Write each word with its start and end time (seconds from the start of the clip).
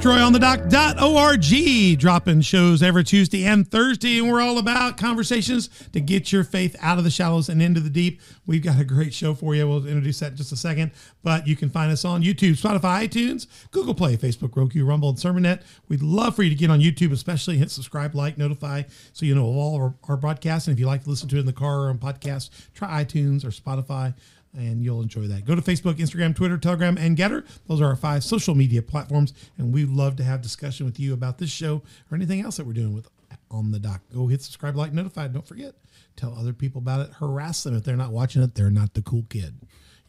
Troy 0.00 0.20
on 0.20 0.32
the 0.32 1.96
dropping 1.98 2.40
shows 2.40 2.82
every 2.82 3.04
Tuesday 3.04 3.44
and 3.44 3.70
Thursday. 3.70 4.18
And 4.18 4.30
we're 4.30 4.40
all 4.40 4.58
about 4.58 4.96
conversations 4.96 5.68
to 5.92 6.00
get 6.00 6.32
your 6.32 6.44
faith 6.44 6.74
out 6.80 6.98
of 6.98 7.04
the 7.04 7.10
shallows 7.10 7.48
and 7.48 7.62
into 7.62 7.80
the 7.80 7.90
deep. 7.90 8.20
We've 8.46 8.62
got 8.62 8.80
a 8.80 8.84
great 8.84 9.14
show 9.14 9.34
for 9.34 9.54
you. 9.54 9.68
We'll 9.68 9.86
introduce 9.86 10.18
that 10.20 10.32
in 10.32 10.36
just 10.36 10.50
a 10.50 10.56
second. 10.56 10.90
But 11.22 11.46
you 11.46 11.54
can 11.54 11.70
find 11.70 11.92
us 11.92 12.04
on 12.04 12.22
YouTube, 12.22 12.60
Spotify, 12.60 13.06
iTunes, 13.06 13.46
Google 13.70 13.94
Play, 13.94 14.16
Facebook, 14.16 14.56
Roku, 14.56 14.84
Rumble, 14.84 15.10
and 15.10 15.18
SermonNet. 15.18 15.62
We'd 15.88 16.02
love 16.02 16.34
for 16.34 16.42
you 16.42 16.50
to 16.50 16.56
get 16.56 16.70
on 16.70 16.80
YouTube, 16.80 17.12
especially 17.12 17.58
hit 17.58 17.70
subscribe, 17.70 18.14
like, 18.14 18.36
notify, 18.36 18.82
so 19.12 19.26
you 19.26 19.34
know 19.34 19.48
of 19.48 19.56
all 19.56 19.76
our, 19.76 19.94
our 20.08 20.16
broadcasts. 20.16 20.66
And 20.68 20.74
if 20.74 20.80
you 20.80 20.86
like 20.86 21.04
to 21.04 21.10
listen 21.10 21.28
to 21.28 21.36
it 21.36 21.40
in 21.40 21.46
the 21.46 21.52
car 21.52 21.82
or 21.82 21.90
on 21.90 21.98
podcast, 21.98 22.50
try 22.74 23.04
iTunes 23.04 23.44
or 23.44 23.48
Spotify 23.48 24.14
and 24.54 24.82
you'll 24.82 25.02
enjoy 25.02 25.26
that. 25.28 25.44
Go 25.44 25.54
to 25.54 25.62
Facebook, 25.62 25.94
Instagram, 25.94 26.34
Twitter, 26.34 26.58
Telegram, 26.58 26.96
and 26.98 27.16
Gettr. 27.16 27.46
Those 27.66 27.80
are 27.80 27.86
our 27.86 27.96
five 27.96 28.22
social 28.24 28.54
media 28.54 28.82
platforms, 28.82 29.32
and 29.58 29.72
we'd 29.72 29.88
love 29.88 30.16
to 30.16 30.24
have 30.24 30.42
discussion 30.42 30.86
with 30.86 31.00
you 31.00 31.14
about 31.14 31.38
this 31.38 31.50
show 31.50 31.82
or 32.10 32.16
anything 32.16 32.40
else 32.40 32.56
that 32.56 32.66
we're 32.66 32.72
doing 32.72 32.94
with 32.94 33.08
on 33.50 33.70
the 33.70 33.78
doc. 33.78 34.02
Go 34.12 34.26
hit 34.26 34.42
subscribe, 34.42 34.76
like, 34.76 34.92
notified. 34.92 35.32
Don't 35.32 35.46
forget, 35.46 35.74
tell 36.16 36.34
other 36.38 36.52
people 36.52 36.80
about 36.80 37.00
it. 37.00 37.14
Harass 37.14 37.62
them 37.62 37.76
if 37.76 37.84
they're 37.84 37.96
not 37.96 38.12
watching 38.12 38.42
it. 38.42 38.54
They're 38.54 38.70
not 38.70 38.94
the 38.94 39.02
cool 39.02 39.24
kid. 39.28 39.54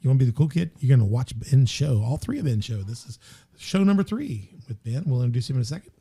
You 0.01 0.09
want 0.09 0.19
to 0.19 0.25
be 0.25 0.31
the 0.31 0.37
cool 0.37 0.49
kid? 0.49 0.71
You're 0.79 0.95
going 0.95 1.07
to 1.07 1.13
watch 1.13 1.33
Ben 1.39 1.65
show. 1.65 2.03
All 2.03 2.17
three 2.17 2.39
of 2.39 2.45
Ben 2.45 2.59
show. 2.59 2.83
This 2.83 3.05
is 3.05 3.19
show 3.57 3.83
number 3.83 4.03
three 4.03 4.49
with 4.67 4.83
Ben. 4.83 5.03
We'll 5.05 5.21
introduce 5.21 5.49
him 5.49 5.55
in 5.55 5.61
a 5.61 5.65
second. 5.65 5.91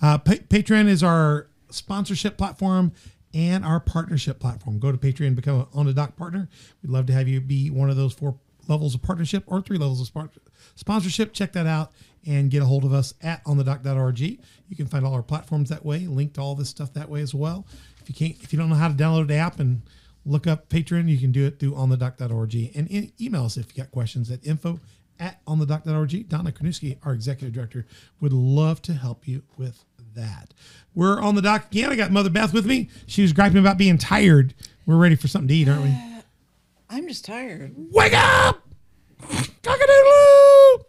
Uh, 0.00 0.18
pa- 0.18 0.34
Patreon 0.34 0.86
is 0.86 1.02
our 1.02 1.48
sponsorship 1.70 2.38
platform 2.38 2.92
and 3.34 3.64
our 3.64 3.80
partnership 3.80 4.38
platform. 4.40 4.78
Go 4.78 4.92
to 4.92 4.98
Patreon, 4.98 5.34
become 5.34 5.60
an 5.60 5.66
on 5.74 5.86
the 5.86 5.92
doc 5.92 6.16
partner. 6.16 6.48
We'd 6.82 6.90
love 6.90 7.06
to 7.06 7.12
have 7.12 7.28
you 7.28 7.40
be 7.40 7.70
one 7.70 7.90
of 7.90 7.96
those 7.96 8.12
four 8.12 8.38
levels 8.68 8.94
of 8.94 9.02
partnership 9.02 9.44
or 9.46 9.60
three 9.60 9.78
levels 9.78 10.00
of 10.00 10.30
sponsorship. 10.74 11.32
Check 11.32 11.52
that 11.52 11.66
out 11.66 11.92
and 12.26 12.50
get 12.50 12.62
a 12.62 12.66
hold 12.66 12.84
of 12.84 12.92
us 12.92 13.14
at 13.22 13.44
onthedoc.org. 13.44 14.20
You 14.20 14.76
can 14.76 14.86
find 14.86 15.04
all 15.06 15.14
our 15.14 15.22
platforms 15.22 15.70
that 15.70 15.84
way, 15.84 16.00
link 16.00 16.34
to 16.34 16.40
all 16.40 16.54
this 16.54 16.68
stuff 16.68 16.92
that 16.94 17.08
way 17.08 17.20
as 17.20 17.34
well. 17.34 17.66
If 18.00 18.08
you 18.08 18.14
can't, 18.14 18.42
if 18.42 18.52
you 18.52 18.58
don't 18.58 18.68
know 18.68 18.74
how 18.74 18.88
to 18.88 18.94
download 18.94 19.28
the 19.28 19.36
app 19.36 19.60
and 19.60 19.82
look 20.24 20.46
up 20.46 20.68
Patreon, 20.68 21.08
you 21.08 21.18
can 21.18 21.32
do 21.32 21.46
it 21.46 21.58
through 21.58 21.72
onthedoc.org 21.72 22.54
and 22.74 22.88
in, 22.88 23.12
email 23.20 23.44
us 23.44 23.56
if 23.56 23.68
you 23.68 23.82
got 23.82 23.90
questions 23.90 24.30
at 24.30 24.46
info 24.46 24.78
at 25.18 25.44
onthedoc.org. 25.46 26.28
Donna 26.28 26.52
Kranuski, 26.52 26.98
our 27.02 27.12
executive 27.12 27.54
director, 27.54 27.86
would 28.20 28.32
love 28.32 28.82
to 28.82 28.94
help 28.94 29.26
you 29.26 29.42
with 29.56 29.84
that. 30.18 30.52
We're 30.94 31.20
on 31.20 31.34
the 31.34 31.42
dock 31.42 31.70
again. 31.70 31.90
I 31.90 31.96
got 31.96 32.10
Mother 32.10 32.30
Beth 32.30 32.52
with 32.52 32.66
me. 32.66 32.90
She 33.06 33.22
was 33.22 33.32
griping 33.32 33.58
about 33.58 33.78
being 33.78 33.98
tired. 33.98 34.54
We're 34.86 34.96
ready 34.96 35.16
for 35.16 35.28
something 35.28 35.48
to 35.48 35.54
eat, 35.54 35.68
aren't 35.68 35.84
we? 35.84 35.94
I'm 36.90 37.06
just 37.06 37.24
tired. 37.24 37.74
Wake 37.92 38.14
up! 38.14 38.66
Cock-a-doodle-doo! 39.62 40.84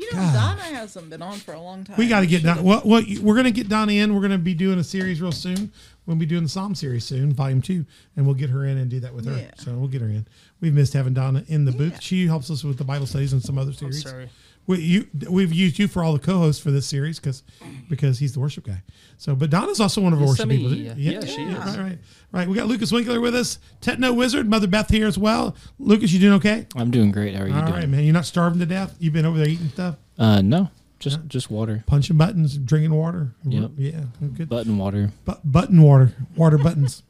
You 0.00 0.12
know, 0.12 0.30
Donna 0.32 0.62
hasn't 0.62 1.10
been 1.10 1.22
on 1.22 1.38
for 1.38 1.52
a 1.52 1.60
long 1.60 1.84
time. 1.84 1.96
We 1.98 2.08
got 2.08 2.20
to 2.20 2.26
get 2.26 2.42
Should've- 2.42 2.56
Don. 2.56 2.64
Well, 2.64 2.82
well, 2.84 3.02
we're 3.20 3.34
going 3.34 3.44
to 3.44 3.50
get 3.50 3.68
Donna 3.68 3.92
in. 3.92 4.14
We're 4.14 4.20
going 4.20 4.32
to 4.32 4.38
be 4.38 4.54
doing 4.54 4.78
a 4.78 4.84
series 4.84 5.20
real 5.20 5.32
soon. 5.32 5.72
We'll 6.06 6.16
be 6.16 6.24
doing 6.24 6.44
the 6.44 6.48
Psalm 6.48 6.74
series 6.74 7.04
soon, 7.04 7.32
volume 7.34 7.60
two, 7.60 7.84
and 8.16 8.24
we'll 8.24 8.34
get 8.34 8.48
her 8.48 8.64
in 8.64 8.78
and 8.78 8.90
do 8.90 9.00
that 9.00 9.12
with 9.12 9.26
her. 9.26 9.36
Yeah. 9.36 9.50
So 9.58 9.74
we'll 9.74 9.88
get 9.88 10.00
her 10.00 10.08
in. 10.08 10.26
We've 10.60 10.72
missed 10.72 10.94
having 10.94 11.12
Donna 11.12 11.44
in 11.48 11.66
the 11.66 11.72
Yeah. 11.72 11.78
booth. 11.78 12.02
She 12.02 12.26
helps 12.26 12.50
us 12.50 12.64
with 12.64 12.78
the 12.78 12.84
Bible 12.84 13.06
studies 13.06 13.34
and 13.34 13.42
some 13.42 13.58
other 13.58 13.72
oh, 13.72 13.90
series. 13.90 14.30
Sorry. 14.68 14.78
We, 14.78 14.84
you, 14.84 15.08
we've 15.30 15.52
used 15.52 15.78
you 15.78 15.88
for 15.88 16.02
all 16.04 16.12
the 16.12 16.18
co-hosts 16.18 16.62
for 16.62 16.70
this 16.70 16.86
series 16.86 17.18
because 17.18 17.42
because 17.88 18.18
he's 18.18 18.34
the 18.34 18.40
worship 18.40 18.64
guy. 18.64 18.82
So, 19.16 19.34
but 19.34 19.50
Donna's 19.50 19.80
also 19.80 20.00
one 20.00 20.12
of 20.12 20.18
our 20.20 20.26
Yes, 20.26 20.38
worship 20.38 20.50
people. 20.50 20.72
yeah. 20.74 20.94
Yeah, 20.96 21.12
Yeah, 21.20 21.24
she 21.26 21.42
is. 21.42 21.56
Right, 21.58 21.78
right, 21.78 21.98
right. 22.32 22.48
We 22.48 22.54
got 22.54 22.66
Lucas 22.66 22.92
Winkler 22.92 23.20
with 23.20 23.34
us, 23.34 23.58
Techno 23.80 24.12
Wizard, 24.12 24.48
Mother 24.48 24.66
Beth 24.66 24.90
here 24.90 25.06
as 25.06 25.18
well. 25.18 25.56
Lucas, 25.78 26.12
you 26.12 26.20
doing 26.20 26.34
okay? 26.34 26.66
I'm 26.76 26.90
doing 26.90 27.10
great. 27.12 27.34
How 27.34 27.42
are 27.44 27.48
you 27.48 27.54
All 27.54 27.62
doing? 27.62 27.72
right, 27.74 27.88
man. 27.88 28.04
You're 28.04 28.12
not 28.14 28.26
starving 28.26 28.60
to 28.60 28.66
death. 28.66 28.94
You've 28.98 29.14
been 29.14 29.26
over 29.26 29.38
there 29.38 29.48
eating 29.48 29.68
stuff, 29.70 29.96
Uh, 30.18 30.40
no, 30.42 30.70
just 31.00 31.18
just 31.28 31.50
water, 31.50 31.82
punching 31.86 32.16
buttons, 32.16 32.56
drinking 32.58 32.92
water. 32.94 33.32
Yep. 33.44 33.70
Yeah, 33.78 34.00
good. 34.36 34.48
button 34.48 34.76
water. 34.78 35.12
Bu- 35.24 35.34
button 35.44 35.80
water, 35.82 36.12
water 36.36 36.58
buttons. 36.58 37.02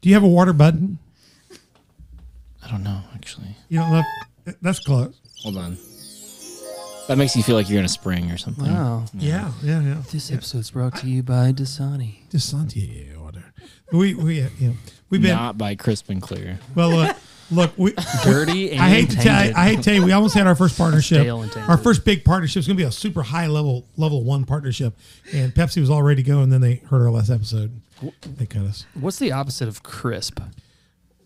Do 0.00 0.08
you 0.08 0.14
have 0.14 0.22
a 0.24 0.28
water 0.28 0.52
button? 0.52 0.98
I 2.62 2.70
don't 2.70 2.82
know 2.84 3.00
actually. 3.14 3.56
You 3.68 3.80
don't 3.80 3.90
love. 3.92 4.04
That's 4.62 4.80
close. 4.80 5.18
Hold 5.42 5.56
on. 5.58 5.76
That 7.10 7.18
makes 7.18 7.34
you 7.34 7.42
feel 7.42 7.56
like 7.56 7.68
you're 7.68 7.80
in 7.80 7.84
a 7.84 7.88
spring 7.88 8.30
or 8.30 8.38
something. 8.38 8.72
Wow. 8.72 9.04
Yeah, 9.14 9.50
yeah, 9.64 9.80
yeah. 9.82 10.02
This 10.12 10.30
episode's 10.30 10.70
brought 10.70 10.94
to 10.98 11.08
you 11.08 11.24
by 11.24 11.50
Dasani. 11.50 12.28
Desante 12.30 13.16
water. 13.16 13.52
We 13.90 14.14
we 14.14 14.42
uh, 14.42 14.48
yeah. 14.60 14.70
We've 15.10 15.20
been 15.20 15.34
Not 15.34 15.58
by 15.58 15.74
crisp 15.74 16.08
and 16.08 16.22
clear. 16.22 16.60
well. 16.76 16.90
Look, 16.90 17.16
look. 17.50 17.72
We 17.76 17.94
Dirty 18.22 18.70
and 18.70 18.80
I 18.82 18.90
hate 18.90 19.10
to 19.10 19.16
tell 19.16 19.24
you, 19.38 19.52
tainted. 19.52 19.56
I 19.56 19.64
hate 19.70 19.76
to 19.78 19.82
tell 19.82 19.94
you, 19.94 20.04
we 20.04 20.12
almost 20.12 20.36
had 20.36 20.46
our 20.46 20.54
first 20.54 20.78
partnership. 20.78 21.22
Stale 21.22 21.42
and 21.42 21.50
tainted. 21.50 21.68
Our 21.68 21.78
first 21.78 22.04
big 22.04 22.24
partnership 22.24 22.60
is 22.60 22.68
going 22.68 22.76
to 22.76 22.80
be 22.84 22.86
a 22.86 22.92
super 22.92 23.24
high 23.24 23.48
level, 23.48 23.88
level 23.96 24.22
one 24.22 24.44
partnership. 24.44 24.96
And 25.32 25.52
Pepsi 25.52 25.80
was 25.80 25.90
all 25.90 26.04
ready 26.04 26.22
to 26.22 26.28
go, 26.30 26.42
and 26.42 26.52
then 26.52 26.60
they 26.60 26.76
heard 26.76 27.02
our 27.02 27.10
last 27.10 27.28
episode. 27.30 27.80
They 28.24 28.46
cut 28.46 28.62
us. 28.66 28.86
What's 28.94 29.18
the 29.18 29.32
opposite 29.32 29.66
of 29.66 29.82
crisp? 29.82 30.38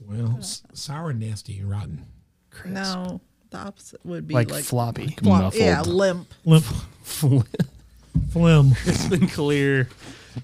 Well, 0.01 0.37
s- 0.39 0.63
sour, 0.73 1.13
nasty, 1.13 1.59
and 1.59 1.69
rotten. 1.71 2.07
Crisp. 2.51 2.73
No, 2.75 3.21
the 3.55 3.61
opposite 3.61 4.05
would 4.05 4.27
be 4.27 4.35
Like, 4.35 4.51
like, 4.51 4.65
floppy. 4.65 5.17
Muffled. 5.23 5.55
yeah, 5.55 5.81
limp. 5.83 6.27
Limp, 6.45 6.65
Flim. 7.05 8.73
It's 8.85 9.07
been 9.09 9.29
clear 9.29 9.89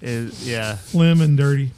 is 0.01 0.47
yeah. 0.47 0.75
Flim 0.75 1.19
and 1.21 1.37
dirty. 1.37 1.71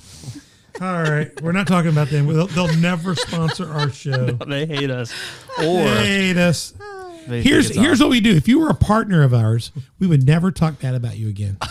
All 0.81 1.01
right, 1.03 1.39
we're 1.41 1.51
not 1.51 1.67
talking 1.67 1.89
about 1.91 2.09
them. 2.09 2.27
They'll, 2.27 2.47
they'll 2.47 2.75
never 2.77 3.15
sponsor 3.15 3.71
our 3.71 3.89
show. 3.91 4.37
They 4.47 4.65
hate 4.65 4.89
us. 4.89 5.11
Or 5.59 5.83
They 5.83 6.05
hate 6.27 6.37
us. 6.37 6.73
they 7.27 7.41
Here's 7.41 7.69
here's 7.75 7.99
awesome. 7.99 8.07
what 8.07 8.11
we 8.11 8.21
do. 8.21 8.35
If 8.35 8.47
you 8.47 8.59
were 8.59 8.69
a 8.69 8.75
partner 8.75 9.23
of 9.23 9.33
ours, 9.33 9.71
we 9.99 10.07
would 10.07 10.25
never 10.25 10.51
talk 10.51 10.79
bad 10.79 10.93
about 10.95 11.17
you 11.17 11.27
again. 11.29 11.57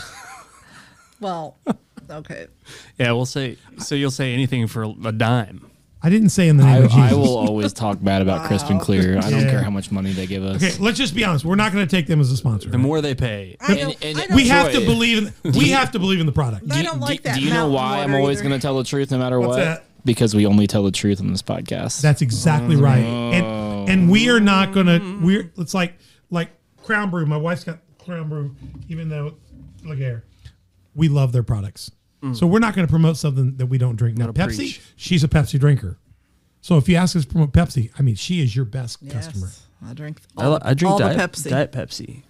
Well, 1.21 1.57
okay. 2.11 2.49
Yeah, 2.99 3.13
we'll 3.13 3.27
say 3.27 3.57
so 3.79 3.95
you'll 3.95 4.11
say 4.11 4.35
anything 4.35 4.67
for 4.67 4.83
a 4.83 5.13
dime. 5.13 5.71
I 6.05 6.11
didn't 6.11 6.31
say 6.31 6.49
in 6.49 6.57
the 6.57 6.65
name 6.65 6.75
I, 6.75 6.79
of 6.79 6.91
Jesus. 6.91 7.13
I 7.13 7.15
will 7.15 7.37
always 7.37 7.73
talk 7.73 8.03
bad 8.03 8.23
about 8.23 8.47
crisp 8.49 8.69
and 8.71 8.81
clear. 8.81 9.19
I 9.19 9.31
don't 9.31 9.43
Yeah. 9.43 9.51
care 9.51 9.63
how 9.63 9.71
much 9.71 9.93
money 9.93 10.13
they 10.13 10.27
give 10.27 10.43
us. 10.43 10.57
Okay, 10.63 10.73
let's 10.83 10.99
just 10.99 11.15
be 11.15 11.25
honest. 11.25 11.45
We're 11.45 11.55
not 11.55 11.73
going 11.73 11.87
to 11.87 11.91
take 11.91 12.09
them 12.09 12.21
as 12.21 12.33
a 12.33 12.37
sponsor. 12.37 12.71
The 12.71 12.79
more 12.79 13.01
they 13.01 13.15
pay. 13.15 13.57
I 13.61 13.67
And- 13.73 13.79
don't, 13.81 14.05
and 14.05 14.19
I 14.19 14.27
don't, 14.27 14.37
we 14.37 14.49
have 14.49 14.73
to 14.73 14.79
Troy, 14.79 14.85
believe 14.87 15.19
in 15.45 15.53
we 15.53 15.69
have 15.71 15.93
to 15.93 16.01
believe 16.01 16.19
in 16.19 16.27
the 16.27 16.33
product. 16.33 16.65
I 16.71 16.79
Do- 16.79 16.83
don't 16.83 16.95
do- 16.99 17.01
like 17.01 17.23
that 17.23 17.37
Do 17.37 17.41
you 17.43 17.51
know 17.51 17.69
mountain 17.69 17.73
why 17.75 17.99
I'm 18.03 18.11
water 18.11 18.21
always 18.23 18.39
either. 18.39 18.49
going 18.49 18.61
to 18.61 18.67
tell 18.67 18.77
the 18.77 18.85
truth 18.85 19.11
no 19.13 19.19
matter 19.19 19.39
What's 19.39 19.51
what? 19.51 19.57
that? 19.59 19.85
Because 20.05 20.35
we 20.35 20.45
only 20.47 20.67
tell 20.67 20.83
the 20.83 20.91
truth 20.91 21.21
on 21.21 21.31
this 21.31 21.43
podcast. 21.43 22.01
That's 22.01 22.23
exactly 22.23 22.75
mm. 22.75 22.83
right. 22.83 23.05
And 23.05 23.89
and 23.89 24.11
we 24.11 24.29
are 24.31 24.41
not 24.41 24.73
going 24.73 24.87
to 24.87 25.21
we're 25.25 25.53
it's 25.57 25.75
like 25.75 25.95
like 26.31 26.51
Crown 26.83 27.11
Brew. 27.11 27.25
My 27.27 27.37
wife's 27.37 27.63
got 27.63 27.79
Crown 28.05 28.29
Brew 28.29 28.57
even 28.89 29.09
though 29.09 29.35
look 29.85 29.99
here. 29.99 30.25
We 30.97 31.09
love 31.09 31.31
their 31.31 31.45
products. 31.45 31.93
So 32.35 32.47
we're 32.47 32.61
not 32.61 32.75
going 32.77 32.87
to 32.87 32.91
promote 32.91 33.17
something 33.17 33.57
that 33.57 33.67
we 33.67 33.79
don't 33.79 33.97
drink. 33.97 34.17
Now 34.17 34.29
Pepsi, 34.29 34.57
preach. 34.57 34.81
she's 34.97 35.25
a 35.25 35.29
Pepsi 35.29 35.59
drinker. 35.59 35.99
So 36.61 36.77
if 36.77 36.89
you 36.89 36.95
ask 36.95 37.17
us 37.17 37.25
to 37.25 37.29
promote 37.29 37.53
Pepsi, 37.53 37.91
I 37.99 38.03
mean 38.03 38.15
she 38.15 38.41
is 38.41 38.55
your 38.55 38.65
best 38.65 38.99
Yes, 39.03 39.27
customer. 39.27 39.49
I 39.85 39.93
drink. 39.95 40.21
I, 40.39 40.45
All, 40.45 40.53
li- 40.53 40.59
I 40.63 40.75
drink 40.75 40.93
all 40.93 40.99
diet, 41.01 41.17
the 41.17 41.23
Pepsi. 41.25 41.51
diet 41.51 41.73
Pepsi 41.73 42.23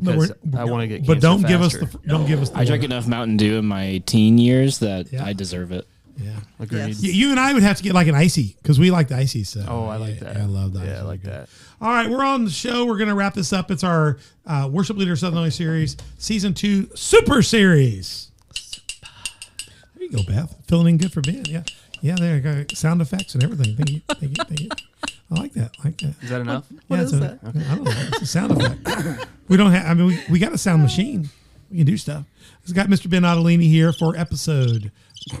No, 0.00 0.12
because 0.12 0.32
we're- 0.44 0.58
I 0.58 0.64
want 0.64 0.80
to 0.82 0.86
get. 0.88 1.06
But 1.06 1.20
don't 1.20 1.46
give 1.46 1.60
us 1.60 1.74
the 1.74 1.86
don't 2.06 2.26
give 2.26 2.40
us 2.40 2.48
the 2.48 2.58
I 2.58 2.64
drank 2.64 2.84
enough 2.84 3.06
Mountain 3.06 3.36
Dew 3.36 3.58
in 3.58 3.66
my 3.66 3.98
teen 4.06 4.38
years 4.38 4.78
that 4.78 5.12
Yeah. 5.12 5.24
I 5.26 5.34
deserve 5.34 5.72
it. 5.72 5.86
Yeah. 6.18 6.30
Agreed. 6.60 6.78
Yes. 6.88 7.02
You 7.02 7.30
and 7.30 7.38
I 7.40 7.52
would 7.52 7.62
have 7.62 7.76
to 7.78 7.82
get 7.82 7.92
like 7.94 8.06
an 8.06 8.14
icy 8.14 8.56
because 8.62 8.78
we 8.78 8.90
like 8.90 9.08
the 9.08 9.16
icy. 9.16 9.44
So 9.44 9.64
Oh, 9.68 9.84
I 9.86 9.96
like 9.96 10.14
Yeah, 10.16 10.32
that. 10.32 10.36
I 10.38 10.44
love 10.46 10.72
that. 10.74 10.86
Yeah, 10.86 11.00
I 11.00 11.02
like 11.02 11.22
that. 11.24 11.48
All 11.80 11.88
right, 11.90 12.08
we're 12.08 12.24
on 12.24 12.44
the 12.44 12.50
show. 12.50 12.86
We're 12.86 12.96
going 12.98 13.08
to 13.08 13.14
wrap 13.14 13.34
this 13.34 13.52
up. 13.52 13.70
It's 13.70 13.82
our 13.84 14.16
uh, 14.46 14.68
Worship 14.72 14.96
Leader 14.96 15.16
Southern 15.16 15.36
Illinois 15.38 15.50
series, 15.54 15.96
season 16.16 16.54
two, 16.54 16.88
super 16.94 17.42
series. 17.42 18.30
There 20.12 20.20
you 20.20 20.26
go, 20.26 20.32
Beth. 20.32 20.56
Filling 20.68 20.88
in 20.88 20.96
good 20.98 21.12
for 21.12 21.20
Ben. 21.22 21.44
Yeah, 21.46 21.62
yeah. 22.02 22.16
There, 22.18 22.36
you 22.36 22.40
go. 22.42 22.64
sound 22.74 23.00
effects 23.00 23.34
and 23.34 23.42
everything. 23.42 23.74
Thank 23.76 23.90
you, 23.90 24.00
thank 24.08 24.22
you, 24.38 24.44
thank 24.44 24.60
you. 24.60 24.68
I 25.30 25.34
like 25.40 25.52
that. 25.54 25.70
I 25.80 25.88
like 25.88 25.98
that. 25.98 26.14
Is 26.22 26.28
that 26.30 26.40
enough? 26.42 26.66
What 26.88 26.96
yeah, 26.98 27.02
is 27.02 27.12
it's 27.14 27.24
a- 27.24 27.26
that? 27.26 27.38
I 27.42 27.50
don't 27.74 27.84
know. 27.84 27.90
It's 28.08 28.22
a 28.22 28.26
sound 28.26 28.50
effect. 28.62 29.26
we 29.48 29.56
don't 29.56 29.72
have. 29.72 29.86
I 29.86 29.94
mean, 29.94 30.06
we, 30.08 30.18
we 30.32 30.38
got 30.38 30.52
a 30.52 30.58
sound 30.58 30.82
machine. 30.82 31.30
We 31.70 31.78
can 31.78 31.86
do 31.86 31.96
stuff. 31.96 32.24
We've 32.66 32.74
got 32.76 32.88
Mr. 32.88 33.08
Ben 33.08 33.22
Ottolini 33.22 33.62
here 33.68 33.92
for 33.94 34.14
episode 34.14 34.92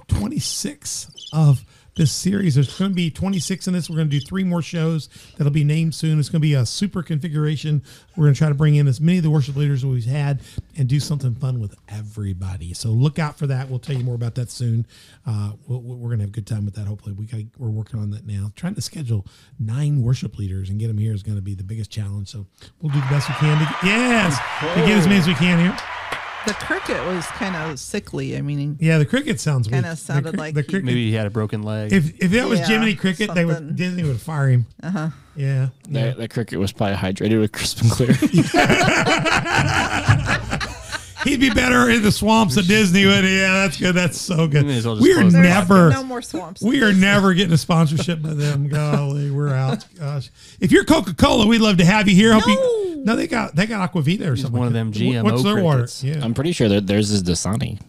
26 0.08 1.28
of 1.34 1.64
this 1.94 2.10
series. 2.10 2.54
There's 2.54 2.78
going 2.78 2.90
to 2.90 2.94
be 2.94 3.10
26 3.10 3.66
in 3.66 3.74
this. 3.74 3.90
We're 3.90 3.96
going 3.96 4.08
to 4.08 4.18
do 4.18 4.24
three 4.24 4.44
more 4.44 4.62
shows 4.62 5.08
that'll 5.36 5.52
be 5.52 5.64
named 5.64 5.94
soon. 5.94 6.18
It's 6.18 6.28
going 6.28 6.40
to 6.40 6.46
be 6.46 6.54
a 6.54 6.64
super 6.64 7.02
configuration. 7.02 7.82
We're 8.16 8.24
going 8.24 8.34
to 8.34 8.38
try 8.38 8.48
to 8.48 8.54
bring 8.54 8.76
in 8.76 8.88
as 8.88 9.00
many 9.00 9.18
of 9.18 9.24
the 9.24 9.30
worship 9.30 9.56
leaders 9.56 9.84
we've 9.84 10.04
had 10.04 10.40
and 10.76 10.88
do 10.88 11.00
something 11.00 11.34
fun 11.34 11.60
with 11.60 11.76
everybody. 11.88 12.72
So 12.72 12.88
look 12.88 13.18
out 13.18 13.38
for 13.38 13.46
that. 13.46 13.68
We'll 13.68 13.78
tell 13.78 13.96
you 13.96 14.04
more 14.04 14.14
about 14.14 14.34
that 14.36 14.50
soon. 14.50 14.86
Uh, 15.26 15.52
we'll, 15.66 15.82
we're 15.82 16.08
going 16.08 16.18
to 16.18 16.24
have 16.24 16.30
a 16.30 16.32
good 16.32 16.46
time 16.46 16.64
with 16.64 16.74
that. 16.74 16.86
Hopefully, 16.86 17.14
we 17.14 17.26
got 17.26 17.40
we're 17.58 17.68
working 17.68 18.00
on 18.00 18.10
that 18.10 18.26
now. 18.26 18.52
Trying 18.56 18.74
to 18.76 18.82
schedule 18.82 19.26
nine 19.58 20.02
worship 20.02 20.38
leaders 20.38 20.70
and 20.70 20.80
get 20.80 20.88
them 20.88 20.98
here 20.98 21.12
is 21.12 21.22
going 21.22 21.36
to 21.36 21.42
be 21.42 21.54
the 21.54 21.64
biggest 21.64 21.90
challenge. 21.90 22.28
So 22.28 22.46
we'll 22.80 22.92
do 22.92 23.00
the 23.00 23.06
best 23.06 23.28
we 23.28 23.34
can 23.34 23.58
to 23.58 23.86
yes 23.86 24.38
to 24.74 24.80
get 24.86 24.96
as 24.96 25.06
many 25.06 25.18
as 25.18 25.26
we 25.26 25.34
can 25.34 25.58
here. 25.58 26.21
The 26.46 26.54
cricket 26.54 27.04
was 27.06 27.24
kind 27.26 27.54
of 27.54 27.78
sickly. 27.78 28.36
I 28.36 28.40
mean, 28.42 28.76
Yeah, 28.80 28.98
the 28.98 29.06
cricket 29.06 29.38
sounds. 29.38 29.68
Kinda 29.68 29.94
sounded 29.96 30.34
the, 30.34 30.38
like 30.38 30.54
the 30.54 30.62
he- 30.62 30.68
cricket. 30.68 30.84
Maybe 30.84 31.08
he 31.08 31.14
had 31.14 31.26
a 31.26 31.30
broken 31.30 31.62
leg. 31.62 31.92
If 31.92 32.18
if 32.20 32.30
that 32.32 32.48
was 32.48 32.58
Yeah, 32.60 32.66
Jiminy 32.66 32.96
Cricket, 32.96 33.32
they 33.34 33.44
would. 33.44 33.76
Disney 33.76 34.02
would 34.02 34.20
fire 34.20 34.48
him. 34.48 34.66
Uh 34.82 34.90
huh. 34.90 35.08
Yeah. 35.36 35.68
yeah. 35.88 36.06
That, 36.06 36.16
that 36.18 36.30
cricket 36.30 36.58
was 36.58 36.72
probably 36.72 36.96
hydrated 36.96 37.40
with 37.40 37.52
crisp 37.52 37.80
and 37.80 37.90
clear. 37.90 38.08
He'd 41.24 41.40
be 41.40 41.50
better 41.50 41.88
in 41.90 42.02
the 42.02 42.12
swamps 42.12 42.56
of 42.56 42.66
Disney. 42.66 43.06
Would 43.06 43.24
he? 43.24 43.38
Yeah, 43.38 43.52
that's 43.52 43.76
good. 43.78 43.94
That's 43.94 44.20
so 44.20 44.46
good. 44.48 44.64
Well 44.84 45.00
We 45.00 45.14
are 45.14 45.24
never. 45.24 45.90
no 45.90 46.04
more 46.04 46.22
swamps. 46.22 46.62
We 46.62 46.82
are 46.82 46.92
never 46.92 47.34
getting 47.34 47.52
a 47.52 47.58
sponsorship 47.58 48.22
by 48.22 48.34
them. 48.34 48.68
Golly, 48.72 49.30
we're 49.30 49.48
out. 49.54 49.84
Gosh, 49.98 50.30
if 50.60 50.72
you're 50.72 50.84
Coca 50.84 51.14
Cola, 51.14 51.46
we'd 51.46 51.60
love 51.60 51.78
to 51.78 51.84
have 51.84 52.08
you 52.08 52.14
here. 52.14 52.32
Hope 52.32 52.46
you. 52.46 53.02
No, 53.04 53.16
they 53.16 53.26
got 53.26 53.54
they 53.54 53.66
got 53.66 53.92
Aquavita 53.92 54.28
or 54.30 54.36
something. 54.36 54.58
one 54.58 54.68
of 54.68 54.74
them 54.74 54.90
that. 54.92 54.98
GMO 54.98 55.22
What's 55.24 55.42
their 55.42 55.62
water? 55.62 55.88
Yeah, 56.02 56.24
I'm 56.24 56.34
pretty 56.34 56.52
sure 56.52 56.68
that 56.68 56.86
theirs 56.86 57.10
is 57.10 57.22
Dasani. 57.22 57.80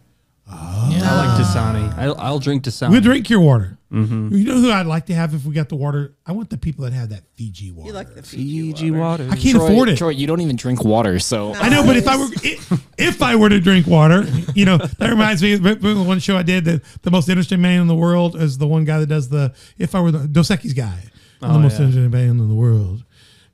I 0.56 1.16
like 1.26 1.42
Dasani. 1.46 1.98
I'll, 1.98 2.16
I'll 2.20 2.40
drink 2.40 2.64
Dasani. 2.64 2.92
we 2.92 3.00
drink 3.00 3.30
your 3.30 3.40
water. 3.40 3.78
Mm-hmm. 3.92 4.34
You 4.34 4.44
know 4.46 4.60
who 4.60 4.72
I'd 4.72 4.88
like 4.88 5.06
to 5.08 5.14
have 5.14 5.34
if 5.36 5.46
we 5.46 5.54
got 5.54 5.70
the 5.70 5.76
water? 5.76 6.14
I 6.26 6.32
want 6.32 6.50
the 6.50 6.58
people 6.58 6.84
that 6.86 6.94
have 6.94 7.10
that 7.10 7.24
Fiji 7.36 7.72
water. 7.72 7.88
You 7.88 7.94
like 7.94 8.14
the 8.16 8.24
Fiji, 8.24 8.72
Fiji 8.72 8.92
water. 8.92 9.24
water. 9.26 9.28
I 9.32 9.36
can't 9.40 9.56
Troy, 9.58 9.66
afford 9.68 9.90
it. 9.90 9.98
Troy, 9.98 10.10
you 10.10 10.26
don't 10.26 10.42
even 10.42 10.56
drink 10.56 10.84
water, 10.84 11.20
so 11.20 11.54
I 11.54 11.70
know, 11.70 11.84
but 11.86 11.96
if 11.98 12.08
I 12.08 12.18
were 12.18 12.28
if, 12.44 12.72
if 12.98 13.22
I 13.22 13.36
were 13.36 13.50
to 13.50 13.60
drink 13.60 13.86
water, 13.86 14.24
you 14.56 14.66
know, 14.66 14.78
that 14.78 15.10
reminds 15.10 15.44
me 15.44 15.54
of 15.54 15.62
the 15.64 16.04
one 16.08 16.20
show 16.20 16.38
I 16.38 16.44
did. 16.44 16.66
The, 16.66 16.82
the 17.04 17.12
most 17.12 17.30
interesting 17.30 17.62
man 17.62 17.82
in 17.82 17.88
the 17.88 17.96
world 17.96 18.36
is 18.36 18.58
the 18.58 18.68
one 18.68 18.84
guy 18.86 19.00
that 19.00 19.08
does 19.08 19.30
the. 19.30 19.54
If 19.78 19.94
I 19.96 20.02
were 20.02 20.12
the 20.12 20.28
Dos 20.28 20.50
Equis 20.50 20.76
guy, 20.76 21.04
I'm 21.42 21.54
the 21.54 21.60
Oh, 21.60 21.62
most 21.62 21.74
yeah. 21.80 21.86
interesting 21.86 22.10
man 22.10 22.30
in 22.30 22.50
the 22.50 22.56
world, 22.56 23.04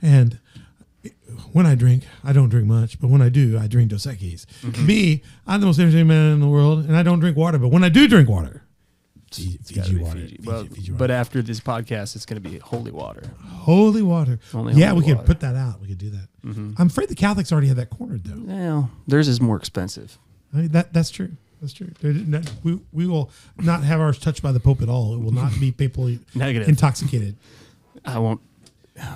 and 0.01 0.39
when 1.53 1.65
I 1.65 1.75
drink, 1.75 2.03
I 2.23 2.33
don't 2.33 2.49
drink 2.49 2.67
much, 2.67 2.99
but 2.99 3.09
when 3.09 3.21
I 3.21 3.29
do, 3.29 3.57
I 3.59 3.67
drink 3.67 3.89
Dos 3.91 4.05
Equis. 4.05 4.45
Mm-hmm. 4.61 4.85
Me, 4.85 5.23
I'm 5.47 5.59
the 5.59 5.65
most 5.67 5.79
interesting 5.79 6.07
man 6.07 6.33
in 6.33 6.39
the 6.39 6.47
world, 6.47 6.85
and 6.85 6.95
I 6.95 7.03
don't 7.03 7.19
drink 7.19 7.37
water, 7.37 7.57
but 7.57 7.69
when 7.69 7.83
I 7.83 7.89
do 7.89 8.07
drink 8.07 8.29
water, 8.29 8.63
Fiji, 9.31 9.57
It's 9.59 9.71
Fiji 9.71 9.97
water, 9.97 10.19
Fiji. 10.21 10.39
Well, 10.43 10.65
Fiji 10.65 10.91
water. 10.91 10.97
but 10.99 11.11
after 11.11 11.41
this 11.43 11.59
podcast, 11.59 12.15
it's 12.15 12.25
going 12.25 12.41
to 12.41 12.49
be 12.49 12.57
holy 12.59 12.91
water. 12.91 13.23
holy 13.47 14.01
water. 14.01 14.39
Only 14.53 14.73
yeah, 14.73 14.89
holy 14.89 15.01
we 15.01 15.13
could 15.13 15.25
put 15.25 15.39
that 15.41 15.55
out. 15.55 15.79
We 15.81 15.87
could 15.87 15.97
do 15.99 16.09
that. 16.11 16.27
I'm 16.43 16.87
afraid 16.87 17.09
the 17.09 17.15
Catholics 17.15 17.51
already 17.51 17.67
have 17.67 17.77
that 17.77 17.89
cornered, 17.91 18.23
though. 18.23 18.41
Well, 18.53 18.91
theirs 19.07 19.27
is 19.27 19.39
more 19.39 19.57
expensive. 19.57 20.17
I 20.53 20.57
mean, 20.57 20.67
that 20.69 20.93
that's 20.93 21.09
true. 21.11 21.31
That's 21.61 21.73
true. 21.73 21.89
We, 22.63 22.79
we 22.93 23.05
will 23.05 23.29
not 23.57 23.83
have 23.83 23.99
ours 23.99 24.17
touched 24.17 24.41
by 24.41 24.51
the 24.53 24.61
Pope 24.61 24.81
at 24.81 24.87
all. 24.89 25.13
It 25.13 25.19
will 25.19 25.33
not 25.33 25.51
be 25.59 25.71
people 25.83 26.09
Negative. 26.33 26.67
intoxicated. 26.69 27.35
I 28.05 28.17
won't. 28.17 28.39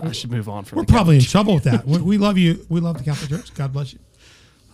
I 0.04 0.12
should 0.12 0.32
move 0.32 0.48
on 0.50 0.64
from. 0.66 0.78
We're 0.80 0.86
probably 0.86 1.16
in 1.18 1.22
trouble 1.24 1.54
with 1.56 1.64
that. 1.66 1.86
We, 1.88 2.00
we 2.02 2.18
love 2.18 2.38
you. 2.38 2.66
We 2.70 2.80
love 2.80 2.98
the 2.98 3.04
Catholic 3.04 3.30
Church. 3.30 3.54
God 3.54 3.74
bless 3.74 3.94
you. 3.94 4.00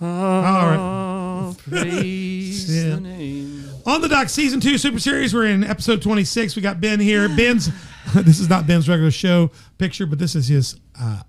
All 0.02 0.08
right. 0.08 1.56
Praise 1.68 2.74
Yeah. 2.76 2.96
the 2.96 3.02
name. 3.02 3.66
On 3.86 4.02
the 4.02 4.08
dock, 4.08 4.30
season 4.30 4.60
two 4.60 4.78
super 4.78 5.00
series. 5.00 5.34
We're 5.34 5.48
in 5.48 5.64
episode 5.64 6.02
26. 6.02 6.56
We 6.56 6.62
got 6.62 6.80
Ben 6.80 7.00
here. 7.00 7.28
Ben's, 7.30 7.70
this 8.16 8.40
is 8.40 8.50
not 8.50 8.66
Ben's 8.68 8.88
regular 8.88 9.12
show 9.12 9.52
picture, 9.78 10.06
but 10.06 10.20
this 10.20 10.36
is 10.36 10.48
his 10.48 10.80
uh, 11.00 11.22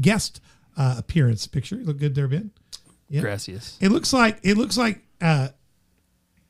guest 0.00 0.40
uh, 0.76 0.94
appearance 0.98 1.46
picture. 1.46 1.76
You 1.76 1.84
look 1.84 1.98
good 1.98 2.14
there, 2.14 2.28
Ben. 2.28 2.50
Yeah. 3.08 3.20
Gracias. 3.22 3.78
It 3.80 3.90
looks 3.90 4.12
like 4.12 4.38
it 4.42 4.56
looks 4.56 4.76
like 4.78 5.02
uh, 5.20 5.48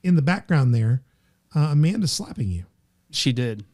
in 0.02 0.14
the 0.16 0.22
background 0.22 0.74
there, 0.74 1.02
uh, 1.54 1.68
Amanda's 1.72 2.12
slapping 2.12 2.50
you. 2.50 2.64
She 3.10 3.32
did, 3.32 3.64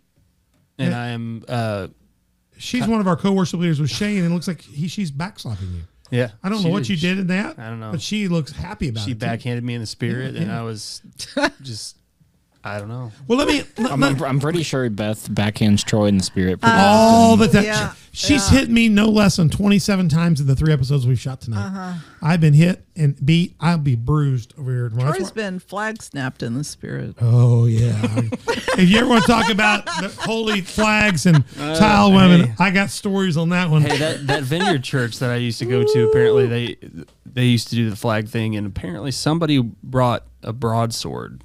and 0.79 0.93
Yeah. 0.93 1.01
I 1.03 1.07
am. 1.09 1.45
uh 1.49 1.89
She's 2.59 2.87
one 2.87 3.01
of 3.01 3.07
our 3.07 3.17
co-worship 3.17 3.61
leaders 3.61 3.81
with 3.81 3.91
Shane, 3.91 4.19
and 4.19 4.27
it 4.27 4.35
looks 4.35 4.49
like 4.49 4.61
he 4.61 4.89
she's 4.89 5.11
backslapping 5.11 5.75
you. 5.75 5.83
Yeah, 6.11 6.31
I 6.43 6.49
don't 6.49 6.63
know 6.63 6.71
what 6.71 6.89
you 6.89 6.97
did 6.97 7.19
in 7.19 7.27
that. 7.29 7.59
I 7.59 7.69
don't 7.69 7.81
know. 7.81 7.91
but 7.93 8.01
she 8.01 8.29
looks 8.29 8.53
happy 8.53 8.89
about 8.89 9.05
She 9.05 9.11
it. 9.11 9.15
She 9.15 9.19
backhanded 9.19 9.63
me 9.65 9.75
in 9.75 9.81
the 9.81 9.87
spirit, 9.87 10.37
and. 10.37 10.51
I 10.51 10.63
was 10.63 11.03
just. 11.63 11.97
I 12.65 12.79
don't 12.79 12.89
know. 12.89 13.13
Well, 13.27 13.39
let 13.39 13.47
me. 13.49 13.63
let- 13.79 13.93
I'm, 13.93 14.01
let- 14.01 14.17
I'm, 14.17 14.25
I'm 14.25 14.41
pretty 14.41 14.63
sure 14.63 14.89
Beth 14.91 15.29
backhands 15.31 15.85
Troy 15.85 16.07
in 16.07 16.19
the 16.19 16.25
spirit. 16.25 16.61
pretty 16.61 16.75
all 16.77 17.37
the 17.37 17.47
time. 17.49 17.65
Yeah, 17.65 17.95
She's 18.13 18.51
yeah. 18.53 18.59
hit 18.61 18.69
me 18.71 18.89
no 18.89 19.07
less 19.07 19.37
than 19.37 19.49
27 19.49 20.09
times 20.09 20.41
in 20.41 20.49
the 20.49 20.57
three 20.57 20.73
episodes 20.73 21.07
we've 21.07 21.21
shot 21.21 21.41
tonight. 21.41 21.67
Uh-huh. 21.67 21.95
I've 22.21 22.41
been 22.41 22.55
hit 22.55 22.85
and 22.97 23.15
beat. 23.25 23.55
I'll 23.61 23.79
be 23.79 23.95
bruised 23.95 24.55
over 24.59 24.73
here 24.73 24.89
tomorrow. 24.89 25.07
That's 25.13 25.19
Troy's 25.19 25.31
why- 25.31 25.35
been 25.35 25.59
flag 25.61 26.03
snapped 26.03 26.43
in 26.43 26.55
the 26.55 26.65
spirit. 26.65 27.15
Oh 27.21 27.67
yeah. 27.67 27.97
if 28.77 28.89
you 28.91 28.99
ever 28.99 29.09
want 29.09 29.25
to 29.25 29.31
talk 29.31 29.51
about 29.51 29.85
the 29.87 30.09
holy 30.21 30.61
flags 30.61 31.27
and 31.27 31.47
tile 31.57 32.11
women, 32.13 32.41
Uh, 32.43 32.47
hey. 32.47 32.55
I 32.59 32.71
got 32.71 32.91
stories 32.91 33.37
on 33.37 33.51
that 33.51 33.71
one. 33.71 33.83
Hey, 33.83 33.97
that 33.99 34.27
that 34.27 34.43
vineyard 34.43 34.83
church 34.83 35.21
that 35.21 35.31
I 35.31 35.37
used 35.37 35.61
to 35.61 35.65
go 35.65 35.85
to, 35.85 36.09
apparently 36.09 36.47
they 36.49 36.77
they 37.25 37.45
used 37.45 37.69
to 37.69 37.77
do 37.77 37.89
the 37.89 37.97
flag 37.97 38.29
thing, 38.29 38.57
and 38.57 38.67
apparently 38.67 39.13
somebody 39.13 39.61
brought 39.61 40.27
a 40.43 40.53
broadsword. 40.53 41.45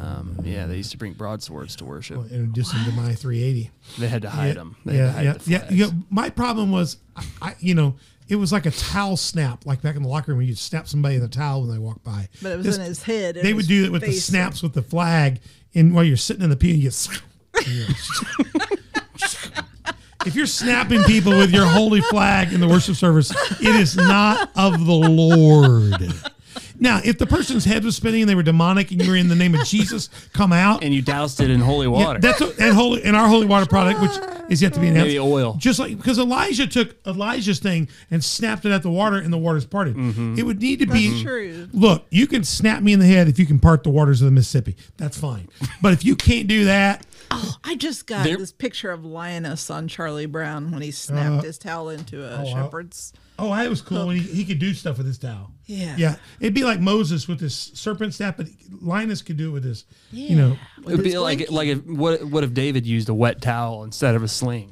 Um, 0.00 0.38
yeah, 0.44 0.66
they 0.66 0.76
used 0.78 0.90
to 0.92 0.96
bring 0.96 1.12
broadswords 1.12 1.76
to 1.76 1.84
worship. 1.84 2.30
In 2.30 2.44
addition 2.44 2.82
to 2.84 2.92
my 2.92 3.14
380. 3.14 3.70
They 3.98 4.08
had 4.08 4.22
to 4.22 4.30
hide 4.30 4.56
them. 4.56 4.76
They 4.84 4.96
yeah, 4.96 5.10
had 5.10 5.12
to 5.12 5.12
hide 5.16 5.24
yeah, 5.24 5.32
the 5.32 5.50
yeah, 5.50 5.58
flags. 5.58 5.74
yeah. 5.76 5.90
My 6.08 6.30
problem 6.30 6.72
was, 6.72 6.96
I, 7.16 7.24
I, 7.42 7.54
you 7.60 7.74
know, 7.74 7.96
it 8.28 8.36
was 8.36 8.52
like 8.52 8.64
a 8.66 8.70
towel 8.70 9.16
snap, 9.16 9.66
like 9.66 9.82
back 9.82 9.96
in 9.96 10.02
the 10.02 10.08
locker 10.08 10.32
room 10.32 10.38
where 10.38 10.46
you 10.46 10.54
snap 10.54 10.88
somebody 10.88 11.16
in 11.16 11.20
the 11.20 11.28
towel 11.28 11.62
when 11.62 11.70
they 11.70 11.78
walk 11.78 12.02
by. 12.02 12.28
But 12.40 12.52
it 12.52 12.56
was 12.56 12.66
This- 12.66 12.76
in 12.78 12.82
his 12.84 13.02
head. 13.02 13.34
They 13.36 13.52
would 13.52 13.66
do 13.66 13.84
it 13.84 13.92
with 13.92 14.00
the 14.02 14.08
face. 14.08 14.24
snaps 14.24 14.62
with 14.62 14.72
the 14.72 14.82
flag, 14.82 15.40
and 15.74 15.94
while 15.94 16.04
you're 16.04 16.16
sitting 16.16 16.42
in 16.42 16.50
the 16.50 16.56
pew, 16.56 16.72
you. 16.74 16.90
Get. 16.90 17.20
if 20.26 20.34
you're 20.34 20.46
snapping 20.46 21.02
people 21.04 21.36
with 21.36 21.50
your 21.52 21.66
holy 21.66 22.00
flag 22.02 22.52
in 22.52 22.60
the 22.60 22.68
worship 22.68 22.94
service, 22.96 23.30
it 23.60 23.74
is 23.74 23.96
not 23.96 24.50
of 24.56 24.84
the 24.86 24.92
Lord. 24.92 26.12
Now, 26.80 27.00
if 27.04 27.18
the 27.18 27.26
person's 27.26 27.64
head 27.66 27.84
was 27.84 27.94
spinning 27.94 28.22
and 28.22 28.28
they 28.28 28.34
were 28.34 28.42
demonic 28.42 28.90
and 28.90 29.00
you 29.02 29.10
were 29.10 29.16
in 29.16 29.28
the 29.28 29.34
name 29.34 29.54
of 29.54 29.66
Jesus, 29.66 30.08
come 30.32 30.52
out. 30.52 30.82
and 30.82 30.94
you 30.94 31.02
doused 31.02 31.40
it 31.40 31.50
in 31.50 31.60
holy 31.60 31.86
water. 31.86 32.00
Yeah, 32.00 32.06
water. 32.08 32.20
that's 32.20 32.40
a, 32.40 32.64
and 32.64 32.74
holy 32.74 33.04
in 33.04 33.14
our 33.14 33.28
holy 33.28 33.46
water 33.46 33.66
product, 33.66 34.00
which 34.00 34.10
is 34.50 34.62
yet 34.62 34.72
to 34.74 34.80
be 34.80 34.88
announced. 34.88 35.08
Maybe 35.08 35.18
oil. 35.18 35.56
just 35.58 35.78
like 35.78 35.96
because 35.96 36.18
Elijah 36.18 36.66
took 36.66 36.96
Elijah's 37.06 37.60
thing 37.60 37.88
and 38.10 38.24
snapped 38.24 38.64
it 38.64 38.72
at 38.72 38.82
the 38.82 38.90
water, 38.90 39.16
and 39.16 39.32
the 39.32 39.38
waters 39.38 39.66
parted. 39.66 39.94
Mm-hmm. 39.94 40.38
It 40.38 40.44
would 40.44 40.60
need 40.60 40.78
to 40.80 40.86
be 40.86 41.10
That's 41.10 41.22
true. 41.22 41.68
Look, 41.72 42.06
you 42.10 42.26
can 42.26 42.44
snap 42.44 42.82
me 42.82 42.92
in 42.92 42.98
the 42.98 43.06
head 43.06 43.28
if 43.28 43.38
you 43.38 43.46
can 43.46 43.58
part 43.58 43.84
the 43.84 43.90
waters 43.90 44.22
of 44.22 44.24
the 44.24 44.32
Mississippi. 44.32 44.74
That's 44.96 45.18
fine. 45.18 45.48
But 45.82 45.92
if 45.92 46.04
you 46.04 46.16
can't 46.16 46.48
do 46.48 46.64
that, 46.64 47.04
I 47.30 47.76
just 47.76 48.06
got 48.06 48.24
There- 48.24 48.36
this 48.36 48.52
picture 48.52 48.90
of 48.90 49.04
Linus 49.04 49.70
on 49.70 49.86
Charlie 49.88 50.26
Brown 50.26 50.70
when 50.72 50.82
he 50.82 50.90
snapped 50.90 51.44
his 51.44 51.58
towel 51.58 51.88
into 51.88 52.24
a 52.24 52.28
Uh, 52.28 52.36
oh, 52.38 52.48
I- 52.48 52.52
shepherd's. 52.52 53.12
oh, 53.38 53.54
that 53.54 53.70
was 53.70 53.80
cool 53.80 54.08
when 54.08 54.16
he, 54.16 54.22
he 54.22 54.44
could 54.44 54.58
do 54.58 54.74
stuff 54.74 54.98
with 54.98 55.06
his 55.06 55.18
towel. 55.18 55.52
Yeah. 55.66 55.94
yeah. 55.96 56.16
It'd 56.40 56.54
be 56.54 56.64
like 56.64 56.80
Moses 56.80 57.28
with 57.28 57.38
his 57.40 57.54
serpent 57.54 58.14
staff, 58.14 58.36
but 58.36 58.48
Linus 58.82 59.22
could 59.22 59.36
do 59.36 59.50
it 59.50 59.52
with 59.52 59.64
his, 59.64 59.84
you 60.10 60.34
know. 60.36 60.56
it 60.78 60.86
would 60.86 61.04
be 61.04 61.16
like 61.18 61.50
like 61.50 61.68
if 61.68 61.86
what 61.86 62.24
what 62.24 62.42
if 62.42 62.52
David 62.52 62.84
used 62.86 63.08
a 63.08 63.14
wet 63.14 63.40
towel 63.40 63.84
instead 63.84 64.14
of 64.16 64.22
a 64.24 64.28
sling? 64.28 64.70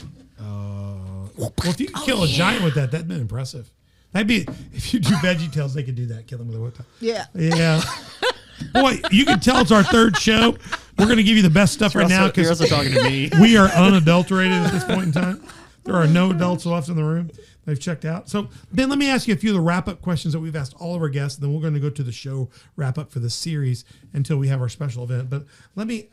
Well, 1.36 1.52
if 1.64 1.78
you 1.80 1.86
could 1.86 2.04
kill 2.04 2.24
a 2.24 2.26
giant 2.26 2.64
with 2.64 2.74
that, 2.74 2.90
that'd 2.90 3.06
been 3.06 3.20
impressive. 3.20 3.70
That'd 4.12 4.26
be 4.26 4.44
if 4.72 4.92
you 4.92 4.98
do 4.98 5.10
Veggie 5.16 5.52
Tales, 5.52 5.72
they 5.72 5.84
could 5.84 5.94
do 5.94 6.06
that. 6.06 6.26
Kill 6.26 6.40
him 6.40 6.48
with 6.48 6.56
a 6.56 6.60
wet 6.60 6.74
towel. 6.74 6.86
Yeah. 7.00 7.26
Yeah. 7.34 7.80
Boy, 8.72 9.00
you 9.10 9.24
can 9.24 9.40
tell 9.40 9.60
it's 9.60 9.72
our 9.72 9.82
third 9.82 10.16
show. 10.16 10.56
We're 10.98 11.06
going 11.06 11.18
to 11.18 11.22
give 11.22 11.36
you 11.36 11.42
the 11.42 11.50
best 11.50 11.74
stuff 11.74 11.94
right 11.94 12.02
You're 12.02 12.18
now 12.18 12.26
also, 12.26 12.42
you're 12.42 12.54
because 12.54 12.68
talking 12.68 12.92
to 12.92 13.02
me. 13.04 13.30
we 13.40 13.56
are 13.56 13.68
unadulterated 13.68 14.52
at 14.52 14.72
this 14.72 14.84
point 14.84 15.04
in 15.04 15.12
time. 15.12 15.42
There 15.84 15.94
are 15.94 16.06
no 16.06 16.30
adults 16.30 16.66
left 16.66 16.88
in 16.88 16.96
the 16.96 17.04
room. 17.04 17.30
They've 17.64 17.78
checked 17.78 18.04
out. 18.04 18.28
So, 18.28 18.48
Ben, 18.72 18.88
let 18.88 18.98
me 18.98 19.10
ask 19.10 19.28
you 19.28 19.34
a 19.34 19.36
few 19.36 19.50
of 19.50 19.54
the 19.54 19.60
wrap 19.60 19.88
up 19.88 20.00
questions 20.00 20.32
that 20.32 20.40
we've 20.40 20.56
asked 20.56 20.74
all 20.78 20.94
of 20.94 21.02
our 21.02 21.08
guests. 21.08 21.38
And 21.38 21.44
then 21.44 21.54
we're 21.54 21.60
going 21.60 21.74
to 21.74 21.80
go 21.80 21.90
to 21.90 22.02
the 22.02 22.12
show 22.12 22.48
wrap 22.76 22.98
up 22.98 23.12
for 23.12 23.18
the 23.18 23.30
series 23.30 23.84
until 24.12 24.38
we 24.38 24.48
have 24.48 24.60
our 24.60 24.68
special 24.68 25.04
event. 25.04 25.30
But 25.30 25.44
let 25.76 25.86
me, 25.86 26.08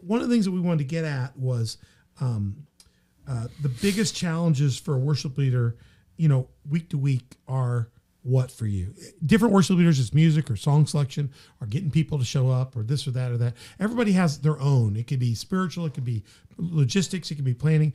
one 0.00 0.20
of 0.20 0.28
the 0.28 0.34
things 0.34 0.44
that 0.46 0.52
we 0.52 0.60
wanted 0.60 0.78
to 0.78 0.84
get 0.84 1.04
at 1.04 1.36
was 1.36 1.78
um, 2.20 2.66
uh, 3.28 3.48
the 3.60 3.68
biggest 3.68 4.14
challenges 4.14 4.78
for 4.78 4.94
a 4.94 4.98
worship 4.98 5.36
leader, 5.36 5.76
you 6.16 6.28
know, 6.28 6.48
week 6.68 6.88
to 6.90 6.98
week 6.98 7.36
are 7.46 7.88
what 8.22 8.50
for 8.50 8.66
you? 8.66 8.94
Different 9.24 9.54
worship 9.54 9.76
leaders, 9.76 9.98
it's 9.98 10.12
music 10.12 10.50
or 10.50 10.56
song 10.56 10.86
selection 10.86 11.30
or 11.60 11.66
getting 11.66 11.90
people 11.90 12.18
to 12.18 12.24
show 12.24 12.50
up 12.50 12.76
or 12.76 12.82
this 12.82 13.06
or 13.06 13.12
that 13.12 13.32
or 13.32 13.38
that. 13.38 13.54
Everybody 13.78 14.12
has 14.12 14.38
their 14.40 14.60
own. 14.60 14.96
It 14.96 15.06
could 15.06 15.18
be 15.18 15.34
spiritual, 15.34 15.86
it 15.86 15.94
could 15.94 16.04
be 16.04 16.22
logistics, 16.58 17.30
it 17.30 17.36
could 17.36 17.44
be 17.44 17.54
planning. 17.54 17.94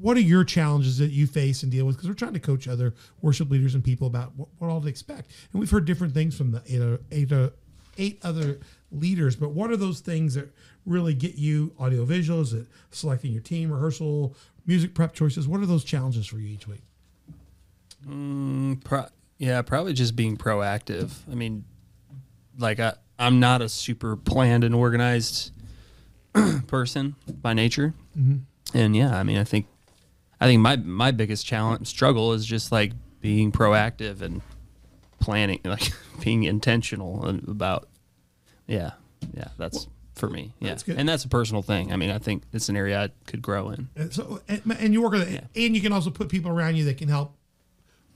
What 0.00 0.16
are 0.16 0.20
your 0.20 0.42
challenges 0.42 0.98
that 0.98 1.10
you 1.10 1.26
face 1.26 1.62
and 1.62 1.70
deal 1.70 1.86
with? 1.86 1.96
Because 1.96 2.08
we're 2.08 2.14
trying 2.14 2.32
to 2.32 2.40
coach 2.40 2.66
other 2.66 2.94
worship 3.20 3.50
leaders 3.50 3.74
and 3.74 3.84
people 3.84 4.06
about 4.06 4.32
what, 4.36 4.48
what 4.58 4.68
all 4.68 4.80
to 4.80 4.88
expect. 4.88 5.30
And 5.52 5.60
we've 5.60 5.70
heard 5.70 5.84
different 5.84 6.14
things 6.14 6.36
from 6.36 6.50
the 6.50 6.62
eight, 6.66 7.00
eight, 7.12 7.32
o- 7.32 7.52
eight 7.98 8.18
other 8.24 8.58
leaders, 8.90 9.36
but 9.36 9.50
what 9.50 9.70
are 9.70 9.76
those 9.76 10.00
things 10.00 10.34
that 10.34 10.52
really 10.86 11.14
get 11.14 11.36
you 11.36 11.72
audio 11.78 12.04
visuals, 12.04 12.50
that 12.52 12.66
selecting 12.90 13.32
your 13.32 13.42
team, 13.42 13.70
rehearsal, 13.70 14.34
music 14.66 14.94
prep 14.94 15.12
choices? 15.14 15.46
What 15.46 15.60
are 15.60 15.66
those 15.66 15.84
challenges 15.84 16.26
for 16.26 16.38
you 16.38 16.48
each 16.48 16.66
week? 16.66 16.82
Mm, 18.08 18.82
pro- 18.82 19.06
yeah, 19.42 19.60
probably 19.62 19.92
just 19.92 20.14
being 20.14 20.36
proactive. 20.36 21.10
I 21.28 21.34
mean, 21.34 21.64
like 22.56 22.78
I, 22.78 22.94
I'm 23.18 23.40
not 23.40 23.60
a 23.60 23.68
super 23.68 24.14
planned 24.14 24.62
and 24.62 24.72
organized 24.72 25.50
person 26.68 27.16
by 27.26 27.52
nature, 27.52 27.92
mm-hmm. 28.16 28.36
and 28.72 28.94
yeah, 28.94 29.18
I 29.18 29.24
mean, 29.24 29.38
I 29.38 29.44
think, 29.44 29.66
I 30.40 30.46
think 30.46 30.60
my 30.60 30.76
my 30.76 31.10
biggest 31.10 31.44
challenge 31.44 31.88
struggle 31.88 32.34
is 32.34 32.46
just 32.46 32.70
like 32.70 32.92
being 33.20 33.50
proactive 33.50 34.22
and 34.22 34.42
planning, 35.18 35.58
like 35.64 35.92
being 36.22 36.44
intentional 36.44 37.28
about, 37.48 37.88
yeah, 38.68 38.92
yeah, 39.34 39.48
that's 39.58 39.88
for 40.14 40.30
me, 40.30 40.54
yeah, 40.60 40.68
that's 40.68 40.84
good. 40.84 41.00
and 41.00 41.08
that's 41.08 41.24
a 41.24 41.28
personal 41.28 41.62
thing. 41.62 41.92
I 41.92 41.96
mean, 41.96 42.10
I 42.10 42.18
think 42.18 42.44
it's 42.52 42.68
an 42.68 42.76
area 42.76 43.02
I 43.02 43.08
could 43.26 43.42
grow 43.42 43.70
in. 43.70 43.88
And 43.96 44.12
so, 44.12 44.40
and, 44.46 44.62
and 44.78 44.92
you 44.92 45.02
work 45.02 45.14
with 45.14 45.28
it, 45.28 45.46
and 45.56 45.74
you 45.74 45.82
can 45.82 45.92
also 45.92 46.10
put 46.10 46.28
people 46.28 46.52
around 46.52 46.76
you 46.76 46.84
that 46.84 46.96
can 46.96 47.08
help 47.08 47.34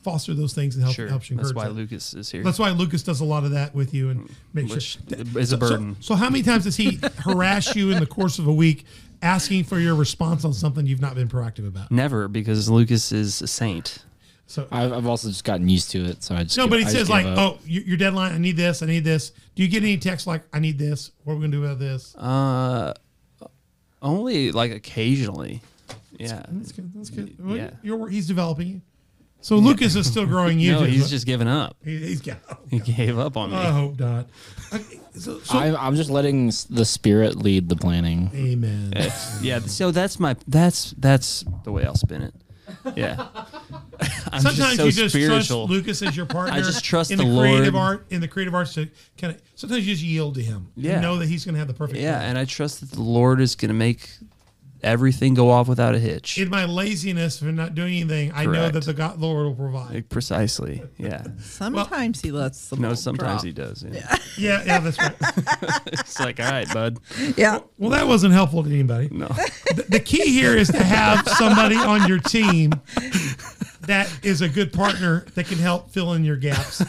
foster 0.07 0.35
those 0.35 0.55
things 0.55 0.77
and 0.77 0.85
help 0.85 0.95
Sure. 0.95 1.09
helps 1.09 1.29
you 1.31 1.37
That's 1.37 1.53
why 1.53 1.65
that. 1.65 1.75
Lucas 1.75 2.15
is 2.15 2.31
here. 2.31 2.45
That's 2.45 2.61
why 2.61 2.71
Lucas 2.71 3.03
does 3.03 3.21
a 3.21 3.25
lot 3.25 3.43
of 3.43 3.51
that 3.51 3.75
with 3.75 3.93
you 3.93 4.11
and 4.11 4.31
make 4.55 4.69
Which 4.71 4.99
sure 5.11 5.41
is 5.41 5.53
a 5.53 5.59
burden. 5.59 5.97
So, 6.01 6.15
so 6.15 6.15
how 6.15 6.31
many 6.31 6.45
times 6.45 6.63
does 6.63 6.77
he 6.77 7.01
harass 7.19 7.75
you 7.75 7.91
in 7.91 7.99
the 7.99 8.07
course 8.07 8.39
of 8.39 8.47
a 8.47 8.53
week, 8.53 8.85
asking 9.21 9.65
for 9.65 9.81
your 9.81 9.97
response 9.97 10.45
on 10.45 10.53
something 10.53 10.87
you've 10.87 11.01
not 11.01 11.17
been 11.17 11.27
proactive 11.29 11.67
about? 11.67 11.91
Never, 11.91 12.29
because 12.29 12.71
Lucas 12.71 13.11
is 13.11 13.43
a 13.43 13.49
saint. 13.49 13.99
So 14.47 14.69
I've, 14.71 14.93
I've 14.93 15.07
also 15.09 15.27
just 15.29 15.43
gotten 15.43 15.69
used 15.69 15.91
to 15.91 16.05
it, 16.05 16.23
so 16.23 16.37
I 16.37 16.45
just 16.45 16.57
no, 16.57 16.65
give- 16.67 16.71
but 16.71 16.79
he 16.79 16.85
I 16.87 16.89
says 16.89 17.11
like, 17.11 17.27
up. 17.27 17.37
"Oh, 17.37 17.59
your 17.67 17.83
your 17.83 17.97
deadline. 17.97 18.33
I 18.33 18.39
need 18.39 18.57
this. 18.57 18.81
I 18.81 18.87
need 18.87 19.03
this." 19.03 19.33
Do 19.57 19.65
you 19.65 19.69
get 19.69 19.83
any 19.83 19.97
texts 19.99 20.29
like, 20.29 20.43
"I 20.53 20.61
need 20.61 20.79
this"? 20.79 21.11
What 21.25 21.33
are 21.33 21.37
we 21.37 21.43
gonna 21.43 21.53
do 21.57 21.65
about 21.65 21.81
this? 21.81 22.15
Uh, 22.15 22.95
only 24.01 24.53
like 24.53 24.71
occasionally. 24.71 25.63
Yeah. 26.17 26.43
That's 26.49 26.71
good. 26.73 26.93
That's 26.95 27.11
good. 27.11 27.35
Well, 27.45 27.57
Yeah. 27.57 27.71
You're, 27.83 28.09
he's 28.09 28.27
developing 28.29 28.69
you. 28.69 28.81
So 29.41 29.57
Lucas 29.57 29.95
is 29.95 30.07
still 30.07 30.27
growing 30.27 30.59
you. 30.59 30.73
No, 30.77 30.81
just- 30.81 30.93
he's 30.93 31.11
just 31.11 31.27
given 31.27 31.47
up. 31.47 31.77
he, 31.85 31.99
he's 31.99 32.21
got. 32.21 32.39
He 32.71 32.79
gave 32.81 33.19
up 33.19 33.37
on 33.37 33.51
me. 33.51 33.57
I 33.57 33.71
hope 33.71 33.99
not. 33.99 34.27
Okay, 34.73 35.01
so, 35.15 35.39
so 35.41 35.59
I'm, 35.59 35.77
I'm 35.77 35.95
just 35.97 36.11
letting 36.11 36.47
the 36.71 36.85
spirit 36.85 37.37
lead 37.37 37.69
the 37.69 37.77
planning. 37.77 38.31
amen. 38.35 38.93
Eh, 38.97 39.11
yeah. 39.41 39.61
So 39.61 39.91
that's 39.93 40.19
my 40.19 40.35
that's 40.49 40.93
that's 40.99 41.45
the 41.65 41.71
way 41.73 41.85
I'll 41.85 41.95
spin 41.95 42.23
it. 42.23 42.35
Yeah. 42.97 43.29
I'm 44.33 44.41
Sometimes 44.41 44.57
just 44.57 44.77
so 44.77 44.85
you 44.87 44.93
just 44.93 45.15
spiritual. 45.15 45.67
trust 45.69 45.71
Lucas 45.71 46.03
as 46.03 46.17
your 46.17 46.27
partner. 46.27 46.55
I 46.59 46.61
just 46.61 46.85
trust 46.85 47.11
in 47.13 47.19
the 47.19 47.25
the, 47.25 47.39
creative 47.41 47.75
Lord. 47.75 47.87
art 48.01 48.07
in 48.11 48.21
the 48.21 48.29
creative 48.29 48.55
arts 48.55 48.75
to 48.75 48.89
kind 49.17 49.35
of. 49.35 49.43
Sometimes 49.55 49.87
you 49.87 49.95
just 49.95 50.05
yield 50.05 50.35
to 50.35 50.43
him. 50.43 50.69
Yeah. 50.77 50.97
You 50.97 51.01
know 51.03 51.17
that 51.19 51.29
he's 51.29 51.45
going 51.45 51.55
to 51.55 51.59
have 51.61 51.69
the 51.69 51.75
perfect. 51.75 52.01
yeah, 52.01 52.17
plan. 52.19 52.31
and 52.31 52.39
I 52.39 52.45
trust 52.45 52.81
that 52.81 52.91
the 52.91 53.01
Lord 53.03 53.41
is 53.41 53.55
going 53.55 53.69
to 53.69 53.75
make 53.75 54.11
everything 54.87 55.35
go 55.35 55.51
off 55.51 55.69
without 55.69 55.95
a 55.95 55.99
hitch. 55.99 56.39
in 56.39 56.49
my 56.49 56.65
laziness 56.65 57.39
for 57.41 57.47
not 57.47 57.75
doing 57.75 57.95
anything, 58.01 58.33
I 58.35 58.47
know 58.47 58.71
that 58.71 58.85
the 58.85 58.95
God, 58.95 59.21
Lord 59.21 59.47
will 59.47 59.55
provide. 59.55 59.95
Like, 59.95 60.09
precisely. 60.09 60.83
Yeah. 60.97 61.25
Sometimes 61.43 62.23
he 62.23 62.31
lets 62.33 62.69
the 62.69 62.77
No, 62.77 62.95
sometimes 62.95 63.43
drop. 63.43 63.45
he 63.45 63.53
does. 63.53 63.83
Yeah. 63.83 64.17
Yeah, 64.39 64.63
yeah, 64.67 64.79
that's 64.79 64.99
right. 64.99 65.15
it's 65.89 66.21
like, 66.21 66.41
all 66.41 66.51
right, 66.51 66.73
bud. 66.73 66.99
Yeah. 67.37 67.61
Well, 67.79 67.91
that 67.91 68.07
wasn't 68.07 68.33
helpful 68.33 68.63
to 68.63 68.71
anybody. 68.71 69.09
No. 69.11 69.29
The, 69.75 69.85
the 69.89 70.01
key 70.01 70.33
here 70.33 70.57
is 70.57 70.69
to 70.69 70.83
have 70.83 71.29
somebody 71.29 71.77
on 71.77 72.09
your 72.09 72.19
team 72.19 72.73
that 73.83 74.11
is 74.23 74.41
a 74.41 74.49
good 74.49 74.73
partner 74.73 75.27
that 75.35 75.47
can 75.47 75.59
help 75.59 75.91
fill 75.91 76.13
in 76.13 76.25
your 76.25 76.37
gaps. 76.37 76.83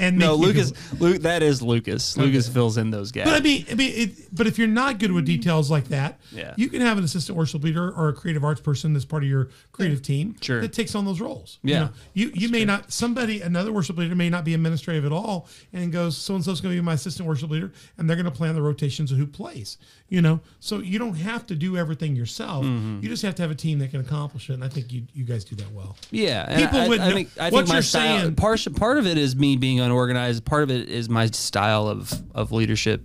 And 0.00 0.18
No, 0.18 0.34
Lucas. 0.34 0.72
Luke, 1.00 1.22
that 1.22 1.42
is 1.42 1.62
Lucas. 1.62 2.16
Lucas 2.16 2.48
fills 2.48 2.76
in 2.76 2.90
those 2.90 3.12
gaps. 3.12 3.30
But 3.30 3.36
I 3.36 3.40
mean, 3.42 3.66
I 3.70 3.74
mean, 3.74 3.92
it, 3.94 4.34
but 4.34 4.46
if 4.46 4.58
you're 4.58 4.66
not 4.68 4.98
good 4.98 5.12
with 5.12 5.24
details 5.26 5.70
like 5.70 5.88
that, 5.88 6.18
Yeah. 6.32 6.54
you 6.56 6.68
can 6.68 6.80
have 6.80 6.98
an 6.98 7.04
assistant 7.04 7.36
worship 7.36 7.62
leader 7.62 7.90
or 7.92 8.08
a 8.08 8.12
creative 8.12 8.42
arts 8.44 8.60
person 8.60 8.92
that's 8.92 9.04
part 9.04 9.22
of 9.22 9.28
your 9.28 9.48
creative 9.72 10.02
team 10.02 10.36
Sure. 10.40 10.60
that 10.60 10.72
takes 10.72 10.94
on 10.94 11.04
those 11.04 11.20
roles. 11.20 11.58
Yeah. 11.62 11.74
you 11.74 11.80
know, 11.84 11.90
you, 12.14 12.30
you 12.34 12.48
may 12.48 12.64
not 12.64 12.92
somebody 12.92 13.40
another 13.40 13.72
worship 13.72 13.96
leader 13.98 14.14
may 14.14 14.30
not 14.30 14.44
be 14.44 14.54
administrative 14.54 15.04
at 15.04 15.12
all 15.12 15.46
and 15.72 15.92
goes 15.92 16.16
so 16.16 16.34
and 16.34 16.44
so's 16.44 16.60
going 16.60 16.74
to 16.74 16.80
be 16.80 16.84
my 16.84 16.94
assistant 16.94 17.28
worship 17.28 17.50
leader 17.50 17.72
and 17.98 18.08
they're 18.08 18.16
going 18.16 18.24
to 18.24 18.30
plan 18.30 18.54
the 18.54 18.62
rotations 18.62 19.12
of 19.12 19.18
who 19.18 19.26
plays. 19.26 19.76
You 20.08 20.20
know, 20.22 20.40
so 20.58 20.78
you 20.78 20.98
don't 20.98 21.14
have 21.14 21.46
to 21.46 21.54
do 21.54 21.76
everything 21.76 22.16
yourself. 22.16 22.64
Mm-hmm. 22.64 23.00
You 23.02 23.08
just 23.08 23.22
have 23.22 23.36
to 23.36 23.42
have 23.42 23.50
a 23.52 23.54
team 23.54 23.78
that 23.78 23.92
can 23.92 24.00
accomplish 24.00 24.50
it. 24.50 24.54
And 24.54 24.64
I 24.64 24.68
think 24.68 24.92
you 24.92 25.02
you 25.14 25.22
guys 25.24 25.44
do 25.44 25.54
that 25.56 25.70
well. 25.72 25.96
Yeah, 26.10 26.56
People 26.58 26.80
I, 26.80 26.88
would 26.88 27.00
I 27.00 27.08
know- 27.08 27.14
think, 27.14 27.28
I 27.38 27.44
what 27.50 27.60
think 27.60 27.68
my 27.68 27.74
you're 27.76 27.82
style. 27.82 28.20
saying- 28.22 28.34
Part, 28.34 28.66
part 28.74 28.98
of 28.98 29.06
it 29.06 29.16
is 29.18 29.36
me 29.36 29.56
being 29.56 29.80
unorganized. 29.90 30.44
Part 30.44 30.62
of 30.62 30.70
it 30.70 30.88
is 30.88 31.08
my 31.08 31.26
style 31.26 31.88
of 31.88 32.12
of 32.34 32.52
leadership. 32.52 33.02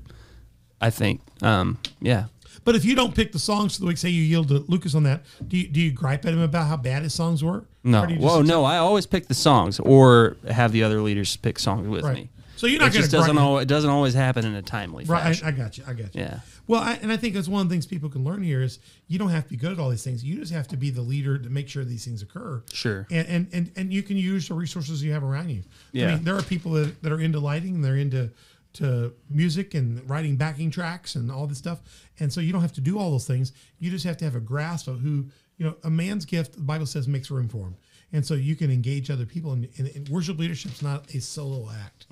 I 0.81 0.89
think. 0.89 1.21
Um, 1.41 1.77
yeah. 2.01 2.25
But 2.63 2.75
if 2.75 2.83
you 2.83 2.95
don't 2.95 3.13
pick 3.15 3.31
the 3.31 3.39
songs 3.39 3.75
for 3.75 3.81
the 3.81 3.87
week, 3.87 3.97
say 3.97 4.09
you 4.09 4.23
yield 4.23 4.47
to 4.49 4.65
Lucas 4.67 4.95
on 4.95 5.03
that, 5.03 5.23
do 5.47 5.55
you, 5.57 5.67
do 5.67 5.79
you 5.79 5.91
gripe 5.91 6.25
at 6.25 6.33
him 6.33 6.41
about 6.41 6.67
how 6.67 6.75
bad 6.77 7.03
his 7.03 7.13
songs 7.13 7.43
were? 7.43 7.63
No. 7.83 8.03
Or 8.03 8.07
do 8.07 8.13
you 8.13 8.19
just 8.19 8.33
Whoa, 8.35 8.41
no. 8.41 8.63
I 8.65 8.77
always 8.77 9.05
pick 9.05 9.27
the 9.27 9.33
songs, 9.35 9.79
or 9.79 10.35
have 10.49 10.71
the 10.71 10.83
other 10.83 11.01
leaders 11.01 11.37
pick 11.37 11.59
songs 11.59 11.87
with 11.87 12.03
Right. 12.03 12.15
me. 12.15 12.29
So 12.57 12.67
you're 12.67 12.79
not 12.79 12.87
it 12.87 12.93
going 12.93 13.01
just 13.01 13.11
to 13.11 13.17
doesn't. 13.17 13.37
Al- 13.37 13.57
it 13.59 13.67
doesn't 13.67 13.89
always 13.89 14.13
happen 14.13 14.45
in 14.45 14.55
a 14.55 14.61
timely 14.61 15.05
Right, 15.05 15.21
fashion. 15.23 15.45
I, 15.45 15.49
I 15.49 15.51
got 15.51 15.77
you. 15.77 15.83
I 15.87 15.93
got 15.93 16.15
you. 16.15 16.21
Yeah. 16.21 16.39
Well, 16.67 16.81
I, 16.81 16.93
and 17.01 17.11
I 17.11 17.17
think 17.17 17.33
that's 17.35 17.47
one 17.47 17.61
of 17.61 17.69
the 17.69 17.73
things 17.75 17.85
people 17.85 18.09
can 18.09 18.23
learn 18.23 18.41
here 18.43 18.61
is 18.61 18.79
you 19.07 19.19
don't 19.19 19.29
have 19.29 19.43
to 19.43 19.49
be 19.49 19.57
good 19.57 19.71
at 19.71 19.79
all 19.79 19.89
these 19.89 20.03
things. 20.03 20.23
You 20.23 20.37
just 20.39 20.51
have 20.53 20.67
to 20.69 20.77
be 20.77 20.89
the 20.89 21.01
leader 21.01 21.37
to 21.37 21.49
make 21.49 21.67
sure 21.67 21.83
these 21.83 22.05
things 22.05 22.21
occur. 22.21 22.63
Sure. 22.73 23.05
And 23.11 23.27
and 23.27 23.47
and, 23.53 23.71
and 23.75 23.93
you 23.93 24.01
can 24.03 24.17
use 24.17 24.47
the 24.47 24.53
resources 24.53 25.03
you 25.03 25.11
have 25.11 25.23
around 25.23 25.49
you. 25.49 25.61
I 25.61 25.63
Yeah. 25.91 26.15
mean, 26.15 26.23
there 26.23 26.35
are 26.37 26.41
people 26.43 26.71
that, 26.73 27.01
that 27.03 27.11
are 27.11 27.19
into 27.21 27.39
lighting, 27.39 27.81
they're 27.81 27.97
into 27.97 28.31
to 28.73 29.13
music 29.29 29.73
and 29.73 30.07
writing 30.09 30.35
backing 30.35 30.69
tracks 30.69 31.15
and 31.15 31.31
all 31.31 31.47
this 31.47 31.57
stuff. 31.57 31.79
And 32.19 32.31
so 32.31 32.41
you 32.41 32.51
don't 32.51 32.61
have 32.61 32.73
to 32.73 32.81
do 32.81 32.99
all 32.99 33.11
those 33.11 33.25
things. 33.25 33.53
You 33.79 33.89
just 33.89 34.03
have 34.05 34.17
to 34.17 34.25
have 34.25 34.35
a 34.35 34.41
grasp 34.41 34.89
of 34.89 34.99
who, 34.99 35.27
you 35.57 35.65
know, 35.65 35.75
a 35.85 35.89
man's 35.89 36.25
gift, 36.25 36.55
the 36.55 36.61
Bible 36.61 36.85
says, 36.85 37.07
makes 37.07 37.31
room 37.31 37.47
for 37.47 37.67
him. 37.67 37.75
And 38.13 38.25
so 38.25 38.33
you 38.35 38.55
can 38.55 38.71
engage 38.71 39.09
other 39.11 39.25
people. 39.25 39.51
And, 39.53 39.67
and, 39.77 39.87
and 39.95 40.07
worship 40.09 40.37
leadership's 40.37 40.81
not 40.81 41.13
a 41.13 41.19
solo 41.19 41.69
act. 41.69 42.05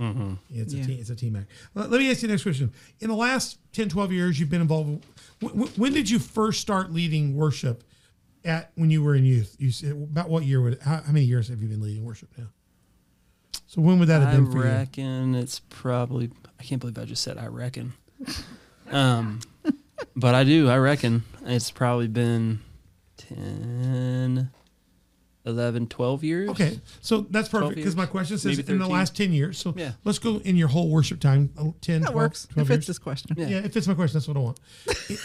It's 0.50 0.74
a 0.74 0.78
Yeah. 0.78 0.86
team. 0.86 0.98
It's 1.00 1.10
a 1.10 1.16
team 1.16 1.36
act. 1.36 1.50
Let, 1.76 1.90
let 1.92 2.00
me 2.00 2.10
ask 2.12 2.22
you 2.22 2.28
the 2.28 2.34
next 2.34 2.44
question. 2.44 2.72
In 3.00 3.08
the 3.10 3.16
last 3.16 3.58
10, 3.74 3.90
12 3.90 4.12
years, 4.12 4.40
you've 4.40 4.50
been 4.50 4.62
involved. 4.62 5.06
When, 5.40 5.54
when- 5.58 5.70
when 5.70 5.94
did 5.94 6.10
you 6.10 6.20
first 6.20 6.60
start 6.62 6.92
leading 6.92 7.36
worship? 7.36 7.84
At 8.46 8.72
when 8.76 8.90
you 8.92 9.02
were 9.02 9.16
in 9.16 9.24
youth, 9.24 9.56
you 9.58 9.72
said 9.72 9.92
about 9.92 10.30
what 10.30 10.44
year 10.44 10.62
would? 10.62 10.78
How, 10.82 10.98
how 10.98 11.14
many 11.14 11.24
years 11.24 11.48
have 11.48 11.62
you 11.62 11.70
been 11.70 11.80
leading 11.82 12.04
worship 12.04 12.28
now? 12.38 12.48
So 13.68 13.80
when 13.82 14.00
would 14.00 14.10
that 14.10 14.20
have 14.22 14.34
I 14.34 14.36
been 14.36 14.52
for 14.52 14.58
you? 14.58 14.64
reckon 14.66 15.34
it's 15.34 15.62
probably. 15.70 16.30
I 16.60 16.64
can't 16.64 16.82
believe 16.82 16.98
I 16.98 17.06
just 17.06 17.24
said 17.24 17.38
I 17.38 17.46
reckon. 17.48 17.94
um, 18.92 19.40
but 20.14 20.36
I 20.36 20.44
do. 20.44 20.68
I 20.70 20.76
reckon 20.78 21.24
it's 21.46 21.72
probably 21.72 22.10
been 22.10 22.60
10, 23.16 24.50
11, 25.46 25.88
12 25.88 26.24
years. 26.24 26.50
Okay, 26.52 26.80
so 27.02 27.22
that's 27.30 27.50
perfect 27.50 27.76
because 27.76 27.96
my 27.96 28.06
question 28.06 28.38
says 28.38 28.60
in 28.60 28.78
the 28.80 28.88
last 28.88 29.16
10 29.18 29.34
years. 29.34 29.58
So 29.58 29.74
Yeah. 29.76 29.92
let's 30.06 30.20
go 30.20 30.38
in 30.38 30.56
your 30.56 30.70
whole 30.70 30.90
worship 30.90 31.20
time 31.20 31.50
uh, 31.58 31.72
10, 31.82 32.02
That 32.02 32.12
12, 32.12 32.16
works. 32.16 32.48
12 32.52 32.66
If 32.66 32.70
years. 32.70 32.78
it's 32.80 32.88
this 32.88 33.00
question. 33.00 33.36
Yeah. 33.38 33.48
Yeah, 33.48 33.58
it 33.58 33.74
fits 33.74 33.88
my 33.88 33.94
question. 33.94 34.14
That's 34.14 34.28
what 34.28 34.38
I 34.38 34.40
want. 34.40 34.60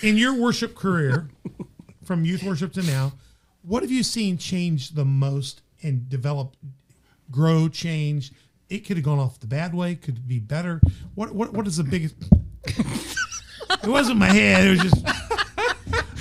In 0.02 0.16
your 0.16 0.34
worship 0.34 0.74
career, 0.74 1.28
from 2.04 2.24
youth 2.24 2.42
worship 2.42 2.72
to 2.72 2.82
now, 2.82 3.12
what 3.62 3.82
have 3.82 3.92
you 3.92 4.02
seen 4.02 4.38
change 4.38 4.90
the 4.90 5.04
most 5.04 5.62
and 5.82 6.08
develop, 6.08 6.56
grow, 7.30 7.68
change? 7.68 8.32
It 8.68 8.80
could 8.86 8.96
have 8.96 9.04
gone 9.04 9.18
off 9.18 9.38
the 9.38 9.46
bad 9.46 9.74
way. 9.74 9.94
Could 9.94 10.26
be 10.26 10.38
better? 10.38 10.80
What 11.14 11.34
what 11.34 11.52
what 11.54 11.66
is 11.66 11.76
the 11.78 11.84
biggest? 11.84 12.14
it 12.66 13.86
wasn't 13.86 14.18
my 14.18 14.26
head. 14.32 14.66
It 14.66 14.70
was 14.70 14.80
just. 14.90 15.04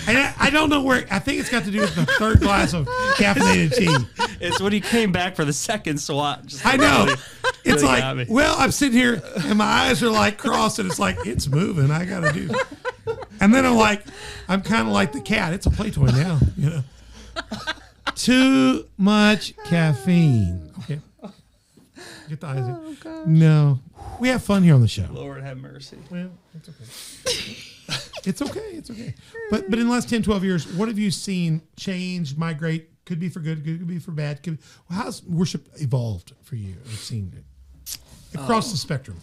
And 0.08 0.18
I, 0.18 0.34
I 0.40 0.50
don't 0.50 0.70
know 0.70 0.82
where. 0.82 1.06
I 1.12 1.20
think 1.20 1.40
it's 1.42 1.50
got 1.50 1.66
to 1.66 1.72
do 1.72 1.82
with 1.82 1.96
the 1.96 2.06
third 2.06 2.40
glass 2.40 2.74
of 2.74 2.88
caffeinated 3.18 3.76
tea. 3.76 4.28
It's 4.40 4.62
when 4.62 4.72
he 4.72 4.80
came 4.80 5.12
back 5.12 5.36
for 5.36 5.44
the 5.44 5.52
second 5.52 6.00
SWAT. 6.00 6.46
Just 6.46 6.66
I 6.66 6.78
know. 6.78 7.14
It's 7.66 7.84
really 7.84 7.84
like, 7.84 8.28
well, 8.30 8.56
I'm 8.58 8.72
sitting 8.72 8.98
here 8.98 9.22
and 9.44 9.58
my 9.58 9.66
eyes 9.66 10.02
are 10.02 10.10
like 10.10 10.38
crossed, 10.38 10.80
and 10.80 10.90
it's 10.90 11.00
like 11.00 11.18
it's 11.26 11.48
moving. 11.48 11.92
I 11.92 12.06
gotta 12.06 12.32
do. 12.32 12.50
And 13.42 13.54
then 13.54 13.66
I'm 13.66 13.76
like, 13.76 14.04
I'm 14.48 14.62
kind 14.62 14.88
of 14.88 14.94
like 14.94 15.12
the 15.12 15.22
cat. 15.22 15.54
It's 15.54 15.66
a 15.66 15.70
play 15.70 15.92
toy 15.92 16.06
now. 16.06 16.40
You 16.56 16.70
know. 16.70 16.84
Too 18.16 18.88
much 18.98 19.54
caffeine. 19.66 20.72
Okay. 20.80 21.00
Get 22.30 22.40
the 22.40 22.48
eyes. 22.48 22.58
in. 22.60 22.98
Oh, 23.06 23.24
no, 23.26 23.80
we 24.20 24.30
have 24.30 24.44
fun 24.44 24.64
here 24.64 24.74
on 24.74 24.82
the 24.82 24.88
show. 24.88 25.08
Lord 25.12 25.44
have 25.44 25.58
mercy. 25.58 25.98
Well, 26.10 26.30
it's 26.56 26.70
okay. 26.70 27.74
it's 28.26 28.42
okay. 28.42 28.72
It's 28.74 28.90
okay. 28.90 29.14
But 29.50 29.70
but 29.70 29.80
in 29.80 29.86
the 29.86 29.92
last 29.92 30.10
10, 30.10 30.24
12 30.24 30.44
years, 30.44 30.68
what 30.74 30.88
have 30.88 31.00
you 31.00 31.12
seen 31.12 31.62
change, 31.76 32.36
migrate? 32.38 32.90
Could 33.06 33.20
be 33.20 33.30
for 33.30 33.40
good, 33.40 33.64
could 33.64 33.88
be 33.88 34.00
for 34.00 34.12
bad. 34.12 34.44
Could 34.44 34.60
how's 34.90 35.24
worship 35.24 35.70
evolved 35.76 36.34
for 36.44 36.56
you? 36.56 36.76
I've 36.86 37.00
seen 37.00 37.32
it 37.36 37.98
across 38.38 38.72
the 38.72 38.78
spectrum. 38.78 39.18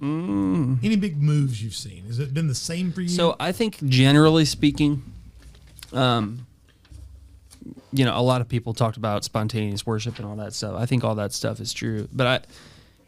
Any 0.00 0.96
big 0.96 1.20
moves 1.20 1.62
you've 1.62 1.74
seen? 1.74 2.04
Has 2.04 2.18
it 2.18 2.32
been 2.32 2.46
the 2.46 2.54
same 2.54 2.92
for 2.92 3.00
you? 3.00 3.08
So 3.08 3.34
I 3.40 3.52
think 3.52 3.84
generally 3.88 4.44
speaking, 4.44 5.02
um, 5.92 6.46
you 7.92 8.04
know, 8.04 8.16
a 8.16 8.22
lot 8.22 8.40
of 8.40 8.48
people 8.48 8.74
talked 8.74 8.96
about 8.96 9.24
spontaneous 9.24 9.86
worship 9.86 10.18
and 10.18 10.26
all 10.26 10.36
that 10.36 10.52
stuff. 10.52 10.74
I 10.76 10.86
think 10.86 11.02
all 11.04 11.14
that 11.16 11.32
stuff 11.32 11.60
is 11.60 11.72
true, 11.72 12.08
but 12.12 12.26
I, 12.26 12.40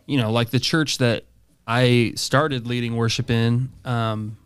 you 0.06 0.18
know, 0.18 0.32
like 0.32 0.50
the 0.50 0.58
church 0.60 0.98
that 0.98 1.24
I 1.70 2.14
started 2.16 2.66
leading 2.66 2.96
worship 2.96 3.30
in, 3.30 3.70
um, 3.84 4.36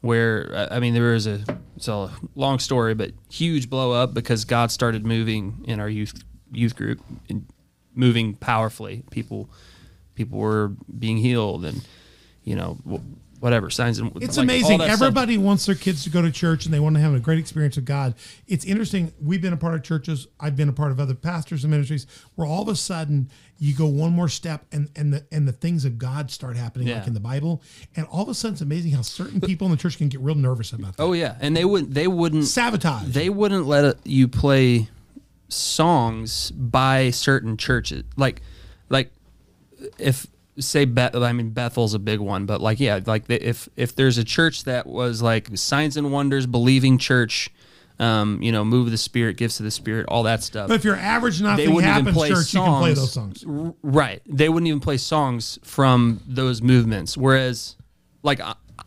where 0.00 0.68
I 0.72 0.80
mean 0.80 0.94
there 0.94 1.12
was 1.12 1.26
a 1.26 1.44
it's 1.76 1.86
a 1.86 2.10
long 2.34 2.58
story, 2.60 2.94
but 2.94 3.10
huge 3.30 3.68
blow 3.68 3.92
up 3.92 4.14
because 4.14 4.46
God 4.46 4.70
started 4.70 5.04
moving 5.04 5.64
in 5.66 5.80
our 5.80 5.88
youth 5.88 6.14
youth 6.50 6.74
group, 6.74 7.00
and 7.28 7.44
moving 7.94 8.36
powerfully. 8.36 9.04
People 9.10 9.50
people 10.14 10.38
were 10.38 10.68
being 10.98 11.18
healed 11.18 11.66
and 11.66 11.86
you 12.42 12.56
know 12.56 12.78
whatever 13.42 13.70
signs 13.70 13.98
and 13.98 14.12
It's 14.22 14.36
like, 14.36 14.44
amazing. 14.44 14.78
that 14.78 14.84
stuff. 14.84 15.02
Everybody 15.02 15.36
wants 15.36 15.66
their 15.66 15.74
kids 15.74 16.04
to 16.04 16.10
go 16.10 16.22
to 16.22 16.30
church 16.30 16.64
and 16.64 16.72
they 16.72 16.78
want 16.78 16.94
to 16.94 17.00
have 17.02 17.12
a 17.12 17.18
great 17.18 17.40
experience 17.40 17.74
with 17.74 17.84
God. 17.84 18.14
It's 18.46 18.64
interesting. 18.64 19.12
We've 19.20 19.42
been 19.42 19.52
a 19.52 19.56
part 19.56 19.74
of 19.74 19.82
churches. 19.82 20.28
I've 20.38 20.54
been 20.54 20.68
a 20.68 20.72
part 20.72 20.92
of 20.92 21.00
other 21.00 21.14
pastors 21.16 21.64
and 21.64 21.70
ministries 21.72 22.06
where 22.36 22.46
all 22.46 22.62
of 22.62 22.68
a 22.68 22.76
sudden 22.76 23.28
you 23.58 23.74
go 23.74 23.86
one 23.86 24.12
more 24.12 24.28
step 24.28 24.64
and 24.70 24.88
and 24.94 25.12
the 25.12 25.26
and 25.32 25.46
the 25.48 25.52
things 25.52 25.84
of 25.84 25.98
God 25.98 26.30
start 26.30 26.56
happening 26.56 26.86
like 26.88 27.08
in 27.08 27.14
the 27.14 27.20
Bible. 27.20 27.62
And 27.96 28.06
all 28.06 28.22
of 28.22 28.28
a 28.28 28.34
sudden 28.34 28.52
it's 28.54 28.62
amazing 28.62 28.92
how 28.92 29.02
certain 29.02 29.40
people 29.40 29.66
in 29.66 29.72
the 29.72 29.76
church 29.76 29.98
can 29.98 30.08
get 30.08 30.20
real 30.20 30.36
nervous 30.36 30.70
about 30.72 30.96
that. 30.96 31.02
Oh 31.02 31.12
yeah, 31.12 31.36
and 31.40 31.56
they 31.56 31.64
wouldn't 31.64 31.94
they 31.94 32.06
wouldn't 32.06 32.44
Sabotage. 32.44 33.08
they 33.08 33.28
wouldn't 33.28 33.66
let 33.66 34.06
you 34.06 34.28
play 34.28 34.88
songs 35.48 36.50
by 36.52 37.10
certain 37.10 37.56
churches, 37.56 38.04
like 38.16 38.40
like 38.88 39.10
if 39.98 40.26
say 40.58 40.84
Beth, 40.84 41.14
I 41.14 41.32
mean 41.32 41.50
Bethel's 41.50 41.94
a 41.94 41.98
big 41.98 42.20
one, 42.20 42.46
but 42.46 42.60
like 42.60 42.80
yeah, 42.80 43.00
like 43.06 43.26
the, 43.26 43.46
if 43.46 43.68
if 43.76 43.94
there's 43.94 44.18
a 44.18 44.24
church 44.24 44.64
that 44.64 44.86
was 44.86 45.22
like 45.22 45.48
signs 45.56 45.96
and 45.96 46.12
wonders, 46.12 46.46
believing 46.46 46.98
church, 46.98 47.50
um, 47.98 48.42
you 48.42 48.52
know, 48.52 48.64
move 48.64 48.86
of 48.86 48.90
the 48.90 48.98
spirit, 48.98 49.36
gifts 49.36 49.60
of 49.60 49.64
the 49.64 49.70
spirit, 49.70 50.06
all 50.08 50.24
that 50.24 50.42
stuff. 50.42 50.68
But 50.68 50.74
if 50.74 50.84
your 50.84 50.96
average 50.96 51.38
they 51.38 51.44
nothing 51.44 51.74
wouldn't 51.74 51.90
even 51.90 52.04
happens 52.06 52.16
play 52.16 52.28
church, 52.30 52.46
songs. 52.46 52.54
you 52.54 52.60
can 52.62 52.80
play 52.80 52.92
those 52.94 53.12
songs. 53.12 53.44
R- 53.46 53.74
Right. 53.82 54.22
They 54.26 54.48
wouldn't 54.48 54.68
even 54.68 54.80
play 54.80 54.96
songs 54.96 55.58
from 55.62 56.20
those 56.26 56.60
movements. 56.62 57.16
Whereas, 57.16 57.76
like 58.22 58.40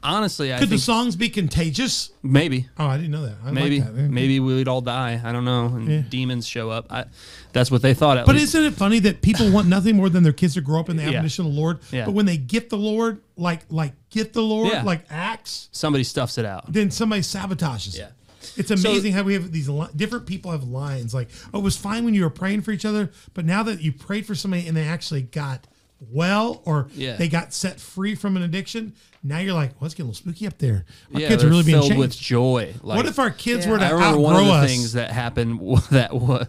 honestly, 0.04 0.54
I 0.54 0.60
Could 0.60 0.70
the 0.70 0.78
songs 0.78 1.16
be 1.16 1.30
contagious? 1.30 2.12
maybe. 2.24 2.68
Oh, 2.78 2.86
I 2.88 2.98
didn't 2.98 3.12
know 3.12 3.26
that. 3.26 3.36
I 3.46 3.52
Maybe, 3.52 3.80
like 3.82 3.96
that. 3.96 4.02
maybe 4.10 4.40
we'd 4.40 4.68
all 4.68 4.82
die. 4.82 5.22
I 5.24 5.32
don't 5.32 5.46
know. 5.46 5.66
And 5.68 5.88
Yeah. 5.90 6.02
demons 6.10 6.46
show 6.48 6.70
up. 6.70 6.88
I, 6.92 7.06
that's 7.54 7.72
what 7.72 7.82
they 7.82 7.94
thought. 7.94 8.18
At 8.18 8.26
But 8.26 8.36
least. 8.36 8.56
isn't 8.56 8.64
it 8.64 8.74
funny 8.76 9.00
that 9.00 9.22
people 9.22 9.50
want 9.52 9.68
nothing 9.68 9.96
more 9.96 10.10
than 10.10 10.24
their 10.24 10.34
kids 10.34 10.54
to 10.56 10.62
grow 10.62 10.80
up 10.80 10.90
in 10.90 10.98
the 10.98 11.04
Yeah. 11.06 11.10
admonition 11.10 11.46
of 11.46 11.54
the 11.54 11.60
Lord? 11.60 11.80
Yeah. 11.92 12.06
But 12.06 12.14
when 12.14 12.26
they 12.26 12.38
get 12.38 12.70
the 12.70 12.78
Lord, 12.78 13.22
like 13.38 13.62
like 13.70 13.94
get 14.10 14.34
the 14.34 14.42
Lord, 14.42 14.72
Yeah. 14.72 14.84
like 14.84 15.06
Acts, 15.10 15.70
somebody 15.72 16.04
stuffs 16.04 16.38
it 16.38 16.46
out. 16.46 16.72
then 16.72 16.92
somebody 16.92 17.22
sabotages. 17.22 17.98
Yeah. 17.98 18.06
it. 18.08 18.12
It's 18.58 18.72
amazing 18.72 19.14
how 19.14 19.24
we 19.24 19.34
have 19.34 19.52
these 19.52 19.68
li- 19.68 19.88
different 19.96 20.28
people 20.28 20.52
have 20.52 20.64
lines 20.64 21.14
like, 21.14 21.30
"Oh, 21.54 21.60
it 21.60 21.64
was 21.64 21.76
fine 21.78 22.06
when 22.06 22.14
you 22.14 22.22
were 22.24 22.30
praying 22.30 22.62
for 22.62 22.72
each 22.72 22.86
other, 22.86 23.12
but 23.34 23.44
now 23.44 23.64
that 23.64 23.82
you 23.82 23.92
prayed 23.92 24.26
for 24.28 24.36
somebody 24.36 24.68
and 24.68 24.78
they 24.78 24.84
actually 24.84 25.24
got 25.24 25.66
well 26.12 26.62
or 26.66 26.88
Yeah. 26.96 27.16
they 27.16 27.28
got 27.28 27.54
set 27.54 27.80
free 27.80 28.14
from 28.16 28.38
an 28.38 28.44
addiction, 28.44 28.94
now 29.26 29.40
you're 29.40 29.54
like, 29.54 29.72
well, 29.82 29.86
it's 29.88 29.96
getting 29.96 30.06
a 30.08 30.12
little 30.12 30.32
spooky 30.32 30.46
up 30.48 30.58
there. 30.60 30.86
Our 31.14 31.22
yeah, 31.22 31.28
kids 31.30 31.42
they're 31.42 31.50
really 31.52 31.64
being 31.64 31.78
filled 31.80 31.90
changed. 31.92 32.00
with 32.00 32.18
joy. 32.18 32.74
Like, 32.84 32.98
what 32.98 33.06
if 33.08 33.18
our 33.20 33.32
kids 33.32 33.66
Yeah. 33.66 33.72
were 33.72 33.78
to 33.80 33.86
I 33.86 33.90
remember 33.92 34.08
outgrow 34.20 34.22
one 34.24 34.36
of 34.38 34.46
the 34.46 34.52
us? 34.54 34.70
things 34.70 34.94
that 34.94 35.12
happened 35.12 35.60
that 35.92 36.14
was 36.14 36.48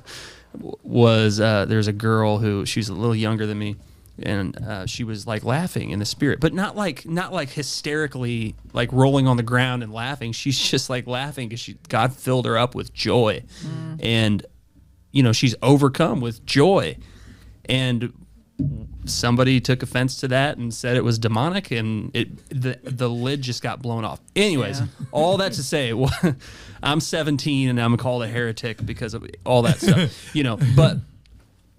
was 0.82 1.40
uh, 1.40 1.64
there's 1.66 1.86
a 1.88 1.92
girl 1.92 2.38
who 2.38 2.64
she 2.66 2.78
was 2.80 2.88
a 2.88 2.94
little 2.94 3.14
younger 3.16 3.46
than 3.46 3.58
me, 3.58 3.76
and 4.18 4.56
uh, 4.58 4.86
she 4.86 5.04
was 5.04 5.26
like 5.26 5.44
laughing 5.44 5.90
in 5.90 5.98
the 5.98 6.04
spirit, 6.06 6.40
but 6.40 6.54
not 6.54 6.76
like 6.76 7.06
not 7.06 7.32
like 7.32 7.50
hysterically 7.50 8.54
like 8.72 8.90
rolling 8.92 9.26
on 9.26 9.36
the 9.36 9.42
ground 9.42 9.82
and 9.82 9.92
laughing. 9.92 10.32
She's 10.32 10.58
just 10.58 10.88
like 10.88 11.06
laughing 11.06 11.48
because 11.48 11.60
she 11.60 11.76
God 11.88 12.14
filled 12.14 12.46
her 12.46 12.56
up 12.56 12.74
with 12.74 12.92
joy, 12.94 13.42
and 14.00 14.44
you 15.12 15.22
know 15.22 15.32
she's 15.32 15.54
overcome 15.62 16.20
with 16.20 16.44
joy, 16.46 16.96
and 17.66 18.12
somebody 19.08 19.60
took 19.60 19.82
offense 19.82 20.20
to 20.20 20.28
that 20.28 20.56
and 20.58 20.72
said 20.74 20.96
it 20.96 21.04
was 21.04 21.18
demonic 21.18 21.70
and 21.70 22.10
it 22.14 22.48
the 22.50 22.78
the 22.82 23.08
lid 23.08 23.42
just 23.42 23.62
got 23.62 23.80
blown 23.82 24.04
off. 24.04 24.20
Anyways 24.34 24.80
Yeah. 24.80 24.86
all 25.12 25.36
that 25.38 25.52
to 25.52 25.62
say 25.62 25.92
i'm 26.82 27.00
17 27.00 27.68
and 27.68 27.80
i'm 27.80 27.96
called 27.96 28.22
a 28.22 28.28
heretic 28.28 28.84
because 28.84 29.14
of 29.14 29.26
all 29.44 29.62
that 29.62 29.80
stuff 29.80 30.34
you 30.34 30.42
know. 30.42 30.58
But 30.74 30.98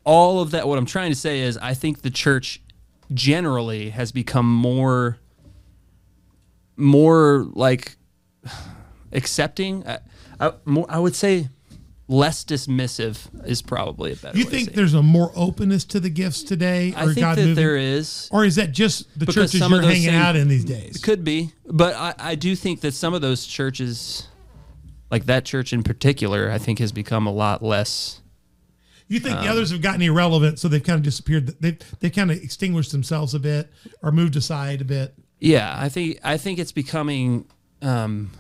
all 0.04 0.40
of 0.42 0.52
that 0.52 0.68
what 0.68 0.78
i'm 0.78 0.86
trying 0.86 1.12
to 1.12 1.16
say 1.18 1.42
is 1.42 1.58
i 1.58 1.74
think 1.74 2.02
the 2.02 2.10
church 2.10 2.62
generally 3.14 3.90
has 3.92 4.12
become 4.12 4.52
more 4.52 5.18
more 6.76 7.48
like 7.54 7.96
accepting. 9.12 9.86
I, 9.88 10.00
I, 10.40 10.54
more, 10.66 10.86
I 10.90 11.00
would 11.00 11.16
say 11.16 11.50
less 12.10 12.46
dismissive 12.46 13.18
is 13.46 13.62
probably 13.62 14.14
a 14.14 14.16
better 14.16 14.38
you 14.38 14.46
way 14.46 14.50
to 14.50 14.56
think 14.56 14.68
say 14.70 14.74
it. 14.74 14.76
there's 14.78 14.94
a 14.94 15.04
more 15.04 15.32
openness 15.36 15.84
to 15.84 16.00
the 16.00 16.10
gifts 16.10 16.42
today, 16.44 16.94
or 16.94 16.98
I 17.00 17.06
think 17.08 17.18
God 17.20 17.38
that 17.38 17.42
moving? 17.42 17.56
there 17.56 17.76
is. 17.76 18.30
Or 18.32 18.46
is 18.46 18.56
that 18.56 18.72
just 18.72 19.08
the 19.20 19.26
Because 19.26 19.52
churches 19.52 19.70
you're 19.70 19.82
hanging 19.82 20.04
same- 20.04 20.14
out 20.16 20.36
in 20.38 20.48
these 20.48 20.64
days? 20.66 20.96
It 20.98 21.04
could 21.04 21.24
be, 21.26 21.52
but 21.66 21.96
I, 21.96 22.14
I 22.18 22.36
do 22.36 22.56
think 22.56 22.80
that 22.82 22.94
some 22.94 23.14
of 23.14 23.22
those 23.22 23.46
churches, 23.46 24.28
like 25.12 25.26
that 25.26 25.44
church 25.44 25.74
in 25.74 25.84
particular, 25.84 26.50
I 26.50 26.58
think 26.60 26.80
has 26.80 26.92
become 26.94 27.28
a 27.28 27.32
lot 27.34 27.62
less. 27.62 28.22
You 29.10 29.20
think 29.20 29.38
Um, 29.38 29.44
the 29.46 29.50
others 29.52 29.72
have 29.72 29.82
gotten 29.82 30.02
irrelevant, 30.02 30.60
so 30.60 30.68
they've 30.68 30.84
kind 30.84 30.98
of 30.98 31.04
disappeared? 31.04 31.48
They 31.62 31.78
they 32.00 32.10
kind 32.10 32.30
of 32.32 32.38
extinguished 32.44 32.92
themselves 32.92 33.34
a 33.34 33.40
bit 33.40 33.70
or 34.02 34.12
moved 34.12 34.36
aside 34.36 34.82
a 34.82 34.86
bit. 34.86 35.14
Yeah, 35.40 35.74
I 35.78 35.88
think 35.90 36.20
I 36.26 36.38
think 36.38 36.58
it's 36.60 36.72
becoming, 36.74 37.46
um, 37.82 38.32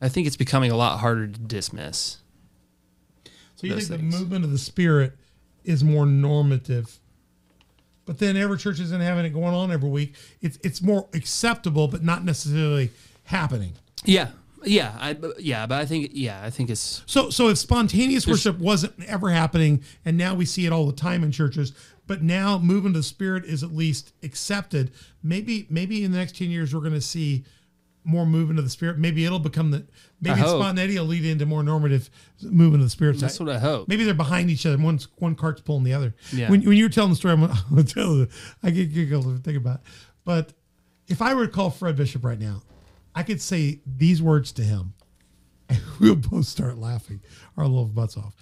I 0.00 0.08
think 0.08 0.26
it's 0.26 0.36
becoming 0.36 0.70
a 0.70 0.76
lot 0.76 0.98
harder 1.00 1.26
to 1.26 1.38
dismiss. 1.38 2.18
So 3.58 3.66
you 3.66 3.74
think 3.74 3.88
things. 3.88 4.14
the 4.14 4.18
movement 4.20 4.44
of 4.44 4.52
the 4.52 4.58
spirit 4.58 5.14
is 5.64 5.82
more 5.82 6.06
normative, 6.06 7.00
but 8.06 8.20
then 8.20 8.36
every 8.36 8.56
church 8.56 8.78
isn't 8.78 9.00
having 9.00 9.24
it 9.24 9.30
going 9.30 9.52
on 9.52 9.72
every 9.72 9.90
week. 9.90 10.14
It's 10.40 10.58
it's 10.62 10.80
more 10.80 11.08
acceptable, 11.12 11.88
but 11.88 12.04
not 12.04 12.24
necessarily 12.24 12.90
happening. 13.24 13.72
Yeah, 14.04 14.28
yeah, 14.64 14.96
I 15.00 15.16
yeah, 15.40 15.66
but 15.66 15.80
I 15.80 15.86
think 15.86 16.10
yeah, 16.12 16.40
I 16.40 16.50
think 16.50 16.70
it's 16.70 17.02
So 17.06 17.30
so 17.30 17.48
if 17.48 17.58
spontaneous 17.58 18.28
worship 18.28 18.60
wasn't 18.60 18.94
ever 19.08 19.30
happening, 19.30 19.82
and 20.04 20.16
now 20.16 20.36
we 20.36 20.44
see 20.44 20.64
it 20.64 20.72
all 20.72 20.86
the 20.86 20.92
time 20.92 21.24
in 21.24 21.32
churches, 21.32 21.72
but 22.06 22.22
now 22.22 22.58
movement 22.58 22.94
of 22.94 23.02
the 23.02 23.08
spirit 23.08 23.44
is 23.44 23.64
at 23.64 23.74
least 23.74 24.12
accepted. 24.22 24.92
Maybe 25.20 25.66
maybe 25.68 26.04
in 26.04 26.12
the 26.12 26.18
next 26.18 26.36
ten 26.36 26.50
years 26.50 26.72
we're 26.72 26.80
going 26.80 26.92
to 26.92 27.00
see 27.00 27.44
more 28.08 28.24
movement 28.24 28.58
of 28.58 28.64
the 28.64 28.70
spirit. 28.70 28.98
Maybe 28.98 29.24
it'll 29.26 29.38
become 29.38 29.70
the 29.70 29.86
maybe 30.20 30.40
spontaneity 30.40 30.98
will 30.98 31.06
lead 31.06 31.26
into 31.26 31.44
more 31.44 31.62
normative 31.62 32.08
movement 32.42 32.82
of 32.82 32.86
the 32.86 32.90
spirit. 32.90 33.20
that's 33.20 33.38
what 33.38 33.50
I 33.50 33.58
hope. 33.58 33.86
Maybe 33.86 34.04
they're 34.04 34.14
behind 34.14 34.50
each 34.50 34.64
other. 34.64 34.78
One's 34.82 35.08
one 35.18 35.34
cart's 35.34 35.60
pulling 35.60 35.84
the 35.84 35.92
other. 35.92 36.14
Yeah. 36.32 36.50
When, 36.50 36.62
when 36.62 36.76
you 36.76 36.84
were 36.84 36.90
telling 36.90 37.10
the 37.10 37.16
story, 37.16 37.34
I'm 37.34 37.46
gonna 37.46 37.84
tell 37.84 38.16
you. 38.16 38.28
I 38.62 38.70
get 38.70 38.92
giggled 38.92 39.24
to 39.24 39.38
think 39.38 39.58
about. 39.58 39.76
It. 39.76 39.82
But 40.24 40.54
if 41.06 41.20
I 41.20 41.34
were 41.34 41.46
to 41.46 41.52
call 41.52 41.70
Fred 41.70 41.96
Bishop 41.96 42.24
right 42.24 42.38
now, 42.38 42.62
I 43.14 43.22
could 43.22 43.42
say 43.42 43.80
these 43.86 44.22
words 44.22 44.52
to 44.52 44.62
him, 44.62 44.94
and 45.68 45.80
we'll 46.00 46.16
both 46.16 46.46
start 46.46 46.78
laughing 46.78 47.20
our 47.58 47.66
little 47.66 47.84
butts 47.86 48.16
off. 48.16 48.34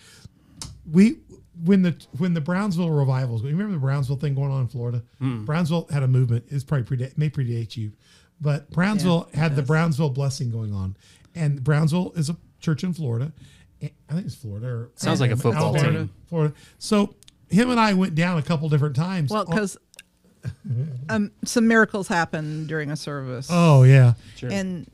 We 0.88 1.16
when 1.64 1.82
the 1.82 1.96
when 2.18 2.34
the 2.34 2.40
Brownsville 2.40 2.90
revivals. 2.90 3.42
You 3.42 3.48
remember 3.48 3.72
the 3.74 3.80
Brownsville 3.80 4.16
thing 4.16 4.34
going 4.34 4.52
on 4.52 4.62
in 4.62 4.68
Florida? 4.68 5.02
Hmm. 5.18 5.44
Brownsville 5.44 5.88
had 5.90 6.04
a 6.04 6.08
movement. 6.08 6.44
It's 6.48 6.62
probably 6.62 6.84
predate, 6.96 7.18
may 7.18 7.30
predate 7.30 7.76
you, 7.76 7.92
but 8.40 8.70
Brownsville 8.70 9.28
Yeah, 9.32 9.40
had 9.40 9.56
the. 9.56 9.62
Brownsville 9.62 10.10
blessing 10.10 10.50
going 10.50 10.72
on, 10.74 10.96
and 11.34 11.62
Brownsville 11.62 12.12
is 12.16 12.30
a 12.30 12.36
church 12.60 12.84
in 12.84 12.92
Florida. 12.92 13.32
I 13.82 13.90
think 14.12 14.26
it's 14.26 14.34
Florida. 14.34 14.66
Or 14.66 14.90
Sounds 14.96 15.20
like 15.20 15.30
a 15.30 15.36
football 15.36 15.76
Alabama, 15.76 15.98
team. 15.98 16.10
Florida. 16.28 16.54
So 16.78 17.14
him 17.48 17.70
and 17.70 17.78
I 17.78 17.92
went 17.94 18.14
down 18.14 18.38
a 18.38 18.42
couple 18.42 18.68
different 18.68 18.96
times. 18.96 19.30
Well, 19.30 19.44
because 19.44 19.76
um, 21.08 21.30
some 21.44 21.68
miracles 21.68 22.08
happened 22.08 22.68
during 22.68 22.90
a 22.90 22.96
service, 22.96 23.48
oh 23.50 23.82
yeah, 23.82 24.14
and 24.42 24.88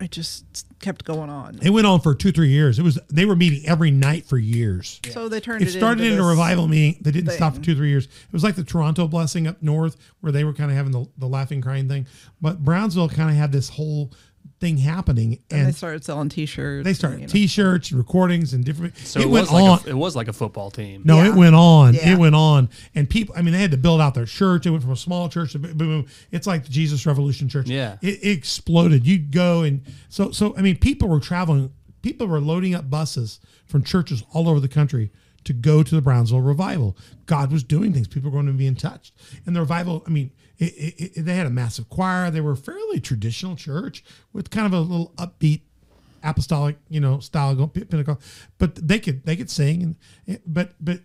I 0.00 0.06
just 0.08 0.66
kept 0.80 1.04
going 1.04 1.30
on. 1.30 1.58
it 1.62 1.70
went 1.70 1.86
on 1.86 2.00
for 2.00 2.14
two 2.14 2.32
three 2.32 2.48
years. 2.50 2.78
It 2.78 2.82
was 2.82 2.98
they 3.08 3.24
were 3.24 3.36
meeting 3.36 3.66
every 3.66 3.90
night 3.90 4.26
for 4.26 4.38
years. 4.38 5.00
So 5.10 5.28
they 5.28 5.40
turned 5.40 5.62
It 5.62 5.68
it, 5.68 5.72
started 5.72 6.02
into 6.04 6.14
in 6.16 6.20
a 6.20 6.26
revival 6.26 6.68
meeting. 6.68 7.00
They 7.02 7.10
didn't 7.10 7.32
stop 7.32 7.54
for 7.54 7.60
two, 7.60 7.74
three 7.74 7.88
years. 7.88 8.04
It 8.06 8.32
was 8.32 8.44
like 8.44 8.56
the 8.56 8.64
Toronto 8.64 9.08
blessing 9.08 9.46
up 9.46 9.62
north 9.62 9.96
where 10.20 10.32
they 10.32 10.44
were 10.44 10.52
kind 10.52 10.70
of 10.70 10.76
having 10.76 10.92
the, 10.92 11.06
the 11.18 11.26
laughing, 11.26 11.60
crying 11.60 11.88
thing. 11.88 12.06
But 12.40 12.64
Brownsville 12.64 13.08
kind 13.08 13.30
of 13.30 13.36
had 13.36 13.52
this 13.52 13.68
whole 13.70 14.12
thing 14.58 14.78
happening. 14.78 15.38
And 15.50 15.60
And 15.60 15.68
they 15.68 15.72
started 15.72 16.02
selling 16.04 16.28
T-shirts. 16.28 16.84
they 16.84 16.90
and, 16.90 16.96
started 16.96 17.20
you 17.20 17.26
know. 17.26 17.32
t-shirts 17.32 17.92
recordings 17.92 18.52
and 18.54 18.64
different. 18.64 18.96
So 18.96 19.20
it, 19.20 19.24
it, 19.24 19.28
went 19.28 19.50
was 19.50 19.52
like 19.52 19.64
on. 19.64 19.86
a, 19.86 19.90
it 19.90 19.96
was 19.96 20.16
like 20.16 20.28
a 20.28 20.32
football 20.32 20.70
team. 20.70 21.02
no, 21.04 21.22
Yeah. 21.22 21.28
it 21.28 21.34
went 21.34 21.54
on. 21.54 21.94
Yeah. 21.94 22.12
It 22.14 22.18
went 22.18 22.34
on. 22.34 22.70
And 22.94 23.08
people, 23.08 23.34
I 23.36 23.42
mean, 23.42 23.52
they 23.52 23.60
had 23.60 23.72
to 23.72 23.76
build 23.76 24.00
out 24.00 24.14
their 24.14 24.24
church. 24.24 24.64
It 24.66 24.70
went 24.70 24.82
from 24.82 24.92
a 24.92 24.96
small 24.96 25.28
church 25.28 25.52
to 25.52 25.58
boom, 25.58 25.76
boom. 25.76 26.06
It's 26.30 26.46
like 26.46 26.64
the 26.64 26.70
Jesus 26.70 27.04
Revolution 27.04 27.48
Church. 27.48 27.68
Yeah. 27.68 27.98
It, 28.00 28.22
it 28.22 28.30
exploded. 28.30 29.06
You'd 29.06 29.30
go 29.30 29.62
and 29.62 29.82
so, 30.08 30.30
so, 30.30 30.56
I 30.56 30.62
mean, 30.62 30.78
people 30.78 31.08
were 31.08 31.20
traveling, 31.20 31.70
people 32.02 32.26
were 32.26 32.40
loading 32.40 32.74
up 32.74 32.88
buses 32.88 33.40
from 33.66 33.82
churches 33.82 34.22
all 34.32 34.48
over 34.48 34.60
the 34.60 34.68
country 34.68 35.10
to 35.44 35.52
go 35.52 35.82
to 35.82 35.94
the 35.94 36.00
Brownsville 36.02 36.40
revival. 36.40 36.96
God 37.26 37.52
was 37.52 37.62
doing 37.62 37.92
things. 37.92 38.08
People 38.08 38.30
were 38.30 38.36
going 38.36 38.46
to 38.46 38.52
be 38.52 38.66
in 38.66 38.74
touch. 38.74 39.12
And 39.44 39.54
the 39.54 39.60
revival, 39.60 40.02
I 40.06 40.10
mean, 40.10 40.30
it, 40.58 41.16
it, 41.16 41.24
they 41.24 41.34
had 41.34 41.46
a 41.46 41.50
massive 41.50 41.88
choir. 41.88 42.30
They 42.30 42.40
were 42.40 42.52
a 42.52 42.56
fairly 42.56 43.00
traditional 43.00 43.56
church 43.56 44.04
with 44.32 44.50
kind 44.50 44.66
of 44.66 44.72
a 44.72 44.80
little 44.80 45.12
upbeat 45.16 45.60
apostolic, 46.22 46.76
you 46.88 47.00
know, 47.00 47.20
style 47.20 47.66
Pentecost. 47.68 48.20
But 48.58 48.74
they 48.76 48.98
could 48.98 49.24
they 49.24 49.36
could 49.36 49.50
sing, 49.50 49.96
and 50.26 50.40
but 50.46 50.72
but 50.80 51.00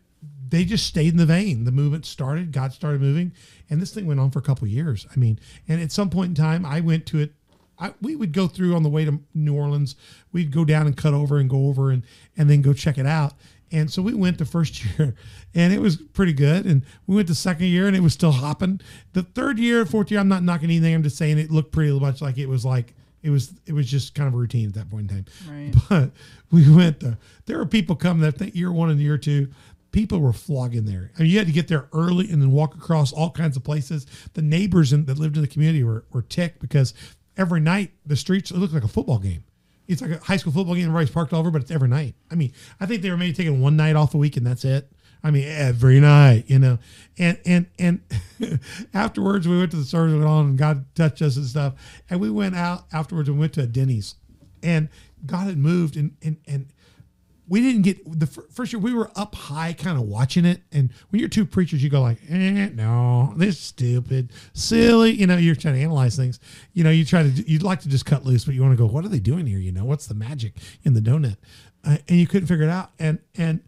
they 0.50 0.66
just 0.66 0.86
stayed 0.86 1.10
in 1.10 1.18
the 1.18 1.26
vein. 1.26 1.64
The 1.64 1.72
movement 1.72 2.06
started, 2.06 2.52
God 2.52 2.74
started 2.74 3.02
moving, 3.02 3.32
and 3.70 3.82
this 3.82 3.94
thing 3.94 4.06
went 4.06 4.20
on 4.20 4.32
for 4.32 4.40
a 4.40 4.44
couple 4.44 4.68
years. 4.68 5.08
I 5.14 5.18
mean, 5.18 5.40
and 5.68 5.82
at 5.82 5.92
some 5.92 6.10
point 6.10 6.30
in 6.30 6.36
time, 6.36 6.66
I 6.66 6.82
went 6.82 7.06
to 7.08 7.20
it. 7.20 7.34
I, 7.80 7.94
we 8.02 8.16
would 8.16 8.32
go 8.32 8.48
through 8.48 8.76
on 8.76 8.84
the 8.84 8.90
way 8.90 9.06
to 9.06 9.20
New 9.34 9.56
Orleans. 9.56 9.96
We'd 10.32 10.52
go 10.52 10.66
down 10.66 10.86
and 10.86 10.96
cut 10.96 11.14
over 11.14 11.38
and 11.38 11.50
go 11.50 11.68
over 11.68 11.90
and 11.90 12.04
and 12.38 12.50
then 12.50 12.62
go 12.62 12.74
check 12.74 12.98
it 12.98 13.06
out. 13.06 13.34
And 13.72 13.92
so 13.92 14.02
we 14.02 14.14
went 14.14 14.38
the 14.38 14.46
first 14.46 14.84
year, 15.00 15.16
and 15.54 15.74
it 15.74 15.80
was 15.80 15.98
pretty 15.98 16.34
good. 16.34 16.66
And 16.66 16.86
we 17.08 17.16
went 17.16 17.28
the 17.28 17.36
second 17.36 17.68
year, 17.68 17.88
and 17.88 17.96
it 17.96 18.02
was 18.02 18.14
still 18.14 18.32
hopping. 18.32 18.82
The 19.14 19.24
third 19.24 19.60
year, 19.60 19.86
fourth 19.86 20.12
year, 20.12 20.20
I'm 20.20 20.28
not 20.28 20.44
knocking 20.44 20.70
anything. 20.70 20.94
I'm 20.94 21.04
just 21.04 21.18
saying 21.18 21.38
it 21.38 21.52
looked 21.52 21.72
pretty 21.72 21.98
much 22.00 22.22
like 22.22 22.38
it 22.38 22.48
was 22.48 22.66
like 22.66 22.94
it 23.24 23.30
was. 23.30 23.54
It 23.66 23.74
was 23.74 23.90
just 23.90 24.16
kind 24.16 24.28
of 24.28 24.34
a 24.34 24.38
routine 24.38 24.68
at 24.68 24.74
that 24.76 24.90
point 24.90 25.12
in 25.12 25.24
time. 25.24 25.26
Right. 25.50 25.74
But 25.90 26.12
we 26.52 26.74
went 26.74 27.00
there. 27.00 27.18
There 27.46 27.58
were 27.58 27.66
people 27.66 27.96
coming 27.96 28.22
that 28.24 28.38
think 28.38 28.56
year 28.56 28.72
one 28.72 28.90
and 28.90 29.00
year 29.00 29.18
two. 29.18 29.50
People 29.92 30.20
were 30.20 30.32
flogging 30.32 30.86
there. 30.86 31.12
I 31.18 31.24
mean, 31.24 31.32
you 31.32 31.38
had 31.38 31.48
to 31.48 31.54
get 31.54 31.68
there 31.68 31.90
early 31.92 32.32
and 32.32 32.42
then 32.42 32.52
walk 32.52 32.76
across 32.76 33.12
all 33.12 33.30
kinds 33.30 33.58
of 33.58 33.64
places. 33.66 34.08
The 34.34 34.42
neighbors 34.42 34.94
in, 34.94 35.04
that 35.06 35.20
lived 35.20 35.36
in 35.36 35.42
the 35.42 35.50
community 35.50 35.84
were, 35.84 36.06
were 36.14 36.22
ticked 36.22 36.62
because 36.62 36.94
every 37.36 37.60
night 37.60 37.92
the 38.06 38.16
streets 38.16 38.52
it 38.52 38.58
looked 38.58 38.74
like 38.74 38.86
a 38.86 38.88
football 38.88 39.20
game. 39.20 39.44
It's 39.92 40.02
like 40.02 40.12
a 40.12 40.20
high 40.20 40.38
school 40.38 40.54
football 40.54 40.76
game. 40.76 40.86
Everybody's 40.86 41.12
parked 41.12 41.34
all 41.34 41.40
over, 41.40 41.52
but 41.52 41.62
it's 41.62 41.72
every 41.72 41.90
night. 41.90 42.16
I 42.32 42.36
mean, 42.36 42.54
I 42.80 42.86
think 42.86 43.02
they 43.02 43.10
were 43.10 43.18
maybe 43.18 43.34
taking 43.34 43.62
one 43.62 43.76
night 43.76 43.96
off 43.96 44.14
a 44.14 44.18
week 44.18 44.38
and 44.38 44.46
that's 44.46 44.64
it. 44.64 44.90
I 45.24 45.30
mean, 45.30 45.48
every 45.48 46.00
night, 46.00 46.46
you 46.48 46.58
know, 46.58 46.80
and 47.18 47.38
and 47.46 47.68
and 47.78 48.00
afterwards 48.94 49.48
we 49.48 49.58
went 49.58 49.70
to 49.72 49.78
the 49.78 49.84
service 49.84 50.14
went 50.14 50.26
on 50.26 50.46
and 50.48 50.58
God 50.58 50.86
touched 50.96 51.22
us 51.22 51.38
and 51.38 51.46
stuff, 51.46 51.74
and 52.10 52.20
we 52.20 52.32
went 52.32 52.56
out 52.56 52.86
afterwards 52.92 53.30
and 53.30 53.38
went 53.38 53.54
to 53.54 53.62
a 53.62 53.68
Denny's, 53.68 54.16
and 54.64 54.90
God 55.26 55.46
had 55.46 55.58
moved 55.58 55.96
and 55.96 56.16
and 56.24 56.38
and 56.48 56.68
we 57.52 57.60
didn't 57.60 57.82
get 57.82 58.20
the 58.20 58.26
fir- 58.26 58.48
first 58.50 58.72
year 58.72 58.80
we 58.80 58.94
were 58.94 59.12
up 59.18 59.36
high 59.36 59.74
kind 59.74 59.98
of 59.98 60.06
watching 60.06 60.46
it 60.46 60.62
and 60.72 60.90
when 61.10 61.20
you're 61.20 61.28
two 61.28 61.46
preachers 61.46 61.84
you 61.84 61.90
go 61.90 62.02
like 62.02 62.18
eh, 62.30 62.70
no 62.74 63.34
this 63.36 63.56
is 63.56 63.60
stupid 63.60 64.32
silly 64.54 65.12
you 65.12 65.28
know 65.28 65.36
you're 65.36 65.54
trying 65.54 65.76
to 65.76 65.82
analyze 65.82 66.16
things. 66.16 66.40
You 66.74 66.86
know 66.86 66.92
you 66.92 67.04
try 67.04 67.24
to 67.24 67.30
you'd 67.30 67.62
like 67.62 67.82
to 67.82 67.90
just 67.90 68.06
cut 68.06 68.26
loose 68.26 68.46
but 68.46 68.56
you 68.56 68.62
want 68.62 68.72
to 68.72 68.78
go 68.78 68.86
what 68.86 69.04
are 69.04 69.10
they 69.10 69.20
doing 69.20 69.46
here 69.46 69.60
you 69.60 69.74
know? 69.74 69.84
What's 69.84 70.08
the 70.08 70.14
magic 70.14 70.54
in 70.84 70.94
the 70.94 71.02
donut? 71.02 71.36
Uh, 71.84 71.98
and 72.08 72.18
you 72.18 72.26
couldn't 72.26 72.48
figure 72.48 72.64
it 72.64 72.72
out 72.72 72.92
and 72.98 73.20
and 73.36 73.60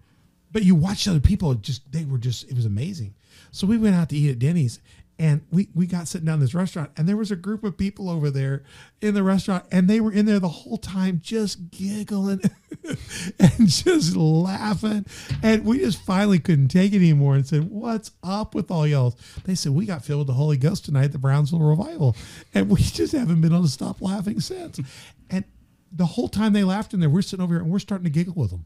but 0.54 0.64
you 0.64 0.76
watched 0.76 1.06
other 1.10 1.20
people 1.20 1.54
just 1.56 1.92
they 1.92 2.06
were 2.06 2.18
just 2.18 2.50
it 2.50 2.56
was 2.56 2.66
amazing. 2.66 3.14
So 3.52 3.68
we 3.68 3.78
went 3.78 3.96
out 3.96 4.08
to 4.10 4.16
eat 4.16 4.32
at 4.32 4.40
denny's 4.40 4.80
and 5.20 5.42
we 5.52 5.70
we 5.76 5.86
got 5.86 6.08
sitting 6.08 6.26
down 6.26 6.40
this 6.40 6.56
restaurant 6.56 6.92
and 6.98 7.08
there 7.08 7.18
was 7.18 7.32
a 7.32 7.36
group 7.36 7.64
of 7.64 7.78
people 7.78 8.10
over 8.10 8.32
there 8.32 8.64
in 9.02 9.14
the 9.14 9.22
restaurant 9.22 9.64
and 9.72 9.88
they 9.88 10.00
were 10.00 10.12
in 10.12 10.26
there 10.26 10.40
the 10.40 10.48
whole 10.48 10.78
time 10.78 11.20
just 11.24 11.70
giggling 11.70 12.42
and 13.40 13.68
just 13.68 14.16
laughing. 14.16 15.06
And 15.44 15.66
we 15.66 15.80
just 15.80 16.04
finally 16.04 16.40
couldn't 16.40 16.70
take 16.70 16.94
it 16.94 16.98
anymore 16.98 17.36
and 17.36 17.46
said 17.46 17.70
what's 17.70 18.12
up 18.24 18.56
with 18.56 18.72
all 18.72 18.88
y'all? 18.88 19.18
They 19.44 19.56
said 19.56 19.74
we 19.74 19.86
got 19.86 20.04
filled 20.04 20.20
with 20.20 20.28
the 20.28 20.34
holy 20.34 20.58
ghost 20.58 20.86
tonight 20.86 21.06
at 21.06 21.12
the 21.12 21.20
brownsville 21.20 21.60
revival 21.60 22.16
and 22.54 22.70
we 22.70 22.82
just 22.82 23.14
haven't 23.14 23.42
been 23.42 23.54
able 23.54 23.64
to 23.64 23.70
stop 23.70 24.02
laughing 24.02 24.40
since. 24.40 24.80
And 25.30 25.46
the 25.92 26.06
whole 26.06 26.28
time 26.28 26.54
they 26.54 26.64
laughed 26.64 26.94
in 26.94 27.00
there 27.00 27.10
we're 27.10 27.22
sitting 27.22 27.44
over 27.44 27.54
here 27.54 27.62
and 27.62 27.72
we're 27.72 27.80
starting 27.80 28.06
to 28.06 28.10
giggle 28.10 28.34
with 28.34 28.50
them 28.50 28.66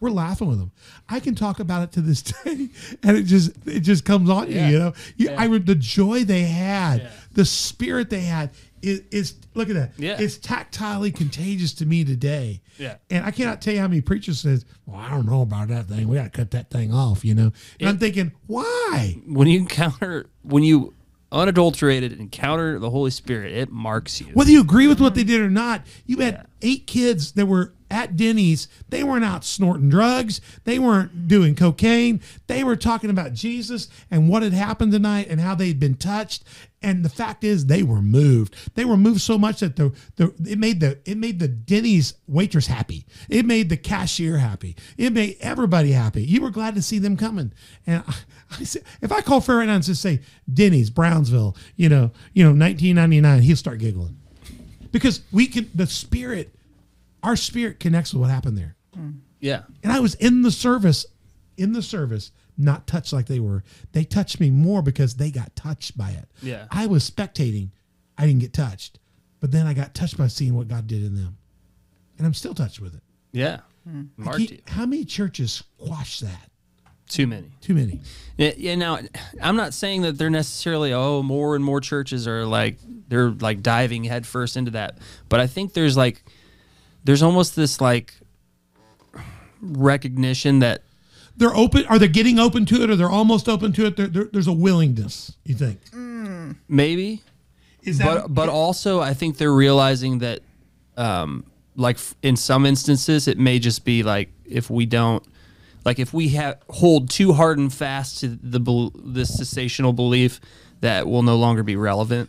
we're 0.00 0.10
laughing 0.10 0.48
with 0.48 0.58
them. 0.58 0.70
I 1.08 1.20
can 1.20 1.34
talk 1.34 1.60
about 1.60 1.82
it 1.82 1.92
to 1.92 2.00
this 2.00 2.22
day, 2.44 2.68
and 3.02 3.16
it 3.16 3.24
just 3.24 3.50
it 3.66 3.80
just 3.80 4.04
comes 4.04 4.30
on 4.30 4.50
Yeah. 4.50 4.66
you. 4.68 4.72
You 4.72 4.78
know, 4.78 4.92
you, 5.16 5.30
Yeah. 5.30 5.40
I 5.40 5.48
the 5.58 5.74
joy 5.74 6.24
they 6.24 6.42
had, 6.44 7.02
Yeah. 7.02 7.10
the 7.32 7.44
spirit 7.44 8.10
they 8.10 8.20
had. 8.22 8.50
Is, 8.80 9.02
is 9.10 9.34
look 9.54 9.68
at 9.70 9.74
that. 9.74 9.92
Yeah. 9.98 10.16
It's 10.20 10.38
tactilely 10.38 11.12
contagious 11.12 11.72
to 11.74 11.86
me 11.86 12.04
today. 12.04 12.60
Yeah. 12.78 12.98
And 13.10 13.24
I 13.24 13.32
cannot 13.32 13.60
tell 13.60 13.74
you 13.74 13.80
how 13.80 13.88
many 13.88 14.00
preachers 14.02 14.38
says, 14.38 14.64
"Well, 14.86 14.96
I 14.98 15.10
don't 15.10 15.26
know 15.26 15.42
about 15.42 15.66
that 15.68 15.88
thing. 15.88 16.06
We 16.06 16.14
got 16.16 16.24
to 16.24 16.30
cut 16.30 16.52
that 16.52 16.70
thing 16.70 16.94
off." 16.94 17.24
You 17.24 17.34
know, 17.34 17.52
and 17.80 17.88
I'm 17.88 17.98
thinking, 17.98 18.30
why? 18.46 19.16
when 19.26 19.48
you 19.48 19.58
encounter 19.58 20.26
when 20.42 20.62
you 20.62 20.94
unadulterated 21.32 22.12
encounter 22.12 22.78
the 22.78 22.90
Holy 22.90 23.10
Spirit, 23.10 23.52
it 23.52 23.70
marks 23.70 24.20
you. 24.20 24.26
Whether 24.34 24.50
you 24.50 24.60
agree 24.60 24.86
with 24.86 25.00
what 25.00 25.14
they 25.14 25.24
did 25.24 25.40
or 25.40 25.50
not, 25.50 25.84
you 26.06 26.18
had 26.18 26.46
eight 26.62 26.86
kids 26.86 27.32
that 27.32 27.46
were 27.46 27.74
at 27.90 28.16
Denny's. 28.16 28.68
They 28.88 29.02
weren't 29.02 29.24
out 29.24 29.44
snorting 29.44 29.88
drugs. 29.88 30.40
They 30.64 30.78
weren't 30.78 31.28
doing 31.28 31.54
cocaine. 31.54 32.20
They 32.46 32.64
were 32.64 32.76
talking 32.76 33.10
about 33.10 33.32
Jesus 33.32 33.88
and 34.10 34.28
what 34.28 34.42
had 34.42 34.52
happened 34.52 34.92
tonight 34.92 35.28
and 35.28 35.40
how 35.40 35.54
they'd 35.54 35.80
been 35.80 35.94
touched. 35.94 36.44
And 36.80 37.04
the 37.04 37.08
fact 37.08 37.42
is, 37.42 37.66
they 37.66 37.82
were 37.82 38.02
moved. 38.02 38.54
They 38.74 38.84
were 38.84 38.96
moved 38.96 39.20
so 39.20 39.36
much 39.36 39.60
that 39.60 39.74
the, 39.76 39.92
the 40.14 40.32
it 40.48 40.58
made 40.58 40.78
the 40.78 40.98
it 41.04 41.18
made 41.18 41.40
the 41.40 41.48
Denny's 41.48 42.14
waitress 42.28 42.68
happy. 42.68 43.04
It 43.28 43.44
made 43.44 43.68
the 43.68 43.76
cashier 43.76 44.38
happy. 44.38 44.76
It 44.96 45.12
made 45.12 45.38
everybody 45.40 45.90
happy. 45.90 46.22
You 46.22 46.40
were 46.40 46.50
glad 46.50 46.76
to 46.76 46.82
see 46.82 47.00
them 47.00 47.16
coming. 47.16 47.52
And 47.84 48.04
I, 48.06 48.14
I 48.60 48.64
said, 48.64 48.84
if 49.02 49.10
I 49.10 49.22
call 49.22 49.40
Fair 49.40 49.56
right 49.56 49.66
now 49.66 49.74
and 49.74 49.84
just 49.84 50.00
say 50.00 50.20
Denny's 50.52 50.90
Brownsville, 50.90 51.56
you 51.74 51.88
know, 51.88 52.12
you 52.32 52.44
know, 52.44 52.50
1999, 52.50 53.42
he'll 53.42 53.56
start 53.56 53.80
giggling 53.80 54.16
because 54.92 55.22
we 55.32 55.46
can 55.46 55.70
the 55.74 55.86
spirit 55.86 56.54
our 57.22 57.36
spirit 57.36 57.80
connects 57.80 58.12
with 58.12 58.20
what 58.20 58.30
happened 58.30 58.56
there. 58.58 58.76
Yeah. 59.40 59.62
and 59.84 59.92
i 59.92 60.00
was 60.00 60.14
in 60.16 60.42
the 60.42 60.50
service 60.50 61.06
in 61.56 61.72
the 61.72 61.82
service 61.82 62.32
not 62.60 62.88
touched 62.88 63.12
like 63.12 63.26
they 63.26 63.38
were. 63.38 63.62
They 63.92 64.02
touched 64.02 64.40
me 64.40 64.50
more 64.50 64.82
because 64.82 65.14
they 65.14 65.30
got 65.30 65.54
touched 65.54 65.96
by 65.96 66.10
it. 66.10 66.28
Yeah. 66.42 66.66
i 66.72 66.86
was 66.86 67.08
spectating. 67.08 67.70
I 68.16 68.26
didn't 68.26 68.40
get 68.40 68.52
touched. 68.52 68.98
But 69.40 69.52
then 69.52 69.66
i 69.66 69.74
got 69.74 69.94
touched 69.94 70.18
by 70.18 70.26
seeing 70.26 70.54
what 70.54 70.68
god 70.68 70.86
did 70.86 71.04
in 71.04 71.14
them. 71.14 71.36
And 72.18 72.26
i'm 72.26 72.34
still 72.34 72.54
touched 72.54 72.80
with 72.80 72.94
it. 72.94 73.02
Yeah. 73.32 73.60
Marked 74.16 74.68
how 74.68 74.84
many 74.86 75.04
churches 75.04 75.52
squash 75.52 76.20
that 76.20 76.50
Too 77.08 77.26
many. 77.26 77.50
too 77.60 77.74
many 77.74 78.00
Yeah. 78.36 78.74
Now, 78.76 78.98
I'm 79.42 79.56
not 79.56 79.72
saying 79.74 80.02
that 80.02 80.18
they're 80.18 80.30
necessarily 80.30 80.92
oh 80.92 81.22
more 81.22 81.56
and 81.56 81.64
more 81.64 81.80
churches 81.80 82.28
are 82.28 82.44
like 82.44 82.76
they're 83.08 83.30
like 83.30 83.62
diving 83.62 84.04
headfirst 84.04 84.56
into 84.56 84.70
that, 84.72 84.98
but 85.28 85.40
I 85.40 85.46
think 85.46 85.72
there's 85.72 85.96
like 85.96 86.22
there's 87.04 87.22
almost 87.22 87.56
this 87.56 87.80
like 87.80 88.12
recognition 89.60 90.60
that 90.60 90.82
they're 91.36 91.54
open 91.54 91.84
are 91.86 91.98
they 91.98 92.08
getting 92.08 92.38
open 92.38 92.64
to 92.66 92.82
it 92.82 92.90
or 92.90 92.96
they're 92.96 93.10
almost 93.10 93.48
open 93.48 93.72
to 93.72 93.86
it 93.86 93.96
there, 93.96 94.06
there- 94.06 94.28
there's 94.32 94.46
a 94.46 94.52
willingness 94.52 95.32
you 95.44 95.54
think 95.54 95.80
maybe, 96.68 97.22
is 97.82 97.98
but 97.98 98.32
but 98.32 98.48
also 98.48 99.00
I 99.00 99.14
think 99.14 99.36
they're 99.38 99.52
realizing 99.52 100.18
that 100.18 100.40
um 100.96 101.44
like 101.76 101.98
in 102.22 102.36
some 102.36 102.66
instances 102.66 103.28
it 103.28 103.38
may 103.38 103.58
just 103.58 103.84
be 103.84 104.02
like 104.02 104.30
if 104.44 104.68
we 104.70 104.86
don't 104.86 105.24
like 105.88 105.98
if 105.98 106.12
we 106.12 106.28
have 106.30 106.58
hold 106.68 107.08
too 107.08 107.32
hard 107.32 107.56
and 107.58 107.72
fast 107.72 108.20
to 108.20 108.28
the 108.28 108.60
bel- 108.60 108.92
this 108.94 109.30
cessational 109.40 109.94
belief 109.96 110.38
that 110.82 111.06
will 111.06 111.22
no 111.22 111.36
longer 111.36 111.62
be 111.62 111.76
relevant. 111.76 112.28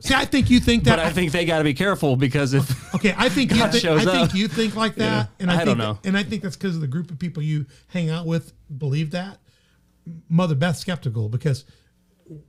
see 0.00 0.14
i 0.14 0.24
think 0.26 0.50
you 0.50 0.60
think 0.60 0.84
that 0.84 0.96
But 0.96 1.06
I 1.06 1.10
think 1.10 1.32
they 1.32 1.44
got 1.46 1.58
to 1.58 1.64
be 1.64 1.74
careful 1.74 2.16
because 2.16 2.52
if 2.54 2.66
Okay, 2.96 3.14
I 3.16 3.28
think 3.30 3.50
you 3.54 3.58
God 3.58 3.72
think, 3.72 3.82
shows 3.82 4.06
I 4.06 4.12
think 4.12 4.30
up. 4.30 4.34
you 4.36 4.46
think 4.48 4.76
like 4.76 4.94
that, 4.96 5.30
and 5.40 5.50
I, 5.50 5.54
I 5.54 5.56
think 5.64 5.66
don't 5.68 5.78
know. 5.78 5.98
and 6.04 6.16
I 6.16 6.22
think 6.22 6.42
that's 6.42 6.56
because 6.56 6.74
of 6.74 6.80
the 6.82 6.86
group 6.86 7.10
of 7.10 7.18
people 7.18 7.42
you 7.42 7.66
hang 7.88 8.10
out 8.10 8.26
with 8.26 8.52
believe 8.76 9.10
that. 9.12 9.38
Mother 10.28 10.54
Beth's 10.54 10.80
skeptical 10.80 11.28
because 11.28 11.64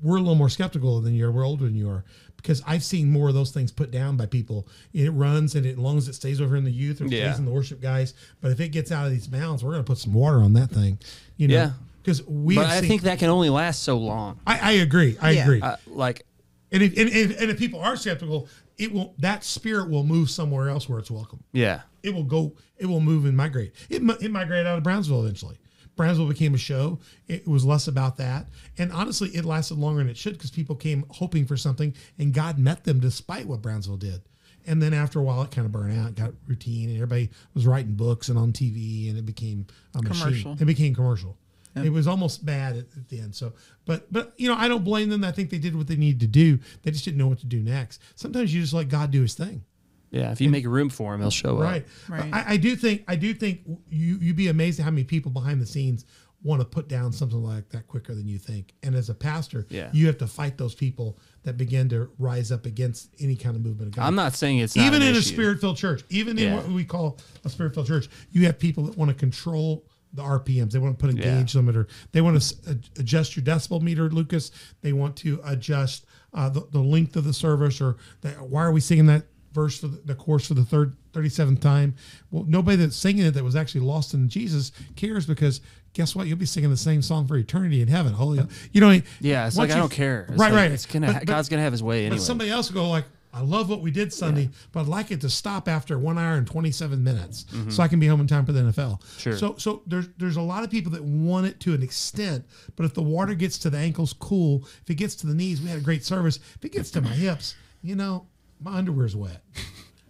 we're 0.02 0.18
a 0.18 0.20
little 0.20 0.36
more 0.36 0.50
skeptical 0.50 1.00
than 1.02 1.14
you 1.14 1.26
are. 1.28 1.32
We're 1.32 1.46
older 1.48 1.66
than 1.66 1.76
you 1.76 1.90
are 1.90 2.04
because 2.42 2.62
I've 2.66 2.84
seen 2.84 3.12
more 3.12 3.30
of 3.30 3.36
those 3.36 3.52
things 3.52 3.72
put 3.72 3.92
down 3.92 4.18
by 4.18 4.26
people. 4.26 4.68
It 4.94 5.10
runs, 5.12 5.56
and 5.56 5.66
it, 5.66 5.72
as 5.72 5.78
long 5.78 5.98
as 5.98 6.08
it 6.08 6.14
stays 6.16 6.40
over 6.42 6.56
in 6.56 6.64
the 6.64 6.72
youth 6.72 7.02
or 7.02 7.06
Yeah. 7.06 7.30
stays 7.30 7.40
in 7.40 7.46
the 7.46 7.52
worship 7.52 7.82
guys, 7.82 8.14
but 8.42 8.52
if 8.52 8.60
it 8.60 8.70
gets 8.70 8.92
out 8.92 9.06
of 9.06 9.12
these 9.12 9.28
bounds, 9.28 9.64
we're 9.64 9.72
going 9.72 9.84
to 9.84 9.88
put 9.88 9.98
some 9.98 10.14
water 10.14 10.38
on 10.42 10.54
that 10.54 10.70
thing. 10.72 11.00
You 11.38 11.48
know, 11.50 11.54
Yeah. 11.54 11.72
because 12.02 12.26
we. 12.26 12.56
but 12.56 12.66
I 12.68 12.80
seen- 12.80 12.90
think 12.90 13.02
that 13.04 13.20
can 13.20 13.30
only 13.30 13.50
last 13.50 13.84
so 13.84 13.98
long. 13.98 14.40
I, 14.48 14.60
I 14.60 14.72
agree. 14.74 15.18
I 15.22 15.32
Yeah. 15.32 15.44
agree. 15.44 15.62
Uh, 15.62 15.76
like 15.88 16.26
and, 16.72 16.84
if, 16.84 16.98
and, 16.98 17.10
and, 17.10 17.32
and 17.34 17.52
if 17.52 17.58
people 17.58 17.80
are 17.80 17.96
skeptical, 17.96 18.48
it 18.78 18.94
will 18.94 19.14
that 19.20 19.44
spirit 19.44 19.90
will 19.90 20.04
move 20.04 20.30
somewhere 20.30 20.70
else 20.70 20.88
where 20.88 21.00
it's 21.00 21.12
welcome 21.12 21.44
yeah. 21.52 21.82
it 22.02 22.14
will 22.14 22.24
go 22.24 22.54
it 22.78 22.86
will 22.86 23.02
move 23.02 23.26
and 23.26 23.36
migrate 23.36 23.74
it, 23.90 24.02
it 24.22 24.32
migrated 24.32 24.66
out 24.66 24.78
of 24.78 24.84
brownsville 24.86 25.22
eventually 25.22 25.58
brownsville 26.00 26.28
became 26.28 26.56
a 26.56 26.58
show. 26.58 26.98
It 27.28 27.46
was 27.46 27.66
less 27.66 27.90
about 27.90 28.16
that. 28.18 28.46
And 28.78 28.90
honestly 28.94 29.28
it 29.32 29.44
lasted 29.44 29.78
longer 29.78 30.00
than 30.00 30.08
it 30.08 30.16
should 30.16 30.32
because 30.32 30.50
people 30.50 30.74
came 30.74 31.04
hoping 31.10 31.46
for 31.46 31.58
something 31.58 31.94
and 32.18 32.34
god 32.34 32.58
met 32.58 32.86
them 32.86 33.02
despite 33.02 33.46
what 33.46 33.62
brownsville 33.62 33.98
did. 33.98 34.22
And 34.66 34.82
then 34.82 34.94
after 34.94 35.20
a 35.20 35.24
while 35.24 35.42
it 35.42 35.52
kind 35.52 35.66
of 35.66 35.74
burned 35.74 36.00
out 36.00 36.16
got 36.16 36.32
routine 36.48 36.88
and 36.88 36.96
everybody 36.96 37.30
was 37.54 37.68
writing 37.68 37.96
books 37.96 38.30
and 38.30 38.40
on 38.40 38.54
tv 38.54 39.10
and 39.10 39.18
it 39.18 39.26
became 39.26 39.68
a 39.94 40.02
machine. 40.02 40.22
Commercial. 40.22 40.54
it 40.54 40.66
became 40.66 40.96
commercial. 40.96 41.38
It 41.76 41.92
was 41.92 42.08
almost 42.08 42.46
bad 42.46 42.78
at, 42.78 42.86
at 42.96 43.10
the 43.10 43.20
end 43.20 43.36
so 43.36 43.52
but 43.86 44.12
but 44.12 44.34
you 44.38 44.48
know 44.48 44.56
i 44.56 44.70
don't 44.70 44.86
blame 44.86 45.10
them. 45.10 45.26
I 45.26 45.34
think 45.34 45.50
they 45.50 45.58
did 45.58 45.76
what 45.76 45.88
they 45.88 45.98
needed 45.98 46.22
to 46.22 46.28
do. 46.28 46.60
They 46.84 46.92
just 46.92 47.04
didn't 47.04 47.18
know 47.18 47.28
what 47.28 47.40
to 47.40 47.46
do 47.46 47.62
next. 47.62 48.02
Sometimes 48.16 48.54
you 48.54 48.62
just 48.62 48.74
let 48.74 48.88
god 48.88 49.12
do 49.12 49.22
his 49.22 49.34
thing 49.34 49.66
Yeah. 50.12 50.32
If 50.32 50.42
you 50.42 50.50
make 50.50 50.66
room 50.66 50.90
for 50.90 51.14
him, 51.14 51.22
he'll 51.22 51.30
show 51.32 51.58
up. 51.58 51.64
Right. 51.64 51.86
Right. 52.08 52.34
I, 52.34 52.54
I 52.54 52.58
do 52.58 52.76
think 52.76 53.04
I 53.08 53.16
do 53.16 53.34
think 53.34 53.62
you 53.90 54.18
you'd 54.22 54.36
be 54.36 54.48
amazed 54.48 54.80
at 54.80 54.84
how 54.84 54.92
many 54.92 55.04
people 55.04 55.32
behind 55.32 55.62
the 55.62 55.66
scenes 55.66 56.06
want 56.42 56.62
to 56.62 56.66
put 56.66 56.88
down 56.88 57.12
something 57.12 57.44
like 57.44 57.68
that 57.70 57.86
quicker 57.88 58.16
than 58.16 58.26
you 58.26 58.38
think. 58.38 58.74
And 58.82 58.96
as 58.96 59.10
a 59.10 59.14
pastor, 59.14 59.68
Yeah. 59.70 59.90
you 59.92 60.08
have 60.08 60.18
to 60.20 60.28
fight 60.28 60.58
those 60.58 60.74
people 60.74 61.20
that 61.44 61.58
begin 61.58 61.90
to 61.90 62.10
rise 62.18 62.50
up 62.50 62.66
against 62.66 63.10
any 63.20 63.36
kind 63.36 63.58
of 63.58 63.62
movement 63.62 63.90
of 63.90 63.96
God. 63.98 64.06
I'm 64.08 64.16
not 64.16 64.34
saying 64.36 64.60
it's 64.60 64.74
not 64.76 64.86
even 64.86 65.02
an 65.02 65.10
in 65.10 65.16
a 65.16 65.22
spirit 65.22 65.60
filled 65.60 65.76
church, 65.76 66.02
even 66.10 66.40
in 66.40 66.56
what 66.56 66.66
we 66.70 66.86
call 66.86 67.18
a 67.44 67.50
spirit 67.50 67.74
filled 67.74 67.88
church, 67.88 68.08
you 68.32 68.46
have 68.46 68.58
people 68.58 68.86
that 68.86 68.98
want 68.98 69.10
to 69.10 69.16
control 69.16 69.86
the 70.14 70.24
RPMs. 70.24 70.72
They 70.72 70.80
want 70.80 70.98
to 70.98 71.06
put 71.06 71.14
a 71.14 71.18
Yeah. 71.18 71.40
gauge 71.40 71.54
limiter. 71.54 71.88
They 72.14 72.22
want 72.22 72.42
to 72.42 72.80
adjust 72.98 73.36
your 73.36 73.44
decibel 73.44 73.82
meter, 73.82 74.10
Lucas. 74.10 74.52
They 74.82 74.94
want 74.94 75.18
to 75.18 75.42
adjust 75.44 76.06
uh, 76.34 76.48
the, 76.48 76.66
the 76.72 76.80
length 76.80 77.18
of 77.18 77.26
the 77.26 77.34
service 77.34 77.82
or 77.82 77.98
the, 78.22 78.30
why 78.30 78.64
are 78.64 78.72
we 78.72 78.80
singing 78.80 79.08
that 79.08 79.26
verse 79.54 79.80
for 79.80 79.88
the, 79.88 79.98
the 80.06 80.16
course 80.16 80.48
for 80.48 80.54
the 80.54 80.64
third 80.66 80.96
37th 81.14 81.60
time? 81.60 81.96
Well, 82.32 82.46
nobody 82.48 82.78
that's 82.78 82.96
singing 82.96 83.26
it 83.26 83.32
that 83.32 83.44
was 83.44 83.56
actually 83.56 83.82
lost 83.82 84.14
in 84.14 84.30
Jesus 84.30 84.72
cares 84.96 85.26
because 85.26 85.62
guess 85.94 86.16
what? 86.16 86.28
You'll 86.28 86.38
be 86.38 86.46
singing 86.46 86.70
the 86.70 86.78
same 86.78 87.02
song 87.02 87.28
for 87.28 87.36
eternity 87.38 87.82
in 87.82 87.88
heaven. 87.88 88.14
Holy, 88.14 88.42
you 88.72 88.82
know, 88.82 89.00
Yeah. 89.20 89.48
It's 89.48 89.58
like 89.58 89.72
I 89.72 89.78
don't 89.78 89.92
care. 89.92 90.28
It's 90.30 90.40
right, 90.40 90.52
like, 90.52 90.54
right. 90.54 90.72
It's 90.72 90.86
gonna. 90.86 91.08
But- 91.08 91.16
but- 91.20 91.26
God's 91.28 91.50
gonna 91.50 91.64
have 91.64 91.74
His 91.74 91.84
way 91.84 92.04
but 92.04 92.14
anyway. 92.14 92.20
somebody 92.26 92.50
else 92.52 92.72
will 92.72 92.82
go 92.84 92.90
like, 92.90 93.06
I 93.32 93.42
love 93.42 93.70
what 93.70 93.82
we 93.82 93.92
did 93.92 94.12
Sunday, 94.12 94.50
but 94.72 94.80
I'd 94.82 94.88
like 94.88 95.12
it 95.12 95.22
to 95.22 95.30
stop 95.30 95.68
after 95.68 96.00
one 96.00 96.18
hour 96.18 96.34
and 96.34 96.48
twenty 96.48 96.72
seven 96.72 97.04
minutes, 97.04 97.46
so 97.70 97.84
I 97.84 97.88
can 97.88 98.00
be 98.00 98.08
home 98.08 98.22
in 98.22 98.26
time 98.26 98.44
for 98.44 98.54
the 98.54 98.62
NFL. 98.62 98.74
Mm-hmm. 99.00 99.20
Sure. 99.20 99.38
So 99.38 99.56
so 99.60 99.84
there's 99.86 100.08
there's 100.18 100.38
a 100.38 100.42
lot 100.42 100.64
of 100.64 100.72
people 100.72 100.92
that 100.94 101.04
want 101.04 101.46
it 101.46 101.60
to 101.60 101.76
an 101.76 101.84
extent, 101.84 102.44
but 102.76 102.88
if 102.88 102.96
the 102.96 103.04
water 103.04 103.36
gets 103.36 103.60
to 103.60 103.70
the 103.70 103.78
ankles, 103.78 104.14
cool. 104.14 104.64
If 104.82 104.90
it 104.90 104.96
gets 104.96 105.14
to 105.18 105.28
the 105.28 105.36
knees, 105.36 105.62
we 105.62 105.70
had 105.70 105.78
a 105.78 105.82
great 105.82 106.04
service. 106.04 106.40
If 106.56 106.66
it 106.66 106.72
gets 106.72 106.90
to 106.92 107.02
my 107.02 107.12
hips, 107.12 107.54
you 107.84 107.96
know, 107.96 108.26
my 108.60 108.74
underwear's 108.78 109.16
wet. 109.16 109.42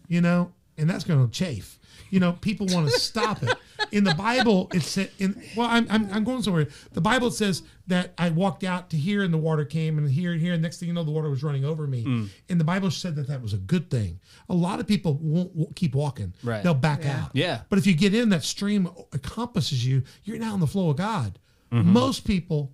You 0.07 0.21
know, 0.21 0.51
and 0.77 0.89
that's 0.89 1.03
going 1.03 1.25
to 1.25 1.31
chafe. 1.31 1.77
You 2.11 2.19
know, 2.19 2.31
people 2.41 2.65
want 2.71 2.87
to 2.89 2.99
stop 2.99 3.43
it. 3.43 3.55
In 3.91 4.03
the 4.03 4.15
Bible, 4.15 4.67
it 4.73 4.81
said, 4.81 5.11
in, 5.19 5.39
well, 5.55 5.67
I'm, 5.69 5.85
I'm, 5.91 6.11
I'm 6.11 6.23
going 6.23 6.41
somewhere. 6.41 6.67
The 6.93 7.01
Bible 7.01 7.29
says 7.29 7.61
that 7.85 8.13
I 8.17 8.29
walked 8.31 8.63
out 8.63 8.89
to 8.89 8.97
here 8.97 9.21
and 9.21 9.31
the 9.31 9.37
water 9.37 9.63
came 9.63 9.99
and 9.99 10.09
here 10.09 10.31
and 10.31 10.41
here. 10.41 10.53
And 10.53 10.61
next 10.63 10.79
thing 10.79 10.87
you 10.87 10.93
know, 10.95 11.03
the 11.03 11.11
water 11.11 11.29
was 11.29 11.43
running 11.43 11.65
over 11.65 11.85
me. 11.85 12.01
Hmm. 12.01 12.25
And 12.49 12.59
the 12.59 12.63
Bible 12.63 12.89
said 12.89 13.15
that 13.17 13.27
that 13.27 13.43
was 13.43 13.53
a 13.53 13.57
good 13.57 13.91
thing. 13.91 14.19
A 14.49 14.55
lot 14.55 14.79
of 14.79 14.87
people 14.87 15.19
won't, 15.21 15.55
won't 15.55 15.75
keep 15.75 15.93
walking. 15.93 16.33
Right. 16.43 16.63
They'll 16.63 16.73
back 16.73 17.03
Yeah. 17.03 17.21
out. 17.25 17.29
Yeah. 17.33 17.61
But 17.69 17.77
if 17.77 17.85
you 17.85 17.93
get 17.95 18.15
in 18.15 18.29
that 18.29 18.43
stream 18.43 18.89
encompasses 19.13 19.85
you, 19.85 20.01
you're 20.23 20.39
now 20.39 20.55
in 20.55 20.59
the 20.59 20.67
flow 20.67 20.89
of 20.89 20.97
God. 20.97 21.37
Mm-hmm. 21.71 21.93
Most 21.93 22.25
people 22.25 22.73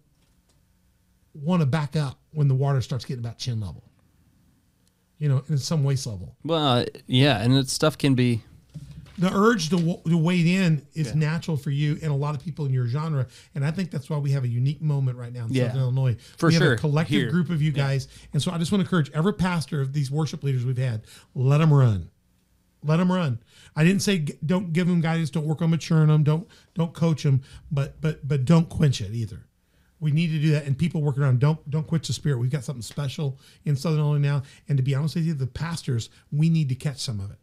want 1.33 1.61
to 1.61 1.65
back 1.65 1.97
up 1.97 2.19
when 2.31 2.47
the 2.47 2.55
water 2.55 2.79
starts 2.79 3.03
getting 3.03 3.23
about 3.23 3.37
chin 3.37 3.59
level. 3.59 3.83
You 5.19 5.29
know, 5.29 5.43
in 5.47 5.57
some 5.57 5.83
waist 5.83 6.05
level. 6.07 6.35
Well, 6.43 6.79
uh, 6.79 6.85
yeah, 7.07 7.41
and 7.41 7.53
it, 7.53 7.69
stuff 7.69 7.97
can 7.97 8.15
be. 8.15 8.41
The 9.17 9.31
urge 9.33 9.69
to, 9.69 9.77
wa- 9.77 10.01
to 10.09 10.17
wade 10.17 10.45
in 10.45 10.85
is 10.93 11.15
natural 11.15 11.55
for 11.55 11.71
you 11.71 11.97
and 12.01 12.11
a 12.11 12.15
lot 12.15 12.35
of 12.35 12.43
people 12.43 12.65
in 12.65 12.73
your 12.73 12.85
genre, 12.85 13.25
and 13.55 13.63
I 13.65 13.71
think 13.71 13.89
that's 13.89 14.09
why 14.09 14.17
we 14.17 14.31
have 14.31 14.43
a 14.43 14.47
unique 14.49 14.81
moment 14.81 15.17
right 15.17 15.31
now 15.31 15.45
in 15.45 15.53
Yeah. 15.53 15.67
Southern 15.67 15.81
Illinois. 15.83 16.17
For 16.37 16.47
we 16.47 16.53
have 16.55 16.63
sure. 16.63 16.73
a 16.73 16.77
collective 16.77 17.13
Here. 17.21 17.31
group 17.31 17.49
of 17.49 17.61
you 17.61 17.71
guys, 17.71 18.09
and 18.33 18.41
so 18.41 18.51
I 18.51 18.57
just 18.57 18.73
want 18.73 18.81
to 18.81 18.85
encourage 18.85 19.09
every 19.11 19.33
pastor 19.33 19.79
of 19.79 19.93
these 19.93 20.11
worship 20.11 20.43
leaders 20.43 20.65
we've 20.65 20.77
had, 20.77 21.05
let 21.33 21.59
them 21.59 21.73
run, 21.73 22.09
let 22.83 22.97
them 22.97 23.09
run. 23.09 23.39
I 23.73 23.85
didn't 23.85 24.01
say 24.01 24.19
g- 24.19 24.33
don't 24.45 24.73
give 24.73 24.85
them 24.85 24.99
guidance, 24.99 25.29
don't 25.29 25.45
work 25.45 25.61
on 25.61 25.69
maturing 25.69 26.07
them, 26.07 26.23
don't 26.23 26.45
don't 26.73 26.93
coach 26.93 27.23
them, 27.23 27.41
but 27.71 28.01
but 28.01 28.27
but 28.27 28.43
don't 28.43 28.67
quench 28.67 28.99
it 28.99 29.13
either. 29.13 29.45
We 30.05 30.11
need 30.11 30.27
to 30.27 30.39
do 30.39 30.51
that, 30.51 30.67
and 30.67 30.77
people 30.77 31.01
working 31.01 31.23
around 31.23 31.39
don't 31.39 31.67
don't 31.67 31.87
quench 31.87 32.05
the 32.05 32.13
spirit. 32.13 32.37
We've 32.37 32.51
got 32.51 32.63
something 32.63 32.83
special 32.83 33.39
in 33.65 33.75
Southern 33.75 34.01
Illinois 34.01 34.19
now, 34.19 34.43
and 34.69 34.77
to 34.77 34.83
be 34.83 34.93
honest 34.93 35.15
with 35.15 35.25
you, 35.25 35.33
the 35.33 35.47
pastors 35.47 36.11
we 36.31 36.47
need 36.47 36.69
to 36.69 36.75
catch 36.75 36.99
some 36.99 37.19
of 37.19 37.31
it. 37.31 37.37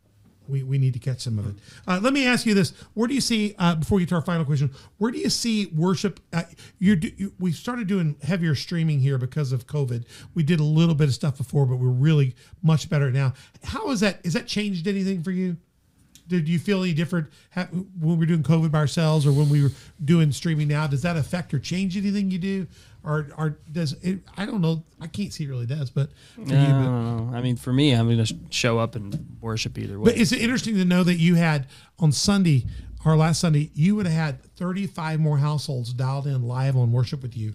We, 0.47 0.63
we 0.63 0.79
need 0.79 0.93
to 0.93 1.01
catch 1.01 1.23
some 1.23 1.41
of 1.41 1.49
it. 1.49 1.57
Uh, 1.89 1.99
let 2.01 2.13
me 2.13 2.25
ask 2.25 2.47
you 2.47 2.55
this: 2.55 2.71
Where 2.95 3.09
do 3.09 3.15
you 3.15 3.21
see 3.21 3.57
uh, 3.59 3.75
before 3.75 3.97
we 3.97 4.03
get 4.03 4.11
to 4.11 4.15
our 4.15 4.23
final 4.23 4.45
question? 4.45 4.71
Where 4.99 5.11
do 5.11 5.19
you 5.19 5.29
see 5.29 5.67
worship? 5.75 6.21
Uh, 6.33 6.45
you're, 6.79 6.99
you, 6.99 7.33
we 7.41 7.51
started 7.51 7.89
doing 7.89 8.15
heavier 8.23 8.55
streaming 8.55 9.01
here 9.01 9.19
because 9.19 9.51
of 9.51 9.67
COVID. 9.67 10.05
We 10.35 10.45
did 10.45 10.61
a 10.61 10.65
little 10.65 10.95
bit 10.95 11.09
of 11.09 11.15
stuff 11.15 11.39
before, 11.39 11.67
but 11.67 11.79
we're 11.79 11.89
really 11.89 12.37
much 12.63 12.89
better 12.89 13.11
now. 13.11 13.35
How 13.65 13.91
is 13.91 13.99
that? 14.01 14.21
Is 14.23 14.35
that 14.35 14.47
changed 14.47 14.87
anything 14.87 15.25
for 15.25 15.33
you? 15.33 15.57
Did 16.29 16.49
you 16.49 16.59
feel 16.59 16.83
any 16.83 16.93
different 16.95 17.29
when 17.55 17.87
we 18.01 18.17
were 18.17 18.27
doing 18.27 18.43
COVID 18.43 18.71
by 18.71 18.79
ourselves, 18.79 19.27
or 19.27 19.33
when 19.33 19.49
we 19.49 19.63
were 19.63 19.73
doing 20.05 20.33
streaming 20.33 20.69
now? 20.69 20.87
Does 20.87 21.03
that 21.03 21.17
affect 21.17 21.53
or 21.53 21.59
change 21.59 21.97
anything 21.97 22.31
you 22.31 22.39
do, 22.39 22.67
or 23.05 23.29
or 23.37 23.59
does 23.71 23.93
it? 24.03 24.21
I 24.37 24.47
don't 24.47 24.61
know. 24.61 24.85
I 25.01 25.07
can't 25.09 25.33
see 25.33 25.45
it 25.45 25.49
really 25.49 25.67
does, 25.67 25.91
but 25.91 26.11
I 26.39 26.41
you, 26.41 26.47
but. 26.49 27.37
I 27.37 27.41
mean, 27.43 27.57
for 27.57 27.73
me, 27.73 27.93
I'm 27.93 28.07
going 28.07 28.25
to 28.25 28.37
show 28.51 28.79
up 28.79 28.95
and 28.95 29.37
worship 29.41 29.79
either 29.79 29.99
way. 29.99 30.13
But 30.13 30.19
it's 30.19 30.33
interesting 30.33 30.77
to 30.77 30.85
know 30.85 31.03
that 31.05 31.17
you 31.17 31.35
had 31.35 31.67
on 31.99 32.13
Sunday, 32.13 32.67
our 33.05 33.17
last 33.17 33.41
Sunday, 33.41 33.71
you 33.75 33.97
would 33.97 34.07
have 34.07 34.15
had 34.15 34.45
35 34.57 35.21
more 35.21 35.39
households 35.39 35.93
dialed 35.93 36.27
in 36.27 36.43
live 36.43 36.77
on 36.77 36.93
worship 36.93 37.23
with 37.23 37.37
you 37.37 37.55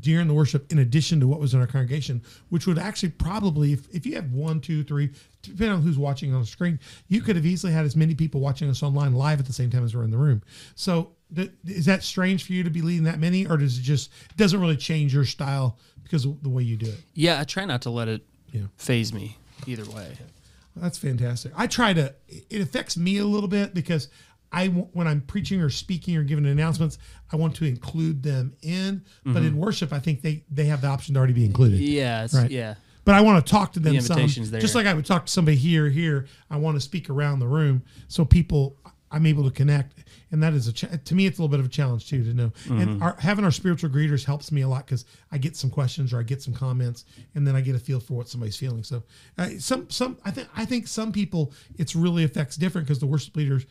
during 0.00 0.28
the 0.28 0.34
worship, 0.34 0.70
in 0.72 0.78
addition 0.78 1.20
to 1.20 1.28
what 1.28 1.40
was 1.40 1.54
in 1.54 1.60
our 1.60 1.66
congregation, 1.66 2.22
which 2.48 2.66
would 2.66 2.78
actually 2.78 3.10
probably, 3.10 3.72
if, 3.72 3.88
if 3.94 4.06
you 4.06 4.14
have 4.16 4.32
one, 4.32 4.60
two, 4.60 4.82
three, 4.84 5.10
depending 5.42 5.70
on 5.72 5.82
who's 5.82 5.98
watching 5.98 6.32
on 6.34 6.40
the 6.40 6.46
screen, 6.46 6.78
you 7.08 7.20
could 7.20 7.36
have 7.36 7.44
easily 7.46 7.72
had 7.72 7.84
as 7.84 7.94
many 7.96 8.14
people 8.14 8.40
watching 8.40 8.68
us 8.70 8.82
online 8.82 9.12
live 9.12 9.40
at 9.40 9.46
the 9.46 9.52
same 9.52 9.70
time 9.70 9.84
as 9.84 9.94
we're 9.94 10.04
in 10.04 10.10
the 10.10 10.16
room. 10.18 10.42
So 10.74 11.12
th- 11.34 11.50
is 11.66 11.84
that 11.86 12.02
strange 12.02 12.44
for 12.46 12.52
you 12.54 12.62
to 12.64 12.70
be 12.70 12.80
leading 12.82 13.04
that 13.04 13.18
many, 13.18 13.46
or 13.46 13.56
does 13.56 13.78
it 13.78 13.82
just 13.82 14.10
it 14.30 14.36
doesn't 14.36 14.60
really 14.60 14.76
change 14.76 15.12
your 15.14 15.24
style 15.24 15.78
because 16.02 16.24
of 16.24 16.42
the 16.42 16.48
way 16.48 16.62
you 16.62 16.76
do 16.76 16.86
it? 16.86 17.00
yeah, 17.14 17.40
I 17.40 17.44
try 17.44 17.64
not 17.64 17.82
to 17.82 17.90
let 17.90 18.08
it 18.08 18.24
Yeah. 18.52 18.62
faze 18.76 19.12
me 19.12 19.36
either 19.66 19.84
way. 19.90 20.16
That's 20.76 20.98
fantastic. 20.98 21.52
I 21.56 21.66
try 21.68 21.92
to. 21.92 22.14
It 22.28 22.60
affects 22.60 22.96
me 22.96 23.18
a 23.18 23.24
little 23.24 23.48
bit 23.48 23.74
because 23.74 24.08
I, 24.54 24.68
when 24.68 25.06
I'm 25.08 25.20
preaching 25.22 25.60
or 25.60 25.68
speaking 25.70 26.16
or 26.16 26.22
giving 26.22 26.46
announcements, 26.46 26.98
I 27.32 27.36
want 27.36 27.56
to 27.56 27.64
include 27.64 28.22
them 28.22 28.54
in. 28.62 29.02
But 29.24 29.42
in 29.42 29.56
worship, 29.58 29.92
I 29.92 29.98
think 29.98 30.22
they 30.22 30.44
they 30.50 30.66
have 30.66 30.80
the 30.80 30.86
option 30.88 31.14
to 31.14 31.18
already 31.18 31.32
be 31.34 31.44
included. 31.44 31.80
Yeah, 31.80 32.24
it's, 32.24 32.34
Right. 32.34 32.50
yeah. 32.50 32.74
But 33.04 33.16
I 33.16 33.20
want 33.20 33.44
to 33.44 33.50
talk 33.50 33.72
to 33.74 33.80
them 33.80 33.94
The 33.94 34.00
some, 34.00 34.16
invitation's 34.16 34.50
there. 34.50 34.60
just 34.62 34.74
like 34.74 34.86
I 34.86 34.94
would 34.94 35.04
talk 35.04 35.26
to 35.26 35.32
somebody 35.32 35.56
here, 35.58 35.90
here. 35.90 36.26
I 36.50 36.56
want 36.56 36.76
to 36.76 36.80
speak 36.80 37.10
around 37.10 37.40
the 37.40 37.46
room 37.46 37.82
so 38.08 38.24
people, 38.24 38.76
I'm 39.10 39.26
able 39.26 39.44
to 39.44 39.50
connect, 39.50 40.04
and 40.32 40.42
that 40.42 40.54
is 40.54 40.68
a 40.68 40.72
cha- 40.72 40.88
to 41.04 41.14
me, 41.14 41.26
it's 41.26 41.38
a 41.38 41.42
little 41.42 41.50
bit 41.50 41.60
of 41.60 41.66
a 41.66 41.68
challenge 41.68 42.08
too 42.08 42.24
to 42.24 42.32
know. 42.32 42.48
Mm-hmm. 42.64 42.80
And 42.80 43.02
our, 43.02 43.14
having 43.20 43.44
our 43.44 43.50
spiritual 43.50 43.90
greeters 43.90 44.24
helps 44.24 44.50
me 44.50 44.62
a 44.62 44.68
lot 44.68 44.86
because 44.86 45.04
I 45.30 45.36
get 45.38 45.54
some 45.54 45.68
questions 45.70 46.12
or 46.14 46.18
I 46.18 46.22
get 46.22 46.40
some 46.42 46.54
comments, 46.54 47.04
and 47.34 47.46
then 47.46 47.54
I 47.54 47.60
get 47.60 47.76
a 47.76 47.78
feel 47.78 48.00
for 48.00 48.14
what 48.14 48.28
somebody's 48.28 48.56
feeling. 48.56 48.82
So, 48.82 49.02
uh, 49.38 49.50
some 49.58 49.88
some 49.90 50.16
I 50.24 50.30
think 50.30 50.48
I 50.56 50.64
think 50.64 50.86
some 50.88 51.12
people 51.12 51.52
it's 51.76 51.94
really 51.94 52.24
affects 52.24 52.56
different 52.56 52.86
because 52.86 53.00
the 53.00 53.06
worship 53.06 53.36
leaders. 53.36 53.66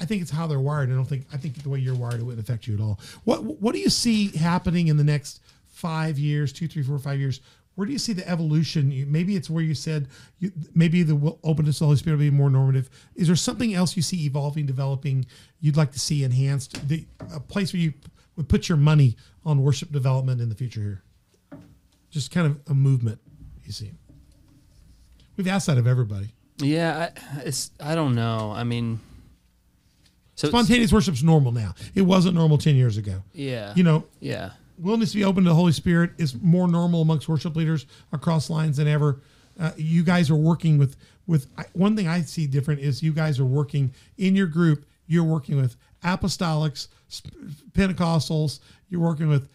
I 0.00 0.04
think 0.04 0.22
it's 0.22 0.30
how 0.30 0.46
they're 0.46 0.60
wired. 0.60 0.90
I 0.90 0.94
don't 0.94 1.04
think 1.04 1.26
I 1.32 1.36
think 1.36 1.62
the 1.62 1.68
way 1.68 1.78
you're 1.78 1.94
wired 1.94 2.20
it 2.20 2.24
wouldn't 2.24 2.42
affect 2.42 2.66
you 2.66 2.74
at 2.74 2.80
all. 2.80 3.00
What 3.24 3.44
what 3.44 3.74
do 3.74 3.80
you 3.80 3.90
see 3.90 4.28
happening 4.36 4.88
in 4.88 4.96
the 4.96 5.04
next 5.04 5.40
five 5.68 6.18
years, 6.18 6.52
two, 6.52 6.68
three, 6.68 6.82
four, 6.82 6.98
five 6.98 7.18
years? 7.18 7.40
Where 7.74 7.86
do 7.86 7.92
you 7.92 7.98
see 7.98 8.12
the 8.12 8.28
evolution? 8.28 9.10
Maybe 9.10 9.34
it's 9.34 9.50
where 9.50 9.62
you 9.62 9.74
said 9.74 10.08
you, 10.38 10.52
maybe 10.74 11.02
the 11.02 11.36
openness 11.42 11.78
to 11.78 11.80
the 11.80 11.86
Holy 11.86 11.96
Spirit 11.96 12.18
will 12.18 12.26
be 12.26 12.30
more 12.30 12.50
normative. 12.50 12.88
Is 13.16 13.26
there 13.26 13.36
something 13.36 13.74
else 13.74 13.96
you 13.96 14.02
see 14.02 14.24
evolving, 14.26 14.66
developing? 14.66 15.26
You'd 15.60 15.76
like 15.76 15.90
to 15.92 15.98
see 15.98 16.22
enhanced? 16.22 16.88
The, 16.88 17.04
a 17.34 17.40
place 17.40 17.72
where 17.72 17.80
you 17.80 17.94
would 18.36 18.48
put 18.48 18.68
your 18.68 18.78
money 18.78 19.16
on 19.44 19.62
worship 19.62 19.90
development 19.90 20.40
in 20.40 20.48
the 20.48 20.54
future 20.54 20.80
here. 20.80 21.02
Just 22.10 22.30
kind 22.30 22.46
of 22.46 22.60
a 22.68 22.74
movement 22.74 23.18
you 23.64 23.72
see. 23.72 23.90
We've 25.36 25.48
asked 25.48 25.66
that 25.66 25.78
of 25.78 25.86
everybody. 25.86 26.28
Yeah, 26.58 27.10
I, 27.10 27.40
it's 27.40 27.72
I 27.80 27.96
don't 27.96 28.14
know. 28.14 28.52
I 28.54 28.62
mean, 28.62 29.00
so 30.34 30.48
Spontaneous 30.48 30.92
worship's 30.92 31.22
normal 31.22 31.52
now. 31.52 31.74
It 31.94 32.02
wasn't 32.02 32.34
normal 32.34 32.58
ten 32.58 32.76
years 32.76 32.96
ago. 32.96 33.22
Yeah, 33.32 33.72
You 33.76 33.84
know, 33.84 34.04
yeah, 34.20 34.50
willingness 34.78 35.12
to 35.12 35.18
be 35.18 35.24
open 35.24 35.44
to 35.44 35.50
the 35.50 35.54
Holy 35.54 35.72
Spirit 35.72 36.12
is 36.18 36.40
more 36.42 36.68
normal 36.68 37.02
amongst 37.02 37.28
worship 37.28 37.56
leaders 37.56 37.86
across 38.12 38.50
lines 38.50 38.76
than 38.78 38.88
ever. 38.88 39.20
Uh, 39.58 39.70
you 39.76 40.02
guys 40.02 40.30
are 40.30 40.36
working 40.36 40.78
with 40.78 40.96
with 41.26 41.46
I, 41.56 41.64
one 41.72 41.96
thing 41.96 42.08
I 42.08 42.22
see 42.22 42.46
different 42.46 42.80
is 42.80 43.02
you 43.02 43.12
guys 43.12 43.38
are 43.38 43.44
working 43.44 43.92
in 44.18 44.34
your 44.34 44.46
group. 44.46 44.84
You're 45.06 45.24
working 45.24 45.56
with 45.60 45.76
apostolics, 46.02 46.88
Pentecostals. 47.72 48.60
You're 48.88 49.00
working 49.00 49.28
with 49.28 49.48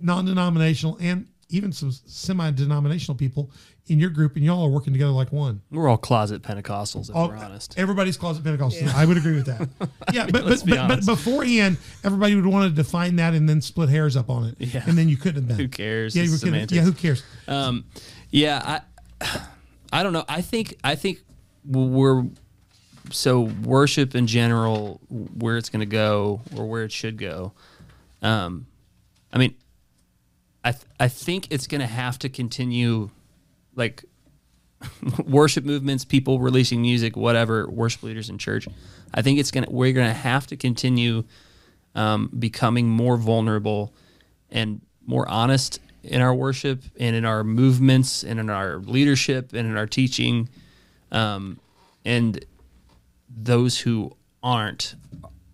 non-denominational 0.00 0.98
and 1.00 1.26
even 1.48 1.72
some 1.72 1.92
semi-denominational 1.92 3.16
people 3.16 3.50
in 3.88 4.00
your 4.00 4.10
group, 4.10 4.36
and 4.36 4.44
y'all 4.44 4.64
are 4.64 4.68
working 4.68 4.92
together 4.92 5.12
like 5.12 5.30
one. 5.32 5.62
we're 5.70 5.88
all 5.88 5.96
closet 5.96 6.42
Pentecostals 6.42 7.08
if 7.08 7.14
All- 7.16 7.28
we're 7.28 7.36
honest. 7.36 7.74
Everybody's 7.78 8.16
closet 8.16 8.42
Pentecostal. 8.42 8.88
I 8.94 9.04
would 9.04 9.16
agree 9.16 9.34
with 9.34 9.46
that. 9.46 9.68
Yeah, 10.12 10.26
but 10.30 10.44
Let's 10.44 10.62
but, 10.62 10.70
be 10.70 10.76
but, 10.76 10.88
but 10.88 11.06
beforehand, 11.06 11.78
everybody 12.04 12.34
would 12.36 12.46
want 12.46 12.70
to 12.70 12.74
define 12.74 13.16
that 13.16 13.34
and 13.34 13.48
then 13.48 13.60
split 13.60 13.88
hairs 13.88 14.16
up 14.16 14.30
on 14.30 14.44
it. 14.48 14.54
Yeah. 14.58 14.82
And 14.86 14.96
then 14.96 15.08
you 15.08 15.16
couldn't 15.16 15.36
have 15.42 15.48
been. 15.48 15.56
Who 15.56 15.68
cares? 15.68 16.14
Yeah, 16.14 16.22
you 16.22 16.30
were 16.32 16.38
kidding. 16.38 16.66
yeah, 16.70 16.82
who 16.82 16.92
cares? 16.92 17.22
Um, 17.48 17.84
yeah, 18.30 18.80
I, 19.20 19.40
I 19.92 20.02
don't 20.02 20.12
know. 20.12 20.24
I 20.28 20.40
think 20.42 20.76
I 20.84 20.94
think 20.94 21.22
we're 21.64 22.24
so 23.10 23.40
worship 23.62 24.14
in 24.14 24.26
general, 24.26 25.00
where 25.10 25.56
it's 25.56 25.68
going 25.68 25.80
to 25.80 25.86
go 25.86 26.40
or 26.56 26.66
where 26.66 26.82
it 26.84 26.92
should 26.92 27.18
go. 27.18 27.52
Um, 28.22 28.66
I 29.32 29.38
mean, 29.38 29.54
I 30.64 30.72
th- 30.72 30.84
I 30.98 31.08
think 31.08 31.48
it's 31.50 31.66
going 31.66 31.80
to 31.80 31.86
have 31.86 32.18
to 32.20 32.28
continue, 32.28 33.10
like 33.76 34.04
worship 35.26 35.64
movements, 35.64 36.04
people 36.04 36.40
releasing 36.40 36.82
music, 36.82 37.16
whatever, 37.16 37.68
worship 37.68 38.02
leaders 38.02 38.28
in 38.28 38.38
church. 38.38 38.68
I 39.14 39.22
think 39.22 39.38
it's 39.38 39.50
gonna 39.50 39.68
we're 39.70 39.92
gonna 39.92 40.12
have 40.12 40.46
to 40.48 40.56
continue 40.56 41.24
um, 41.94 42.30
becoming 42.38 42.88
more 42.88 43.16
vulnerable 43.16 43.94
and 44.50 44.80
more 45.06 45.28
honest 45.28 45.80
in 46.02 46.20
our 46.20 46.34
worship 46.34 46.82
and 46.98 47.16
in 47.16 47.24
our 47.24 47.42
movements 47.42 48.22
and 48.22 48.38
in 48.38 48.50
our 48.50 48.78
leadership 48.78 49.52
and 49.52 49.68
in 49.68 49.76
our 49.76 49.86
teaching. 49.86 50.48
Um, 51.10 51.58
and 52.04 52.44
those 53.28 53.80
who 53.80 54.16
aren't, 54.42 54.94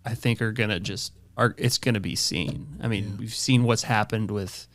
I 0.05 0.15
think, 0.15 0.41
are 0.41 0.51
gonna 0.51 0.79
just 0.79 1.13
are 1.37 1.55
it's 1.57 1.77
gonna 1.77 1.99
be 1.99 2.15
seen. 2.15 2.77
I 2.81 2.87
mean, 2.87 3.17
we've 3.19 3.33
seen 3.33 3.63
what's 3.63 3.83
happened 3.83 4.31
with 4.31 4.67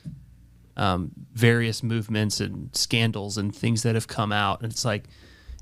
um, 0.79 1.11
various 1.35 1.83
movements 1.83 2.41
and 2.41 2.75
scandals 2.75 3.37
and 3.37 3.55
things 3.55 3.83
that 3.83 3.95
have 3.95 4.07
come 4.09 4.33
out, 4.33 4.63
and 4.63 4.73
it's 4.73 4.85
like 4.85 5.05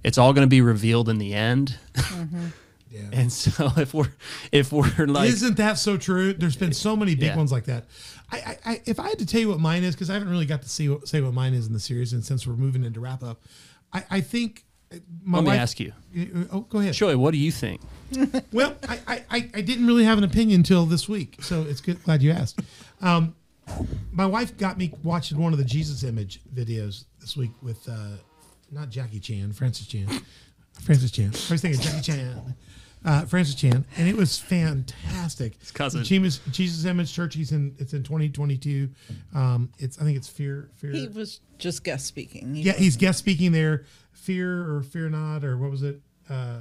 it's 0.05 0.19
all 0.19 0.33
going 0.33 0.47
to 0.47 0.51
be 0.51 0.61
revealed 0.61 1.09
in 1.09 1.19
the 1.19 1.35
end. 1.35 1.77
Yeah. 2.89 3.01
And 3.13 3.33
so 3.33 3.73
if 3.77 3.93
we're 3.93 4.13
if 4.53 4.71
we're 4.73 5.07
like 5.07 5.29
Isn't 5.29 5.57
that 5.57 5.77
so 5.77 5.97
true? 5.97 6.33
There's 6.33 6.57
been 6.57 6.73
so 6.73 6.95
many 6.97 7.15
big 7.17 7.25
Yeah. 7.25 7.37
ones 7.37 7.51
like 7.51 7.65
that. 7.65 7.85
I, 8.31 8.37
I, 8.39 8.59
I, 8.73 8.83
if 8.87 9.01
I 9.01 9.09
had 9.09 9.19
to 9.19 9.27
tell 9.27 9.41
you 9.41 9.49
what 9.49 9.59
mine 9.59 9.83
is, 9.83 9.95
because 9.97 10.09
I 10.09 10.15
haven't 10.15 10.31
really 10.31 10.47
got 10.47 10.63
to 10.63 10.69
see 10.69 10.89
what, 10.89 11.07
say 11.09 11.21
what 11.21 11.35
mine 11.35 11.53
is 11.53 11.67
in 11.67 11.73
the 11.73 11.81
series, 11.81 12.13
and 12.13 12.25
since 12.25 12.47
we're 12.47 12.55
moving 12.55 12.85
into 12.85 13.01
wrap 13.01 13.25
up, 13.25 13.43
I, 13.93 14.05
I 14.09 14.21
think 14.21 14.65
uh, 14.95 14.99
my 15.25 15.39
let 15.39 15.43
me 15.45 15.49
wife- 15.51 15.61
ask 15.61 15.81
you, 15.81 15.93
Oh, 16.53 16.61
go 16.61 16.79
ahead. 16.79 16.95
Joey, 16.95 17.17
what 17.17 17.33
do 17.33 17.39
you 17.39 17.51
think? 17.51 17.81
Well, 18.53 18.77
I, 18.89 19.01
I, 19.09 19.25
I- 19.31 19.51
I 19.55 19.61
didn't 19.63 19.87
really 19.89 20.05
have 20.05 20.17
an 20.17 20.25
opinion 20.25 20.61
until 20.61 20.87
this 20.87 21.09
week, 21.09 21.39
so 21.43 21.63
it's 21.69 21.81
good. 21.81 22.03
Glad 22.05 22.23
you 22.23 22.31
asked. 22.31 22.61
Um, 23.03 23.35
my 24.13 24.27
wife 24.27 24.57
got 24.57 24.79
me 24.79 24.93
watching 25.03 25.39
one 25.39 25.53
of 25.53 25.59
the 25.59 25.65
Jesus 25.65 26.03
Image 26.03 26.41
videos 26.55 27.05
this 27.21 27.37
week 27.37 27.51
with 27.63 27.89
uh, 27.89 28.17
not 28.71 28.89
Jackie 28.91 29.21
Chan, 29.21 29.53
Francis 29.53 29.87
Chan. 29.87 30.09
Francis 30.83 31.11
Chan. 31.11 31.27
I 31.27 31.53
was 31.53 31.61
thinking 31.61 31.81
Jackie 31.81 32.01
Chan. 32.03 32.55
Uh, 33.05 33.25
Francis 33.25 33.55
Chan, 33.55 33.85
and 33.97 34.09
it 34.09 34.17
was 34.17 34.37
fantastic. 34.37 35.61
His 35.61 35.71
cousin. 35.71 36.03
Jesus, 36.03 36.41
Jesus 36.51 36.85
Image 36.87 37.13
Church. 37.13 37.37
He's 37.37 37.53
in. 37.53 37.77
It's 37.79 37.93
in 37.93 38.03
2022. 38.03 38.91
Um, 39.33 39.71
it's 39.79 40.01
I 40.01 40.03
think 40.03 40.17
it's 40.17 40.27
Fear. 40.29 40.71
Fear. 40.75 40.91
He 40.91 41.07
was 41.09 41.41
just 41.59 41.85
guest 41.85 42.07
speaking. 42.07 42.53
He 42.55 42.63
yeah, 42.63 42.73
was- 42.73 42.81
he's 42.81 42.97
guest 42.97 43.19
speaking 43.21 43.53
there. 43.53 43.85
Fear 44.13 44.75
or 44.77 44.83
Fear 44.83 45.11
Not 45.11 45.45
or 45.45 45.57
what 45.57 45.71
was 45.71 45.85
it? 45.85 46.01
Uh, 46.29 46.61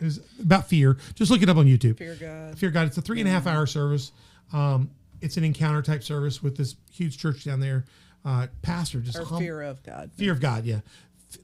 it 0.00 0.04
was 0.04 0.20
about 0.40 0.68
fear. 0.68 0.96
Just 1.14 1.30
look 1.30 1.42
it 1.42 1.50
up 1.50 1.56
on 1.58 1.66
YouTube. 1.66 1.98
Fear 1.98 2.14
God. 2.18 2.58
Fear 2.58 2.70
God. 2.70 2.86
It's 2.86 2.96
a 2.96 3.02
three 3.02 3.20
and 3.20 3.28
a 3.28 3.32
half 3.32 3.46
hour 3.46 3.66
service. 3.66 4.12
Um, 4.54 4.90
it's 5.20 5.36
an 5.36 5.44
encounter 5.44 5.82
type 5.82 6.02
service 6.02 6.42
with 6.42 6.56
this 6.56 6.76
huge 6.90 7.18
church 7.18 7.44
down 7.44 7.60
there. 7.60 7.84
Uh, 8.24 8.48
pastor 8.62 9.00
just 9.00 9.18
or 9.18 9.24
hum- 9.24 9.40
fear 9.40 9.62
of 9.62 9.82
God. 9.84 10.10
fear 10.16 10.32
of 10.32 10.40
God. 10.40 10.64
Yeah, 10.64 10.80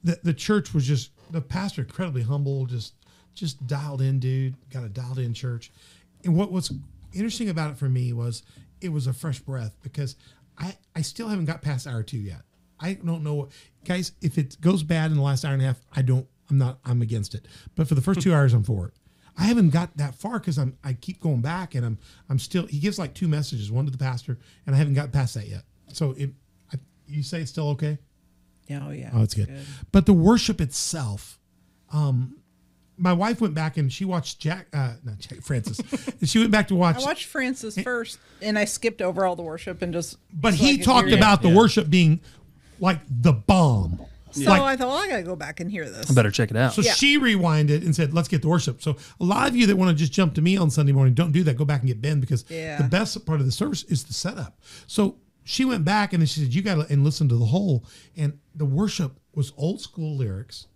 the, 0.03 0.19
the 0.23 0.33
church 0.33 0.73
was 0.73 0.85
just 0.85 1.11
the 1.31 1.41
pastor 1.41 1.81
incredibly 1.83 2.21
humble, 2.21 2.65
just 2.65 2.93
just 3.33 3.65
dialed 3.67 4.01
in, 4.01 4.19
dude. 4.19 4.55
Got 4.69 4.83
a 4.83 4.89
dialed 4.89 5.19
in 5.19 5.33
church. 5.33 5.71
And 6.25 6.35
what 6.35 6.51
was 6.51 6.73
interesting 7.13 7.49
about 7.49 7.71
it 7.71 7.77
for 7.77 7.89
me 7.89 8.13
was 8.13 8.43
it 8.81 8.89
was 8.89 9.07
a 9.07 9.13
fresh 9.13 9.39
breath 9.39 9.75
because 9.81 10.15
I 10.57 10.75
I 10.95 11.01
still 11.01 11.29
haven't 11.29 11.45
got 11.45 11.61
past 11.61 11.87
hour 11.87 12.03
two 12.03 12.17
yet. 12.17 12.41
I 12.79 12.93
don't 12.95 13.23
know, 13.23 13.49
guys. 13.85 14.11
If 14.21 14.37
it 14.37 14.59
goes 14.59 14.83
bad 14.83 15.11
in 15.11 15.17
the 15.17 15.23
last 15.23 15.45
hour 15.45 15.53
and 15.53 15.61
a 15.61 15.65
half, 15.65 15.79
I 15.95 16.01
don't. 16.01 16.27
I'm 16.49 16.57
not. 16.57 16.79
I'm 16.83 17.01
against 17.01 17.33
it. 17.33 17.45
But 17.75 17.87
for 17.87 17.95
the 17.95 18.01
first 18.01 18.19
two 18.21 18.33
hours, 18.33 18.53
I'm 18.53 18.63
for 18.63 18.87
it. 18.87 18.93
I 19.37 19.43
haven't 19.45 19.71
got 19.71 19.95
that 19.97 20.15
far 20.15 20.39
because 20.39 20.57
I'm. 20.57 20.77
I 20.83 20.93
keep 20.93 21.19
going 21.19 21.41
back, 21.41 21.75
and 21.75 21.85
I'm. 21.85 21.97
I'm 22.29 22.39
still. 22.39 22.65
He 22.67 22.79
gives 22.79 22.99
like 22.99 23.13
two 23.13 23.27
messages, 23.27 23.71
one 23.71 23.85
to 23.85 23.91
the 23.91 23.97
pastor, 23.97 24.37
and 24.67 24.75
I 24.75 24.77
haven't 24.77 24.93
got 24.93 25.11
past 25.11 25.33
that 25.35 25.47
yet. 25.47 25.63
So 25.91 26.11
it. 26.17 26.31
I, 26.71 26.77
you 27.07 27.23
say 27.23 27.41
it's 27.41 27.49
still 27.51 27.69
okay? 27.69 27.97
Yeah, 28.67 28.85
oh 28.87 28.91
yeah. 28.91 29.09
Oh, 29.13 29.23
it's 29.23 29.33
good. 29.33 29.49
But 29.91 30.05
the 30.05 30.13
worship 30.13 30.61
itself, 30.61 31.39
um, 31.91 32.37
my 32.97 33.11
wife 33.11 33.41
went 33.41 33.53
back 33.55 33.75
and 33.77 33.91
she 33.91 34.05
watched 34.05 34.39
Jack, 34.39 34.67
uh, 34.71 34.93
not 35.03 35.17
Jack 35.17 35.41
Francis, 35.41 35.81
she 36.23 36.39
went 36.39 36.51
back 36.51 36.67
to 36.69 36.75
watch. 36.75 36.97
I 36.97 37.01
watched 37.01 37.25
Francis 37.25 37.77
first, 37.79 38.19
and 38.41 38.57
I 38.57 38.65
skipped 38.65 39.01
over 39.01 39.25
all 39.25 39.35
the 39.35 39.41
worship 39.43 39.81
and 39.81 39.91
just. 39.93 40.17
but 40.31 40.51
so 40.53 40.63
he 40.63 40.77
talked 40.77 41.07
hear 41.07 41.15
it. 41.17 41.19
about 41.19 41.41
the 41.41 41.49
Yeah. 41.49 41.55
worship 41.57 41.89
being 41.89 42.21
like 42.79 42.99
the 43.09 43.33
bomb. 43.33 43.99
So 44.33 44.49
Like, 44.49 44.61
I 44.61 44.75
thought, 44.75 44.87
well, 44.87 44.97
I 44.97 45.07
gotta 45.07 45.23
go 45.23 45.35
back 45.35 45.59
and 45.59 45.69
hear 45.69 45.89
this. 45.89 46.09
I 46.09 46.13
better 46.13 46.31
check 46.31 46.49
it 46.51 46.57
out. 46.57 46.73
so 46.73 46.81
Yeah. 46.81 46.93
she 46.93 47.19
rewinded 47.19 47.83
and 47.85 47.95
said, 47.95 48.13
"Let's 48.13 48.27
get 48.27 48.41
the 48.41 48.47
worship." 48.47 48.81
So 48.81 48.97
a 49.19 49.23
lot 49.23 49.47
of 49.47 49.55
you 49.55 49.67
that 49.67 49.75
want 49.75 49.89
to 49.89 49.95
just 49.95 50.11
jump 50.11 50.33
to 50.35 50.41
me 50.41 50.57
on 50.57 50.69
Sunday 50.71 50.91
morning, 50.91 51.13
don't 51.13 51.31
do 51.31 51.43
that. 51.43 51.55
Go 51.55 51.65
back 51.65 51.81
and 51.81 51.87
get 51.87 52.01
Ben 52.01 52.19
because 52.19 52.43
Yeah. 52.49 52.77
the 52.81 52.87
best 52.87 53.25
part 53.25 53.39
of 53.39 53.45
the 53.45 53.51
service 53.51 53.83
is 53.83 54.03
the 54.03 54.13
setup. 54.13 54.59
So 54.87 55.17
she 55.43 55.65
went 55.65 55.85
back 55.85 56.13
and 56.13 56.21
then 56.21 56.27
she 56.27 56.39
said, 56.39 56.53
"You 56.53 56.61
got 56.61 56.75
to 56.75 56.91
and 56.91 57.03
listen 57.03 57.29
to 57.29 57.35
the 57.35 57.45
whole." 57.45 57.85
And 58.17 58.33
the 58.55 58.65
worship 58.65 59.19
was 59.35 59.51
old 59.57 59.81
school 59.81 60.15
lyrics, 60.17 60.67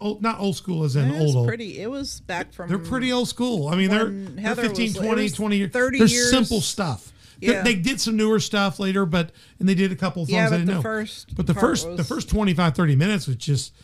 old 0.00 0.22
not 0.22 0.38
old 0.38 0.56
school 0.56 0.84
as 0.84 0.94
in 0.96 1.10
it 1.10 1.20
old 1.20 1.34
old. 1.36 1.48
pretty. 1.48 1.80
It 1.80 1.90
was 1.90 2.20
back 2.20 2.52
from. 2.52 2.68
They're 2.68 2.78
pretty 2.78 3.12
old 3.12 3.28
school. 3.28 3.68
I 3.68 3.76
mean, 3.76 3.90
they're, 3.90 4.04
When 4.06 4.36
they're 4.36 4.54
15, 4.54 4.88
was- 4.92 4.96
20, 4.96 5.30
20 5.30 5.56
years. 5.56 5.70
30 5.72 5.98
they're 5.98 6.06
years. 6.08 6.30
simple 6.30 6.60
stuff. 6.60 7.12
They- 7.42 7.52
Yeah. 7.52 7.62
They, 7.62 7.74
did 7.74 8.00
some 8.00 8.16
newer 8.16 8.38
stuff 8.40 8.78
later, 8.78 9.04
but 9.04 9.32
and 9.58 9.68
they 9.68 9.74
did 9.74 9.92
a 9.92 9.96
couple 9.96 10.22
of 10.22 10.28
songs 10.28 10.34
Yeah, 10.36 10.46
I 10.46 10.50
didn't 10.58 10.66
know. 10.66 10.80
first 10.82 11.34
but 11.36 11.46
the 11.46 11.54
first 11.54 11.96
the 11.96 12.04
first 12.04 12.28
25, 12.30 12.74
30 12.74 12.96
minutes 12.96 13.26
was 13.26 13.36
just 13.36 13.74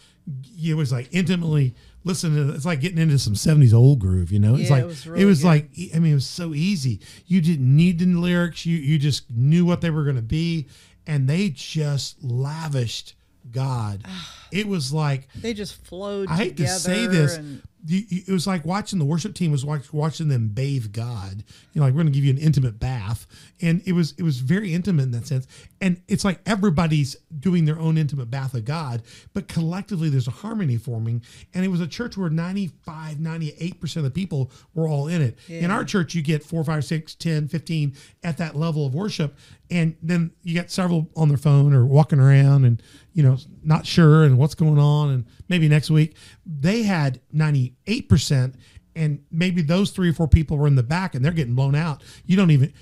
it 0.62 0.74
was 0.74 0.92
like 0.92 1.08
intimately 1.10 1.74
listening 2.04 2.48
to 2.48 2.54
it's 2.54 2.64
like 2.66 2.80
getting 2.80 2.98
into 2.98 3.18
some 3.18 3.32
70s 3.34 3.72
old 3.74 3.98
groove, 3.98 4.30
you 4.30 4.38
know? 4.38 4.54
It's 4.54 4.64
Yeah, 4.70 4.76
like 4.76 4.82
it 4.84 4.86
was 4.86 5.06
it 5.06 5.24
was 5.24 5.44
like 5.44 5.70
I 5.94 5.98
mean, 5.98 6.12
it 6.12 6.14
was 6.16 6.26
so 6.26 6.54
easy. 6.54 7.00
You 7.26 7.40
didn't 7.40 7.74
need 7.76 7.98
the 7.98 8.06
lyrics. 8.06 8.64
You 8.64 8.76
you 8.76 8.98
just 8.98 9.30
knew 9.30 9.64
what 9.64 9.80
they 9.80 9.90
were 9.90 10.04
going 10.04 10.16
to 10.16 10.22
be 10.22 10.68
and 11.06 11.28
they 11.28 11.48
just 11.48 12.22
lavished 12.22 13.14
God. 13.50 14.04
it 14.52 14.68
was 14.68 14.92
like 14.92 15.28
They 15.34 15.54
just 15.54 15.74
flowed. 15.86 16.28
I 16.28 16.36
hate 16.36 16.56
to 16.58 16.68
say 16.68 17.06
this. 17.06 17.36
and- 17.36 17.62
you- 17.86 18.04
you- 18.08 18.22
it 18.26 18.32
was 18.32 18.46
like 18.46 18.64
watching 18.64 18.98
the 18.98 19.04
worship 19.04 19.34
team 19.34 19.50
was 19.52 19.64
watch, 19.64 19.92
watching 19.92 20.28
them 20.28 20.48
bathe 20.48 20.92
God. 20.92 21.44
You 21.72 21.80
know, 21.80 21.86
like 21.86 21.94
we're 21.94 22.02
going 22.02 22.12
to 22.12 22.16
give 22.18 22.24
you 22.24 22.32
an 22.32 22.38
intimate 22.38 22.80
bath, 22.80 23.26
and 23.60 23.82
it 23.86 23.92
was 23.92 24.14
it 24.18 24.22
was 24.22 24.38
very 24.40 24.74
intimate 24.74 25.04
in 25.04 25.10
that 25.12 25.26
sense. 25.26 25.46
And 25.80 26.00
it's 26.08 26.24
like 26.24 26.40
everybody's 26.44 27.16
doing 27.38 27.64
their 27.64 27.78
own 27.78 27.96
intimate 27.96 28.30
bath 28.30 28.54
of 28.54 28.64
God, 28.64 29.02
but 29.32 29.46
collectively 29.48 30.08
there's 30.08 30.26
a 30.26 30.32
harmony 30.32 30.76
forming. 30.76 31.22
And 31.54 31.64
it 31.64 31.68
was 31.68 31.80
a 31.80 31.86
church 31.86 32.16
where 32.16 32.30
95, 32.30 33.20
98 33.20 33.80
percent 33.80 34.04
of 34.04 34.12
the 34.12 34.20
people 34.20 34.50
were 34.74 34.88
all 34.88 35.06
in 35.08 35.22
it. 35.22 35.38
In 35.48 35.70
our 35.70 35.84
church, 35.84 36.14
you 36.14 36.22
get 36.22 36.42
four, 36.44 36.64
five, 36.64 36.84
six, 36.84 37.14
10, 37.14 37.48
15 37.48 37.94
at 38.24 38.38
that 38.38 38.56
level 38.56 38.86
of 38.86 38.94
worship, 38.94 39.36
and 39.70 39.96
then 40.02 40.32
you 40.42 40.54
get 40.54 40.70
several 40.70 41.10
on 41.16 41.28
their 41.28 41.36
phone 41.36 41.74
or 41.74 41.84
walking 41.84 42.20
around 42.20 42.64
and 42.64 42.82
you 43.12 43.22
know 43.22 43.36
not 43.62 43.86
sure 43.86 44.24
and 44.24 44.38
what's 44.38 44.54
going 44.54 44.78
on 44.78 45.10
and 45.10 45.26
maybe 45.48 45.68
next 45.68 45.90
week. 45.90 46.16
They 46.46 46.82
had 46.82 47.20
98% 47.34 48.54
and 48.96 49.22
maybe 49.30 49.62
those 49.62 49.90
three 49.90 50.10
or 50.10 50.12
four 50.12 50.26
people 50.26 50.58
were 50.58 50.66
in 50.66 50.74
the 50.74 50.82
back 50.82 51.14
and 51.14 51.24
they're 51.24 51.32
getting 51.32 51.54
blown 51.54 51.74
out. 51.74 52.02
You 52.24 52.36
don't 52.36 52.50
even 52.50 52.72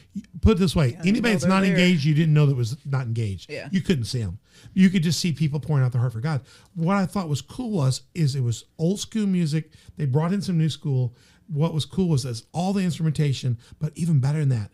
put 0.40 0.52
it 0.52 0.58
this 0.58 0.76
way 0.76 0.96
anybody 1.04 1.34
that's 1.34 1.44
not 1.44 1.60
there. 1.62 1.70
engaged 1.70 2.04
you 2.04 2.14
didn't 2.14 2.34
know 2.34 2.46
that 2.46 2.56
was 2.56 2.76
not 2.86 3.02
engaged. 3.02 3.50
Yeah. 3.50 3.68
you 3.70 3.80
couldn't 3.80 4.04
see 4.04 4.22
them 4.22 4.38
you 4.72 4.90
could 4.90 5.02
just 5.02 5.20
see 5.20 5.32
people 5.32 5.60
pouring 5.60 5.84
out 5.84 5.92
their 5.92 6.00
heart 6.00 6.12
for 6.12 6.20
god. 6.20 6.42
What 6.74 6.96
i 6.96 7.06
thought 7.06 7.28
was 7.28 7.42
cool 7.42 7.70
was 7.70 8.02
is 8.14 8.34
it 8.34 8.42
was 8.42 8.64
old 8.78 9.00
school 9.00 9.26
music. 9.26 9.70
They 9.96 10.06
brought 10.06 10.32
in 10.32 10.42
some 10.42 10.58
new 10.58 10.68
school. 10.68 11.14
What 11.48 11.74
was 11.74 11.84
cool 11.84 12.08
was 12.08 12.22
this 12.24 12.44
all 12.52 12.72
the 12.72 12.82
instrumentation 12.82 13.58
but 13.78 13.92
even 13.94 14.20
better 14.20 14.40
than 14.40 14.48
that 14.50 14.70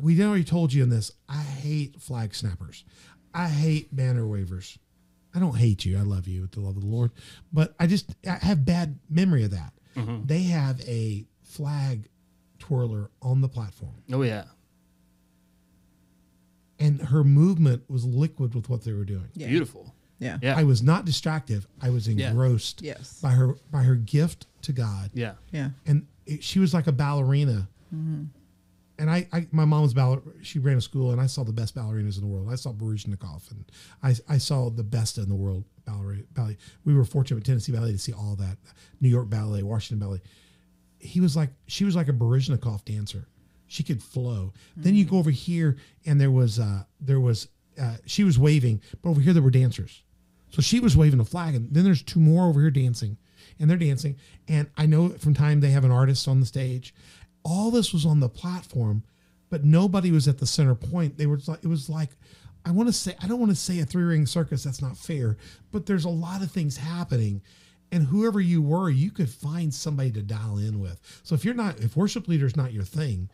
we 0.00 0.22
already 0.24 0.44
told 0.44 0.72
you 0.72 0.82
in 0.82 0.88
this. 0.90 1.10
I 1.28 1.40
hate 1.42 2.00
flag 2.00 2.34
snappers. 2.34 2.84
I 3.34 3.48
hate 3.48 3.94
banner 3.94 4.26
wavers. 4.26 4.78
I 5.34 5.38
don't 5.38 5.56
hate 5.56 5.84
you. 5.84 5.98
I 5.98 6.02
love 6.02 6.26
you 6.26 6.40
with 6.42 6.52
the 6.52 6.60
love 6.60 6.76
of 6.76 6.82
the 6.82 6.88
Lord, 6.88 7.10
but 7.52 7.74
I 7.78 7.86
just 7.86 8.14
I 8.26 8.34
have 8.44 8.64
bad 8.64 8.98
memory 9.10 9.44
of 9.44 9.50
that. 9.50 9.72
Mm-hmm. 9.94 10.24
They 10.26 10.44
have 10.44 10.80
a 10.88 11.26
flag 11.42 12.08
twirler 12.58 13.10
on 13.20 13.42
the 13.42 13.48
platform, 13.48 13.94
oh 14.12 14.22
yeah, 14.22 14.44
and 16.78 17.00
her 17.00 17.24
movement 17.24 17.82
was 17.88 18.04
liquid 18.04 18.54
with 18.54 18.68
what 18.68 18.82
they 18.84 18.92
were 18.92 19.04
doing. 19.04 19.28
Yeah. 19.34 19.48
beautiful. 19.48 19.94
Yeah. 20.18 20.38
Yeah, 20.40 20.56
I 20.58 20.64
was 20.64 20.82
not 20.82 21.04
distractive. 21.04 21.66
I 21.82 21.90
was 21.90 22.08
engrossed 22.08 22.80
Yes. 22.82 23.20
by 23.20 23.30
her 23.32 23.56
by 23.70 23.82
her 23.82 23.94
gift 23.96 24.46
to 24.62 24.72
God. 24.72 25.10
yeah. 25.14 25.34
Yeah. 25.52 25.70
and 25.86 26.06
it, 26.24 26.42
she 26.42 26.58
was 26.58 26.72
like 26.74 26.86
a 26.86 26.92
ballerina. 26.92 27.68
Mm-hmm. 27.94 28.24
And 28.98 29.10
I, 29.10 29.28
I, 29.32 29.46
my 29.52 29.64
mom 29.64 29.82
was 29.82 29.92
baller. 29.92 30.22
She 30.42 30.58
ran 30.58 30.78
a 30.78 30.80
school, 30.80 31.10
and 31.10 31.20
I 31.20 31.26
saw 31.26 31.44
the 31.44 31.52
best 31.52 31.74
ballerinas 31.74 32.16
in 32.16 32.22
the 32.22 32.26
world. 32.26 32.48
I 32.50 32.54
saw 32.54 32.72
Baryshnikov, 32.72 33.50
and 33.50 33.64
I, 34.02 34.14
I 34.28 34.38
saw 34.38 34.70
the 34.70 34.82
best 34.82 35.18
in 35.18 35.28
the 35.28 35.34
world 35.34 35.64
ballet. 35.84 36.24
ballet. 36.32 36.56
We 36.84 36.94
were 36.94 37.04
fortunate 37.04 37.36
with 37.36 37.44
Tennessee 37.44 37.72
Ballet 37.72 37.92
to 37.92 37.98
see 37.98 38.12
all 38.12 38.36
that. 38.36 38.56
New 39.00 39.08
York 39.08 39.28
Ballet, 39.28 39.62
Washington 39.62 40.06
Ballet. 40.06 40.22
He 40.98 41.20
was 41.20 41.36
like, 41.36 41.50
she 41.66 41.84
was 41.84 41.94
like 41.94 42.08
a 42.08 42.12
Baryshnikov 42.12 42.84
dancer. 42.84 43.28
She 43.68 43.82
could 43.82 44.02
flow. 44.02 44.52
Then 44.76 44.94
you 44.94 45.04
go 45.04 45.18
over 45.18 45.30
here, 45.30 45.76
and 46.06 46.20
there 46.20 46.30
was, 46.30 46.58
uh, 46.58 46.84
there 47.00 47.20
was, 47.20 47.48
uh, 47.80 47.96
she 48.06 48.24
was 48.24 48.38
waving, 48.38 48.80
but 49.02 49.10
over 49.10 49.20
here 49.20 49.32
there 49.32 49.42
were 49.42 49.50
dancers. 49.50 50.02
So 50.50 50.62
she 50.62 50.80
was 50.80 50.96
waving 50.96 51.20
a 51.20 51.24
flag, 51.24 51.54
and 51.54 51.68
then 51.72 51.84
there's 51.84 52.02
two 52.02 52.20
more 52.20 52.48
over 52.48 52.60
here 52.60 52.70
dancing, 52.70 53.18
and 53.58 53.68
they're 53.68 53.76
dancing. 53.76 54.16
And 54.48 54.70
I 54.76 54.86
know 54.86 55.10
from 55.10 55.34
time 55.34 55.60
they 55.60 55.70
have 55.70 55.84
an 55.84 55.90
artist 55.90 56.28
on 56.28 56.40
the 56.40 56.46
stage. 56.46 56.94
All 57.48 57.70
this 57.70 57.92
was 57.92 58.04
on 58.04 58.18
the 58.20 58.28
platform, 58.28 59.04
but 59.50 59.64
nobody 59.64 60.10
was 60.10 60.26
at 60.26 60.38
the 60.38 60.46
center 60.46 60.74
point. 60.74 61.16
They 61.16 61.26
were 61.26 61.38
like, 61.46 61.62
it 61.62 61.68
was 61.68 61.88
like, 61.88 62.10
I 62.64 62.72
want 62.72 62.88
to 62.88 62.92
say, 62.92 63.14
I 63.22 63.28
don't 63.28 63.38
want 63.38 63.52
to 63.52 63.56
say 63.56 63.78
a 63.78 63.84
three 63.86 64.02
ring 64.02 64.26
circus. 64.26 64.64
That's 64.64 64.82
not 64.82 64.96
fair, 64.96 65.36
but 65.70 65.86
there's 65.86 66.04
a 66.04 66.08
lot 66.10 66.42
of 66.42 66.50
things 66.50 66.76
happening. 66.76 67.40
And 67.92 68.04
whoever 68.08 68.40
you 68.40 68.60
were, 68.60 68.90
you 68.90 69.12
could 69.12 69.30
find 69.30 69.72
somebody 69.72 70.10
to 70.12 70.22
dial 70.22 70.58
in 70.58 70.80
with. 70.80 71.00
So 71.22 71.36
if 71.36 71.44
you're 71.44 71.54
not, 71.54 71.78
if 71.78 71.96
worship 71.96 72.26
leader 72.26 72.44
is 72.46 72.56
not 72.56 72.72
your 72.72 72.82
thing, 72.82 73.30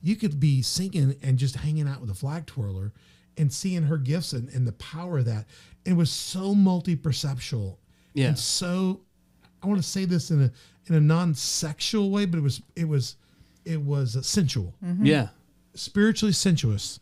you 0.00 0.16
could 0.16 0.40
be 0.40 0.60
singing 0.62 1.14
and 1.22 1.38
just 1.38 1.54
hanging 1.54 1.86
out 1.86 2.00
with 2.00 2.10
a 2.10 2.14
flag 2.14 2.46
twirler 2.46 2.92
and 3.38 3.52
seeing 3.52 3.84
her 3.84 3.96
gifts 3.96 4.32
and, 4.32 4.48
and 4.48 4.66
the 4.66 4.72
power 4.72 5.18
of 5.18 5.26
that. 5.26 5.46
It 5.84 5.92
was 5.92 6.10
so 6.10 6.52
multi-perceptual 6.54 7.78
Yeah. 8.14 8.28
and 8.28 8.38
so 8.38 9.00
I 9.62 9.68
want 9.68 9.80
to 9.80 9.88
say 9.88 10.04
this 10.04 10.32
in 10.32 10.42
a 10.42 10.50
in 10.88 10.96
a 10.96 11.00
non-sexual 11.00 12.10
way, 12.10 12.24
but 12.26 12.38
it 12.38 12.42
was 12.42 12.60
it 12.74 12.88
was 12.88 13.14
it 13.64 13.80
was 13.80 14.16
uh, 14.16 14.22
sensual, 14.22 14.74
Yeah. 15.00 15.28
spiritually 15.74 16.32
sensuous, 16.32 17.00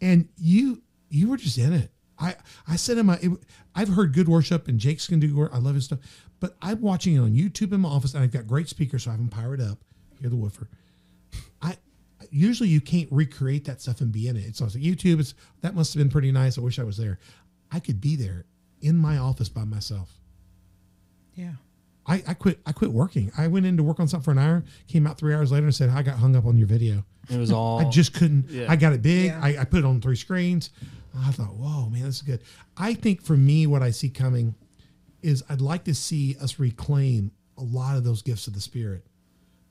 and 0.00 0.28
you 0.36 0.82
you 1.08 1.28
were 1.28 1.36
just 1.36 1.58
in 1.58 1.72
it. 1.72 1.90
I 2.18 2.34
I 2.66 2.76
said 2.76 2.98
in 2.98 3.06
my 3.06 3.18
it, 3.22 3.30
I've 3.74 3.88
heard 3.88 4.12
good 4.14 4.28
worship 4.28 4.68
and 4.68 4.78
Jake's 4.78 5.06
can 5.06 5.20
do 5.20 5.34
work. 5.36 5.50
I 5.54 5.58
love 5.58 5.74
his 5.74 5.84
stuff, 5.84 5.98
but 6.40 6.56
I'm 6.62 6.80
watching 6.80 7.14
it 7.14 7.18
on 7.18 7.32
YouTube 7.32 7.72
in 7.72 7.80
my 7.80 7.88
office, 7.88 8.14
and 8.14 8.22
I've 8.24 8.32
got 8.32 8.46
great 8.46 8.68
speakers, 8.68 9.04
so 9.04 9.10
I 9.10 9.12
have 9.12 9.20
them 9.20 9.28
powered 9.28 9.60
up. 9.60 9.78
Hear 10.20 10.30
the 10.30 10.36
woofer. 10.36 10.68
I 11.60 11.76
usually 12.30 12.68
you 12.70 12.80
can't 12.80 13.10
recreate 13.12 13.64
that 13.66 13.80
stuff 13.82 14.00
and 14.00 14.10
be 14.10 14.28
in 14.28 14.36
it. 14.36 14.44
It's 14.46 14.60
also 14.62 14.78
YouTube. 14.78 15.20
It's 15.20 15.34
that 15.60 15.74
must 15.74 15.92
have 15.94 16.00
been 16.00 16.10
pretty 16.10 16.32
nice. 16.32 16.56
I 16.58 16.62
wish 16.62 16.78
I 16.78 16.84
was 16.84 16.96
there. 16.96 17.18
I 17.70 17.80
could 17.80 18.00
be 18.00 18.16
there 18.16 18.46
in 18.80 18.96
my 18.96 19.18
office 19.18 19.48
by 19.48 19.64
myself. 19.64 20.18
Yeah. 21.34 21.52
I, 22.06 22.22
I 22.26 22.34
quit. 22.34 22.60
I 22.64 22.72
quit 22.72 22.92
working. 22.92 23.32
I 23.36 23.48
went 23.48 23.66
in 23.66 23.76
to 23.76 23.82
work 23.82 23.98
on 23.98 24.08
something 24.08 24.24
for 24.24 24.30
an 24.30 24.38
hour. 24.38 24.64
Came 24.86 25.06
out 25.06 25.18
three 25.18 25.34
hours 25.34 25.50
later 25.50 25.66
and 25.66 25.74
said 25.74 25.90
I 25.90 26.02
got 26.02 26.18
hung 26.18 26.36
up 26.36 26.46
on 26.46 26.56
your 26.56 26.66
video. 26.66 27.04
It 27.28 27.38
was 27.38 27.50
all. 27.52 27.80
I 27.80 27.90
just 27.90 28.14
couldn't. 28.14 28.50
Yeah. 28.50 28.66
I 28.68 28.76
got 28.76 28.92
it 28.92 29.02
big. 29.02 29.26
Yeah. 29.26 29.40
I, 29.42 29.58
I 29.58 29.64
put 29.64 29.80
it 29.80 29.84
on 29.84 30.00
three 30.00 30.16
screens. 30.16 30.70
I 31.18 31.30
thought, 31.30 31.54
whoa, 31.54 31.88
man, 31.88 32.04
this 32.04 32.16
is 32.16 32.22
good. 32.22 32.42
I 32.76 32.94
think 32.94 33.22
for 33.22 33.36
me, 33.36 33.66
what 33.66 33.82
I 33.82 33.90
see 33.90 34.10
coming 34.10 34.54
is 35.22 35.42
I'd 35.48 35.60
like 35.60 35.84
to 35.84 35.94
see 35.94 36.36
us 36.40 36.58
reclaim 36.58 37.32
a 37.56 37.62
lot 37.62 37.96
of 37.96 38.04
those 38.04 38.22
gifts 38.22 38.46
of 38.46 38.52
the 38.52 38.60
Spirit, 38.60 39.06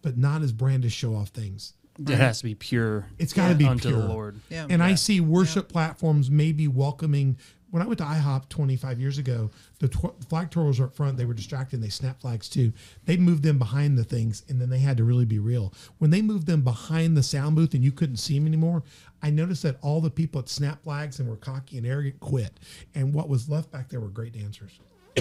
but 0.01 0.17
not 0.17 0.41
as 0.41 0.51
brand 0.51 0.81
brandish 0.81 0.93
show 0.93 1.15
off 1.15 1.29
things. 1.29 1.73
It 1.97 2.09
has 2.09 2.39
to 2.39 2.43
be 2.43 2.55
pure. 2.55 3.07
It's 3.17 3.31
got 3.31 3.49
to 3.49 3.55
be 3.55 3.65
unto 3.65 3.89
pure. 3.89 4.01
the 4.01 4.07
Lord. 4.07 4.39
Yeah. 4.49 4.67
And 4.69 4.83
I 4.83 4.95
see 4.95 5.21
worship 5.21 5.69
platforms 5.69 6.29
maybe 6.29 6.67
welcoming. 6.67 7.37
When 7.71 7.81
I 7.81 7.87
went 7.87 7.97
to 7.97 8.05
IHOP 8.05 8.47
25 8.47 8.99
years 8.99 9.17
ago, 9.17 9.49
the 9.79 9.87
tw- 9.87 10.23
flag 10.29 10.49
twirlers 10.49 10.79
were 10.79 10.85
up 10.85 10.95
front. 10.95 11.17
They 11.17 11.25
were 11.25 11.33
distracted. 11.33 11.81
They 11.81 11.89
snapped 11.89 12.21
flags 12.21 12.47
too. 12.47 12.71
They 13.05 13.17
moved 13.17 13.43
them 13.43 13.57
behind 13.57 13.97
the 13.97 14.03
things, 14.03 14.43
and 14.47 14.61
then 14.61 14.69
they 14.69 14.79
had 14.79 14.97
to 14.97 15.03
really 15.03 15.25
be 15.25 15.39
real. 15.39 15.73
When 15.97 16.11
they 16.11 16.21
moved 16.21 16.47
them 16.47 16.61
behind 16.61 17.17
the 17.17 17.23
sound 17.23 17.55
booth 17.55 17.73
and 17.73 17.83
you 17.83 17.91
couldn't 17.91 18.17
see 18.17 18.37
them 18.37 18.47
anymore, 18.47 18.83
I 19.21 19.29
noticed 19.29 19.63
that 19.63 19.77
all 19.81 19.99
the 19.99 20.11
people 20.11 20.41
that 20.41 20.49
snapped 20.49 20.83
flags 20.83 21.19
and 21.19 21.27
were 21.27 21.35
cocky 21.35 21.77
and 21.77 21.85
arrogant 21.85 22.19
quit, 22.19 22.59
and 22.93 23.13
what 23.13 23.29
was 23.29 23.49
left 23.49 23.71
back 23.71 23.89
there 23.89 23.99
were 23.99 24.09
great 24.09 24.33
dancers. 24.33 24.79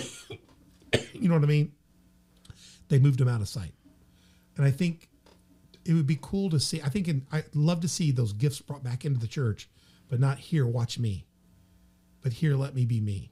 you 1.12 1.28
know 1.28 1.34
what 1.34 1.44
I 1.44 1.48
mean? 1.48 1.72
They 2.88 2.98
moved 2.98 3.18
them 3.18 3.28
out 3.28 3.40
of 3.40 3.48
sight, 3.48 3.72
and 4.56 4.64
I 4.64 4.70
think 4.70 5.08
it 5.84 5.94
would 5.94 6.06
be 6.06 6.18
cool 6.20 6.50
to 6.50 6.60
see. 6.60 6.82
I 6.82 6.88
think 6.88 7.08
in, 7.08 7.26
I'd 7.32 7.54
love 7.54 7.80
to 7.80 7.88
see 7.88 8.10
those 8.10 8.32
gifts 8.32 8.60
brought 8.60 8.84
back 8.84 9.04
into 9.04 9.18
the 9.18 9.26
church, 9.26 9.68
but 10.08 10.20
not 10.20 10.38
here, 10.38 10.66
watch 10.66 10.98
me, 10.98 11.24
but 12.24 12.32
here, 12.32 12.56
let 12.56 12.74
me 12.74 12.86
be 12.86 13.00
me. 13.00 13.30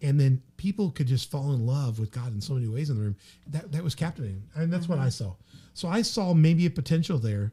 And 0.00 0.18
then 0.18 0.40
people 0.56 0.92
could 0.92 1.08
just 1.08 1.28
fall 1.28 1.52
in 1.52 1.66
love 1.66 1.98
with 1.98 2.12
God 2.12 2.32
in 2.32 2.40
so 2.40 2.54
many 2.54 2.68
ways 2.68 2.88
in 2.88 2.96
the 2.96 3.02
room. 3.02 3.16
That 3.48 3.72
that 3.72 3.82
was 3.82 3.94
captivating, 3.94 4.44
and 4.54 4.72
that's 4.72 4.88
what 4.88 4.98
I 4.98 5.08
mm-hmm. 5.08 5.24
saw. 5.24 5.34
So 5.74 5.88
I 5.88 6.02
saw 6.02 6.32
maybe 6.32 6.64
a 6.66 6.70
potential 6.70 7.18
there 7.18 7.52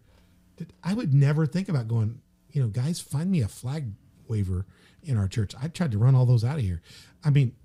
that 0.57 0.71
I 0.83 0.93
would 0.93 1.13
never 1.13 1.45
think 1.45 1.67
about 1.67 1.87
going. 1.87 2.21
You 2.51 2.61
know, 2.61 2.67
guys, 2.67 2.99
find 2.99 3.31
me 3.31 3.41
a 3.41 3.47
flag 3.47 3.91
waver 4.27 4.67
in 5.01 5.17
our 5.17 5.27
church. 5.27 5.55
I 5.59 5.69
tried 5.69 5.91
to 5.93 5.97
run 5.97 6.13
all 6.13 6.27
those 6.27 6.43
out 6.43 6.57
of 6.57 6.63
here. 6.63 6.83
I 7.23 7.31
mean, 7.31 7.55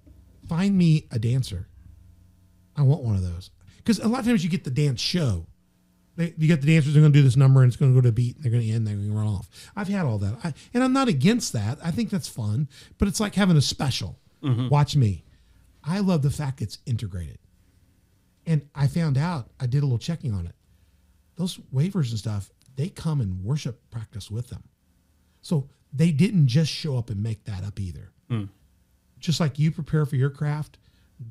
find 0.49 0.77
me 0.79 1.07
a 1.11 1.19
dancer. 1.19 1.69
I 2.75 2.83
want 2.83 3.03
one 3.03 3.17
of 3.17 3.23
those 3.23 3.51
because 3.79 3.99
a 3.99 4.09
lot 4.09 4.21
of 4.21 4.27
times 4.27 4.43
you 4.43 4.49
get 4.49 4.65
the 4.65 4.71
dance 4.71 5.01
show. 5.01 5.47
They, 6.19 6.35
you 6.37 6.49
get 6.49 6.61
the 6.61 6.67
dancers 6.67 6.97
are 6.97 7.01
going 7.01 7.13
to 7.13 7.19
do 7.19 7.23
this 7.23 7.37
number 7.37 7.63
and 7.63 7.71
it's 7.71 7.77
going 7.77 7.93
to 7.93 7.97
go 7.97 8.03
to 8.03 8.09
a 8.09 8.13
beat 8.13 8.35
and 8.35 8.45
they're 8.45 8.51
going 8.51 8.67
to 8.67 8.73
end. 8.73 8.85
They're 8.85 8.97
going 8.97 9.09
to 9.09 9.17
run 9.17 9.29
off. 9.29 9.49
I've 9.77 9.87
had 9.87 10.05
all 10.05 10.19
that, 10.19 10.37
I, 10.43 10.53
and 10.75 10.83
I'm 10.83 10.93
not 10.93 11.07
against 11.07 11.53
that. 11.53 11.79
I 11.83 11.93
think 11.93 12.11
that's 12.11 12.27
fun, 12.27 12.69
but 12.99 13.07
it's 13.07 13.21
like 13.21 13.37
having 13.37 13.57
a 13.57 13.63
special. 13.63 14.19
Mm-hmm. 14.43 14.69
Watch 14.69 14.97
me. 14.97 15.25
I 15.85 16.01
love 16.01 16.23
the 16.23 16.31
fact 16.31 16.61
it's 16.61 16.79
integrated, 16.87 17.39
and 18.45 18.69
I 18.75 18.89
found 18.89 19.17
out 19.17 19.49
I 19.61 19.67
did 19.67 19.79
a 19.79 19.87
little 19.87 19.97
checking 19.97 20.35
on 20.35 20.47
it. 20.47 20.57
Those 21.37 21.57
waivers 21.73 22.11
and 22.11 22.19
stuff 22.19 22.51
they 22.75 22.89
come 22.89 23.21
and 23.21 23.43
worship 23.45 23.81
practice 23.91 24.29
with 24.29 24.49
them, 24.49 24.65
so 25.41 25.69
they 25.93 26.11
didn't 26.11 26.49
just 26.49 26.71
show 26.71 26.99
up 26.99 27.11
and 27.11 27.23
make 27.23 27.45
that 27.45 27.65
up 27.65 27.81
either 27.81 28.13
hmm. 28.29 28.45
just 29.21 29.41
like 29.41 29.59
you 29.59 29.71
prepare 29.71 30.05
for 30.05 30.17
your 30.17 30.31
craft, 30.31 30.79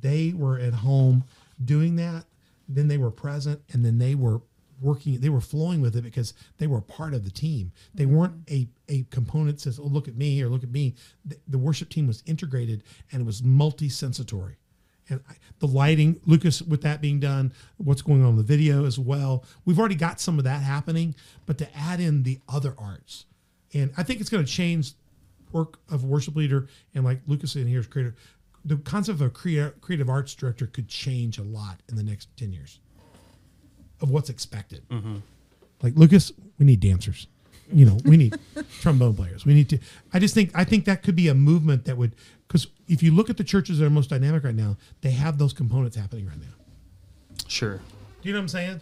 they 0.01 0.33
were 0.35 0.57
at 0.57 0.73
home 0.73 1.25
doing 1.63 1.97
that. 1.97 2.25
Then 2.69 2.87
they 2.87 2.97
were 2.97 3.11
present, 3.11 3.61
and 3.71 3.85
then 3.85 3.97
they 3.97 4.15
were 4.15 4.41
working. 4.81 5.19
They 5.19 5.29
were 5.29 5.41
flowing 5.41 5.81
with 5.81 5.95
it 5.95 6.03
because 6.03 6.33
they 6.57 6.67
were 6.67 6.81
part 6.81 7.13
of 7.13 7.23
the 7.23 7.31
team. 7.31 7.71
They 7.93 8.05
mm-hmm. 8.05 8.15
weren't 8.15 8.49
a 8.49 8.67
a 8.89 9.05
component 9.09 9.59
says, 9.59 9.79
"Oh, 9.79 9.83
look 9.83 10.07
at 10.07 10.15
me" 10.15 10.41
or 10.41 10.49
"Look 10.49 10.63
at 10.63 10.71
me." 10.71 10.95
The, 11.25 11.37
the 11.47 11.57
worship 11.57 11.89
team 11.89 12.07
was 12.07 12.23
integrated 12.25 12.83
and 13.11 13.21
it 13.21 13.25
was 13.25 13.43
multi-sensory. 13.43 14.57
And 15.09 15.21
I, 15.29 15.35
the 15.59 15.67
lighting, 15.67 16.19
Lucas, 16.25 16.61
with 16.61 16.81
that 16.81 17.01
being 17.01 17.19
done, 17.19 17.53
what's 17.77 18.01
going 18.01 18.23
on 18.23 18.31
in 18.31 18.35
the 18.35 18.43
video 18.43 18.85
as 18.85 18.99
well. 18.99 19.45
We've 19.63 19.79
already 19.79 19.95
got 19.95 20.19
some 20.19 20.37
of 20.37 20.43
that 20.43 20.61
happening, 20.61 21.15
but 21.45 21.57
to 21.59 21.77
add 21.77 22.01
in 22.01 22.23
the 22.23 22.39
other 22.49 22.75
arts, 22.77 23.25
and 23.73 23.91
I 23.97 24.03
think 24.03 24.19
it's 24.19 24.29
going 24.29 24.43
to 24.43 24.51
change 24.51 24.93
work 25.53 25.79
of 25.89 26.03
worship 26.03 26.35
leader 26.35 26.67
and 26.93 27.05
like 27.05 27.21
Lucas 27.25 27.55
in 27.55 27.67
here 27.67 27.79
is 27.79 27.87
creative. 27.87 28.15
The 28.65 28.75
concept 28.77 29.21
of 29.21 29.27
a 29.27 29.29
crea- 29.29 29.71
creative 29.79 30.09
arts 30.09 30.35
director 30.35 30.67
could 30.67 30.89
change 30.89 31.37
a 31.37 31.43
lot 31.43 31.81
in 31.87 31.95
the 31.95 32.03
next 32.03 32.27
10 32.35 32.51
years 32.51 32.79
of 34.01 34.09
what's 34.09 34.29
expected. 34.29 34.87
Mm-hmm. 34.89 35.17
Like 35.81 35.95
Lucas, 35.95 36.31
we 36.59 36.65
need 36.65 36.79
dancers. 36.79 37.27
You 37.71 37.85
know, 37.85 37.97
we 38.05 38.15
need 38.17 38.35
trombone 38.81 39.15
players. 39.15 39.45
We 39.45 39.53
need 39.53 39.69
to, 39.69 39.79
I 40.13 40.19
just 40.19 40.33
think, 40.33 40.51
I 40.55 40.63
think 40.63 40.85
that 40.85 41.03
could 41.03 41.15
be 41.15 41.27
a 41.27 41.33
movement 41.33 41.85
that 41.85 41.97
would, 41.97 42.15
because 42.47 42.67
if 42.87 43.03
you 43.03 43.11
look 43.13 43.29
at 43.29 43.37
the 43.37 43.43
churches 43.43 43.79
that 43.79 43.85
are 43.85 43.89
most 43.89 44.09
dynamic 44.09 44.43
right 44.43 44.55
now, 44.55 44.77
they 45.01 45.11
have 45.11 45.37
those 45.37 45.51
components 45.53 45.97
happening 45.97 46.25
right 46.27 46.39
now. 46.39 46.53
Sure. 47.47 47.77
Do 48.21 48.29
you 48.29 48.33
know 48.33 48.39
what 48.39 48.43
I'm 48.43 48.47
saying? 48.49 48.81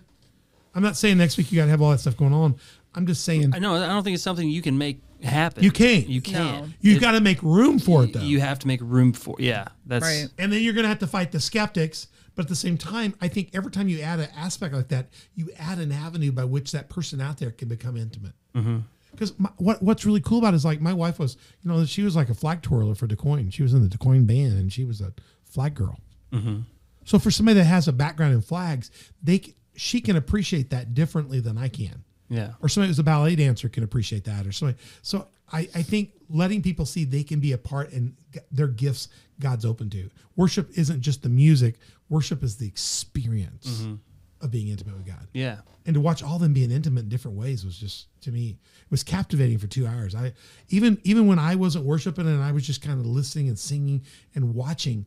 I'm 0.76 0.84
not 0.84 0.98
saying 0.98 1.18
next 1.18 1.38
week 1.38 1.52
you 1.52 1.58
got 1.58 1.66
to 1.66 1.72
have 1.72 1.82
all 1.82 1.92
that 1.92 2.00
stuff 2.00 2.16
going 2.18 2.34
on. 2.34 2.56
I'm 2.94 3.08
just 3.08 3.24
saying 3.26 3.54
I 3.54 3.60
know. 3.60 3.76
I 3.76 3.88
don't 3.88 4.04
think 4.04 4.14
it's 4.14 4.24
something 4.24 4.48
you 4.48 4.62
can 4.62 4.78
make 4.78 5.02
happen. 5.24 5.64
You 5.64 5.72
can't. 5.72 6.08
You 6.08 6.22
can't. 6.22 6.68
No. 6.68 6.74
you've 6.82 7.02
got 7.02 7.12
to 7.12 7.22
make 7.22 7.42
room 7.42 7.80
for 7.80 8.04
it 8.04 8.14
though. 8.14 8.22
You 8.22 8.40
have 8.40 8.60
to 8.60 8.68
make 8.68 8.80
room 8.82 9.14
for. 9.14 9.36
Yeah. 9.40 9.68
That's 9.86 10.04
Right. 10.06 10.28
and 10.38 10.52
then 10.52 10.62
you're 10.62 10.74
going 10.74 10.84
to 10.84 10.90
have 10.90 11.00
to 11.00 11.08
fight 11.08 11.32
the 11.32 11.40
skeptics. 11.40 12.08
But 12.36 12.46
at 12.46 12.50
the 12.50 12.56
same 12.56 12.78
time, 12.78 13.16
I 13.22 13.28
think 13.28 13.50
every 13.54 13.72
time 13.72 13.88
you 13.88 14.02
add 14.02 14.20
an 14.20 14.30
aspect 14.36 14.74
like 14.74 14.90
that, 14.90 15.08
you 15.36 15.50
add 15.58 15.80
an 15.80 15.92
avenue 15.92 16.32
by 16.32 16.44
which 16.44 16.72
that 16.74 16.90
person 16.90 17.22
out 17.22 17.38
there 17.38 17.52
can 17.52 17.68
become 17.68 17.96
intimate. 17.96 18.34
Mm-hmm. 18.54 18.80
Because 19.12 19.34
what 19.58 19.82
what's 19.82 20.06
really 20.06 20.20
cool 20.20 20.40
about 20.40 20.54
it 20.54 20.58
is 20.58 20.66
like 20.66 20.82
my 20.82 20.94
wife 20.94 21.20
was, 21.20 21.38
you 21.64 21.72
know, 21.72 21.86
she 21.86 22.04
was 22.04 22.16
like 22.16 22.30
a 22.30 22.34
flag 22.34 22.62
twirler 22.62 22.96
for 22.96 23.08
DuQuoin. 23.08 23.52
She 23.54 23.64
was 23.64 23.74
in 23.74 23.82
the 23.82 23.98
DuQuoin 23.98 24.28
band, 24.28 24.54
and 24.54 24.72
she 24.72 24.84
was 24.84 25.00
a 25.00 25.14
flag 25.44 25.74
girl. 25.76 25.98
Mm-hmm. 26.34 26.62
So 27.06 27.20
for 27.20 27.32
somebody 27.32 27.60
that 27.60 27.66
has 27.66 27.88
a 27.88 27.94
background 27.94 28.34
in 28.34 28.42
flags, 28.42 28.92
they 29.24 29.56
she 29.76 30.02
can 30.02 30.16
appreciate 30.16 30.70
that 30.70 30.94
differently 30.94 31.40
than 31.40 31.58
I 31.58 31.68
can 31.68 32.05
Yeah. 32.28 32.54
or 32.62 32.70
somebody 32.70 32.90
who's 32.90 33.00
a 33.00 33.04
ballet 33.04 33.36
dancer 33.36 33.70
can 33.70 33.84
appreciate 33.84 34.24
that 34.24 34.48
or 34.48 34.52
somebody 34.52 34.80
so 35.02 35.28
I, 35.52 35.60
I 35.76 35.82
think 35.84 36.12
letting 36.30 36.62
people 36.62 36.86
see 36.86 37.04
they 37.04 37.24
can 37.24 37.40
be 37.40 37.52
a 37.52 37.58
part 37.58 37.92
and 37.92 38.16
their 38.52 38.68
gifts 38.68 39.10
god's 39.40 39.66
open 39.66 39.90
to. 39.92 40.10
Worship 40.36 40.70
isn't 40.78 41.02
just 41.02 41.24
the 41.24 41.30
music 41.30 41.76
worship 42.10 42.44
is 42.44 42.58
the 42.58 42.68
experience 42.68 43.82
mm-hmm. 43.82 43.96
of 44.42 44.52
being 44.52 44.70
intimate 44.70 44.96
with 44.96 45.06
god. 45.06 45.28
Yeah. 45.34 45.58
and 45.86 45.94
to 45.94 46.02
watch 46.02 46.24
all 46.24 46.40
them 46.40 46.54
being 46.54 46.72
intimate 46.72 47.02
in 47.02 47.10
different 47.10 47.38
ways 47.38 47.66
was 47.66 47.78
just 47.78 48.08
to 48.22 48.32
me 48.32 48.58
it 48.82 48.92
was 48.92 49.04
captivating 49.04 49.58
for 49.58 49.68
two 49.68 49.86
hours. 49.88 50.16
I 50.16 50.34
even 50.70 51.00
even 51.04 51.28
when 51.28 51.40
i 51.40 51.56
wasn't 51.56 51.86
worshiping 51.86 52.28
and 52.28 52.44
i 52.44 52.52
was 52.52 52.66
just 52.66 52.82
kind 52.82 53.00
of 53.00 53.06
listening 53.06 53.48
and 53.48 53.60
singing 53.60 54.04
and 54.34 54.56
watching 54.56 55.06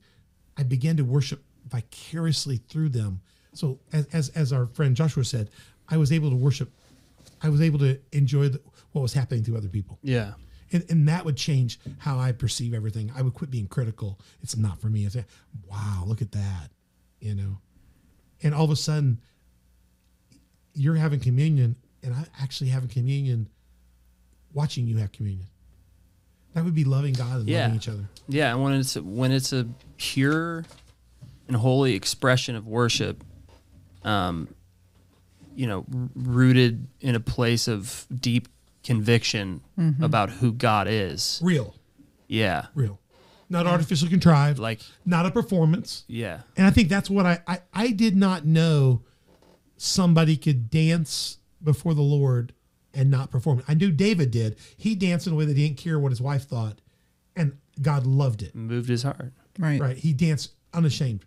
i 0.56 0.62
began 0.62 0.96
to 0.96 1.04
worship 1.04 1.42
vicariously 1.66 2.58
through 2.68 2.90
them. 2.90 3.20
So 3.54 3.80
as 3.92 4.06
as, 4.12 4.28
as 4.30 4.52
our 4.52 4.66
friend 4.66 4.94
joshua 4.94 5.24
said 5.24 5.50
i 5.88 5.96
was 5.96 6.12
able 6.12 6.30
to 6.30 6.36
worship 6.36 6.70
i 7.42 7.48
was 7.48 7.60
able 7.60 7.78
to 7.78 7.98
enjoy 8.12 8.48
the, 8.48 8.60
what 8.92 9.02
was 9.02 9.12
happening 9.12 9.42
through 9.44 9.56
other 9.56 9.68
people 9.68 9.98
Yeah. 10.02 10.32
and, 10.72 10.84
and 10.90 11.08
that 11.08 11.24
would 11.24 11.36
change 11.36 11.78
how 11.98 12.18
I 12.18 12.32
perceive 12.32 12.74
everything. 12.74 13.10
I 13.16 13.22
would 13.22 13.32
quit 13.34 13.50
being 13.50 13.68
critical. 13.68 14.18
It's 14.42 14.56
not 14.56 14.80
for 14.80 14.88
me. 14.88 15.06
It's 15.06 15.16
wow, 15.70 16.04
look 16.06 16.20
at 16.20 16.32
that, 16.32 16.68
you 17.20 17.34
know. 17.34 17.58
And 18.42 18.54
all 18.54 18.64
of 18.64 18.70
a 18.70 18.76
sudden, 18.76 19.20
you're 20.74 20.94
having 20.96 21.20
communion, 21.20 21.76
and 22.02 22.14
I'm 22.14 22.26
actually 22.40 22.70
having 22.70 22.88
communion, 22.88 23.48
watching 24.52 24.86
you 24.86 24.96
have 24.98 25.10
communion. 25.12 25.46
That 26.54 26.64
would 26.64 26.74
be 26.74 26.84
loving 26.84 27.14
God 27.14 27.40
and 27.40 27.48
Yeah. 27.48 27.62
loving 27.64 27.76
each 27.76 27.88
other. 27.88 28.08
Yeah, 28.28 28.52
and 28.52 28.62
when 28.62 28.74
it's 28.74 28.94
when 28.96 29.32
it's 29.32 29.52
a 29.52 29.66
pure 29.96 30.64
and 31.46 31.56
holy 31.56 31.94
expression 31.94 32.56
of 32.56 32.66
worship, 32.66 33.24
um, 34.04 34.48
you 35.58 35.66
know, 35.66 35.84
rooted 36.14 36.86
in 37.00 37.16
a 37.16 37.20
place 37.20 37.66
of 37.66 38.06
deep 38.14 38.46
conviction 38.84 39.60
mm-hmm. 39.76 40.02
about 40.04 40.30
who 40.30 40.52
God 40.52 40.86
is. 40.88 41.40
Real, 41.42 41.74
Yeah, 42.28 42.66
real, 42.76 43.00
not 43.50 43.66
artificially 43.66 44.08
contrived, 44.08 44.60
like 44.60 44.80
not 45.04 45.26
a 45.26 45.32
performance. 45.32 46.04
yeah, 46.06 46.42
And 46.56 46.64
I 46.64 46.70
think 46.70 46.88
that's 46.88 47.10
what 47.10 47.26
I, 47.26 47.40
I 47.48 47.60
I 47.74 47.90
did 47.90 48.14
not 48.14 48.46
know 48.46 49.02
somebody 49.76 50.36
could 50.36 50.70
dance 50.70 51.38
before 51.60 51.92
the 51.92 52.02
Lord 52.02 52.52
and 52.94 53.10
not 53.10 53.32
perform. 53.32 53.64
I 53.66 53.74
knew 53.74 53.90
David 53.90 54.30
did. 54.30 54.56
He 54.76 54.94
danced 54.94 55.26
in 55.26 55.32
a 55.32 55.36
way 55.36 55.44
that 55.44 55.56
he 55.56 55.66
didn't 55.66 55.78
care 55.78 55.98
what 55.98 56.12
his 56.12 56.20
wife 56.20 56.46
thought, 56.46 56.78
and 57.34 57.58
God 57.82 58.06
loved 58.06 58.42
it. 58.42 58.54
moved 58.54 58.88
his 58.88 59.02
heart. 59.02 59.32
Right. 59.58 59.80
Right? 59.80 59.96
He 59.96 60.12
danced 60.12 60.52
unashamed. 60.72 61.24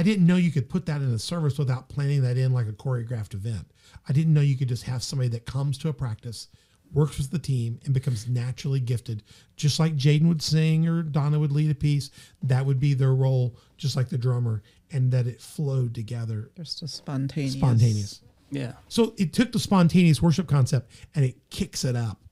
I 0.00 0.02
didn't 0.02 0.26
know 0.26 0.36
you 0.36 0.50
could 0.50 0.70
put 0.70 0.86
that 0.86 1.02
in 1.02 1.12
a 1.12 1.18
service 1.18 1.58
without 1.58 1.90
planning 1.90 2.22
that 2.22 2.38
in 2.38 2.54
like 2.54 2.66
a 2.66 2.72
choreographed 2.72 3.34
event. 3.34 3.66
I 4.08 4.14
didn't 4.14 4.32
know 4.32 4.40
you 4.40 4.56
could 4.56 4.68
just 4.70 4.84
have 4.84 5.02
somebody 5.02 5.28
that 5.28 5.44
comes 5.44 5.76
to 5.76 5.90
a 5.90 5.92
practice, 5.92 6.48
works 6.94 7.18
with 7.18 7.30
the 7.30 7.38
team, 7.38 7.78
and 7.84 7.92
becomes 7.92 8.26
naturally 8.26 8.80
gifted, 8.80 9.22
just 9.56 9.78
like 9.78 9.96
Jaden 9.98 10.26
would 10.28 10.40
sing 10.40 10.88
or 10.88 11.02
Donna 11.02 11.38
would 11.38 11.52
lead 11.52 11.70
a 11.70 11.74
piece. 11.74 12.10
That 12.42 12.64
would 12.64 12.80
be 12.80 12.94
their 12.94 13.12
role, 13.14 13.54
just 13.76 13.94
like 13.94 14.08
the 14.08 14.16
drummer, 14.16 14.62
and 14.90 15.12
that 15.12 15.26
it 15.26 15.38
flowed 15.42 15.94
together, 15.94 16.50
Just 16.56 16.80
a 16.80 16.88
spontaneous. 16.88 17.52
spontaneous. 17.52 18.22
Yeah, 18.50 18.72
So 18.88 19.12
it 19.18 19.34
took 19.34 19.52
the 19.52 19.58
spontaneous 19.60 20.22
worship 20.22 20.46
concept 20.48 20.90
and 21.14 21.26
it 21.26 21.36
kicks 21.50 21.84
it 21.84 21.94
up 21.94 22.22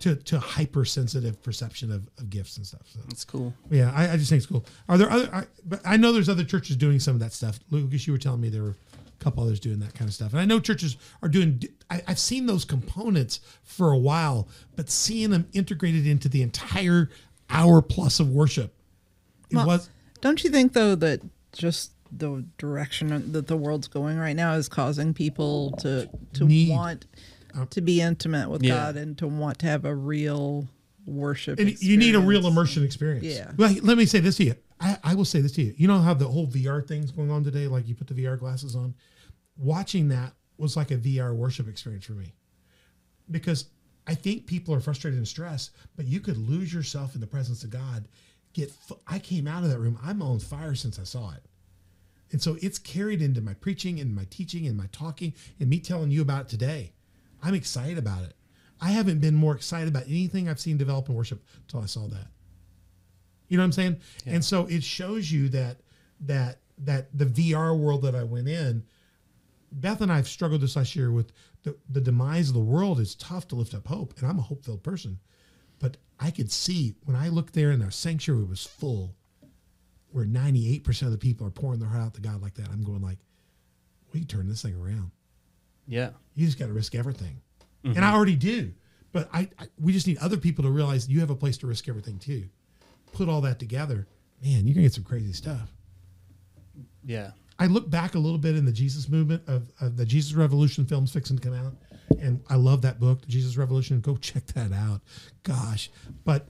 to 0.00 0.16
to 0.16 0.38
hypersensitive 0.38 1.42
perception 1.42 1.90
of, 1.92 2.08
of 2.18 2.30
gifts 2.30 2.56
and 2.56 2.66
stuff. 2.66 2.82
So 2.86 3.00
that's 3.08 3.24
cool. 3.24 3.54
yeah, 3.70 3.92
I, 3.94 4.12
I 4.12 4.16
just 4.16 4.30
think 4.30 4.38
it's 4.38 4.46
cool. 4.50 4.64
Are 4.88 4.98
there 4.98 5.10
other? 5.10 5.28
I, 5.32 5.44
but 5.64 5.80
I 5.84 5.96
know 5.96 6.12
there's 6.12 6.28
other 6.28 6.44
churches 6.44 6.76
doing 6.76 6.98
some 7.00 7.14
of 7.14 7.20
that 7.20 7.32
stuff. 7.32 7.58
Lucas, 7.70 8.06
you 8.06 8.12
were 8.12 8.18
telling 8.18 8.40
me 8.40 8.48
there 8.48 8.62
were 8.62 8.70
a 8.70 9.24
couple 9.24 9.42
others 9.42 9.60
doing 9.60 9.78
that 9.80 9.94
kind 9.94 10.08
of 10.08 10.14
stuff, 10.14 10.32
and 10.32 10.40
I 10.40 10.44
know 10.44 10.60
churches 10.60 10.96
are 11.22 11.28
doing. 11.28 11.62
I, 11.90 12.02
I've 12.08 12.18
seen 12.18 12.46
those 12.46 12.64
components 12.64 13.40
for 13.62 13.92
a 13.92 13.98
while, 13.98 14.48
but 14.76 14.90
seeing 14.90 15.30
them 15.30 15.46
integrated 15.52 16.06
into 16.06 16.28
the 16.28 16.42
entire 16.42 17.10
hour 17.48 17.82
plus 17.82 18.20
of 18.20 18.30
worship, 18.30 18.74
it 19.50 19.56
Well, 19.56 19.66
was 19.66 19.90
Don't 20.20 20.42
you 20.44 20.50
think 20.50 20.72
though 20.72 20.94
that 20.96 21.20
just 21.52 21.92
the 22.12 22.44
direction 22.58 23.32
that 23.32 23.46
the 23.46 23.56
world's 23.56 23.86
going 23.86 24.18
right 24.18 24.34
now 24.34 24.54
is 24.54 24.68
causing 24.68 25.14
people 25.14 25.72
to 25.78 26.08
to 26.32 26.44
Need. 26.44 26.70
want 26.70 27.06
to 27.70 27.80
be 27.80 28.00
intimate 28.00 28.48
with 28.50 28.62
Yeah. 28.62 28.74
God 28.74 28.96
and 28.96 29.16
to 29.18 29.26
want 29.28 29.58
to 29.60 29.66
have 29.66 29.84
a 29.84 29.94
real 29.94 30.68
worship. 31.06 31.58
And 31.58 31.80
you 31.82 31.96
need 31.96 32.14
a 32.14 32.20
real 32.20 32.46
immersion 32.46 32.84
experience. 32.84 33.24
Yeah. 33.26 33.52
Well, 33.56 33.74
let 33.82 33.98
me 33.98 34.06
say 34.06 34.20
this 34.20 34.36
to 34.36 34.44
you. 34.44 34.54
I, 34.80 34.98
I 35.04 35.14
will 35.14 35.24
say 35.24 35.40
this 35.40 35.52
to 35.52 35.62
you. 35.62 35.74
You 35.76 35.88
know 35.88 35.98
how 35.98 36.14
the 36.14 36.26
whole 36.28 36.46
VR 36.46 36.86
thing's 36.86 37.10
going 37.10 37.30
on 37.30 37.44
today? 37.44 37.66
Like 37.66 37.86
you 37.86 37.94
put 37.94 38.06
the 38.06 38.14
VR 38.14 38.38
glasses 38.38 38.74
on. 38.74 38.94
Watching 39.56 40.08
that 40.08 40.32
was 40.56 40.76
like 40.76 40.90
a 40.90 40.96
VR 40.96 41.34
worship 41.34 41.68
experience 41.68 42.04
for 42.06 42.12
me. 42.12 42.34
Because 43.30 43.66
I 44.06 44.14
think 44.14 44.46
people 44.46 44.74
are 44.74 44.80
frustrated 44.80 45.18
and 45.18 45.28
stressed, 45.28 45.70
but 45.96 46.06
you 46.06 46.20
could 46.20 46.36
lose 46.38 46.72
yourself 46.72 47.14
in 47.14 47.20
the 47.20 47.26
presence 47.26 47.62
of 47.64 47.70
God. 47.70 48.08
Get 48.52 48.70
f- 48.90 48.98
I 49.06 49.18
came 49.18 49.46
out 49.46 49.62
of 49.62 49.70
that 49.70 49.78
room. 49.78 49.98
I'm 50.02 50.22
on 50.22 50.38
fire 50.40 50.74
since 50.74 50.98
I 50.98 51.04
saw 51.04 51.32
it. 51.32 51.44
And 52.32 52.40
so 52.40 52.56
it's 52.62 52.78
carried 52.78 53.22
into 53.22 53.40
my 53.40 53.54
preaching 53.54 54.00
and 54.00 54.14
my 54.14 54.24
teaching 54.30 54.66
and 54.66 54.76
my 54.76 54.86
talking 54.92 55.34
and 55.58 55.68
me 55.68 55.78
telling 55.80 56.10
you 56.10 56.22
about 56.22 56.42
it 56.42 56.48
today. 56.48 56.92
I'm 57.42 57.54
excited 57.54 57.98
about 57.98 58.22
it. 58.24 58.34
I 58.80 58.90
haven't 58.90 59.20
been 59.20 59.34
more 59.34 59.54
excited 59.54 59.88
about 59.88 60.04
anything 60.04 60.48
I've 60.48 60.60
seen 60.60 60.76
develop 60.76 61.08
in 61.08 61.14
worship 61.14 61.42
until 61.62 61.80
I 61.80 61.86
saw 61.86 62.06
that. 62.08 62.28
You 63.48 63.56
know 63.56 63.62
what 63.62 63.66
I'm 63.66 63.72
saying? 63.72 64.00
And 64.26 64.44
so 64.44 64.66
it 64.66 64.82
shows 64.82 65.30
you 65.30 65.48
that 65.50 65.78
that 66.20 66.58
that 66.78 67.08
the 67.16 67.26
VR 67.26 67.76
world 67.76 68.02
that 68.02 68.14
I 68.14 68.22
went 68.22 68.48
in, 68.48 68.84
Beth 69.72 70.00
and 70.00 70.10
I 70.10 70.16
have 70.16 70.28
struggled 70.28 70.60
this 70.62 70.76
last 70.76 70.96
year 70.96 71.10
with 71.10 71.32
the, 71.62 71.76
the 71.90 72.00
demise 72.00 72.48
of 72.48 72.54
the 72.54 72.60
world. 72.60 73.00
It's 73.00 73.14
tough 73.14 73.48
to 73.48 73.56
lift 73.56 73.74
up 73.74 73.86
hope, 73.86 74.14
and 74.18 74.28
I'm 74.28 74.38
a 74.38 74.42
hope 74.42 74.64
filled 74.64 74.82
person. 74.82 75.18
But 75.78 75.96
I 76.18 76.30
could 76.30 76.50
see 76.50 76.94
when 77.04 77.16
I 77.16 77.28
looked 77.28 77.54
there 77.54 77.70
and 77.70 77.82
our 77.82 77.90
sanctuary 77.90 78.44
was 78.44 78.64
full, 78.64 79.14
where 80.10 80.24
98% 80.24 81.02
of 81.02 81.12
the 81.12 81.18
people 81.18 81.46
are 81.46 81.50
pouring 81.50 81.80
their 81.80 81.88
heart 81.88 82.02
out 82.02 82.14
to 82.14 82.20
God 82.20 82.42
like 82.42 82.54
that. 82.54 82.68
I'm 82.68 82.84
going 82.84 83.02
like, 83.02 83.18
we 84.12 84.24
turn 84.24 84.48
this 84.48 84.62
thing 84.62 84.74
around. 84.74 85.10
Yeah. 85.90 86.10
You 86.34 86.46
just 86.46 86.58
got 86.58 86.66
to 86.66 86.72
risk 86.72 86.94
everything, 86.94 87.40
and 87.84 87.96
mm-hmm. 87.96 88.04
I 88.04 88.12
already 88.12 88.36
do. 88.36 88.72
But 89.12 89.28
I, 89.32 89.48
I, 89.58 89.66
we 89.78 89.92
just 89.92 90.06
need 90.06 90.18
other 90.18 90.36
people 90.36 90.62
to 90.62 90.70
realize 90.70 91.08
you 91.08 91.18
have 91.20 91.30
a 91.30 91.34
place 91.34 91.58
to 91.58 91.66
risk 91.66 91.88
everything 91.88 92.18
too. 92.18 92.44
Put 93.12 93.28
all 93.28 93.40
that 93.40 93.58
together, 93.58 94.06
man, 94.42 94.66
you're 94.66 94.74
gonna 94.74 94.86
get 94.86 94.94
some 94.94 95.04
crazy 95.04 95.32
stuff. 95.32 95.68
Yeah. 97.04 97.32
I 97.58 97.66
look 97.66 97.90
back 97.90 98.14
a 98.14 98.18
little 98.18 98.38
bit 98.38 98.56
in 98.56 98.64
the 98.64 98.72
Jesus 98.72 99.08
movement 99.08 99.42
of, 99.48 99.70
of 99.80 99.96
the 99.96 100.06
Jesus 100.06 100.32
Revolution 100.32 100.86
films 100.86 101.12
fixing 101.12 101.36
to 101.36 101.42
come 101.42 101.54
out, 101.54 101.74
and 102.20 102.40
I 102.48 102.54
love 102.54 102.82
that 102.82 103.00
book, 103.00 103.20
The 103.22 103.26
Jesus 103.26 103.56
Revolution. 103.56 104.00
Go 104.00 104.16
check 104.16 104.46
that 104.48 104.72
out. 104.72 105.00
Gosh, 105.42 105.90
but 106.24 106.46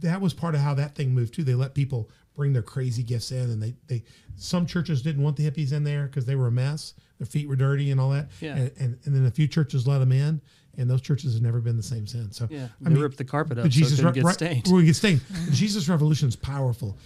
that 0.00 0.20
was 0.20 0.34
part 0.34 0.54
of 0.54 0.60
how 0.60 0.74
that 0.74 0.94
thing 0.94 1.14
moved 1.14 1.34
too. 1.34 1.44
They 1.44 1.54
let 1.54 1.74
people 1.74 2.10
bring 2.36 2.52
their 2.52 2.62
crazy 2.62 3.02
gifts 3.02 3.32
in, 3.32 3.50
and 3.50 3.62
they 3.62 3.74
they 3.86 4.04
some 4.36 4.66
churches 4.66 5.00
didn't 5.00 5.22
want 5.22 5.36
the 5.36 5.50
hippies 5.50 5.72
in 5.72 5.82
there 5.82 6.06
because 6.06 6.26
they 6.26 6.36
were 6.36 6.48
a 6.48 6.52
mess. 6.52 6.92
Their 7.18 7.26
feet 7.26 7.48
were 7.48 7.56
dirty 7.56 7.90
and 7.90 8.00
all 8.00 8.10
that. 8.10 8.30
Yeah. 8.40 8.56
And, 8.56 8.70
and 8.78 8.98
and 9.04 9.14
then 9.16 9.26
a 9.26 9.30
few 9.30 9.46
churches 9.48 9.86
let 9.86 9.98
them 9.98 10.12
in, 10.12 10.40
and 10.76 10.90
those 10.90 11.00
churches 11.00 11.34
have 11.34 11.42
never 11.42 11.60
been 11.60 11.76
the 11.76 11.82
same 11.82 12.06
since. 12.06 12.36
So 12.36 12.48
Yeah. 12.50 12.64
I 12.80 12.84
They 12.84 12.90
mean, 12.90 13.02
ripped 13.02 13.18
the 13.18 13.24
carpet 13.24 13.58
up 13.58 13.64
the 13.64 13.70
so 13.70 13.76
it 13.76 13.80
Jesus 13.80 13.98
couldn't 14.00 14.12
Re- 14.12 14.14
get 14.14 14.24
right- 14.24 14.34
stained. 14.34 14.68
we 14.70 14.84
get 14.84 14.96
stained. 14.96 15.20
The 15.46 15.52
Jesus 15.52 15.88
Revolution 15.88 16.28
is 16.28 16.36
powerful. 16.36 16.98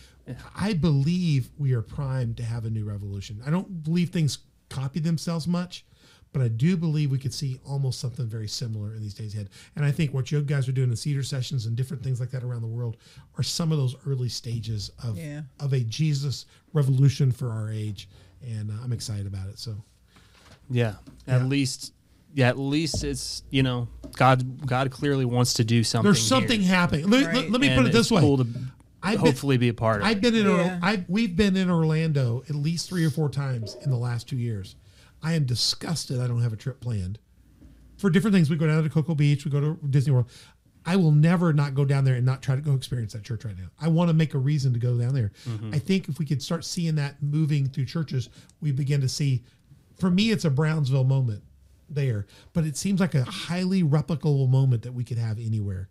I 0.54 0.74
believe 0.74 1.48
we 1.56 1.72
are 1.72 1.80
primed 1.82 2.36
to 2.36 2.42
have 2.42 2.66
a 2.66 2.70
new 2.70 2.84
revolution. 2.84 3.40
I 3.46 3.50
don't 3.50 3.82
believe 3.82 4.10
things 4.10 4.38
copy 4.68 5.00
themselves 5.00 5.46
much, 5.48 5.86
but 6.34 6.42
I 6.42 6.48
do 6.48 6.76
believe 6.76 7.10
we 7.10 7.16
could 7.18 7.32
see 7.32 7.58
almost 7.66 7.98
something 7.98 8.26
very 8.26 8.46
similar 8.48 8.94
in 8.94 9.00
these 9.00 9.14
days 9.14 9.32
ahead. 9.34 9.48
And 9.74 9.86
I 9.86 9.90
think 9.90 10.12
what 10.12 10.30
you 10.30 10.42
guys 10.42 10.68
are 10.68 10.72
doing 10.72 10.90
in 10.90 10.96
cedar 10.96 11.22
sessions 11.22 11.64
and 11.64 11.74
different 11.74 12.02
things 12.02 12.20
like 12.20 12.30
that 12.32 12.44
around 12.44 12.60
the 12.60 12.66
world 12.68 12.98
are 13.38 13.42
some 13.42 13.72
of 13.72 13.78
those 13.78 13.96
early 14.06 14.28
stages 14.28 14.90
of 15.02 15.16
Yeah. 15.16 15.42
of 15.60 15.72
a 15.72 15.80
Jesus 15.80 16.44
revolution 16.74 17.32
for 17.32 17.50
our 17.50 17.70
age. 17.70 18.10
And 18.46 18.70
uh, 18.70 18.74
I'm 18.84 18.92
excited 18.92 19.26
about 19.26 19.48
it. 19.48 19.58
So 19.58 19.82
Yeah. 20.70 20.94
At 21.26 21.42
Yeah. 21.42 21.46
least 21.46 21.92
yeah, 22.34 22.48
at 22.48 22.58
least 22.58 23.02
it's 23.04 23.42
you 23.50 23.62
know, 23.62 23.88
God 24.16 24.66
God 24.66 24.90
clearly 24.90 25.24
wants 25.24 25.54
to 25.54 25.64
do 25.64 25.82
something. 25.82 26.04
there's 26.04 26.22
something 26.26 26.60
here. 26.60 26.74
happening. 26.74 27.08
Let, 27.08 27.26
Right. 27.26 27.34
let, 27.34 27.50
let 27.50 27.60
me 27.60 27.68
And 27.68 27.78
put 27.82 27.86
it 27.88 27.92
this 27.92 28.10
way. 28.10 28.20
Cool 28.20 28.38
to 28.38 28.46
I've 29.02 29.16
been- 29.18 29.26
hopefully 29.26 29.56
be 29.56 29.68
a 29.68 29.74
part 29.74 30.00
of. 30.00 30.06
I've 30.06 30.20
been 30.20 30.34
in. 30.34 30.46
Yeah. 30.46 30.78
I 30.82 31.04
we've 31.08 31.34
been 31.36 31.56
in 31.56 31.70
Orlando 31.70 32.42
at 32.48 32.54
least 32.54 32.88
three 32.88 33.04
or 33.04 33.10
four 33.10 33.28
times 33.28 33.76
in 33.82 33.90
the 33.90 33.96
last 33.96 34.28
two 34.28 34.36
years. 34.36 34.76
I 35.22 35.34
am 35.34 35.44
disgusted. 35.44 36.20
I 36.20 36.26
don't 36.28 36.42
have 36.42 36.52
a 36.52 36.56
trip 36.56 36.80
planned 36.80 37.18
for 37.96 38.10
different 38.10 38.34
things. 38.34 38.50
We 38.50 38.56
go 38.56 38.66
down 38.66 38.82
to 38.82 38.88
Cocoa 38.90 39.14
Beach. 39.14 39.44
We 39.44 39.50
go 39.50 39.60
to 39.60 39.78
Disney 39.88 40.12
World. 40.12 40.30
I 40.86 40.96
will 40.96 41.10
never 41.12 41.52
not 41.52 41.74
go 41.74 41.84
down 41.84 42.04
there 42.04 42.14
and 42.14 42.24
not 42.24 42.40
try 42.40 42.54
to 42.56 42.62
go 42.62 42.72
experience 42.72 43.12
that 43.12 43.22
church 43.22 43.44
right 43.44 43.56
now. 43.58 43.66
I 43.80 43.88
want 43.88 44.08
to 44.08 44.14
make 44.14 44.32
a 44.34 44.38
reason 44.38 44.72
to 44.72 44.78
go 44.78 44.96
down 44.96 45.12
there. 45.12 45.32
Mm-hmm. 45.46 45.74
I 45.74 45.78
think 45.80 46.08
if 46.08 46.18
we 46.18 46.24
could 46.24 46.42
start 46.42 46.64
seeing 46.64 46.94
that 46.94 47.22
moving 47.22 47.68
through 47.68 47.86
churches, 47.86 48.28
we 48.60 48.70
begin 48.72 49.00
to 49.00 49.08
see. 49.08 49.42
For 49.98 50.10
me, 50.10 50.30
it's 50.30 50.44
a 50.44 50.50
Brownsville 50.50 51.04
moment 51.04 51.42
there, 51.90 52.26
but 52.52 52.64
it 52.64 52.76
seems 52.76 53.00
like 53.00 53.14
a 53.14 53.24
highly 53.24 53.82
replicable 53.82 54.48
moment 54.48 54.82
that 54.82 54.92
we 54.92 55.04
could 55.04 55.18
have 55.18 55.38
anywhere 55.38 55.88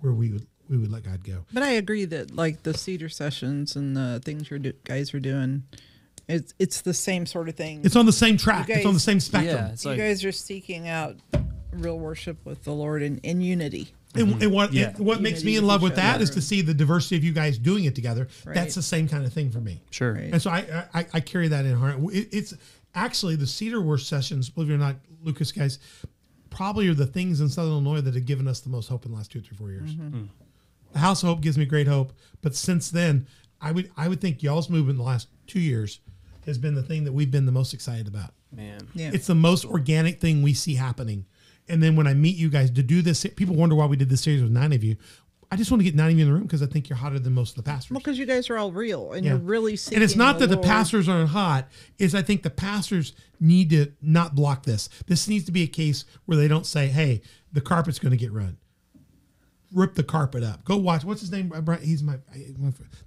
where 0.00 0.12
we 0.12 0.30
would 0.30 0.46
we 0.68 0.78
would 0.78 0.90
let 0.90 1.02
God 1.02 1.22
go. 1.24 1.44
But 1.52 1.62
I 1.62 1.70
agree 1.72 2.04
that 2.06 2.34
like 2.34 2.62
the 2.62 2.72
cedar 2.74 3.08
sessions 3.08 3.76
and 3.76 3.96
the 3.96 4.20
things 4.24 4.48
your 4.48 4.58
do- 4.58 4.72
guys 4.84 5.12
are 5.12 5.20
doing, 5.20 5.64
it's 6.28 6.54
it's 6.58 6.80
the 6.80 6.94
same 6.94 7.26
sort 7.26 7.48
of 7.48 7.54
thing. 7.54 7.82
It's 7.84 7.96
on 7.96 8.06
the 8.06 8.12
same 8.12 8.36
track. 8.36 8.68
You 8.68 8.76
it's 8.76 8.86
on 8.86 8.94
the 8.94 9.00
same 9.00 9.20
spectrum. 9.20 9.54
Yeah, 9.56 9.72
it's 9.72 9.84
you 9.84 9.96
guys 9.96 10.24
are 10.24 10.32
seeking 10.32 10.88
out 10.88 11.16
real 11.72 11.98
worship 11.98 12.44
with 12.46 12.64
the 12.64 12.72
Lord 12.72 13.02
in, 13.02 13.18
in 13.18 13.40
unity. 13.40 13.88
And, 14.14 14.40
and 14.40 14.52
what 14.52 14.72
Yeah. 14.72 14.90
and 14.90 14.98
what 15.04 15.20
makes 15.20 15.42
me 15.42 15.56
in 15.56 15.66
love 15.66 15.82
with 15.82 15.96
that 15.96 16.20
is 16.22 16.30
to 16.30 16.40
see 16.40 16.62
the 16.62 16.72
diversity 16.72 17.16
of 17.16 17.24
you 17.24 17.32
guys 17.32 17.58
doing 17.58 17.84
it 17.84 17.94
together. 17.96 18.28
Right. 18.46 18.54
That's 18.54 18.76
the 18.76 18.82
same 18.82 19.08
kind 19.08 19.26
of 19.26 19.32
thing 19.32 19.50
for 19.50 19.60
me. 19.60 19.82
sure. 19.90 20.12
Right. 20.14 20.32
And 20.32 20.40
so 20.40 20.50
I 20.50 20.86
I, 20.94 21.06
I 21.14 21.20
carry 21.20 21.48
that 21.48 21.64
in 21.66 21.74
heart. 21.76 21.96
It, 22.12 22.28
it's 22.32 22.54
actually 22.94 23.36
the 23.36 23.46
Cedar 23.46 23.80
Wars 23.80 24.06
sessions, 24.06 24.50
believe 24.50 24.70
it 24.70 24.74
or 24.74 24.78
not, 24.78 24.96
Lucas 25.22 25.52
guys, 25.52 25.78
probably 26.50 26.88
are 26.88 26.94
the 26.94 27.06
things 27.06 27.40
in 27.40 27.48
Southern 27.48 27.72
Illinois 27.72 28.00
that 28.00 28.14
have 28.14 28.26
given 28.26 28.46
us 28.46 28.60
the 28.60 28.70
most 28.70 28.88
hope 28.88 29.04
in 29.04 29.12
the 29.12 29.16
last 29.16 29.32
two, 29.32 29.40
three, 29.40 29.56
four 29.56 29.70
years. 29.70 29.94
Mm-hmm. 29.94 30.16
Mm. 30.16 30.28
The 30.92 30.98
House 31.00 31.22
of 31.22 31.28
Hope 31.28 31.40
gives 31.40 31.58
me 31.58 31.64
great 31.64 31.88
hope, 31.88 32.12
but 32.40 32.54
since 32.54 32.90
then, 32.90 33.26
I 33.60 33.72
would 33.72 33.90
I 33.96 34.08
would 34.08 34.20
think 34.20 34.42
y'all's 34.42 34.70
movement 34.70 34.96
in 34.96 34.98
the 34.98 35.08
last 35.10 35.28
two 35.46 35.60
years 35.60 36.00
has 36.46 36.58
been 36.58 36.74
the 36.74 36.82
thing 36.82 37.04
that 37.04 37.12
we've 37.12 37.30
been 37.30 37.46
the 37.46 37.52
most 37.52 37.74
excited 37.74 38.06
about. 38.06 38.34
Man. 38.52 38.86
Yeah. 38.94 39.10
It's 39.12 39.26
the 39.26 39.34
most 39.34 39.64
organic 39.64 40.20
thing 40.20 40.42
we 40.42 40.54
see 40.54 40.74
happening. 40.74 41.26
And 41.68 41.82
then 41.82 41.96
when 41.96 42.06
I 42.06 42.14
meet 42.14 42.36
you 42.36 42.50
guys 42.50 42.70
to 42.72 42.82
do 42.82 43.00
this, 43.00 43.24
people 43.36 43.56
wonder 43.56 43.74
why 43.74 43.86
we 43.86 43.96
did 43.96 44.10
this 44.10 44.20
series 44.20 44.42
with 44.42 44.50
nine 44.50 44.72
of 44.72 44.84
you. 44.84 44.96
I 45.54 45.56
just 45.56 45.70
want 45.70 45.80
to 45.80 45.84
get 45.84 45.94
nine 45.94 46.10
of 46.10 46.18
you 46.18 46.22
in 46.24 46.28
the 46.28 46.34
room 46.34 46.42
because 46.42 46.62
I 46.62 46.66
think 46.66 46.88
you're 46.88 46.96
hotter 46.98 47.18
than 47.20 47.32
most 47.32 47.50
of 47.50 47.56
the 47.64 47.70
pastors. 47.70 47.92
Well, 47.92 48.00
because 48.00 48.18
you 48.18 48.26
guys 48.26 48.50
are 48.50 48.58
all 48.58 48.72
real 48.72 49.12
and 49.12 49.24
Yeah. 49.24 49.32
you're 49.32 49.40
really 49.40 49.76
seeking. 49.76 49.96
and 49.96 50.02
it's 50.04 50.16
not 50.16 50.38
that 50.40 50.48
the 50.48 50.58
pastors 50.58 51.08
aren't 51.08 51.30
hot. 51.30 51.68
Is 51.98 52.14
I 52.14 52.22
think 52.22 52.42
the 52.42 52.50
pastors 52.50 53.12
need 53.38 53.70
to 53.70 53.92
not 54.02 54.34
block 54.34 54.64
this. 54.64 54.88
This 55.06 55.28
needs 55.28 55.44
to 55.44 55.52
be 55.52 55.62
a 55.62 55.66
case 55.68 56.04
where 56.24 56.36
they 56.36 56.48
don't 56.48 56.66
say, 56.66 56.88
"Hey, 56.88 57.22
the 57.52 57.60
carpet's 57.60 57.98
going 58.00 58.10
to 58.10 58.16
get 58.16 58.32
run." 58.32 58.56
Rip 59.72 59.94
the 59.94 60.02
carpet 60.04 60.42
up. 60.42 60.64
Go 60.64 60.76
watch. 60.76 61.04
What's 61.04 61.20
his 61.20 61.30
name? 61.32 61.52
He's 61.82 62.02
my 62.02 62.18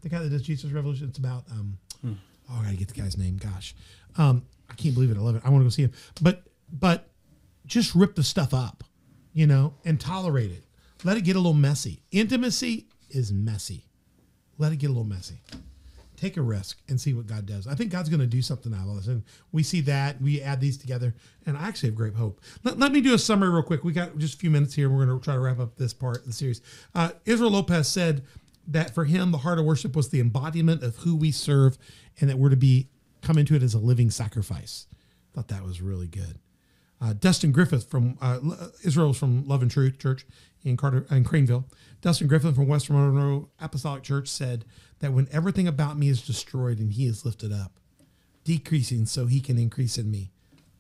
the 0.02 0.10
guy 0.10 0.20
that 0.24 0.30
does 0.30 0.42
Jesus 0.42 0.72
Revolution. 0.72 1.10
It's 1.10 1.18
about. 1.18 1.46
Um, 1.52 1.78
Oh, 2.50 2.60
I 2.62 2.64
gotta 2.64 2.78
get 2.78 2.88
the 2.88 2.94
guy's 2.94 3.18
name. 3.18 3.36
Gosh, 3.36 3.76
um, 4.18 4.46
I 4.70 4.74
can't 4.76 4.94
believe 4.94 5.12
it. 5.12 5.18
I 5.18 5.20
love 5.20 5.36
it. 5.36 5.42
I 5.44 5.50
want 5.50 5.62
to 5.62 5.66
go 5.66 5.70
see 5.70 5.82
him. 5.84 5.92
But 6.22 6.44
but 6.72 7.10
just 7.66 7.94
rip 7.94 8.16
the 8.16 8.24
stuff 8.24 8.54
up, 8.54 8.86
you 9.34 9.48
know, 9.48 9.74
and 9.84 10.00
tolerate 10.00 10.52
it. 10.52 10.64
Let 11.04 11.18
it 11.18 11.22
get 11.22 11.36
a 11.36 11.40
little 11.40 11.54
messy. 11.54 12.02
Intimacy 12.12 12.88
is 13.10 13.32
messy. 13.32 13.86
Let 14.58 14.72
it 14.72 14.78
get 14.78 14.88
a 14.88 14.90
little 14.90 15.04
messy. 15.04 15.42
Take 16.16 16.36
a 16.36 16.42
risk 16.42 16.80
and 16.90 17.00
see 17.00 17.14
what 17.14 17.28
God 17.28 17.46
does. 17.46 17.68
I 17.68 17.76
think 17.76 17.92
God's 17.92 18.10
going 18.10 18.22
to 18.22 18.28
do 18.28 18.42
something 18.42 18.74
out 18.74 18.90
of 18.90 18.96
this. 18.96 19.08
And 19.08 19.24
we 19.52 19.62
see 19.62 19.82
that. 19.82 20.20
We 20.20 20.42
add 20.42 20.60
these 20.60 20.78
together. 20.78 21.14
And 21.46 21.56
I 21.56 21.68
actually 21.68 21.90
have 21.90 21.96
great 21.96 22.16
hope. 22.16 22.42
Let, 22.64 22.80
let 22.80 22.92
me 22.92 23.02
do 23.02 23.14
a 23.14 23.20
summary 23.20 23.50
real 23.50 23.62
quick. 23.62 23.84
We 23.84 23.94
got 23.94 24.18
just 24.18 24.34
a 24.34 24.38
few 24.38 24.50
minutes 24.50 24.74
here. 24.74 24.90
We're 24.90 25.06
going 25.06 25.20
to 25.20 25.24
try 25.24 25.36
to 25.36 25.40
wrap 25.40 25.60
up 25.60 25.76
this 25.76 25.94
part 25.94 26.18
of 26.18 26.26
the 26.26 26.34
series. 26.34 26.62
Uh, 26.96 27.12
Israel 27.26 27.52
Lopez 27.52 27.88
said 27.88 28.24
that 28.68 28.96
for 28.96 29.06
him, 29.06 29.32
the 29.32 29.38
heart 29.40 29.60
of 29.60 29.66
worship 29.66 29.96
was 29.96 30.10
the 30.10 30.20
embodiment 30.20 30.82
of 30.82 30.98
who 30.98 31.16
we 31.16 31.32
serve 31.32 31.78
and 32.20 32.30
that 32.30 32.38
we're 32.40 32.50
to 32.50 32.58
be 32.58 32.90
come 33.22 33.38
into 33.38 33.54
it 33.56 33.62
as 33.62 33.76
a 33.76 33.80
living 33.80 34.10
sacrifice. 34.10 34.88
Thought 35.34 35.50
that 35.50 35.64
was 35.64 35.82
really 35.82 36.08
good. 36.08 36.40
Uh, 37.00 37.14
Dustin 37.14 37.52
Griffith 37.52 37.90
from 37.90 38.18
uh, 38.22 38.40
L- 38.44 38.72
Israel's 38.84 39.18
from 39.18 39.48
Love 39.48 39.62
and 39.62 39.70
Truth 39.70 40.00
Church 40.00 40.26
in 40.64 40.78
Carter 40.78 41.06
in 41.12 41.24
Crainville. 41.24 41.66
Dustin 42.02 42.28
Griffith 42.28 42.56
from 42.56 42.68
Western 42.68 42.96
Monroe 42.96 43.50
Apostolic 43.60 44.04
Church 44.04 44.28
said 44.28 44.66
that 45.00 45.14
when 45.14 45.28
everything 45.32 45.68
about 45.68 45.98
me 45.98 46.10
is 46.10 46.22
destroyed 46.22 46.80
and 46.80 46.94
He 46.94 47.06
is 47.06 47.26
lifted 47.26 47.52
up, 47.52 47.80
decreasing 48.44 49.06
so 49.06 49.28
He 49.28 49.40
can 49.42 49.58
increase 49.58 49.98
in 49.98 50.10
me, 50.10 50.32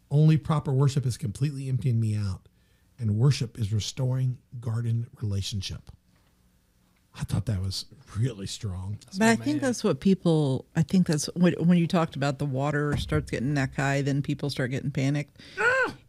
only 0.09 0.37
proper 0.37 0.71
worship 0.71 1.05
is 1.05 1.17
completely 1.17 1.69
emptying 1.69 1.99
me 1.99 2.15
out, 2.15 2.47
and 2.99 3.17
worship 3.17 3.59
is 3.59 3.71
restoring 3.71 4.37
garden 4.59 5.07
relationship. 5.21 5.91
I 7.19 7.23
thought 7.23 7.47
that 7.47 7.61
was 7.61 7.85
really 8.17 8.45
strong. 8.45 8.99
But 9.17 9.27
I 9.27 9.35
think 9.35 9.61
that's 9.61 9.83
what 9.83 9.99
people. 9.99 10.65
I 10.75 10.83
think 10.83 11.07
that's 11.07 11.25
when, 11.35 11.53
when 11.53 11.77
you 11.79 11.87
talked 11.87 12.15
about 12.15 12.37
the 12.37 12.45
water 12.45 12.95
starts 12.97 13.31
getting 13.31 13.53
neck 13.55 13.75
high, 13.75 14.01
then 14.03 14.21
people 14.21 14.49
start 14.51 14.69
getting 14.69 14.91
panicked, 14.91 15.41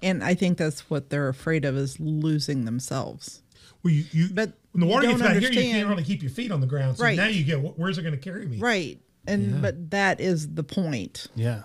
And 0.02 0.22
I 0.22 0.34
think 0.34 0.58
that's 0.58 0.88
what 0.90 1.10
they're 1.10 1.28
afraid 1.28 1.64
of 1.64 1.76
is 1.76 1.98
losing 2.00 2.64
themselves. 2.64 3.42
Well, 3.82 3.92
you, 3.92 4.04
you 4.12 4.28
But 4.32 4.52
when 4.72 4.80
the 4.80 4.86
water 4.86 5.06
gets 5.08 5.20
don't 5.20 5.30
out 5.30 5.36
here, 5.42 5.50
you 5.52 5.60
can't 5.72 5.88
really 5.88 6.04
keep 6.04 6.22
your 6.22 6.30
feet 6.30 6.50
on 6.52 6.60
the 6.60 6.66
ground. 6.66 6.98
So 6.98 7.04
Right. 7.04 7.16
now 7.16 7.26
you 7.26 7.44
get, 7.44 7.58
where's 7.78 7.98
it 7.98 8.02
going 8.02 8.14
to 8.14 8.20
carry 8.20 8.46
me? 8.46 8.58
Right. 8.58 9.00
and 9.26 9.50
Yeah. 9.52 9.58
but 9.58 9.90
that 9.90 10.20
is 10.20 10.54
the 10.54 10.62
point 10.62 11.26
Yeah. 11.36 11.62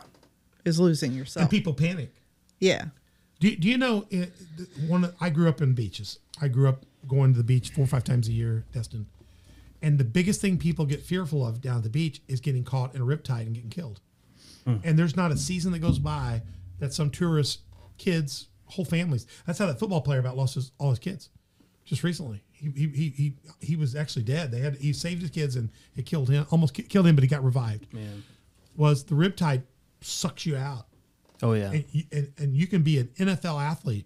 is 0.66 0.80
losing 0.80 1.14
yourself. 1.14 1.43
And 1.43 1.51
yourself. 1.51 1.51
people 1.51 1.74
panic. 1.74 2.14
yeah. 2.59 2.86
Do, 3.39 3.53
do 3.55 3.68
you 3.70 3.78
know 3.78 4.05
the- 4.09 4.30
one? 4.88 5.11
I 5.20 5.30
grew 5.30 5.49
up 5.49 5.61
in 5.61 5.74
beaches. 5.74 6.20
I 6.41 6.47
grew 6.47 6.68
up 6.70 6.86
going 7.07 7.34
to 7.34 7.38
the 7.38 7.43
beach 7.43 7.72
four 7.72 7.84
or 7.84 7.88
five 7.88 8.03
times 8.05 8.28
a 8.30 8.32
year, 8.32 8.64
Destin. 8.74 9.05
And 9.82 9.97
the 9.97 10.05
biggest 10.05 10.39
thing 10.39 10.57
people 10.57 10.86
get 10.86 11.01
fearful 11.03 11.45
of 11.45 11.59
down 11.61 11.78
at 11.78 11.84
the 11.84 11.89
beach 11.89 12.22
is 12.30 12.39
getting 12.39 12.64
caught 12.64 12.95
in 12.95 13.01
a 13.01 13.05
riptide 13.05 13.41
and 13.41 13.53
getting 13.53 13.70
killed. 13.70 13.99
Hmm. 14.66 14.78
And 14.84 14.97
there's 14.97 15.18
not 15.18 15.32
a 15.32 15.38
season 15.38 15.74
that 15.74 15.80
goes 15.80 15.99
by 15.99 16.41
that 16.80 16.93
some 16.93 17.09
tourist 17.09 17.59
kids, 17.98 18.48
whole 18.66 18.86
families. 18.86 19.28
That's 19.46 19.60
how 19.60 19.66
that 19.68 19.80
football 19.80 20.02
player 20.02 20.20
about 20.20 20.38
lost 20.38 20.56
his, 20.56 20.72
all 20.80 20.89
his 20.89 21.00
kids 21.00 21.30
just 21.86 22.04
recently. 22.04 22.44
He, 22.52 22.70
he, 22.72 22.88
he, 22.88 23.10
he, 23.10 23.34
he 23.60 23.76
was 23.76 23.96
actually 23.96 24.24
dead. 24.24 24.52
They 24.52 24.60
had 24.60 24.76
he 24.78 24.94
saved 24.94 25.22
his 25.22 25.32
kids 25.32 25.56
and 25.56 25.70
it 25.96 26.06
killed 26.06 26.30
him, 26.30 26.46
almost 26.50 26.74
killed 26.74 27.08
him, 27.08 27.16
but 27.16 27.24
he 27.24 27.28
got 27.28 27.44
revived. 27.44 27.94
Man. 27.94 28.24
Was 28.76 29.04
the 29.04 29.16
riptide 29.16 29.64
sucks 30.02 30.46
you 30.46 30.58
out 30.58 30.88
Oh 31.41 31.54
yeah. 31.54 31.72
and 31.72 31.86
you, 31.91 32.04
and, 32.12 32.32
and 32.38 32.56
you 32.56 32.68
can 32.68 32.82
be 32.82 33.00
an 33.00 33.10
NFL 33.18 33.62
athlete 33.62 34.06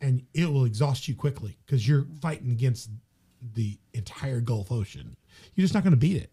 and 0.00 0.22
it 0.34 0.46
will 0.46 0.64
exhaust 0.64 1.08
you 1.08 1.14
quickly 1.14 1.56
because 1.66 1.86
you're 1.86 2.06
fighting 2.20 2.50
against 2.50 2.90
the 3.54 3.78
entire 3.92 4.40
Gulf 4.40 4.70
Ocean. 4.70 5.16
You're 5.54 5.64
just 5.64 5.74
not 5.74 5.82
going 5.82 5.92
to 5.92 5.98
beat 5.98 6.16
it. 6.16 6.30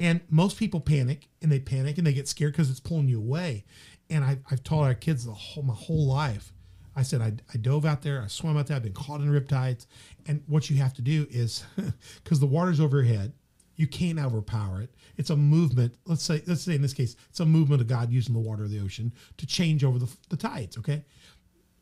And 0.00 0.20
most 0.30 0.58
people 0.58 0.80
panic 0.80 1.28
and 1.42 1.50
they 1.50 1.58
panic 1.58 1.98
and 1.98 2.06
they 2.06 2.12
get 2.12 2.28
scared 2.28 2.52
because 2.52 2.70
it's 2.70 2.80
pulling 2.80 3.08
you 3.08 3.18
away. 3.18 3.64
And 4.10 4.24
I, 4.24 4.38
I've 4.50 4.62
taught 4.62 4.84
our 4.84 4.94
kids 4.94 5.24
the 5.24 5.32
whole, 5.32 5.62
my 5.62 5.74
whole 5.74 6.06
life. 6.06 6.52
I 6.96 7.02
said, 7.02 7.20
I, 7.20 7.32
I 7.54 7.58
dove 7.58 7.84
out 7.84 8.02
there, 8.02 8.22
I 8.22 8.26
swam 8.26 8.56
out 8.56 8.66
there, 8.66 8.76
I've 8.76 8.82
been 8.82 8.92
caught 8.92 9.20
in 9.20 9.30
riptides. 9.30 9.86
And 10.26 10.42
what 10.46 10.68
you 10.68 10.76
have 10.78 10.94
to 10.94 11.02
do 11.02 11.26
is, 11.30 11.64
because 12.24 12.40
the 12.40 12.46
water's 12.46 12.80
over 12.80 13.02
your 13.02 13.14
head, 13.14 13.32
you 13.76 13.86
can't 13.86 14.18
overpower 14.18 14.82
it. 14.82 14.92
It's 15.16 15.30
a 15.30 15.36
movement. 15.36 15.94
Let's 16.04 16.24
say, 16.24 16.42
let's 16.46 16.62
say 16.62 16.74
in 16.74 16.82
this 16.82 16.92
case, 16.92 17.14
it's 17.30 17.38
a 17.38 17.46
movement 17.46 17.80
of 17.80 17.86
God 17.86 18.10
using 18.10 18.34
the 18.34 18.40
water 18.40 18.64
of 18.64 18.70
the 18.70 18.80
ocean 18.80 19.12
to 19.36 19.46
change 19.46 19.84
over 19.84 20.00
the, 20.00 20.08
the 20.28 20.36
tides. 20.36 20.76
Okay, 20.76 21.04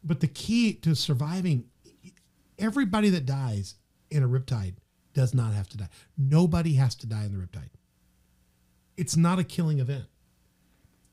but 0.05 0.21
the 0.21 0.29
key 0.29 0.75
to 0.75 0.95
surviving, 0.95 1.65
everybody 2.59 3.09
that 3.09 3.25
dies 3.25 3.77
in 4.11 4.23
a 4.23 4.29
riptide 4.29 4.75
does 5.15 5.33
not 5.33 5.55
have 5.55 5.69
to 5.71 5.79
die. 5.79 5.89
Nobody 6.19 6.75
has 6.75 6.95
to 6.97 7.07
die 7.07 7.25
in 7.25 7.33
the 7.33 7.43
riptide. 7.43 7.71
It's 8.99 9.17
not 9.17 9.39
a 9.39 9.45
killing 9.45 9.79
event. 9.79 10.05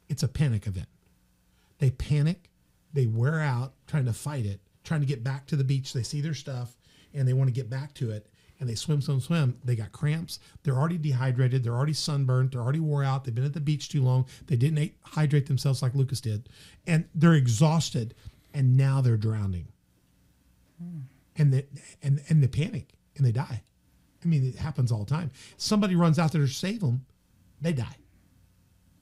It's 0.09 0.23
a 0.23 0.27
panic 0.27 0.67
event. 0.67 0.87
They 1.83 1.91
panic, 1.91 2.49
they 2.93 3.07
wear 3.07 3.41
out 3.41 3.73
trying 3.87 4.05
to 4.05 4.13
fight 4.13 4.45
it, 4.45 4.61
trying 4.85 5.01
to 5.01 5.05
get 5.05 5.21
back 5.21 5.45
to 5.47 5.57
the 5.57 5.65
beach. 5.65 5.91
They 5.91 6.01
see 6.01 6.21
their 6.21 6.33
stuff 6.33 6.77
and 7.13 7.27
they 7.27 7.33
want 7.33 7.49
to 7.49 7.53
get 7.53 7.69
back 7.69 7.93
to 7.95 8.09
it. 8.09 8.31
And 8.61 8.69
they 8.69 8.75
swim, 8.75 9.01
swim, 9.01 9.19
swim. 9.19 9.57
They 9.65 9.75
got 9.75 9.91
cramps. 9.91 10.39
They're 10.63 10.77
already 10.77 10.97
dehydrated. 10.97 11.61
They're 11.61 11.75
already 11.75 11.91
sunburned. 11.91 12.51
They're 12.51 12.61
already 12.61 12.79
wore 12.79 13.03
out. 13.03 13.25
They've 13.25 13.35
been 13.35 13.43
at 13.43 13.51
the 13.51 13.59
beach 13.59 13.89
too 13.89 14.01
long. 14.01 14.27
They 14.47 14.55
didn't 14.55 14.93
hydrate 15.01 15.47
themselves 15.47 15.81
like 15.81 15.93
Lucas 15.93 16.21
did. 16.21 16.47
And 16.87 17.03
they're 17.13 17.33
exhausted. 17.33 18.15
And 18.53 18.77
now 18.77 19.01
they're 19.01 19.17
drowning. 19.17 19.67
Hmm. 20.81 20.99
And 21.35 21.53
they, 21.53 21.65
and, 22.01 22.21
and 22.29 22.41
they 22.41 22.47
panic 22.47 22.93
and 23.17 23.25
they 23.25 23.33
die. 23.33 23.61
I 24.23 24.27
mean, 24.29 24.47
it 24.47 24.55
happens 24.55 24.89
all 24.89 25.03
the 25.03 25.13
time. 25.13 25.31
Somebody 25.57 25.97
runs 25.97 26.17
out 26.17 26.31
there 26.31 26.43
to 26.43 26.47
save 26.47 26.79
them, 26.79 27.05
they 27.59 27.73
die. 27.73 27.97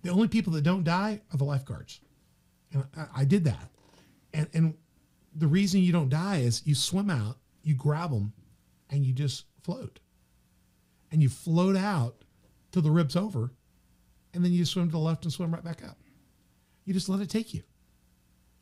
The 0.02 0.10
only 0.10 0.30
people 0.30 0.54
that 0.54 0.64
don't 0.64 0.84
die 0.84 1.22
are 1.32 1.38
the 1.38 1.44
lifeguards. 1.44 2.00
And 2.74 2.86
I, 2.96 3.06
I 3.18 3.26
did 3.26 3.44
that. 3.46 3.70
And, 4.34 4.48
and 4.54 4.74
the 5.36 5.48
reason 5.48 5.82
you 5.82 5.92
don't 5.92 6.10
die 6.10 6.38
is 6.38 6.66
you 6.66 6.76
swim 6.76 7.10
out, 7.10 7.38
you 7.64 7.76
grab 7.76 8.12
them, 8.12 8.34
and 8.90 9.06
you 9.06 9.14
just 9.14 9.46
float. 9.64 10.00
And 11.12 11.22
you 11.22 11.30
float 11.30 11.76
out 11.76 12.24
till 12.72 12.82
the 12.82 12.92
rib's 12.92 13.16
over, 13.16 13.52
and 14.34 14.44
then 14.44 14.52
you 14.54 14.66
swim 14.66 14.88
to 14.88 14.92
the 14.92 14.98
left 14.98 15.26
and 15.26 15.34
swim 15.34 15.54
right 15.54 15.64
back 15.64 15.84
up. 15.84 15.98
You 16.86 16.94
just 16.94 17.10
let 17.10 17.22
it 17.22 17.30
take 17.30 17.54
you. 17.54 17.64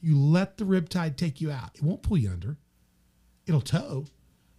You 0.01 0.17
let 0.17 0.57
the 0.57 0.65
rip 0.65 0.89
tide 0.89 1.17
take 1.17 1.41
you 1.41 1.51
out. 1.51 1.71
It 1.75 1.83
won't 1.83 2.01
pull 2.01 2.17
you 2.17 2.29
under. 2.31 2.57
It'll 3.45 3.61
tow. 3.61 4.05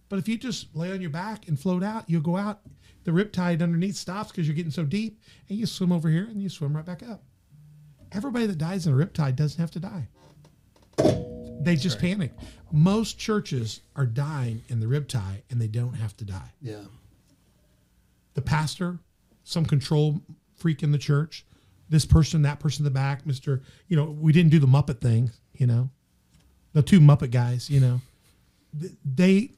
But 0.09 0.19
if 0.19 0.27
you 0.27 0.37
just 0.37 0.75
lay 0.75 0.91
on 0.91 1.01
your 1.01 1.09
back 1.09 1.47
and 1.47 1.59
float 1.59 1.83
out, 1.83 2.09
you'll 2.09 2.21
go 2.21 2.37
out. 2.37 2.61
The 3.03 3.13
rip 3.13 3.31
tide 3.31 3.61
underneath 3.61 3.95
stops 3.95 4.31
because 4.31 4.47
you're 4.47 4.55
getting 4.55 4.71
so 4.71 4.83
deep, 4.83 5.19
and 5.49 5.57
you 5.57 5.65
swim 5.65 5.91
over 5.91 6.09
here 6.09 6.25
and 6.25 6.41
you 6.41 6.49
swim 6.49 6.75
right 6.75 6.85
back 6.85 7.01
up. 7.01 7.23
Everybody 8.11 8.45
that 8.47 8.57
dies 8.57 8.87
in 8.87 8.93
a 8.93 8.95
rip 8.95 9.13
tide 9.13 9.35
doesn't 9.35 9.59
have 9.59 9.71
to 9.71 9.79
die. 9.79 10.07
They 11.61 11.75
just 11.75 11.99
panic. 11.99 12.31
Most 12.71 13.19
churches 13.19 13.81
are 13.95 14.05
dying 14.05 14.63
in 14.67 14.79
the 14.79 14.87
rip 14.87 15.07
tide 15.07 15.43
and 15.49 15.61
they 15.61 15.67
don't 15.67 15.93
have 15.93 16.17
to 16.17 16.25
die. 16.25 16.51
Yeah. 16.61 16.83
The 18.33 18.41
pastor, 18.41 18.97
some 19.43 19.65
control 19.65 20.21
freak 20.55 20.83
in 20.83 20.91
the 20.91 20.97
church, 20.97 21.45
this 21.89 22.05
person, 22.05 22.41
that 22.43 22.59
person 22.59 22.81
in 22.81 22.85
the 22.85 22.91
back, 22.91 23.25
Mr. 23.25 23.61
You 23.87 23.97
know, 23.97 24.05
we 24.05 24.31
didn't 24.31 24.51
do 24.51 24.59
the 24.59 24.67
Muppet 24.67 25.01
thing, 25.01 25.31
you 25.53 25.67
know, 25.67 25.89
the 26.73 26.81
two 26.81 26.99
Muppet 26.99 27.31
guys, 27.31 27.69
you 27.69 27.79
know, 27.79 28.01
they, 28.73 29.51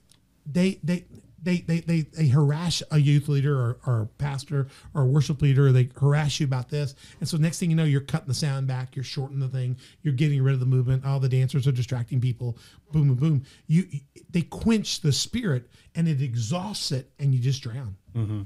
they, 0.45 0.79
they, 0.83 1.05
they, 1.43 1.57
they, 1.57 1.81
they, 1.81 2.01
they 2.01 2.27
harass 2.27 2.81
a 2.91 2.97
youth 2.97 3.27
leader 3.27 3.59
or, 3.59 3.77
or 3.85 4.01
a 4.01 4.05
pastor 4.05 4.67
or 4.93 5.03
a 5.03 5.05
worship 5.05 5.41
leader, 5.41 5.71
they 5.71 5.89
harass 5.99 6.39
you 6.39 6.45
about 6.45 6.69
this. 6.69 6.95
And 7.19 7.27
so 7.27 7.37
next 7.37 7.59
thing 7.59 7.69
you 7.69 7.75
know, 7.75 7.83
you're 7.83 8.01
cutting 8.01 8.27
the 8.27 8.33
sound 8.33 8.67
back, 8.67 8.95
you're 8.95 9.03
shortening 9.03 9.39
the 9.39 9.49
thing, 9.49 9.77
you're 10.01 10.13
getting 10.13 10.41
rid 10.41 10.53
of 10.53 10.59
the 10.59 10.65
movement. 10.65 11.05
All 11.05 11.19
the 11.19 11.29
dancers 11.29 11.67
are 11.67 11.71
distracting 11.71 12.21
people. 12.21 12.57
Boom, 12.91 13.09
boom, 13.09 13.17
boom. 13.17 13.43
You, 13.67 13.87
they 14.29 14.41
quench 14.43 15.01
the 15.01 15.11
spirit 15.11 15.69
and 15.95 16.07
it 16.07 16.21
exhausts 16.21 16.91
it 16.91 17.11
and 17.19 17.33
you 17.33 17.39
just 17.39 17.61
drown. 17.61 17.95
Mm-hmm. 18.15 18.41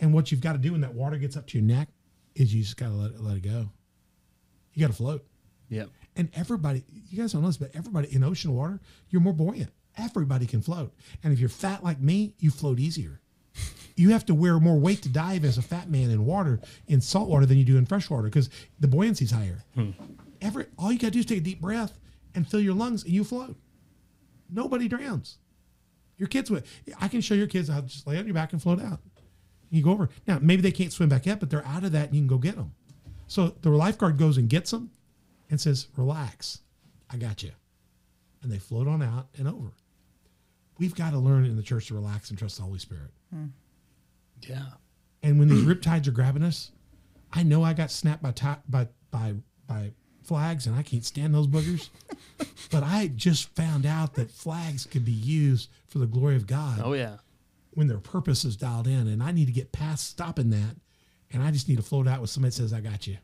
And 0.00 0.14
what 0.14 0.32
you've 0.32 0.40
got 0.40 0.52
to 0.52 0.58
do 0.58 0.72
when 0.72 0.80
that 0.80 0.94
water 0.94 1.18
gets 1.18 1.36
up 1.36 1.46
to 1.48 1.58
your 1.58 1.66
neck 1.66 1.88
is 2.34 2.54
you 2.54 2.62
just 2.62 2.76
got 2.76 2.88
to 2.88 2.94
let 2.94 3.10
it, 3.10 3.20
let 3.20 3.36
it 3.36 3.42
go. 3.42 3.68
You 4.72 4.86
got 4.86 4.92
to 4.92 4.96
float. 4.96 5.26
Yep. 5.68 5.90
And 6.16 6.30
everybody, 6.34 6.84
you 7.08 7.18
guys 7.18 7.32
don't 7.32 7.42
know 7.42 7.48
this, 7.48 7.56
but 7.56 7.70
everybody 7.74 8.14
in 8.14 8.24
ocean 8.24 8.54
water, 8.54 8.80
you're 9.10 9.20
more 9.20 9.32
buoyant. 9.32 9.70
Everybody 10.00 10.46
can 10.46 10.62
float. 10.62 10.94
And 11.22 11.32
if 11.32 11.40
you're 11.40 11.48
fat 11.48 11.84
like 11.84 12.00
me, 12.00 12.34
you 12.38 12.50
float 12.50 12.80
easier. 12.80 13.20
You 13.96 14.10
have 14.10 14.24
to 14.26 14.34
wear 14.34 14.58
more 14.58 14.78
weight 14.78 15.02
to 15.02 15.08
dive 15.08 15.44
as 15.44 15.58
a 15.58 15.62
fat 15.62 15.90
man 15.90 16.10
in 16.10 16.24
water, 16.24 16.60
in 16.86 17.00
salt 17.00 17.28
water, 17.28 17.44
than 17.44 17.58
you 17.58 17.64
do 17.64 17.76
in 17.76 17.84
fresh 17.84 18.08
water 18.08 18.24
because 18.24 18.48
the 18.78 18.88
buoyancy's 18.88 19.30
higher. 19.30 19.64
Hmm. 19.74 19.90
Every, 20.40 20.66
all 20.78 20.90
you 20.90 20.98
got 20.98 21.08
to 21.08 21.10
do 21.12 21.18
is 21.18 21.26
take 21.26 21.38
a 21.38 21.42
deep 21.42 21.60
breath 21.60 21.98
and 22.34 22.48
fill 22.48 22.60
your 22.60 22.74
lungs 22.74 23.04
and 23.04 23.12
you 23.12 23.24
float. 23.24 23.56
Nobody 24.48 24.88
drowns. 24.88 25.36
Your 26.16 26.28
kids 26.28 26.50
would. 26.50 26.64
I 27.00 27.08
can 27.08 27.20
show 27.20 27.34
your 27.34 27.46
kids 27.46 27.68
how 27.68 27.80
to 27.80 27.86
just 27.86 28.06
lay 28.06 28.18
on 28.18 28.26
your 28.26 28.34
back 28.34 28.52
and 28.52 28.62
float 28.62 28.80
out. 28.80 29.00
You 29.70 29.82
go 29.82 29.90
over. 29.90 30.08
Now, 30.26 30.38
maybe 30.40 30.62
they 30.62 30.72
can't 30.72 30.92
swim 30.92 31.08
back 31.08 31.26
up, 31.26 31.40
but 31.40 31.50
they're 31.50 31.66
out 31.66 31.84
of 31.84 31.92
that 31.92 32.06
and 32.06 32.14
you 32.14 32.20
can 32.20 32.28
go 32.28 32.38
get 32.38 32.56
them. 32.56 32.72
So 33.26 33.54
the 33.60 33.70
lifeguard 33.70 34.18
goes 34.18 34.36
and 34.36 34.48
gets 34.48 34.70
them 34.70 34.90
and 35.50 35.60
says, 35.60 35.88
Relax, 35.96 36.60
I 37.08 37.16
got 37.16 37.42
you. 37.42 37.52
And 38.42 38.50
they 38.50 38.58
float 38.58 38.88
on 38.88 39.02
out 39.02 39.28
and 39.38 39.46
over. 39.46 39.72
We've 40.80 40.94
got 40.94 41.10
to 41.10 41.18
learn 41.18 41.44
in 41.44 41.54
the 41.56 41.62
church 41.62 41.86
to 41.88 41.94
relax 41.94 42.30
and 42.30 42.38
trust 42.38 42.56
the 42.56 42.62
Holy 42.64 42.78
Spirit. 42.80 43.10
Yeah. 44.42 44.62
And 45.22 45.38
when 45.38 45.48
these 45.48 45.62
riptides 45.64 46.08
are 46.08 46.12
grabbing 46.12 46.42
us, 46.42 46.72
I 47.32 47.42
know 47.44 47.62
I 47.62 47.74
got 47.74 47.90
snapped 47.90 48.22
by 48.22 48.32
by 48.68 48.88
by 49.10 49.34
by 49.68 49.92
flags, 50.24 50.66
and 50.66 50.74
I 50.74 50.82
can't 50.82 51.04
stand 51.04 51.34
those 51.34 51.46
boogers. 51.46 51.90
but 52.70 52.82
I 52.82 53.08
just 53.14 53.54
found 53.54 53.84
out 53.84 54.14
that 54.14 54.30
flags 54.30 54.86
could 54.86 55.04
be 55.04 55.12
used 55.12 55.68
for 55.88 55.98
the 55.98 56.06
glory 56.06 56.36
of 56.36 56.46
God 56.46 56.80
Oh 56.82 56.94
yeah. 56.94 57.16
when 57.72 57.86
their 57.86 57.98
purpose 57.98 58.44
is 58.44 58.56
dialed 58.56 58.86
in, 58.86 59.06
and 59.06 59.22
I 59.22 59.30
need 59.32 59.46
to 59.46 59.52
get 59.52 59.72
past 59.72 60.08
stopping 60.08 60.48
that, 60.50 60.76
and 61.30 61.42
I 61.42 61.50
just 61.50 61.68
need 61.68 61.76
to 61.76 61.82
float 61.82 62.08
out 62.08 62.20
with 62.22 62.30
somebody 62.30 62.50
that 62.50 62.56
says, 62.56 62.72
"I 62.72 62.80
got 62.80 63.06
you." 63.06 63.18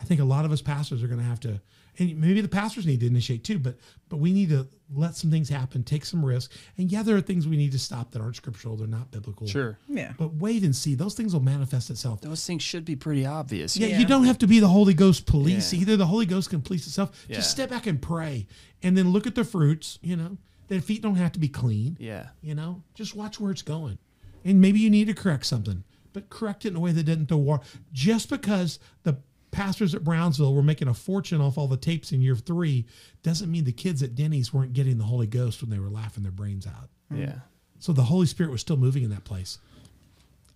I 0.00 0.04
think 0.04 0.20
a 0.20 0.24
lot 0.24 0.44
of 0.46 0.52
us 0.52 0.62
pastors 0.62 1.02
are 1.02 1.08
going 1.08 1.20
to 1.20 1.26
have 1.26 1.40
to, 1.40 1.60
and 1.98 2.16
maybe 2.18 2.40
the 2.40 2.48
pastors 2.48 2.86
need 2.86 3.00
to 3.00 3.06
initiate 3.06 3.44
too, 3.44 3.58
but 3.58 3.76
but 4.08 4.18
we 4.18 4.32
need 4.32 4.48
to 4.50 4.66
let 4.94 5.16
some 5.16 5.30
things 5.30 5.48
happen, 5.48 5.82
take 5.82 6.04
some 6.04 6.24
risk, 6.24 6.50
and 6.78 6.90
yeah, 6.90 7.02
there 7.02 7.16
are 7.16 7.20
things 7.20 7.46
we 7.46 7.56
need 7.56 7.72
to 7.72 7.78
stop 7.78 8.10
that 8.12 8.22
aren't 8.22 8.36
scriptural, 8.36 8.76
they're 8.76 8.86
not 8.86 9.10
biblical. 9.10 9.46
Sure. 9.46 9.78
Yeah. 9.88 10.12
But 10.16 10.34
wait 10.34 10.62
and 10.62 10.74
see; 10.74 10.94
those 10.94 11.14
things 11.14 11.32
will 11.34 11.42
manifest 11.42 11.90
itself. 11.90 12.20
Those 12.20 12.44
things 12.46 12.62
should 12.62 12.84
be 12.84 12.96
pretty 12.96 13.26
obvious. 13.26 13.76
Yeah, 13.76 13.88
Yeah. 13.88 13.98
you 13.98 14.06
don't 14.06 14.24
have 14.24 14.38
to 14.38 14.46
be 14.46 14.60
the 14.60 14.68
Holy 14.68 14.94
Ghost 14.94 15.26
police 15.26 15.72
Yeah. 15.72 15.80
either. 15.80 15.96
The 15.96 16.06
Holy 16.06 16.26
Ghost 16.26 16.50
can 16.50 16.60
police 16.62 16.86
itself. 16.86 17.26
Yeah. 17.28 17.36
Just 17.36 17.50
step 17.50 17.70
back 17.70 17.86
and 17.86 18.00
pray, 18.00 18.46
and 18.82 18.96
then 18.96 19.10
look 19.10 19.26
at 19.26 19.34
the 19.34 19.44
fruits. 19.44 19.98
You 20.02 20.16
know, 20.16 20.38
their 20.68 20.80
feet 20.80 21.02
don't 21.02 21.16
have 21.16 21.32
to 21.32 21.38
be 21.40 21.48
clean. 21.48 21.96
Yeah. 22.00 22.28
You 22.40 22.54
know, 22.54 22.82
just 22.94 23.14
watch 23.14 23.38
where 23.40 23.50
it's 23.50 23.62
going. 23.62 23.98
And 24.44 24.60
maybe 24.60 24.78
you 24.78 24.88
need 24.88 25.06
to 25.08 25.14
correct 25.14 25.44
something, 25.46 25.82
but 26.12 26.30
correct 26.30 26.64
it 26.64 26.68
in 26.68 26.76
a 26.76 26.80
way 26.80 26.92
that 26.92 27.02
doesn't 27.04 27.26
throw 27.26 27.38
war. 27.38 27.60
Just 27.92 28.30
because 28.30 28.78
the 29.02 29.18
pastors 29.50 29.94
at 29.94 30.04
Brownsville 30.04 30.54
were 30.54 30.62
making 30.62 30.88
a 30.88 30.94
fortune 30.94 31.40
off 31.40 31.58
all 31.58 31.68
the 31.68 31.76
tapes 31.76 32.12
in 32.12 32.20
year 32.20 32.36
three 32.36 32.86
doesn't 33.22 33.50
mean 33.50 33.64
the 33.64 33.72
kids 33.72 34.02
at 34.02 34.14
Denny's 34.14 34.52
weren't 34.52 34.72
getting 34.72 34.98
the 34.98 35.04
Holy 35.04 35.26
Ghost 35.26 35.62
when 35.62 35.70
they 35.70 35.78
were 35.78 35.90
laughing 35.90 36.22
their 36.22 36.32
brains 36.32 36.66
out. 36.66 36.90
Yeah. 37.14 37.36
So 37.78 37.92
the 37.92 38.02
Holy 38.02 38.26
Spirit 38.26 38.50
was 38.50 38.60
still 38.60 38.76
moving 38.76 39.02
in 39.02 39.10
that 39.10 39.24
place. 39.24 39.58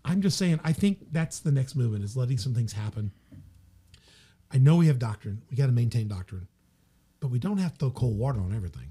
I'm 0.04 0.20
just 0.20 0.36
saying, 0.36 0.60
I 0.64 0.72
think 0.72 0.98
that's 1.12 1.40
the 1.40 1.52
next 1.52 1.76
movement 1.76 2.04
is 2.04 2.16
letting 2.16 2.38
some 2.38 2.54
things 2.54 2.72
happen. 2.72 3.12
I 4.50 4.58
know 4.58 4.76
we 4.76 4.88
have 4.88 4.98
doctrine. 4.98 5.42
We 5.50 5.56
got 5.56 5.66
to 5.66 5.72
maintain 5.72 6.08
doctrine, 6.08 6.48
but 7.20 7.28
we 7.28 7.38
don't 7.38 7.58
have 7.58 7.72
to 7.74 7.78
throw 7.78 7.90
cold 7.90 8.18
water 8.18 8.40
on 8.40 8.54
everything. 8.54 8.90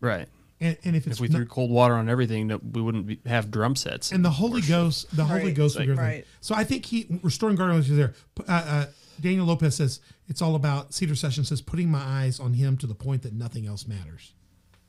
Right. 0.00 0.28
And, 0.64 0.76
and 0.84 0.96
if 0.96 1.06
it's 1.06 1.16
If 1.16 1.20
we 1.20 1.28
not- 1.28 1.36
threw 1.36 1.46
cold 1.46 1.70
water 1.70 1.94
on 1.94 2.08
everything, 2.08 2.48
that 2.48 2.64
we 2.64 2.80
wouldn't 2.82 3.06
be, 3.06 3.20
have 3.26 3.50
drum 3.50 3.76
sets. 3.76 4.12
and 4.12 4.24
the 4.24 4.30
Holy 4.30 4.62
Ghost, 4.62 5.14
the 5.14 5.24
Holy 5.24 5.44
Right. 5.46 5.54
Ghost 5.54 5.76
will 5.76 5.82
give 5.86 5.98
everything. 5.98 6.18
Right. 6.20 6.26
So 6.40 6.54
I 6.54 6.64
think 6.64 6.86
he 6.86 7.06
restoring 7.22 7.56
guardians 7.56 7.90
is 7.90 7.96
there. 7.96 8.14
Uh, 8.40 8.42
uh, 8.52 8.86
Daniel 9.20 9.46
Lopez 9.46 9.76
says 9.76 10.00
it's 10.26 10.40
all 10.42 10.54
about 10.56 10.92
Cedar 10.94 11.14
Session 11.14 11.44
says 11.44 11.60
putting 11.60 11.90
my 11.90 12.00
eyes 12.02 12.40
on 12.40 12.54
him 12.54 12.76
to 12.78 12.86
the 12.86 12.94
point 12.94 13.22
that 13.22 13.32
nothing 13.32 13.66
else 13.66 13.86
matters. 13.86 14.32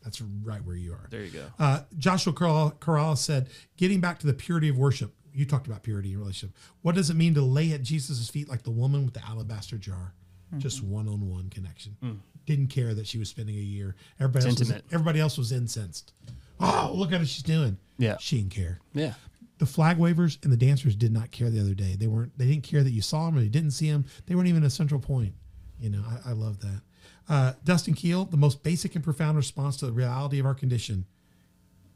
That's 0.03 0.21
right 0.21 0.63
where 0.63 0.75
you 0.75 0.93
are. 0.93 1.07
there 1.09 1.23
you 1.23 1.31
go. 1.31 1.45
Uh, 1.59 1.81
Joshua 1.97 2.31
Corral- 2.33 3.15
said, 3.15 3.49
getting 3.75 3.99
back 3.99 4.19
to 4.19 4.27
the 4.27 4.33
purity 4.33 4.69
of 4.69 4.77
worship. 4.77 5.13
You 5.33 5.45
talked 5.45 5.67
about 5.67 5.83
purity 5.83 6.13
in 6.13 6.19
relationship. 6.19 6.55
What 6.81 6.95
does 6.95 7.09
it 7.09 7.15
mean 7.15 7.33
to 7.33 7.41
lay 7.41 7.71
at 7.73 7.83
Jesus' 7.83 8.29
feet 8.29 8.47
like 8.47 8.63
the 8.63 8.71
woman 8.71 9.03
with 9.03 9.15
the 9.15 9.25
alabaster 9.25 9.77
jar? 9.77 10.13
Just 10.57 10.83
one 10.83 11.07
on 11.07 11.29
one 11.29 11.49
connection. 11.49 11.97
Didn't 12.45 12.67
care 12.67 12.93
that 12.93 13.07
she 13.07 13.17
was 13.17 13.29
spending 13.29 13.55
a 13.55 13.59
year. 13.59 13.95
Everybody 14.19 14.45
else, 14.47 14.59
was, 14.59 14.71
everybody 14.91 15.19
else 15.19 15.37
was 15.37 15.51
incensed. 15.51 16.13
Oh, 16.59 16.91
look 16.93 17.11
at 17.11 17.19
what 17.19 17.27
she's 17.27 17.43
doing. 17.43 17.77
Yeah. 17.97 18.17
She 18.19 18.37
didn't 18.37 18.51
care. 18.53 18.79
Yeah. 18.93 19.13
The 19.57 19.65
flag 19.65 19.97
wavers 19.97 20.37
and 20.43 20.51
the 20.51 20.57
dancers 20.57 20.95
did 20.95 21.11
not 21.11 21.31
care 21.31 21.49
the 21.49 21.59
other 21.59 21.73
day. 21.73 21.95
They 21.97 22.07
weren't. 22.07 22.37
They 22.37 22.45
didn't 22.45 22.63
care 22.63 22.83
that 22.83 22.91
you 22.91 23.01
saw 23.01 23.25
them 23.25 23.37
or 23.37 23.41
you 23.41 23.49
didn't 23.49 23.71
see 23.71 23.89
them. 23.89 24.05
They 24.25 24.35
weren't 24.35 24.47
even 24.47 24.63
a 24.63 24.69
central 24.69 24.99
point. 24.99 25.33
You 25.79 25.89
know, 25.89 26.03
I, 26.07 26.29
I 26.29 26.33
love 26.33 26.59
that. 26.59 26.81
Uh, 27.27 27.53
Dustin 27.63 27.93
Keel, 27.93 28.25
the 28.25 28.37
most 28.37 28.63
basic 28.63 28.95
and 28.95 29.03
profound 29.03 29.37
response 29.37 29.77
to 29.77 29.85
the 29.87 29.93
reality 29.93 30.39
of 30.39 30.45
our 30.45 30.53
condition. 30.53 31.05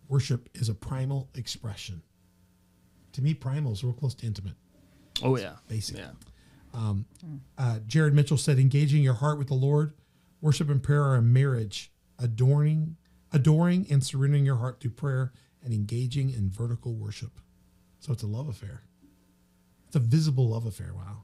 Worship 0.07 0.49
is 0.55 0.69
a 0.69 0.73
primal 0.73 1.29
expression. 1.35 2.01
To 3.13 3.21
me, 3.21 3.33
primal 3.33 3.73
is 3.73 3.83
real 3.83 3.93
close 3.93 4.15
to 4.15 4.25
intimate. 4.25 4.55
Oh 5.21 5.37
yeah. 5.37 5.55
Basic. 5.67 5.97
Yeah. 5.97 6.11
Uh, 6.73 7.79
Jared 7.87 8.13
Mitchell 8.13 8.37
said, 8.37 8.59
engaging 8.59 9.03
your 9.03 9.15
heart 9.15 9.37
with 9.37 9.47
the 9.47 9.53
Lord, 9.53 9.93
worship 10.41 10.69
and 10.69 10.81
prayer 10.81 11.03
are 11.03 11.15
a 11.15 11.21
marriage, 11.21 11.91
adorning, 12.17 12.95
adoring 13.31 13.85
and 13.89 14.03
surrendering 14.03 14.45
your 14.45 14.57
heart 14.57 14.79
through 14.79 14.91
prayer 14.91 15.31
and 15.63 15.73
engaging 15.73 16.29
in 16.31 16.49
vertical 16.49 16.93
worship. 16.93 17.39
So 17.99 18.13
it's 18.13 18.23
a 18.23 18.27
love 18.27 18.47
affair. 18.47 18.83
It's 19.87 19.95
a 19.95 19.99
visible 19.99 20.49
love 20.49 20.65
affair. 20.65 20.93
Wow. 20.95 21.23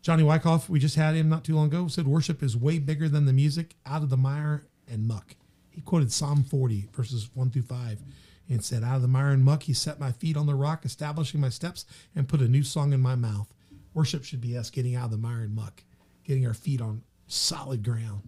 Johnny 0.00 0.22
Wyckoff, 0.22 0.68
we 0.68 0.78
just 0.78 0.96
had 0.96 1.14
him 1.14 1.28
not 1.28 1.44
too 1.44 1.56
long 1.56 1.68
ago, 1.68 1.88
said 1.88 2.06
worship 2.06 2.42
is 2.42 2.56
way 2.56 2.78
bigger 2.78 3.08
than 3.08 3.24
the 3.24 3.32
music, 3.32 3.74
out 3.86 4.02
of 4.02 4.10
the 4.10 4.16
mire 4.16 4.66
and 4.86 5.08
muck. 5.08 5.34
He 5.70 5.80
quoted 5.80 6.12
Psalm 6.12 6.44
40, 6.44 6.90
verses 6.92 7.30
1 7.34 7.50
through 7.50 7.62
5, 7.62 8.00
and 8.48 8.62
said, 8.62 8.84
Out 8.84 8.96
of 8.96 9.02
the 9.02 9.08
mire 9.08 9.30
and 9.30 9.42
muck, 9.42 9.62
he 9.64 9.72
set 9.72 9.98
my 9.98 10.12
feet 10.12 10.36
on 10.36 10.46
the 10.46 10.54
rock, 10.54 10.84
establishing 10.84 11.40
my 11.40 11.48
steps, 11.48 11.86
and 12.14 12.28
put 12.28 12.42
a 12.42 12.48
new 12.48 12.62
song 12.62 12.92
in 12.92 13.00
my 13.00 13.14
mouth. 13.14 13.53
Worship 13.94 14.24
should 14.24 14.40
be 14.40 14.56
us 14.56 14.70
getting 14.70 14.96
out 14.96 15.06
of 15.06 15.10
the 15.12 15.18
mire 15.18 15.42
and 15.42 15.54
muck, 15.54 15.82
getting 16.24 16.46
our 16.46 16.54
feet 16.54 16.80
on 16.80 17.02
solid 17.26 17.82
ground, 17.82 18.22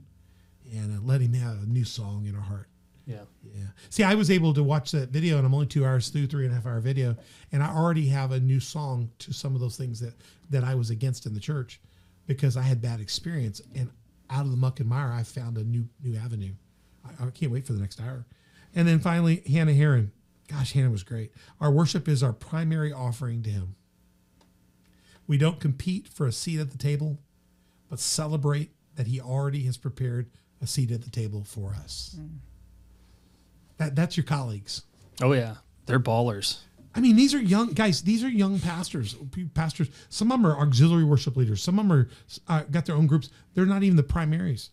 and 0.72 0.96
uh, 0.96 1.02
letting 1.02 1.32
him 1.32 1.42
have 1.42 1.62
a 1.62 1.66
new 1.66 1.84
song 1.84 2.26
in 2.26 2.34
our 2.34 2.40
heart. 2.40 2.68
Yeah. 3.06 3.22
Yeah. 3.44 3.66
See, 3.88 4.02
I 4.02 4.14
was 4.14 4.30
able 4.30 4.52
to 4.54 4.62
watch 4.62 4.90
that 4.90 5.10
video, 5.10 5.36
and 5.36 5.46
I'm 5.46 5.54
only 5.54 5.66
two 5.66 5.84
hours 5.84 6.08
through, 6.08 6.26
three 6.26 6.44
and 6.44 6.52
a 6.52 6.56
half 6.56 6.66
hour 6.66 6.80
video, 6.80 7.16
and 7.52 7.62
I 7.62 7.68
already 7.68 8.06
have 8.08 8.32
a 8.32 8.40
new 8.40 8.58
song 8.58 9.10
to 9.20 9.32
some 9.32 9.54
of 9.54 9.60
those 9.60 9.76
things 9.76 10.00
that 10.00 10.14
that 10.50 10.64
I 10.64 10.74
was 10.74 10.90
against 10.90 11.26
in 11.26 11.34
the 11.34 11.40
church 11.40 11.80
because 12.26 12.56
I 12.56 12.62
had 12.62 12.82
bad 12.82 13.00
experience. 13.00 13.60
And 13.74 13.90
out 14.30 14.44
of 14.44 14.50
the 14.50 14.56
muck 14.56 14.80
and 14.80 14.88
mire, 14.88 15.12
I 15.12 15.22
found 15.22 15.56
a 15.56 15.64
new 15.64 15.88
new 16.02 16.16
avenue. 16.16 16.54
I, 17.04 17.26
I 17.26 17.30
can't 17.30 17.52
wait 17.52 17.64
for 17.64 17.72
the 17.72 17.80
next 17.80 18.00
hour. 18.00 18.26
And 18.74 18.86
then 18.86 18.98
finally, 18.98 19.42
Hannah 19.48 19.74
Heron. 19.74 20.12
Gosh, 20.48 20.72
Hannah 20.72 20.90
was 20.90 21.02
great. 21.02 21.32
Our 21.60 21.72
worship 21.72 22.08
is 22.08 22.22
our 22.22 22.32
primary 22.32 22.92
offering 22.92 23.42
to 23.44 23.50
Him. 23.50 23.74
We 25.26 25.38
don't 25.38 25.60
compete 25.60 26.08
for 26.08 26.26
a 26.26 26.32
seat 26.32 26.60
at 26.60 26.70
the 26.70 26.78
table, 26.78 27.18
but 27.88 27.98
celebrate 28.00 28.70
that 28.96 29.06
He 29.06 29.20
already 29.20 29.62
has 29.64 29.76
prepared 29.76 30.30
a 30.60 30.66
seat 30.66 30.90
at 30.90 31.02
the 31.02 31.10
table 31.10 31.44
for 31.44 31.70
us. 31.74 32.16
That 33.78 33.94
that's 33.94 34.16
your 34.16 34.24
colleagues. 34.24 34.82
Oh 35.22 35.32
yeah. 35.32 35.56
They're 35.86 36.00
ballers. 36.00 36.58
I 36.94 37.00
mean, 37.00 37.14
these 37.14 37.34
are 37.34 37.40
young 37.40 37.72
guys. 37.72 38.02
These 38.02 38.24
are 38.24 38.28
young 38.28 38.58
pastors. 38.58 39.16
Pastors. 39.54 39.88
Some 40.08 40.32
of 40.32 40.40
them 40.40 40.50
are 40.50 40.58
auxiliary 40.58 41.04
worship 41.04 41.36
leaders. 41.36 41.62
Some 41.62 41.78
of 41.78 41.86
them 41.86 41.92
are 41.92 42.08
uh, 42.48 42.62
got 42.70 42.86
their 42.86 42.96
own 42.96 43.06
groups. 43.06 43.28
They're 43.54 43.66
not 43.66 43.82
even 43.82 43.96
the 43.96 44.02
primaries. 44.02 44.70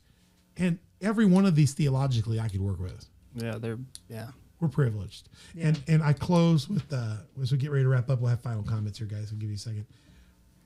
And 0.55 0.79
every 1.01 1.25
one 1.25 1.45
of 1.45 1.55
these 1.55 1.73
theologically, 1.73 2.39
I 2.39 2.47
could 2.47 2.61
work 2.61 2.79
with. 2.79 3.05
Yeah. 3.35 3.57
They're 3.57 3.79
yeah. 4.07 4.29
We're 4.61 4.69
privileged. 4.69 5.27
And 5.59 5.81
and 5.89 6.01
I 6.01 6.13
close 6.13 6.69
with 6.69 6.91
uh, 6.93 7.17
as 7.41 7.51
we 7.51 7.57
get 7.57 7.71
ready 7.71 7.83
to 7.83 7.89
wrap 7.89 8.09
up. 8.09 8.21
We'll 8.21 8.29
have 8.29 8.39
final 8.39 8.63
comments 8.63 8.97
here, 8.99 9.07
guys. 9.07 9.29
I'll 9.31 9.37
give 9.37 9.49
you 9.49 9.55
a 9.55 9.59
second. 9.59 9.85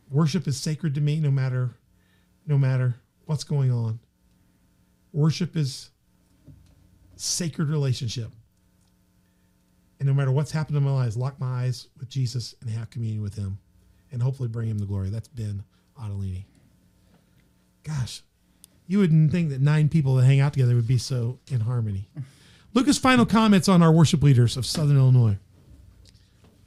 Worship 0.09 0.47
is 0.47 0.57
sacred 0.57 0.95
to 0.95 1.01
me, 1.01 1.19
no 1.19 1.31
matter, 1.31 1.75
no 2.45 2.57
matter 2.57 2.95
what's 3.25 3.43
going 3.43 3.71
on. 3.71 3.99
Worship 5.11 5.55
is 5.55 5.89
sacred 7.15 7.69
relationship. 7.69 8.31
And 9.99 10.07
no 10.07 10.13
matter 10.13 10.31
what's 10.31 10.51
happened 10.51 10.77
in 10.77 10.83
my 10.83 10.91
life, 10.91 11.15
lock 11.15 11.39
my 11.39 11.63
eyes 11.63 11.87
with 11.99 12.09
Jesus 12.09 12.55
and 12.61 12.69
have 12.69 12.89
communion 12.89 13.21
with 13.21 13.35
Him, 13.35 13.57
and 14.11 14.21
hopefully 14.21 14.47
bring 14.47 14.69
Him 14.69 14.77
the 14.77 14.85
glory. 14.85 15.09
That's 15.09 15.27
Ben 15.27 15.63
Ottolini. 15.99 16.45
Gosh, 17.83 18.21
you 18.85 18.99
wouldn't 18.99 19.31
think 19.31 19.49
that 19.49 19.61
nine 19.61 19.89
people 19.89 20.15
that 20.15 20.25
hang 20.25 20.39
out 20.39 20.53
together 20.53 20.75
would 20.75 20.87
be 20.87 20.97
so 20.97 21.39
in 21.49 21.61
harmony. 21.61 22.09
Lucas, 22.73 22.97
final 22.97 23.25
comments 23.25 23.67
on 23.67 23.81
our 23.81 23.91
worship 23.91 24.21
leaders 24.21 24.55
of 24.55 24.65
Southern 24.65 24.97
Illinois. 24.97 25.37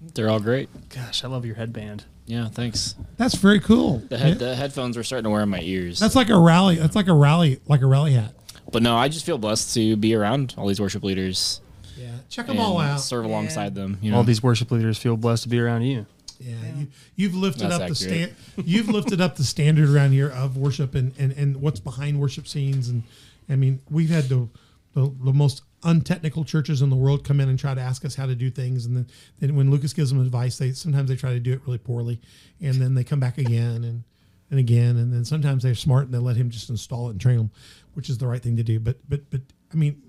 They're 0.00 0.28
all 0.28 0.40
great. 0.40 0.68
Gosh, 0.88 1.22
I 1.22 1.28
love 1.28 1.46
your 1.46 1.54
headband. 1.54 2.04
Yeah, 2.30 2.48
thanks. 2.48 2.94
That's 3.16 3.34
very 3.34 3.58
cool. 3.60 3.98
The 4.08 4.16
head, 4.18 4.28
Yeah. 4.40 4.48
the 4.50 4.54
headphones 4.54 4.96
were 4.96 5.02
starting 5.02 5.24
to 5.24 5.30
wear 5.30 5.42
in 5.42 5.48
my 5.48 5.60
ears. 5.62 5.98
That's 5.98 6.14
like 6.14 6.30
a 6.30 6.38
rally. 6.38 6.76
That's 6.76 6.94
like 6.94 7.08
a 7.08 7.12
rally, 7.14 7.60
like 7.66 7.80
a 7.82 7.86
rally 7.86 8.12
hat. 8.12 8.34
but 8.72 8.82
no, 8.82 8.96
I 8.96 9.08
just 9.08 9.26
feel 9.26 9.36
blessed 9.36 9.74
to 9.74 9.96
be 9.96 10.14
around 10.14 10.54
all 10.56 10.68
these 10.68 10.80
worship 10.80 11.02
leaders 11.02 11.60
Yeah, 11.98 12.06
check 12.28 12.46
them 12.46 12.60
all 12.60 12.78
out. 12.78 13.00
serve 13.00 13.24
alongside 13.24 13.74
them. 13.74 13.98
You 14.00 14.12
know, 14.12 14.18
All 14.18 14.22
these 14.24 14.42
worship 14.44 14.70
leaders 14.70 14.96
feel 14.96 15.16
blessed 15.16 15.42
to 15.44 15.48
be 15.48 15.58
around 15.58 15.82
you. 15.82 16.06
Yeah, 16.38 16.54
You, 16.78 16.86
you've 17.16 17.34
lifted 17.34 17.68
That's 17.70 17.82
up 17.82 17.88
the 17.88 17.94
stand. 17.96 18.34
You've 18.64 18.88
lifted 18.88 19.20
up 19.20 19.36
the 19.36 19.44
standard 19.44 19.90
around 19.90 20.12
here 20.12 20.30
of 20.30 20.56
worship 20.56 20.94
and, 20.94 21.12
and, 21.18 21.32
and 21.32 21.56
what's 21.60 21.80
behind 21.80 22.20
worship 22.20 22.46
scenes. 22.46 22.88
And 22.88 23.02
I 23.48 23.56
mean, 23.56 23.80
we've 23.90 24.08
had 24.08 24.28
the, 24.28 24.46
the 24.92 25.12
the 25.22 25.32
most 25.32 25.62
untechnical 25.82 26.44
churches 26.44 26.82
in 26.82 26.90
the 26.90 26.96
world 26.96 27.24
come 27.24 27.40
in 27.40 27.48
and 27.48 27.58
try 27.58 27.74
to 27.74 27.80
ask 27.80 28.04
us 28.04 28.14
how 28.14 28.26
to 28.26 28.34
do 28.34 28.50
things, 28.50 28.86
and 28.86 28.96
then, 28.96 29.06
then 29.38 29.56
when 29.56 29.70
Lucas 29.70 29.92
gives 29.92 30.10
them 30.10 30.20
advice, 30.20 30.58
they 30.58 30.72
sometimes 30.72 31.08
they 31.08 31.16
try 31.16 31.32
to 31.32 31.40
do 31.40 31.52
it 31.52 31.60
really 31.66 31.78
poorly, 31.78 32.20
and 32.60 32.74
then 32.76 32.94
they 32.94 33.04
come 33.04 33.20
back 33.20 33.38
again 33.38 33.84
and 33.84 34.04
and 34.50 34.58
again, 34.58 34.96
and 34.96 35.12
then 35.12 35.24
sometimes 35.24 35.62
they're 35.62 35.74
smart 35.74 36.06
and 36.06 36.14
they 36.14 36.18
let 36.18 36.36
him 36.36 36.50
just 36.50 36.70
install 36.70 37.08
it 37.08 37.12
and 37.12 37.20
train 37.20 37.36
them, 37.36 37.50
which 37.94 38.10
is 38.10 38.18
the 38.18 38.26
right 38.26 38.42
thing 38.42 38.56
to 38.56 38.62
do. 38.62 38.80
But 38.80 38.96
but 39.08 39.30
but 39.30 39.40
I 39.72 39.76
mean, 39.76 40.02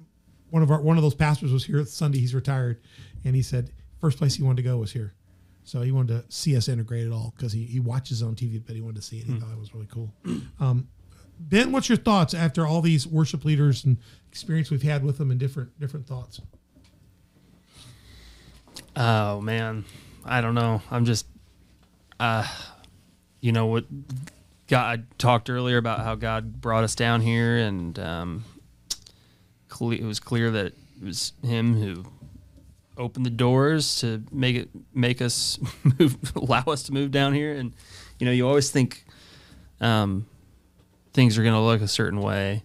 one 0.49 0.63
of 0.63 0.71
our 0.71 0.81
one 0.81 0.97
of 0.97 1.03
those 1.03 1.15
pastors 1.15 1.51
was 1.51 1.65
here 1.65 1.83
Sunday. 1.85 2.19
He's 2.19 2.33
retired, 2.35 2.81
and 3.23 3.35
he 3.35 3.41
said 3.41 3.71
first 3.99 4.17
place 4.17 4.35
he 4.35 4.43
wanted 4.43 4.57
to 4.57 4.63
go 4.63 4.77
was 4.77 4.91
here. 4.91 5.13
So 5.63 5.81
he 5.81 5.91
wanted 5.91 6.23
to 6.27 6.35
see 6.35 6.57
us 6.57 6.67
integrate 6.67 7.05
it 7.05 7.13
all 7.13 7.33
because 7.37 7.53
he, 7.53 7.63
he 7.65 7.79
watches 7.79 8.23
on 8.23 8.33
TV, 8.33 8.59
but 8.65 8.75
he 8.75 8.81
wanted 8.81 8.95
to 8.95 9.03
see 9.03 9.19
it. 9.19 9.25
He 9.27 9.33
thought 9.39 9.51
it 9.51 9.59
was 9.59 9.73
really 9.75 9.87
cool. 9.91 10.11
Um, 10.59 10.87
ben, 11.49 11.71
what's 11.71 11.89
your 11.89 11.97
thoughts 11.97 12.33
after 12.33 12.65
all 12.65 12.81
these 12.81 13.07
worship 13.07 13.43
leaders 13.45 13.83
and 13.83 13.97
experience 14.29 14.71
we've 14.71 14.83
had 14.83 15.03
with 15.03 15.17
them 15.17 15.31
and 15.31 15.39
different 15.39 15.79
different 15.79 16.07
thoughts? 16.07 16.41
Oh 18.95 19.41
man, 19.41 19.85
I 20.25 20.41
don't 20.41 20.55
know. 20.55 20.81
I'm 20.91 21.05
just, 21.05 21.25
uh, 22.19 22.47
you 23.39 23.51
know 23.51 23.67
what? 23.67 23.85
God 24.67 24.99
I 24.99 25.03
talked 25.17 25.49
earlier 25.49 25.77
about 25.77 25.99
how 25.99 26.15
God 26.15 26.61
brought 26.61 26.83
us 26.83 26.95
down 26.95 27.21
here, 27.21 27.57
and 27.57 27.97
um, 27.99 28.43
cle- 29.69 29.91
it 29.91 30.03
was 30.03 30.19
clear 30.19 30.51
that 30.51 30.67
it 30.67 31.03
was 31.03 31.33
Him 31.43 31.75
who 31.75 32.05
opened 32.97 33.25
the 33.25 33.31
doors 33.31 33.99
to 34.01 34.23
make 34.31 34.55
it 34.55 34.69
make 34.93 35.21
us 35.21 35.59
move, 35.99 36.17
allow 36.35 36.63
us 36.67 36.83
to 36.83 36.93
move 36.93 37.11
down 37.11 37.33
here. 37.33 37.53
And 37.53 37.73
you 38.19 38.25
know, 38.25 38.31
you 38.31 38.47
always 38.47 38.69
think 38.69 39.05
um, 39.79 40.27
things 41.13 41.37
are 41.37 41.43
going 41.43 41.55
to 41.55 41.61
look 41.61 41.81
a 41.81 41.87
certain 41.87 42.21
way, 42.21 42.63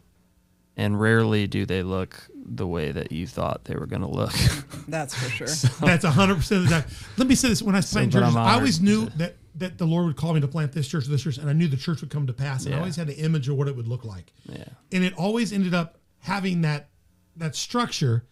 and 0.76 1.00
rarely 1.00 1.46
do 1.46 1.66
they 1.66 1.82
look 1.82 2.28
the 2.34 2.66
way 2.66 2.92
that 2.92 3.10
you 3.10 3.26
thought 3.26 3.64
they 3.64 3.74
were 3.74 3.86
going 3.86 4.02
to 4.02 4.08
look. 4.08 4.32
That's 4.88 5.14
for 5.14 5.28
sure. 5.30 5.70
That's 5.86 6.04
hundred 6.04 6.36
percent 6.36 6.64
of 6.64 6.68
the 6.70 6.80
time. 6.80 6.90
Let 7.16 7.28
me 7.28 7.34
say 7.34 7.48
this: 7.48 7.62
when 7.62 7.74
I 7.74 7.80
planted 7.80 8.12
but 8.12 8.22
I'm 8.22 8.32
churches, 8.32 8.36
I 8.36 8.54
always 8.54 8.80
knew 8.80 9.06
to- 9.06 9.18
that 9.18 9.36
that 9.56 9.78
the 9.78 9.86
Lord 9.86 10.06
would 10.06 10.16
call 10.16 10.34
me 10.34 10.40
to 10.40 10.48
plant 10.48 10.72
this 10.72 10.86
church 10.86 11.06
or 11.06 11.10
this 11.10 11.22
church, 11.22 11.38
and 11.38 11.48
I 11.48 11.54
knew 11.54 11.66
the 11.66 11.78
church 11.78 12.02
would 12.02 12.10
come 12.10 12.26
to 12.26 12.32
pass. 12.34 12.66
And 12.66 12.74
I 12.74 12.78
always 12.78 12.96
had 12.96 13.08
an 13.08 13.14
image 13.14 13.48
of 13.48 13.56
what 13.56 13.68
it 13.68 13.76
would 13.76 13.88
look 13.88 14.04
like. 14.04 14.32
yeah. 14.44 14.64
and 14.92 15.02
it 15.02 15.14
always 15.16 15.52
ended 15.52 15.72
up 15.74 15.98
having 16.20 16.60
that 16.62 16.88
that 17.36 17.56
structure, 17.56 18.26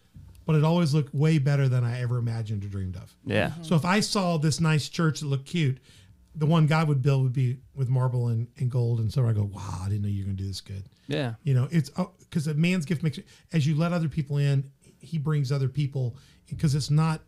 but 0.45 0.55
it 0.55 0.63
always 0.63 0.93
looked 0.93 1.13
way 1.15 1.39
better 1.39 1.67
than 1.67 1.83
I 1.83 2.01
ever 2.01 2.17
imagined 2.19 2.63
or 2.63 2.67
dreamed 2.67 2.95
of. 2.95 3.13
Yeah. 3.25 3.51
So 3.63 3.75
if 3.75 3.85
I 3.85 3.99
saw 4.01 4.37
this 4.37 4.59
nice 4.61 4.87
church 4.87 5.21
that 5.21 5.27
looked 5.27 5.45
cute, 5.47 5.79
the 6.37 6.45
one 6.45 6.67
God 6.67 6.87
would 6.87 7.01
build 7.01 7.23
would 7.23 7.33
be 7.33 7.57
with 7.73 7.89
marble 7.89 8.27
and, 8.27 8.47
and 8.57 8.69
gold, 8.69 8.99
and 8.99 9.11
so 9.11 9.25
I 9.27 9.33
go, 9.33 9.43
wow, 9.43 9.81
I 9.83 9.89
didn't 9.89 10.01
know 10.01 10.09
you 10.09 10.23
were 10.23 10.25
going 10.25 10.37
to 10.37 10.43
do 10.43 10.47
this 10.47 10.61
good. 10.61 10.83
Yeah. 11.07 11.35
You 11.43 11.53
know, 11.53 11.67
it's 11.71 11.89
because 11.89 12.47
a 12.47 12.53
man's 12.53 12.85
gift 12.85 13.03
makes 13.03 13.19
as 13.53 13.65
you 13.65 13.75
let 13.75 13.93
other 13.93 14.09
people 14.09 14.37
in, 14.37 14.69
he 14.99 15.17
brings 15.17 15.51
other 15.51 15.69
people 15.69 16.17
because 16.49 16.75
it's 16.75 16.89
not 16.89 17.21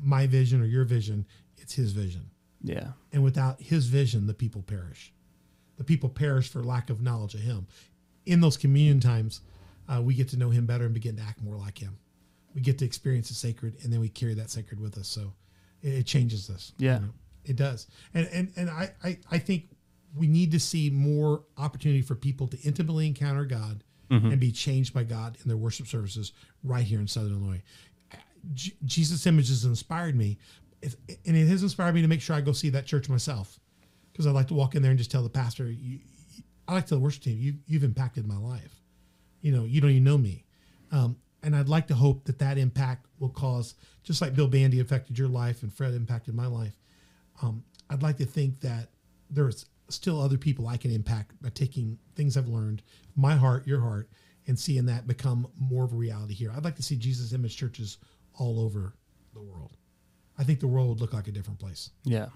my 0.00 0.26
vision 0.26 0.60
or 0.60 0.66
your 0.66 0.84
vision, 0.84 1.26
it's 1.56 1.74
his 1.74 1.92
vision. 1.92 2.30
Yeah. 2.62 2.92
And 3.12 3.24
without 3.24 3.60
his 3.60 3.86
vision, 3.86 4.26
the 4.26 4.34
people 4.34 4.62
perish. 4.62 5.12
The 5.76 5.84
people 5.84 6.08
perish 6.08 6.48
for 6.48 6.62
lack 6.62 6.90
of 6.90 7.02
knowledge 7.02 7.34
of 7.34 7.40
him. 7.40 7.66
In 8.26 8.40
those 8.40 8.56
communion 8.56 9.00
times, 9.00 9.40
uh, 9.88 10.00
we 10.00 10.14
get 10.14 10.28
to 10.28 10.36
know 10.36 10.50
him 10.50 10.66
better 10.66 10.84
and 10.84 10.94
begin 10.94 11.16
to 11.16 11.22
act 11.22 11.42
more 11.42 11.56
like 11.56 11.78
him. 11.78 11.98
we 12.54 12.60
get 12.60 12.78
to 12.78 12.84
experience 12.84 13.28
the 13.28 13.34
sacred, 13.34 13.76
and 13.82 13.92
then 13.92 14.00
we 14.00 14.08
carry 14.08 14.34
that 14.34 14.50
sacred 14.50 14.78
with 14.78 14.98
us. 14.98 15.08
So 15.08 15.32
it, 15.82 15.94
it 15.94 16.06
changes 16.06 16.50
us. 16.50 16.72
Yeah. 16.78 17.00
It 17.44 17.56
does. 17.56 17.86
And 18.14 18.26
and 18.32 18.52
and 18.56 18.70
I, 18.70 18.90
I 19.02 19.18
I 19.30 19.38
think 19.38 19.68
we 20.16 20.26
need 20.26 20.50
to 20.52 20.60
see 20.60 20.90
more 20.90 21.44
opportunity 21.56 22.02
for 22.02 22.14
people 22.14 22.46
to 22.48 22.58
intimately 22.60 23.06
encounter 23.06 23.44
God 23.44 23.82
and 24.10 24.38
be 24.38 24.52
changed 24.52 24.92
by 24.92 25.04
God 25.04 25.38
in 25.42 25.48
their 25.48 25.56
worship 25.56 25.86
services 25.86 26.32
right 26.62 26.84
here 26.84 27.00
in 27.00 27.06
Southern 27.08 27.32
Illinois. 27.32 27.62
J- 28.52 28.74
Jesus' 28.84 29.26
image 29.26 29.48
has 29.48 29.64
inspired 29.64 30.14
me, 30.16 30.38
and 30.82 31.36
it 31.36 31.46
has 31.46 31.62
inspired 31.62 31.94
me 31.94 32.02
to 32.02 32.08
make 32.08 32.20
sure 32.20 32.36
I 32.36 32.42
go 32.42 32.52
see 32.52 32.68
that 32.70 32.84
church 32.84 33.08
myself, 33.08 33.58
because 34.12 34.26
I 34.26 34.30
like 34.30 34.48
to 34.48 34.54
walk 34.54 34.74
in 34.74 34.82
there 34.82 34.90
and 34.90 34.98
just 34.98 35.10
tell 35.10 35.22
the 35.22 35.30
pastor, 35.30 35.64
you, 35.70 36.00
you- 36.36 36.42
I 36.68 36.74
like 36.74 36.84
to 36.84 36.88
tell 36.90 36.98
the 36.98 37.04
worship 37.04 37.22
team, 37.22 37.38
you, 37.40 37.54
you've 37.66 37.84
impacted 37.84 38.26
my 38.26 38.36
life. 38.36 38.82
You 39.40 39.52
know, 39.52 39.64
you 39.64 39.80
don't 39.80 39.90
even 39.90 40.04
know 40.04 40.18
me, 40.18 40.44
um, 40.90 41.16
and 41.42 41.56
I'd 41.56 41.68
like 41.70 41.86
to 41.88 41.94
hope 41.94 42.24
that 42.26 42.38
that 42.40 42.58
impact 42.58 43.06
will 43.18 43.30
cause, 43.30 43.74
just 44.04 44.20
like 44.20 44.34
Bill 44.34 44.46
Bandy 44.46 44.78
affected 44.80 45.18
your 45.18 45.28
life 45.28 45.62
and 45.62 45.72
Fred 45.72 45.94
impacted 45.94 46.34
my 46.34 46.46
life. 46.46 46.76
Um, 47.40 47.64
I'd 47.90 48.02
like 48.02 48.16
to 48.18 48.26
think 48.26 48.60
that 48.60 48.88
there's 49.30 49.66
still 49.88 50.20
other 50.20 50.38
people 50.38 50.66
I 50.66 50.76
can 50.76 50.90
impact 50.90 51.40
by 51.42 51.50
taking 51.50 51.98
things 52.14 52.36
I've 52.36 52.48
learned, 52.48 52.82
my 53.16 53.34
heart, 53.36 53.66
your 53.66 53.80
heart, 53.80 54.08
and 54.46 54.58
seeing 54.58 54.86
that 54.86 55.06
become 55.06 55.46
more 55.58 55.84
of 55.84 55.92
a 55.92 55.96
reality 55.96 56.34
here. 56.34 56.52
I'd 56.54 56.64
like 56.64 56.76
to 56.76 56.82
see 56.82 56.96
Jesus 56.96 57.32
Image 57.32 57.56
churches 57.56 57.98
all 58.38 58.60
over 58.60 58.94
the 59.34 59.40
world. 59.40 59.76
I 60.38 60.44
think 60.44 60.60
the 60.60 60.66
world 60.66 60.88
would 60.88 61.00
look 61.00 61.12
like 61.12 61.28
a 61.28 61.32
different 61.32 61.60
place. 61.60 61.90
Yeah. 62.04 62.28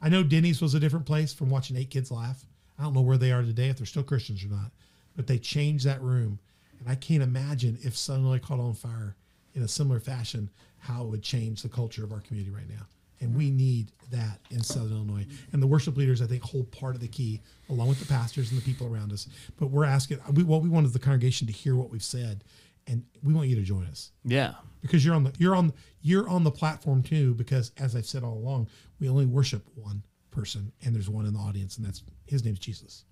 I 0.00 0.08
know 0.08 0.22
Denny's 0.22 0.62
was 0.62 0.74
a 0.74 0.80
different 0.80 1.06
place 1.06 1.32
from 1.32 1.50
watching 1.50 1.76
eight 1.76 1.90
kids 1.90 2.10
laugh. 2.10 2.44
I 2.78 2.82
don't 2.82 2.94
know 2.94 3.00
where 3.00 3.18
they 3.18 3.32
are 3.32 3.42
today, 3.42 3.68
if 3.68 3.76
they're 3.76 3.86
still 3.86 4.02
Christians 4.02 4.44
or 4.44 4.48
not, 4.48 4.70
but 5.16 5.26
they 5.26 5.38
changed 5.38 5.86
that 5.86 6.02
room. 6.02 6.38
And 6.78 6.88
I 6.88 6.94
can't 6.94 7.22
imagine 7.22 7.78
if 7.82 7.96
suddenly 7.96 8.38
caught 8.38 8.60
on 8.60 8.74
fire 8.74 9.16
in 9.54 9.62
a 9.62 9.68
similar 9.68 10.00
fashion, 10.00 10.50
how 10.78 11.02
it 11.02 11.08
would 11.08 11.22
change 11.22 11.62
the 11.62 11.68
culture 11.68 12.04
of 12.04 12.12
our 12.12 12.20
community 12.20 12.54
right 12.54 12.68
now. 12.68 12.86
And 13.20 13.34
we 13.34 13.50
need 13.50 13.92
that 14.10 14.40
in 14.50 14.62
Southern 14.62 14.92
Illinois. 14.92 15.26
And 15.52 15.62
the 15.62 15.66
worship 15.66 15.96
leaders, 15.96 16.20
I 16.20 16.26
think, 16.26 16.42
hold 16.42 16.70
part 16.70 16.94
of 16.94 17.00
the 17.00 17.08
key, 17.08 17.40
along 17.70 17.88
with 17.88 18.00
the 18.00 18.06
pastors 18.06 18.50
and 18.52 18.60
the 18.60 18.64
people 18.64 18.86
around 18.86 19.12
us. 19.12 19.28
But 19.58 19.68
we're 19.70 19.84
asking, 19.84 20.18
we, 20.34 20.42
what 20.42 20.62
we 20.62 20.68
want 20.68 20.86
is 20.86 20.92
the 20.92 20.98
congregation 20.98 21.46
to 21.46 21.52
hear 21.52 21.74
what 21.76 21.90
we've 21.90 22.02
said, 22.02 22.44
and 22.86 23.04
we 23.22 23.32
want 23.32 23.48
you 23.48 23.56
to 23.56 23.62
join 23.62 23.86
us 23.86 24.10
Yeah. 24.24 24.54
because 24.82 25.04
you're 25.04 25.14
on 25.14 25.24
the 25.24 25.32
you're 25.38 25.56
on 25.56 25.72
you're 26.02 26.28
on 26.28 26.44
the 26.44 26.50
platform 26.50 27.02
too 27.02 27.32
because 27.34 27.72
as 27.78 27.96
I've 27.96 28.04
said 28.04 28.22
all 28.22 28.34
along, 28.36 28.68
we 29.00 29.08
only 29.08 29.24
worship 29.24 29.66
one 29.74 30.02
person 30.30 30.70
and 30.84 30.94
there's 30.94 31.08
one 31.08 31.24
in 31.24 31.32
the 31.32 31.38
audience 31.40 31.78
and 31.78 31.86
that's 31.86 32.02
his 32.26 32.44
name's 32.44 32.58
Jesus. 32.58 33.04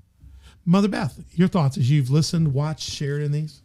Mother 0.67 0.89
Beth, 0.89 1.19
your 1.33 1.49
thoughts 1.49 1.79
as 1.79 1.91
you've 1.91 2.11
listened, 2.11 2.53
watched, 2.53 2.91
shared 2.91 3.23
in 3.23 3.33
these? 3.33 3.63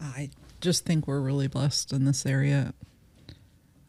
I 0.00 0.30
just 0.60 0.84
think 0.84 1.08
we're 1.08 1.20
really 1.20 1.48
blessed 1.48 1.92
in 1.92 2.04
this 2.04 2.24
area. 2.24 2.72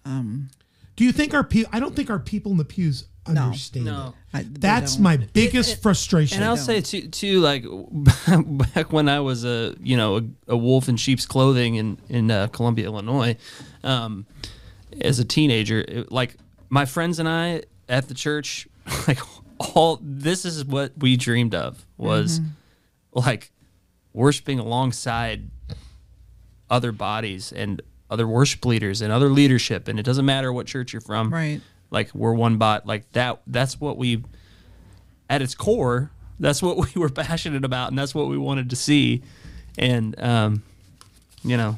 Um, 0.04 0.50
Do 0.96 1.04
you 1.04 1.12
think 1.12 1.34
our 1.34 1.44
people 1.44 1.70
I 1.74 1.80
don't 1.80 1.96
think 1.96 2.10
our 2.10 2.20
people 2.20 2.52
in 2.52 2.58
the 2.58 2.66
pews 2.66 3.06
understand 3.28 3.86
No. 3.86 4.14
it. 4.34 4.38
I, 4.38 4.44
they 4.44 4.50
That's 4.60 4.96
don't. 4.96 5.04
my 5.04 5.18
biggest 5.18 5.82
frustration. 5.82 6.38
And 6.38 6.46
I'll 6.46 6.58
say 6.58 6.80
too, 6.82 7.08
too, 7.08 7.40
like 7.40 7.66
back 8.76 8.94
when 8.94 9.10
I 9.10 9.20
was 9.20 9.44
a 9.46 9.76
you 9.82 9.98
know 9.98 10.18
a, 10.18 10.24
a 10.54 10.58
wolf 10.58 10.88
in 10.90 10.98
sheep's 10.98 11.26
clothing 11.26 11.76
in 11.76 11.98
in 12.10 12.30
uh, 12.32 12.48
Columbia, 12.48 12.86
Illinois, 12.86 13.36
um, 13.84 14.26
as 15.02 15.20
a 15.20 15.26
teenager, 15.26 15.80
it, 15.88 16.12
like 16.12 16.36
my 16.70 16.86
friends 16.86 17.20
and 17.20 17.28
I 17.28 17.64
at 17.90 18.08
the 18.08 18.14
church, 18.14 18.68
like 19.08 19.20
all 19.76 20.00
this 20.02 20.46
is 20.46 20.64
what 20.66 20.92
we 20.98 21.18
dreamed 21.18 21.56
of 21.56 21.86
was 21.98 22.42
like 23.14 23.52
worshiping 24.14 24.60
alongside 24.60 25.50
other 26.70 26.92
bodies 26.92 27.52
and 27.52 27.82
other 28.10 28.28
worship 28.28 28.66
leaders 28.66 29.02
and 29.02 29.12
other 29.12 29.30
leadership, 29.30 29.88
and 29.88 30.00
it 30.00 30.04
doesn't 30.04 30.26
matter 30.26 30.52
what 30.54 30.68
church 30.68 30.94
you're 30.94 31.02
from, 31.02 31.34
Right. 31.34 31.62
Like 31.92 32.14
we're 32.14 32.34
one 32.34 32.58
bot, 32.58 32.86
like 32.88 33.12
that. 33.14 33.42
That's 33.48 33.80
what 33.80 33.98
we 33.98 34.24
at 35.30 35.42
its 35.42 35.56
core, 35.56 36.12
that's 36.40 36.62
what 36.62 36.78
we 36.96 37.00
were 37.02 37.10
passionate 37.10 37.64
about, 37.66 37.90
and 37.90 37.98
that's 37.98 38.14
what 38.16 38.28
we 38.28 38.38
wanted 38.38 38.70
to 38.72 38.76
see. 38.76 39.22
And 39.78 40.20
um, 40.22 40.64
you 41.44 41.58
know, 41.58 41.78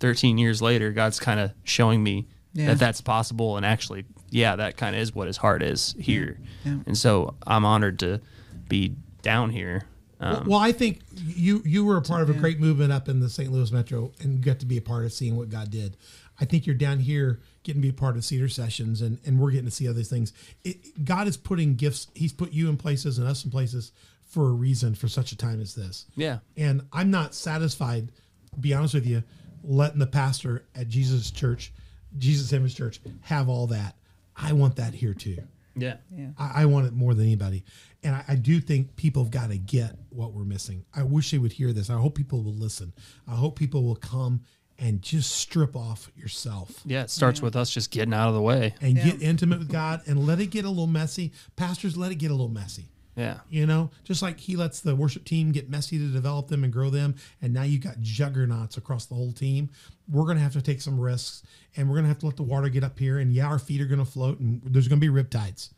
13 0.00 0.38
years 0.38 0.60
later, 0.62 0.92
God's 0.92 1.18
kind 1.20 1.40
of 1.40 1.52
showing 1.64 2.02
me 2.02 2.26
Yeah. 2.52 2.68
that 2.68 2.78
that's 2.78 3.00
possible, 3.00 3.56
and 3.56 3.64
actually, 3.66 4.04
yeah, 4.30 4.56
that 4.56 4.76
kind 4.76 4.94
of 4.94 5.02
is 5.02 5.14
what 5.14 5.26
His 5.26 5.36
heart 5.38 5.62
is 5.62 5.94
here. 5.98 6.38
Yeah. 6.64 6.76
And 6.86 6.96
so 6.96 7.34
I'm 7.46 7.64
honored 7.64 7.98
to 8.00 8.20
be 8.68 8.94
down 9.22 9.50
here. 9.50 9.82
Um, 10.20 10.46
well, 10.46 10.58
I 10.58 10.72
think 10.72 11.00
you 11.14 11.62
you 11.64 11.84
were 11.84 11.96
a 11.96 12.02
part 12.02 12.22
of 12.22 12.28
a 12.30 12.34
great 12.34 12.60
movement 12.60 12.92
up 12.92 13.08
in 13.08 13.20
the 13.20 13.28
St. 13.30 13.50
Louis 13.50 13.72
metro 13.72 14.12
and 14.20 14.42
got 14.42 14.58
to 14.60 14.66
be 14.66 14.76
a 14.76 14.82
part 14.82 15.04
of 15.04 15.12
seeing 15.12 15.36
what 15.36 15.48
God 15.48 15.70
did. 15.70 15.96
I 16.40 16.44
think 16.46 16.66
you're 16.66 16.74
down 16.74 17.00
here 17.00 17.40
getting 17.62 17.82
to 17.82 17.86
be 17.86 17.90
a 17.90 17.98
part 17.98 18.16
of 18.16 18.24
Cedar 18.24 18.48
Sessions, 18.48 19.02
and, 19.02 19.18
and 19.26 19.38
we're 19.38 19.50
getting 19.50 19.66
to 19.66 19.70
see 19.70 19.86
other 19.88 20.02
things. 20.02 20.32
It, 20.64 21.04
God 21.04 21.28
is 21.28 21.36
putting 21.36 21.74
gifts. 21.74 22.06
He's 22.14 22.32
put 22.32 22.52
you 22.52 22.68
in 22.70 22.76
places 22.76 23.18
and 23.18 23.28
us 23.28 23.44
in 23.44 23.50
places 23.50 23.92
for 24.24 24.48
a 24.48 24.52
reason 24.52 24.94
for 24.94 25.08
such 25.08 25.32
a 25.32 25.36
time 25.36 25.60
as 25.60 25.74
this. 25.74 26.06
yeah, 26.16 26.38
And 26.56 26.82
I'm 26.92 27.10
not 27.10 27.34
satisfied, 27.34 28.10
to 28.54 28.58
be 28.58 28.72
honest 28.72 28.94
with 28.94 29.06
you, 29.06 29.22
letting 29.62 29.98
the 29.98 30.06
pastor 30.06 30.64
at 30.74 30.88
Jesus 30.88 31.30
Church, 31.30 31.72
Jesus 32.16 32.52
Image 32.52 32.76
Church, 32.76 33.00
have 33.22 33.48
all 33.48 33.66
that. 33.68 33.96
I 34.36 34.52
want 34.52 34.76
that 34.76 34.94
here 34.94 35.12
too. 35.14 35.36
yeah, 35.76 35.96
Yeah. 36.16 36.28
I, 36.38 36.62
I 36.62 36.66
want 36.66 36.86
it 36.86 36.92
more 36.94 37.12
than 37.12 37.26
anybody. 37.26 37.64
And 38.02 38.14
I, 38.16 38.24
I 38.28 38.34
do 38.36 38.60
think 38.60 38.96
people 38.96 39.22
have 39.24 39.30
got 39.30 39.50
to 39.50 39.58
get 39.58 39.96
what 40.08 40.32
we're 40.32 40.44
missing. 40.44 40.84
I 40.94 41.02
wish 41.02 41.30
they 41.30 41.38
would 41.38 41.52
hear 41.52 41.72
this. 41.72 41.90
I 41.90 41.94
hope 41.98 42.14
people 42.14 42.42
will 42.42 42.54
listen. 42.54 42.92
I 43.28 43.34
hope 43.34 43.58
people 43.58 43.82
will 43.84 43.96
come 43.96 44.42
and 44.78 45.02
just 45.02 45.32
strip 45.32 45.76
off 45.76 46.10
yourself 46.16 46.80
yeah. 46.86 47.02
It 47.02 47.10
starts 47.10 47.42
with 47.42 47.54
us 47.54 47.70
just 47.70 47.90
getting 47.90 48.14
out 48.14 48.28
of 48.28 48.34
the 48.34 48.40
way. 48.40 48.74
and 48.80 48.96
Yeah. 48.96 49.10
get 49.10 49.20
intimate 49.22 49.58
with 49.58 49.68
God 49.68 50.00
and 50.06 50.26
let 50.26 50.40
it 50.40 50.46
get 50.46 50.64
a 50.64 50.70
little 50.70 50.86
messy. 50.86 51.32
Pastors, 51.56 51.98
let 51.98 52.10
it 52.10 52.14
get 52.14 52.30
a 52.30 52.34
little 52.34 52.48
messy. 52.48 52.88
Yeah, 53.16 53.40
You 53.50 53.66
know, 53.66 53.90
just 54.04 54.22
like 54.22 54.38
he 54.40 54.56
lets 54.56 54.80
the 54.80 54.96
worship 54.96 55.24
team 55.24 55.52
get 55.52 55.68
messy 55.68 55.98
to 55.98 56.06
develop 56.06 56.48
them 56.48 56.64
and 56.64 56.72
grow 56.72 56.88
them, 56.88 57.16
and 57.42 57.52
now 57.52 57.64
you've 57.64 57.82
got 57.82 58.00
juggernauts 58.00 58.78
across 58.78 59.04
the 59.06 59.14
whole 59.14 59.32
team. 59.32 59.68
We're 60.08 60.24
going 60.24 60.36
to 60.38 60.42
have 60.42 60.54
to 60.54 60.62
take 60.62 60.80
some 60.80 60.98
risks, 60.98 61.42
and 61.76 61.88
we're 61.88 61.96
going 61.96 62.04
to 62.04 62.08
have 62.08 62.20
to 62.20 62.26
let 62.26 62.36
the 62.36 62.44
water 62.44 62.68
get 62.70 62.82
up 62.84 62.98
here. 62.98 63.18
And 63.18 63.32
yeah, 63.32 63.46
our 63.46 63.58
feet 63.58 63.80
are 63.82 63.86
going 63.86 63.98
to 63.98 64.10
float, 64.10 64.38
and 64.38 64.62
there's 64.64 64.88
going 64.88 65.00
to 65.00 65.06
be 65.06 65.12
riptides. 65.12 65.70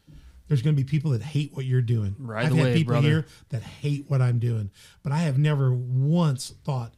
There's 0.49 0.63
going 0.63 0.77
to 0.77 0.83
be 0.83 0.89
people 0.89 1.13
that 1.13 1.23
hate 1.23 1.55
what 1.55 1.65
you're 1.65 1.81
doing. 1.83 2.15
Right 2.19 2.47
I've 2.47 2.53
away, 2.53 2.63
had 2.71 2.75
people 2.75 2.93
brother. 2.93 3.09
here 3.09 3.27
that 3.51 3.63
hate 3.63 4.05
what 4.09 4.21
I'm 4.21 4.39
doing, 4.39 4.71
but 5.03 5.13
I 5.13 5.19
have 5.19 5.39
never 5.39 5.73
once 5.73 6.55
thought, 6.65 6.93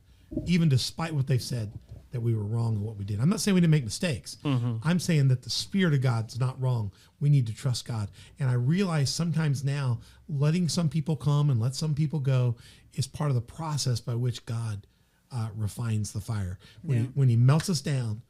even 0.47 0.69
despite 0.69 1.15
what 1.15 1.27
they've 1.27 1.43
said, 1.43 1.73
that 2.11 2.21
we 2.21 2.33
were 2.35 2.45
wrong 2.45 2.77
in 2.77 2.83
what 2.83 2.97
we 2.97 3.05
did. 3.05 3.21
I'm 3.21 3.29
not 3.29 3.41
saying 3.41 3.57
we 3.57 3.61
didn't 3.61 3.73
make 3.73 3.83
mistakes. 3.85 4.37
I'm 4.45 5.01
saying 5.01 5.29
that 5.29 5.43
the 5.43 5.51
Spirit 5.51 5.95
of 5.95 6.01
God's 6.01 6.39
not 6.39 6.61
wrong. 6.61 6.93
We 7.19 7.29
need 7.29 7.47
to 7.49 7.53
trust 7.55 7.87
God. 7.87 8.09
And 8.39 8.49
I 8.49 8.53
realize 8.53 9.11
sometimes 9.11 9.65
now 9.65 9.99
letting 10.29 10.69
some 10.69 10.89
people 10.89 11.17
come 11.17 11.51
and 11.51 11.61
let 11.61 11.75
some 11.75 11.93
people 11.95 12.21
go 12.21 12.55
is 12.95 13.09
part 13.09 13.31
of 13.31 13.35
the 13.35 13.41
process 13.41 13.99
by 13.99 14.15
which 14.15 14.47
God 14.47 14.87
uh, 15.33 15.49
refines 15.57 16.13
the 16.13 16.21
fire. 16.21 16.61
When, 16.83 16.97
he, 16.99 17.03
Yeah. 17.05 17.11
when 17.15 17.29
He 17.29 17.35
melts 17.37 17.69
us 17.69 17.81
down, 17.81 18.23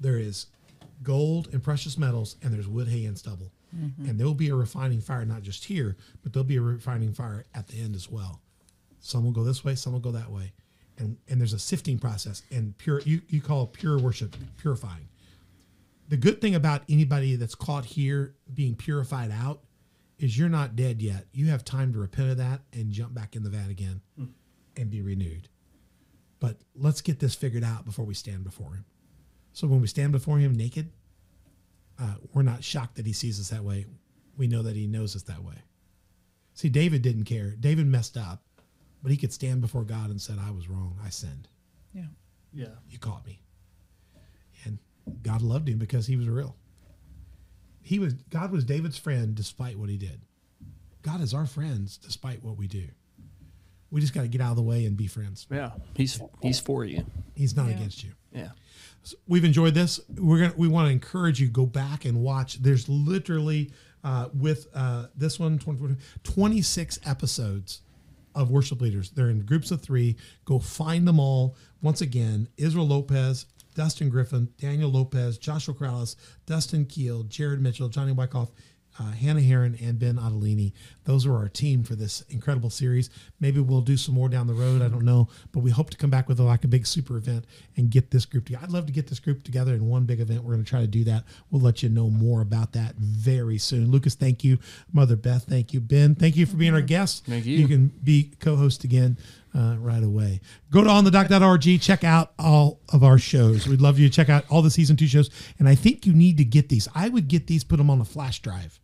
there 0.00 0.18
is 0.18 0.46
gold 1.04 1.48
and 1.52 1.62
precious 1.62 1.96
metals, 1.96 2.34
and 2.42 2.52
there's 2.52 2.66
wood, 2.66 2.88
hay, 2.88 3.04
and 3.04 3.16
stubble. 3.16 3.52
Mm-hmm. 3.76 4.08
And 4.08 4.18
there 4.18 4.26
will 4.26 4.34
be 4.34 4.48
a 4.48 4.54
refining 4.54 5.00
fire, 5.00 5.24
not 5.24 5.42
just 5.42 5.64
here, 5.66 5.96
but 6.22 6.32
there'll 6.32 6.44
be 6.44 6.56
a 6.56 6.62
refining 6.62 7.12
fire 7.12 7.44
at 7.54 7.68
the 7.68 7.80
end 7.80 7.94
as 7.94 8.10
well. 8.10 8.40
Some 9.00 9.24
will 9.24 9.32
go 9.32 9.44
this 9.44 9.64
way, 9.64 9.74
some 9.74 9.92
will 9.92 10.00
go 10.00 10.12
that 10.12 10.30
way. 10.30 10.52
And, 10.96 11.16
and 11.28 11.40
there's 11.40 11.52
a 11.52 11.58
sifting 11.58 11.98
process 11.98 12.42
and 12.50 12.76
pure 12.78 13.00
you, 13.02 13.20
you 13.28 13.40
call 13.40 13.66
pure 13.66 13.98
worship 13.98 14.36
purifying 14.56 15.08
the 16.08 16.16
good 16.16 16.40
thing 16.40 16.54
about 16.54 16.82
anybody 16.88 17.36
that's 17.36 17.54
caught 17.54 17.84
here 17.84 18.34
being 18.52 18.74
purified 18.74 19.30
out 19.30 19.60
is 20.18 20.38
you're 20.38 20.48
not 20.48 20.74
dead 20.74 21.00
yet. 21.02 21.26
You 21.32 21.46
have 21.48 21.64
time 21.64 21.92
to 21.92 21.98
repent 21.98 22.30
of 22.30 22.38
that 22.38 22.62
and 22.72 22.90
jump 22.90 23.14
back 23.14 23.36
in 23.36 23.42
the 23.42 23.50
vat 23.50 23.70
again 23.70 24.00
hmm. 24.16 24.24
and 24.76 24.90
be 24.90 25.02
renewed. 25.02 25.48
But 26.40 26.56
let's 26.74 27.00
get 27.00 27.20
this 27.20 27.34
figured 27.34 27.64
out 27.64 27.84
before 27.84 28.04
we 28.04 28.14
stand 28.14 28.44
before 28.44 28.74
him. 28.74 28.84
So 29.52 29.66
when 29.66 29.80
we 29.80 29.86
stand 29.86 30.12
before 30.12 30.38
him 30.38 30.54
naked, 30.56 30.90
uh, 32.00 32.14
we're 32.32 32.42
not 32.42 32.62
shocked 32.64 32.96
that 32.96 33.06
he 33.06 33.12
sees 33.12 33.40
us 33.40 33.50
that 33.50 33.64
way. 33.64 33.86
We 34.36 34.46
know 34.46 34.62
that 34.62 34.76
he 34.76 34.86
knows 34.86 35.16
us 35.16 35.22
that 35.22 35.42
way. 35.42 35.56
See, 36.54 36.68
David 36.68 37.02
didn't 37.02 37.24
care. 37.24 37.54
David 37.58 37.86
messed 37.86 38.16
up, 38.16 38.42
but 39.02 39.10
he 39.10 39.16
could 39.16 39.32
stand 39.32 39.60
before 39.60 39.84
God 39.84 40.10
and 40.10 40.20
said, 40.20 40.38
I 40.40 40.50
was 40.50 40.68
wrong. 40.68 40.96
I 41.04 41.08
sinned 41.10 41.48
Yeah. 41.92 42.06
yeah, 42.52 42.74
you 42.88 42.98
caught 42.98 43.26
me. 43.26 43.40
And 44.64 44.78
God 45.22 45.42
loved 45.42 45.68
him 45.68 45.78
because 45.78 46.06
he 46.06 46.16
was 46.16 46.28
real. 46.28 46.56
He 47.82 47.98
was 47.98 48.12
God 48.14 48.50
was 48.52 48.64
David's 48.64 48.98
friend 48.98 49.34
despite 49.34 49.78
what 49.78 49.88
he 49.88 49.96
did. 49.96 50.20
God 51.02 51.20
is 51.20 51.32
our 51.32 51.46
friends 51.46 51.96
despite 51.96 52.42
what 52.42 52.56
we 52.58 52.66
do. 52.66 52.88
We 53.90 54.00
just 54.00 54.12
got 54.14 54.22
to 54.22 54.28
get 54.28 54.40
out 54.40 54.50
of 54.50 54.56
the 54.56 54.62
way 54.62 54.84
and 54.84 54.96
be 54.96 55.06
friends. 55.06 55.46
yeah. 55.50 55.70
He's 55.94 56.20
he's 56.42 56.60
for 56.60 56.84
you. 56.84 57.04
He's 57.34 57.56
not 57.56 57.68
Yeah. 57.68 57.76
against 57.76 58.04
you. 58.04 58.12
Yeah, 58.32 58.50
We've 59.26 59.44
enjoyed 59.44 59.72
this. 59.74 59.98
We're 60.16 60.38
gonna 60.40 60.54
we 60.56 60.68
want 60.68 60.88
to 60.88 60.92
encourage 60.92 61.40
you 61.40 61.48
go 61.48 61.64
back 61.66 62.04
and 62.04 62.20
watch. 62.22 62.60
There's 62.62 62.88
literally 62.88 63.72
uh, 64.04 64.28
with 64.34 64.66
uh, 64.74 65.06
this 65.16 65.38
one 65.40 65.58
24 65.58 65.96
26 66.22 66.98
episodes 67.06 67.80
of 68.34 68.50
worship 68.50 68.80
leaders. 68.80 69.10
They're 69.10 69.30
in 69.30 69.40
groups 69.46 69.70
of 69.70 69.80
three. 69.82 70.16
Go 70.44 70.58
find 70.58 71.08
them 71.08 71.18
all. 71.18 71.56
Once 71.82 72.00
again, 72.02 72.48
Israel 72.56 72.86
Lopez, 72.86 73.46
Dustin 73.74 74.08
Griffin, 74.10 74.48
Daniel 74.60 74.90
Lopez, 74.90 75.38
Joshua 75.38 75.74
Corrales, 75.74 76.14
Dustin 76.46 76.84
Keel, 76.84 77.22
Jared 77.24 77.60
Mitchell, 77.60 77.88
Johnny 77.88 78.12
Wyckoff, 78.12 78.50
uh, 78.98 79.12
Hannah 79.12 79.40
Heron, 79.40 79.76
and 79.80 79.98
Ben 79.98 80.16
Ottolini. 80.16 80.72
Those 81.04 81.26
were 81.26 81.36
our 81.36 81.48
team 81.48 81.82
for 81.84 81.94
this 81.94 82.22
incredible 82.28 82.70
series. 82.70 83.10
Maybe 83.40 83.60
we'll 83.60 83.80
do 83.80 83.96
some 83.96 84.14
more 84.14 84.28
down 84.28 84.46
the 84.46 84.54
road. 84.54 84.82
I 84.82 84.88
don't 84.88 85.04
know, 85.04 85.28
but 85.52 85.60
we 85.60 85.70
hope 85.70 85.90
to 85.90 85.96
come 85.96 86.10
back 86.10 86.28
with 86.28 86.40
like 86.40 86.64
a 86.64 86.68
big 86.68 86.86
super 86.86 87.16
event 87.16 87.44
and 87.76 87.90
get 87.90 88.10
this 88.10 88.24
group 88.24 88.46
together. 88.46 88.64
I'd 88.64 88.72
love 88.72 88.86
to 88.86 88.92
get 88.92 89.06
this 89.06 89.20
group 89.20 89.44
together 89.44 89.74
in 89.74 89.88
one 89.88 90.04
big 90.04 90.20
event. 90.20 90.42
We're 90.42 90.54
going 90.54 90.64
to 90.64 90.70
try 90.70 90.80
to 90.80 90.86
do 90.86 91.04
that. 91.04 91.24
We'll 91.50 91.62
let 91.62 91.82
you 91.82 91.88
know 91.88 92.10
more 92.10 92.40
about 92.40 92.72
that 92.72 92.96
very 92.96 93.58
soon. 93.58 93.90
Lucas, 93.90 94.14
thank 94.14 94.44
you. 94.44 94.58
Mother 94.92 95.16
Beth, 95.16 95.44
thank 95.44 95.72
you. 95.72 95.80
Ben, 95.80 96.14
thank 96.14 96.36
you 96.36 96.46
for 96.46 96.56
being 96.56 96.74
our 96.74 96.82
guest. 96.82 97.24
Thank 97.26 97.46
you. 97.46 97.56
You 97.56 97.68
can 97.68 97.88
be 98.02 98.32
co-host 98.40 98.84
again 98.84 99.16
uh, 99.54 99.76
right 99.78 100.02
away. 100.02 100.40
Go 100.70 100.84
to 100.84 100.90
onthedock.org, 100.90 101.80
check 101.80 102.04
out 102.04 102.32
all 102.38 102.80
of 102.92 103.02
our 103.02 103.18
shows. 103.18 103.66
We'd 103.66 103.80
love 103.80 103.98
you 103.98 104.08
to 104.08 104.14
check 104.14 104.28
out 104.28 104.44
all 104.50 104.62
the 104.62 104.70
season 104.70 104.96
two 104.96 105.06
shows. 105.06 105.30
And 105.58 105.68
I 105.68 105.74
think 105.74 106.06
you 106.06 106.12
need 106.12 106.36
to 106.38 106.44
get 106.44 106.68
these. 106.68 106.88
I 106.94 107.08
would 107.08 107.28
get 107.28 107.46
these, 107.46 107.64
put 107.64 107.76
them 107.78 107.90
on 107.90 108.00
a 108.00 108.04
flash 108.04 108.40
drive, 108.40 108.78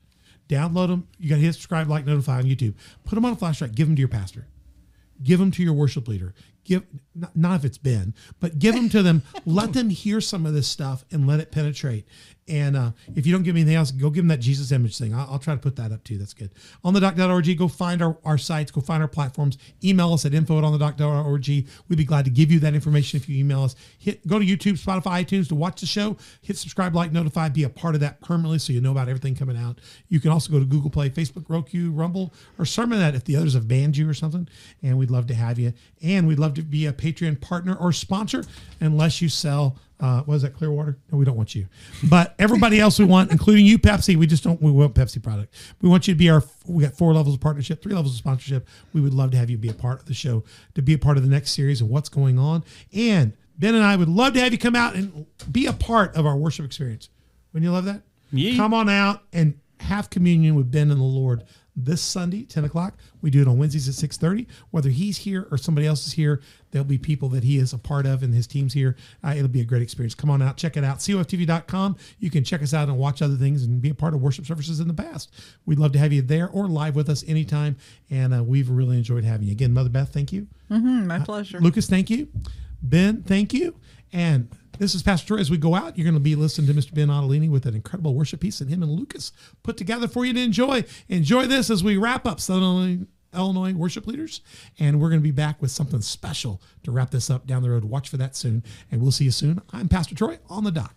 download 0.49 0.89
them. 0.89 1.09
You 1.19 1.31
got 1.31 1.37
to 1.37 1.43
hit 1.43 1.55
subscribe, 1.55 1.89
like, 1.89 2.07
notify 2.07 2.39
on 2.39 2.45
YouTube. 2.45 2.75
Put 3.05 3.15
them 3.15 3.25
on 3.25 3.33
a 3.33 3.37
flash 3.37 3.59
drive, 3.59 3.75
give 3.75 3.87
them 3.87 3.97
to 3.97 4.01
your 4.01 4.09
pastor, 4.09 4.47
give 5.23 5.39
them 5.39 5.51
to 5.53 5.63
your 5.63 5.75
worship 5.75 6.09
leader. 6.09 6.35
Give 6.65 6.83
not, 7.15 7.37
not 7.37 7.57
if 7.57 7.65
it's 7.67 7.79
Ben, 7.79 8.15
but 8.41 8.59
give 8.59 8.75
them 8.75 8.89
to 8.89 9.03
them. 9.03 9.23
let 9.45 9.75
them 9.75 9.91
hear 9.91 10.21
some 10.21 10.47
of 10.47 10.55
this 10.55 10.67
stuff 10.67 11.05
and 11.11 11.27
let 11.27 11.39
it 11.41 11.53
penetrate. 11.53 12.07
And 12.47 12.77
uh, 12.77 12.91
if 13.15 13.27
you 13.27 13.33
don't 13.33 13.43
give 13.43 13.55
me 13.55 13.63
anything 13.63 13.77
else, 13.77 13.91
go 13.91 14.11
give 14.11 14.23
them 14.25 14.29
that 14.29 14.41
Jesus 14.41 14.71
image 14.71 14.99
thing. 14.99 15.15
I'll, 15.15 15.29
I'll 15.33 15.39
try 15.39 15.55
to 15.55 15.61
put 15.61 15.77
that 15.77 15.93
up 15.93 16.05
too. 16.05 16.19
That's 16.19 16.35
good. 16.35 16.51
On 16.83 16.93
the 16.93 17.01
dock.org, 17.01 17.59
go 17.59 17.69
find 17.69 18.03
our, 18.03 18.19
our 18.25 18.37
sites, 18.37 18.71
go 18.71 18.83
find 18.83 19.03
our 19.03 19.09
platforms. 19.09 19.57
Email 19.83 20.13
us 20.13 20.27
at 20.27 20.35
info 20.35 20.59
at 20.59 20.65
on 20.65 20.73
the 20.73 20.79
dock.org. 20.79 21.49
We'd 21.49 21.97
be 21.97 22.05
glad 22.05 22.27
to 22.27 22.31
give 22.31 22.53
you 22.53 22.61
that 22.61 22.75
information 22.75 23.19
if 23.19 23.29
you 23.29 23.39
email 23.39 23.63
us. 23.63 23.77
Hit 23.99 24.27
Go 24.27 24.39
to 24.39 24.45
YouTube, 24.45 24.83
Spotify, 24.83 25.25
iTunes 25.25 25.49
to 25.49 25.55
watch 25.55 25.81
the 25.81 25.87
show. 25.87 26.17
Hit 26.43 26.59
subscribe, 26.59 26.95
like, 26.95 27.13
notify, 27.13 27.49
be 27.49 27.65
a 27.65 27.69
part 27.69 27.95
of 27.95 28.01
that 28.03 28.21
permanently 28.21 28.59
so 28.59 28.73
you 28.73 28.81
know 28.81 28.93
about 28.93 29.09
everything 29.09 29.35
coming 29.35 29.57
out. 29.57 29.79
You 30.09 30.21
can 30.21 30.31
also 30.31 30.53
go 30.53 30.59
to 30.59 30.67
Google 30.67 30.91
Play, 30.91 31.09
Facebook, 31.11 31.47
Roku, 31.49 31.91
Rumble, 31.91 32.35
or 32.59 32.65
Sermonet 32.65 33.15
if 33.15 33.25
the 33.25 33.37
others 33.37 33.55
have 33.55 33.69
banned 33.69 33.97
you 33.97 34.09
or 34.09 34.15
something. 34.15 34.49
And 34.83 34.99
we'd 34.99 35.11
love 35.11 35.27
to 35.29 35.35
have 35.35 35.59
you. 35.59 35.73
And 36.03 36.29
we'd 36.29 36.39
love 36.39 36.55
to 36.55 36.63
be 36.63 36.87
a 36.87 36.93
Patreon 36.93 37.41
partner 37.41 37.75
or 37.75 37.93
sponsor 37.93 38.45
unless 38.81 39.23
you 39.23 39.29
sell 39.29 39.79
uh, 40.05 40.23
what 40.25 40.35
is 40.35 40.43
that 40.43 40.53
Clearwater? 40.53 40.99
No, 41.11 41.17
we 41.17 41.25
don't 41.25 41.37
want 41.37 41.55
you. 41.55 41.67
But 42.11 42.35
everybody 42.39 42.79
else 42.79 42.99
we 42.99 43.07
want, 43.07 43.31
including 43.31 43.65
you, 43.65 43.79
Pepsi. 43.79 44.17
We 44.17 44.27
just 44.27 44.45
don't. 44.45 44.61
We 44.61 44.71
want 44.71 44.95
Pepsi 44.95 45.23
product. 45.23 45.55
We 45.81 45.89
want 45.89 46.07
you 46.07 46.13
to 46.13 46.19
be 46.19 46.29
our. 46.29 46.43
We 46.67 46.85
got 46.85 46.95
four 46.95 47.15
levels 47.15 47.37
of 47.37 47.41
partnership, 47.41 47.83
three 47.83 47.95
levels 47.95 48.13
of 48.13 48.19
sponsorship. 48.19 48.69
We 48.93 49.01
would 49.01 49.15
love 49.15 49.31
to 49.31 49.39
have 49.39 49.49
you 49.49 49.57
be 49.57 49.71
a 49.71 49.75
part 49.75 50.01
of 50.01 50.05
the 50.05 50.13
show, 50.13 50.45
to 50.75 50.83
be 50.83 50.93
a 50.93 50.99
part 50.99 51.17
of 51.17 51.23
the 51.23 51.31
next 51.31 51.53
series 51.53 51.81
and 51.81 51.89
what's 51.89 52.11
going 52.11 52.39
on. 52.39 52.65
And 52.93 53.33
Ben 53.59 53.75
and 53.75 53.83
I 53.83 53.97
would 53.97 54.11
love 54.11 54.35
to 54.35 54.41
have 54.41 54.53
you 54.53 54.59
come 54.59 54.77
out 54.77 54.95
and 54.95 55.25
be 55.51 55.65
a 55.65 55.73
part 55.73 56.15
of 56.17 56.27
our 56.27 56.37
worship 56.37 56.67
experience. 56.67 57.09
Wouldn't 57.55 57.67
you 57.67 57.73
love 57.73 57.87
that? 57.87 58.03
Yeah. 58.31 58.57
Come 58.57 58.75
on 58.75 58.91
out 58.91 59.23
and 59.33 59.59
have 59.85 60.11
communion 60.11 60.55
with 60.55 60.71
Ben 60.71 60.91
and 60.91 61.01
the 61.01 61.05
Lord 61.05 61.45
this 61.77 62.01
Sunday, 62.01 62.45
10 62.45 62.65
o'clock. 62.65 62.97
We 63.21 63.31
do 63.31 63.43
it 63.43 63.49
on 63.49 63.59
Wednesdays 63.59 63.89
at 63.89 64.11
6.30. 64.11 64.47
Whether 64.71 64.91
he's 64.91 65.19
here 65.19 65.49
or 65.51 65.59
somebody 65.59 65.87
else 65.87 66.07
is 66.07 66.13
here, 66.13 66.41
there'll 66.71 66.85
be 66.85 66.99
people 66.99 67.29
that 67.31 67.43
he 67.43 67.59
is 67.59 67.73
a 67.73 67.79
part 67.79 68.07
of 68.07 68.23
and 68.23 68.33
his 68.33 68.47
team's 68.47 68.73
here. 68.73 68.97
Uh, 69.25 69.35
it'll 69.37 69.49
be 69.49 69.61
a 69.61 69.65
great 69.65 69.83
experience. 69.83 70.15
Come 70.15 70.31
on 70.31 70.41
out, 70.41 70.57
check 70.57 70.77
it 70.77 70.85
out. 70.85 70.99
COFTV.com. 70.99 71.97
You 72.21 72.31
can 72.31 72.45
check 72.45 72.63
us 72.63 72.73
out 72.73 72.89
and 72.89 72.97
watch 72.97 73.23
other 73.23 73.37
things 73.37 73.65
and 73.65 73.83
be 73.83 73.91
a 73.91 73.95
part 73.95 74.15
of 74.15 74.23
worship 74.23 74.47
services 74.47 74.79
in 74.79 74.89
the 74.89 74.95
past. 74.95 75.35
We'd 75.67 75.79
love 75.79 75.93
to 75.93 75.99
have 75.99 76.13
you 76.13 76.23
there 76.23 76.49
or 76.49 76.69
live 76.69 76.95
with 76.95 77.09
us 77.09 77.25
anytime. 77.27 77.77
And 78.11 78.35
uh, 78.35 78.45
we've 78.45 78.71
really 78.71 78.97
enjoyed 78.97 79.25
having 79.25 79.49
you. 79.49 79.53
Again, 79.53 79.73
Mother 79.73 79.91
Beth, 79.91 80.13
thank 80.13 80.33
you. 80.33 80.47
Mm, 80.71 81.07
my 81.07 81.19
pleasure. 81.19 81.61
Lucas, 81.61 81.89
thank 81.89 82.09
you. 82.09 82.29
Ben, 82.83 83.23
thank 83.23 83.53
you. 83.53 83.75
And 84.13 84.49
this 84.79 84.95
is 84.95 85.03
Pastor 85.03 85.29
Troy. 85.29 85.39
As 85.39 85.51
we 85.51 85.59
go 85.59 85.75
out, 85.75 85.97
you're 85.97 86.05
going 86.05 86.15
to 86.15 86.21
be 86.21 86.35
listening 86.35 86.67
to 86.67 86.75
Mr. 86.75 86.95
Ben 86.95 87.09
Ottolini 87.09 87.51
with 87.51 87.67
an 87.67 87.75
incredible 87.75 88.15
worship 88.15 88.41
piece 88.41 88.59
that 88.59 88.69
him 88.69 88.83
and 88.83 88.93
Lucas 88.93 89.33
put 89.63 89.77
together 89.77 90.09
for 90.09 90.25
you 90.25 90.33
to 90.33 90.41
enjoy. 90.41 90.85
Enjoy 91.09 91.47
this 91.47 91.71
as 91.71 91.85
we 91.85 91.97
wrap 91.97 92.27
up 92.27 92.41
Southern 92.41 93.09
Illinois 93.35 93.73
worship 93.73 94.07
leaders. 94.07 94.41
And 94.79 95.01
we're 95.01 95.11
going 95.11 95.21
to 95.21 95.25
be 95.25 95.31
back 95.31 95.61
with 95.61 95.71
something 95.71 96.01
special 96.01 96.61
to 96.83 96.91
wrap 96.91 97.11
this 97.11 97.31
up 97.31 97.47
down 97.47 97.63
the 97.63 97.71
road. 97.71 97.85
Watch 97.85 98.09
for 98.09 98.17
that 98.17 98.37
soon. 98.37 98.63
And 98.91 99.01
we'll 99.03 99.13
see 99.13 99.25
you 99.25 99.31
soon. 99.31 99.61
I'm 99.73 99.89
Pastor 99.89 100.15
Troy 100.15 100.39
on 100.49 100.65
the 100.65 100.73
dock. 100.73 100.95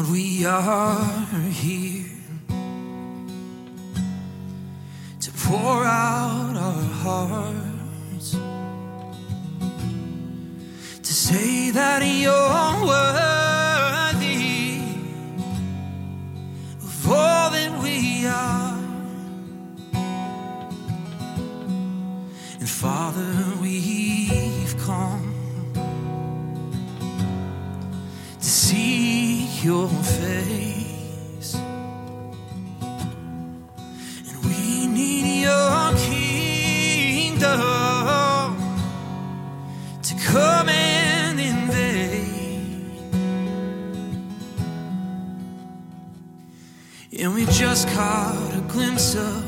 Lord, 0.00 0.12
we 0.12 0.46
are 0.46 1.04
here 1.50 2.06
to 5.20 5.30
pour 5.32 5.84
out 5.84 6.56
our 6.56 6.82
hearts, 7.04 8.32
to 11.02 11.12
say 11.12 11.70
that 11.72 12.02
you're 12.02 12.86
worthy 12.86 13.10
of 16.82 17.10
all 17.10 17.50
that 17.50 17.82
we 17.82 18.26
are. 18.26 18.78
And 22.58 22.68
Father, 22.68 23.49
your 29.62 29.88
face. 29.88 31.54
And 34.26 34.44
we 34.44 34.86
need 34.86 35.42
your 35.42 35.92
kingdom 35.98 37.50
to 40.02 40.14
come 40.26 40.68
and 40.70 41.38
invade. 41.38 43.02
And 47.20 47.34
we 47.34 47.44
just 47.46 47.88
caught 47.88 48.54
a 48.54 48.60
glimpse 48.72 49.14
of 49.14 49.44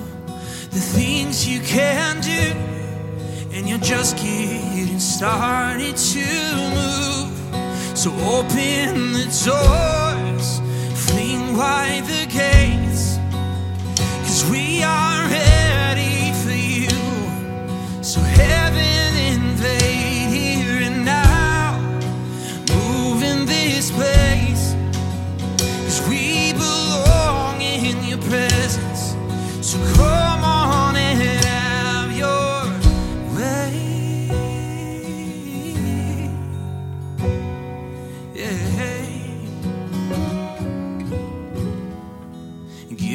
the 0.71 0.81
things 0.81 1.49
you 1.49 1.61
can 1.61 2.21
do. 2.21 2.55
And 3.57 3.67
you're 3.67 3.79
just 3.79 4.17
getting 4.17 4.99
started 4.99 5.97
to 5.97 6.19
move. 6.75 7.32
So 8.03 8.11
open 8.11 9.13
the 9.13 9.27
doors, 9.47 10.61
fling 11.07 11.57
wide 11.57 12.03
the 12.05 12.27
gates, 12.27 13.21
cause 14.27 14.45
we 14.51 14.83
are 14.83 15.29
ready 15.29 16.33
for 16.43 16.51
you. 16.51 18.03
So 18.03 18.19
heaven 18.19 19.39
invade 19.39 20.31
here 20.35 20.83
and 20.83 21.05
now, 21.05 21.79
move 22.75 23.23
in 23.23 23.47
this 23.47 23.93
place, 23.93 24.75
cause 25.57 26.03
we 26.09 26.55
belong 26.55 27.63
in 27.63 28.03
your 28.03 28.19
presence. 28.19 29.15
So 29.65 29.79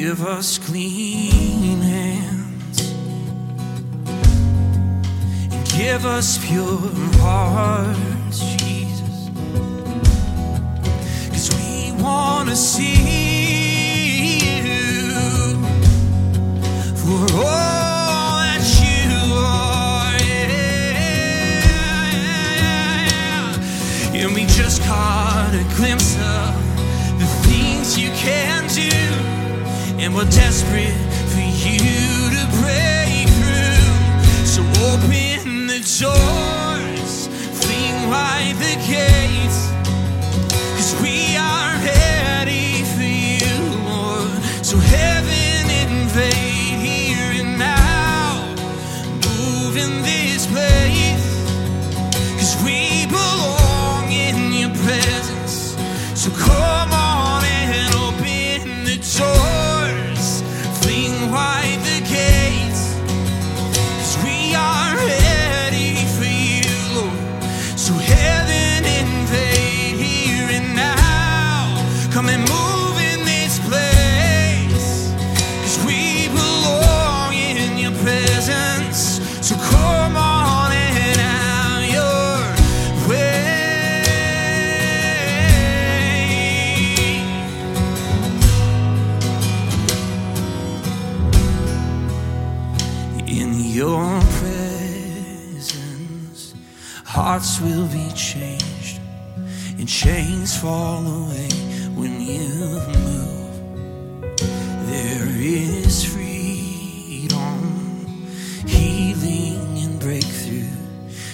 Give 0.08 0.24
us 0.24 0.56
clean 0.56 1.82
hands 1.82 2.80
and 5.52 5.68
give 5.68 6.06
us 6.06 6.38
pure 6.46 6.78
hearts, 7.20 8.38
Jesus. 8.56 9.28
Cause 11.28 11.50
we 11.54 11.92
want 12.02 12.48
to 12.48 12.56
see 12.56 14.38
you 14.56 15.60
for 16.96 17.20
all 17.36 18.40
that 18.48 18.64
you 18.80 19.12
are. 19.36 20.16
Yeah. 24.14 24.22
And 24.22 24.34
we 24.34 24.46
just 24.46 24.80
caught 24.84 25.52
a 25.52 25.64
glimpse 25.76 26.17
And 30.00 30.14
we're 30.14 30.30
desperate 30.30 30.94
for 31.32 31.40
you 31.40 32.30
to 32.30 32.42
break 32.62 33.26
through. 33.38 34.46
So 34.46 34.62
open 34.86 35.66
the 35.66 35.80
doors, 35.98 37.26
fling 37.60 38.08
wide 38.08 38.54
the 38.62 38.76
gates. 38.86 39.58
Cause 40.76 40.94
we 41.02 41.17
fall 100.68 101.06
away 101.06 101.48
when 101.98 102.20
you 102.20 102.48
move. 102.96 103.54
There 104.92 105.28
is 105.38 106.04
freedom, 106.04 107.58
healing, 108.66 109.62
and 109.84 109.98
breakthrough. 109.98 110.76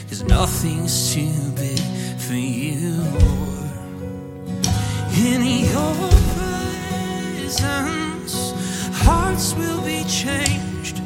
Cause 0.09 0.23
nothing's 0.23 1.13
too 1.13 1.37
big 1.57 1.81
for 2.27 2.35
you, 2.35 2.93
Lord. 3.19 3.73
In 5.29 5.41
your 5.73 5.97
presence, 7.35 8.35
hearts 9.03 9.55
will 9.55 9.83
be 9.83 10.05
changed, 10.05 11.01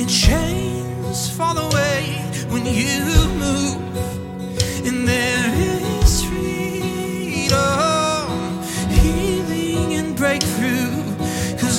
and 0.00 0.08
chains 0.08 1.30
fall 1.36 1.58
away 1.58 2.02
when 2.48 2.64
you 2.64 3.00
move. 3.42 4.25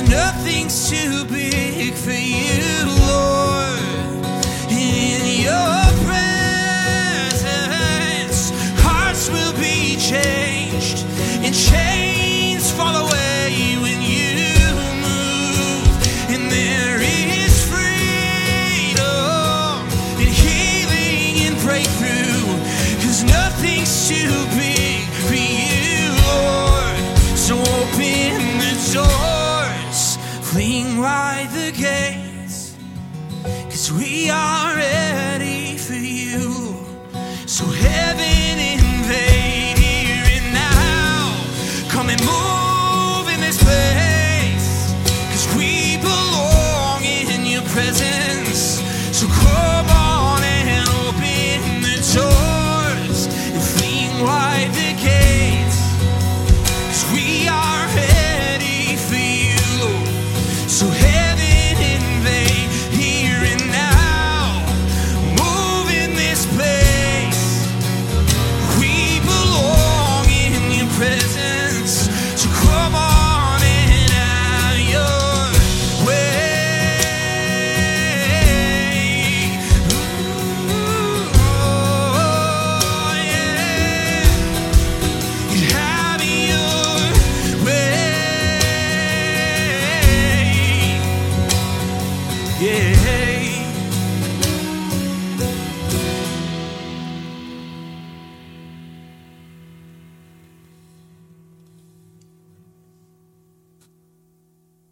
nothing's 0.10 0.90
too 0.90 1.26
big 1.26 1.94
for 1.94 2.12
you, 2.12 2.86
Lord. 2.86 3.80
In 4.70 5.42
your 5.44 5.77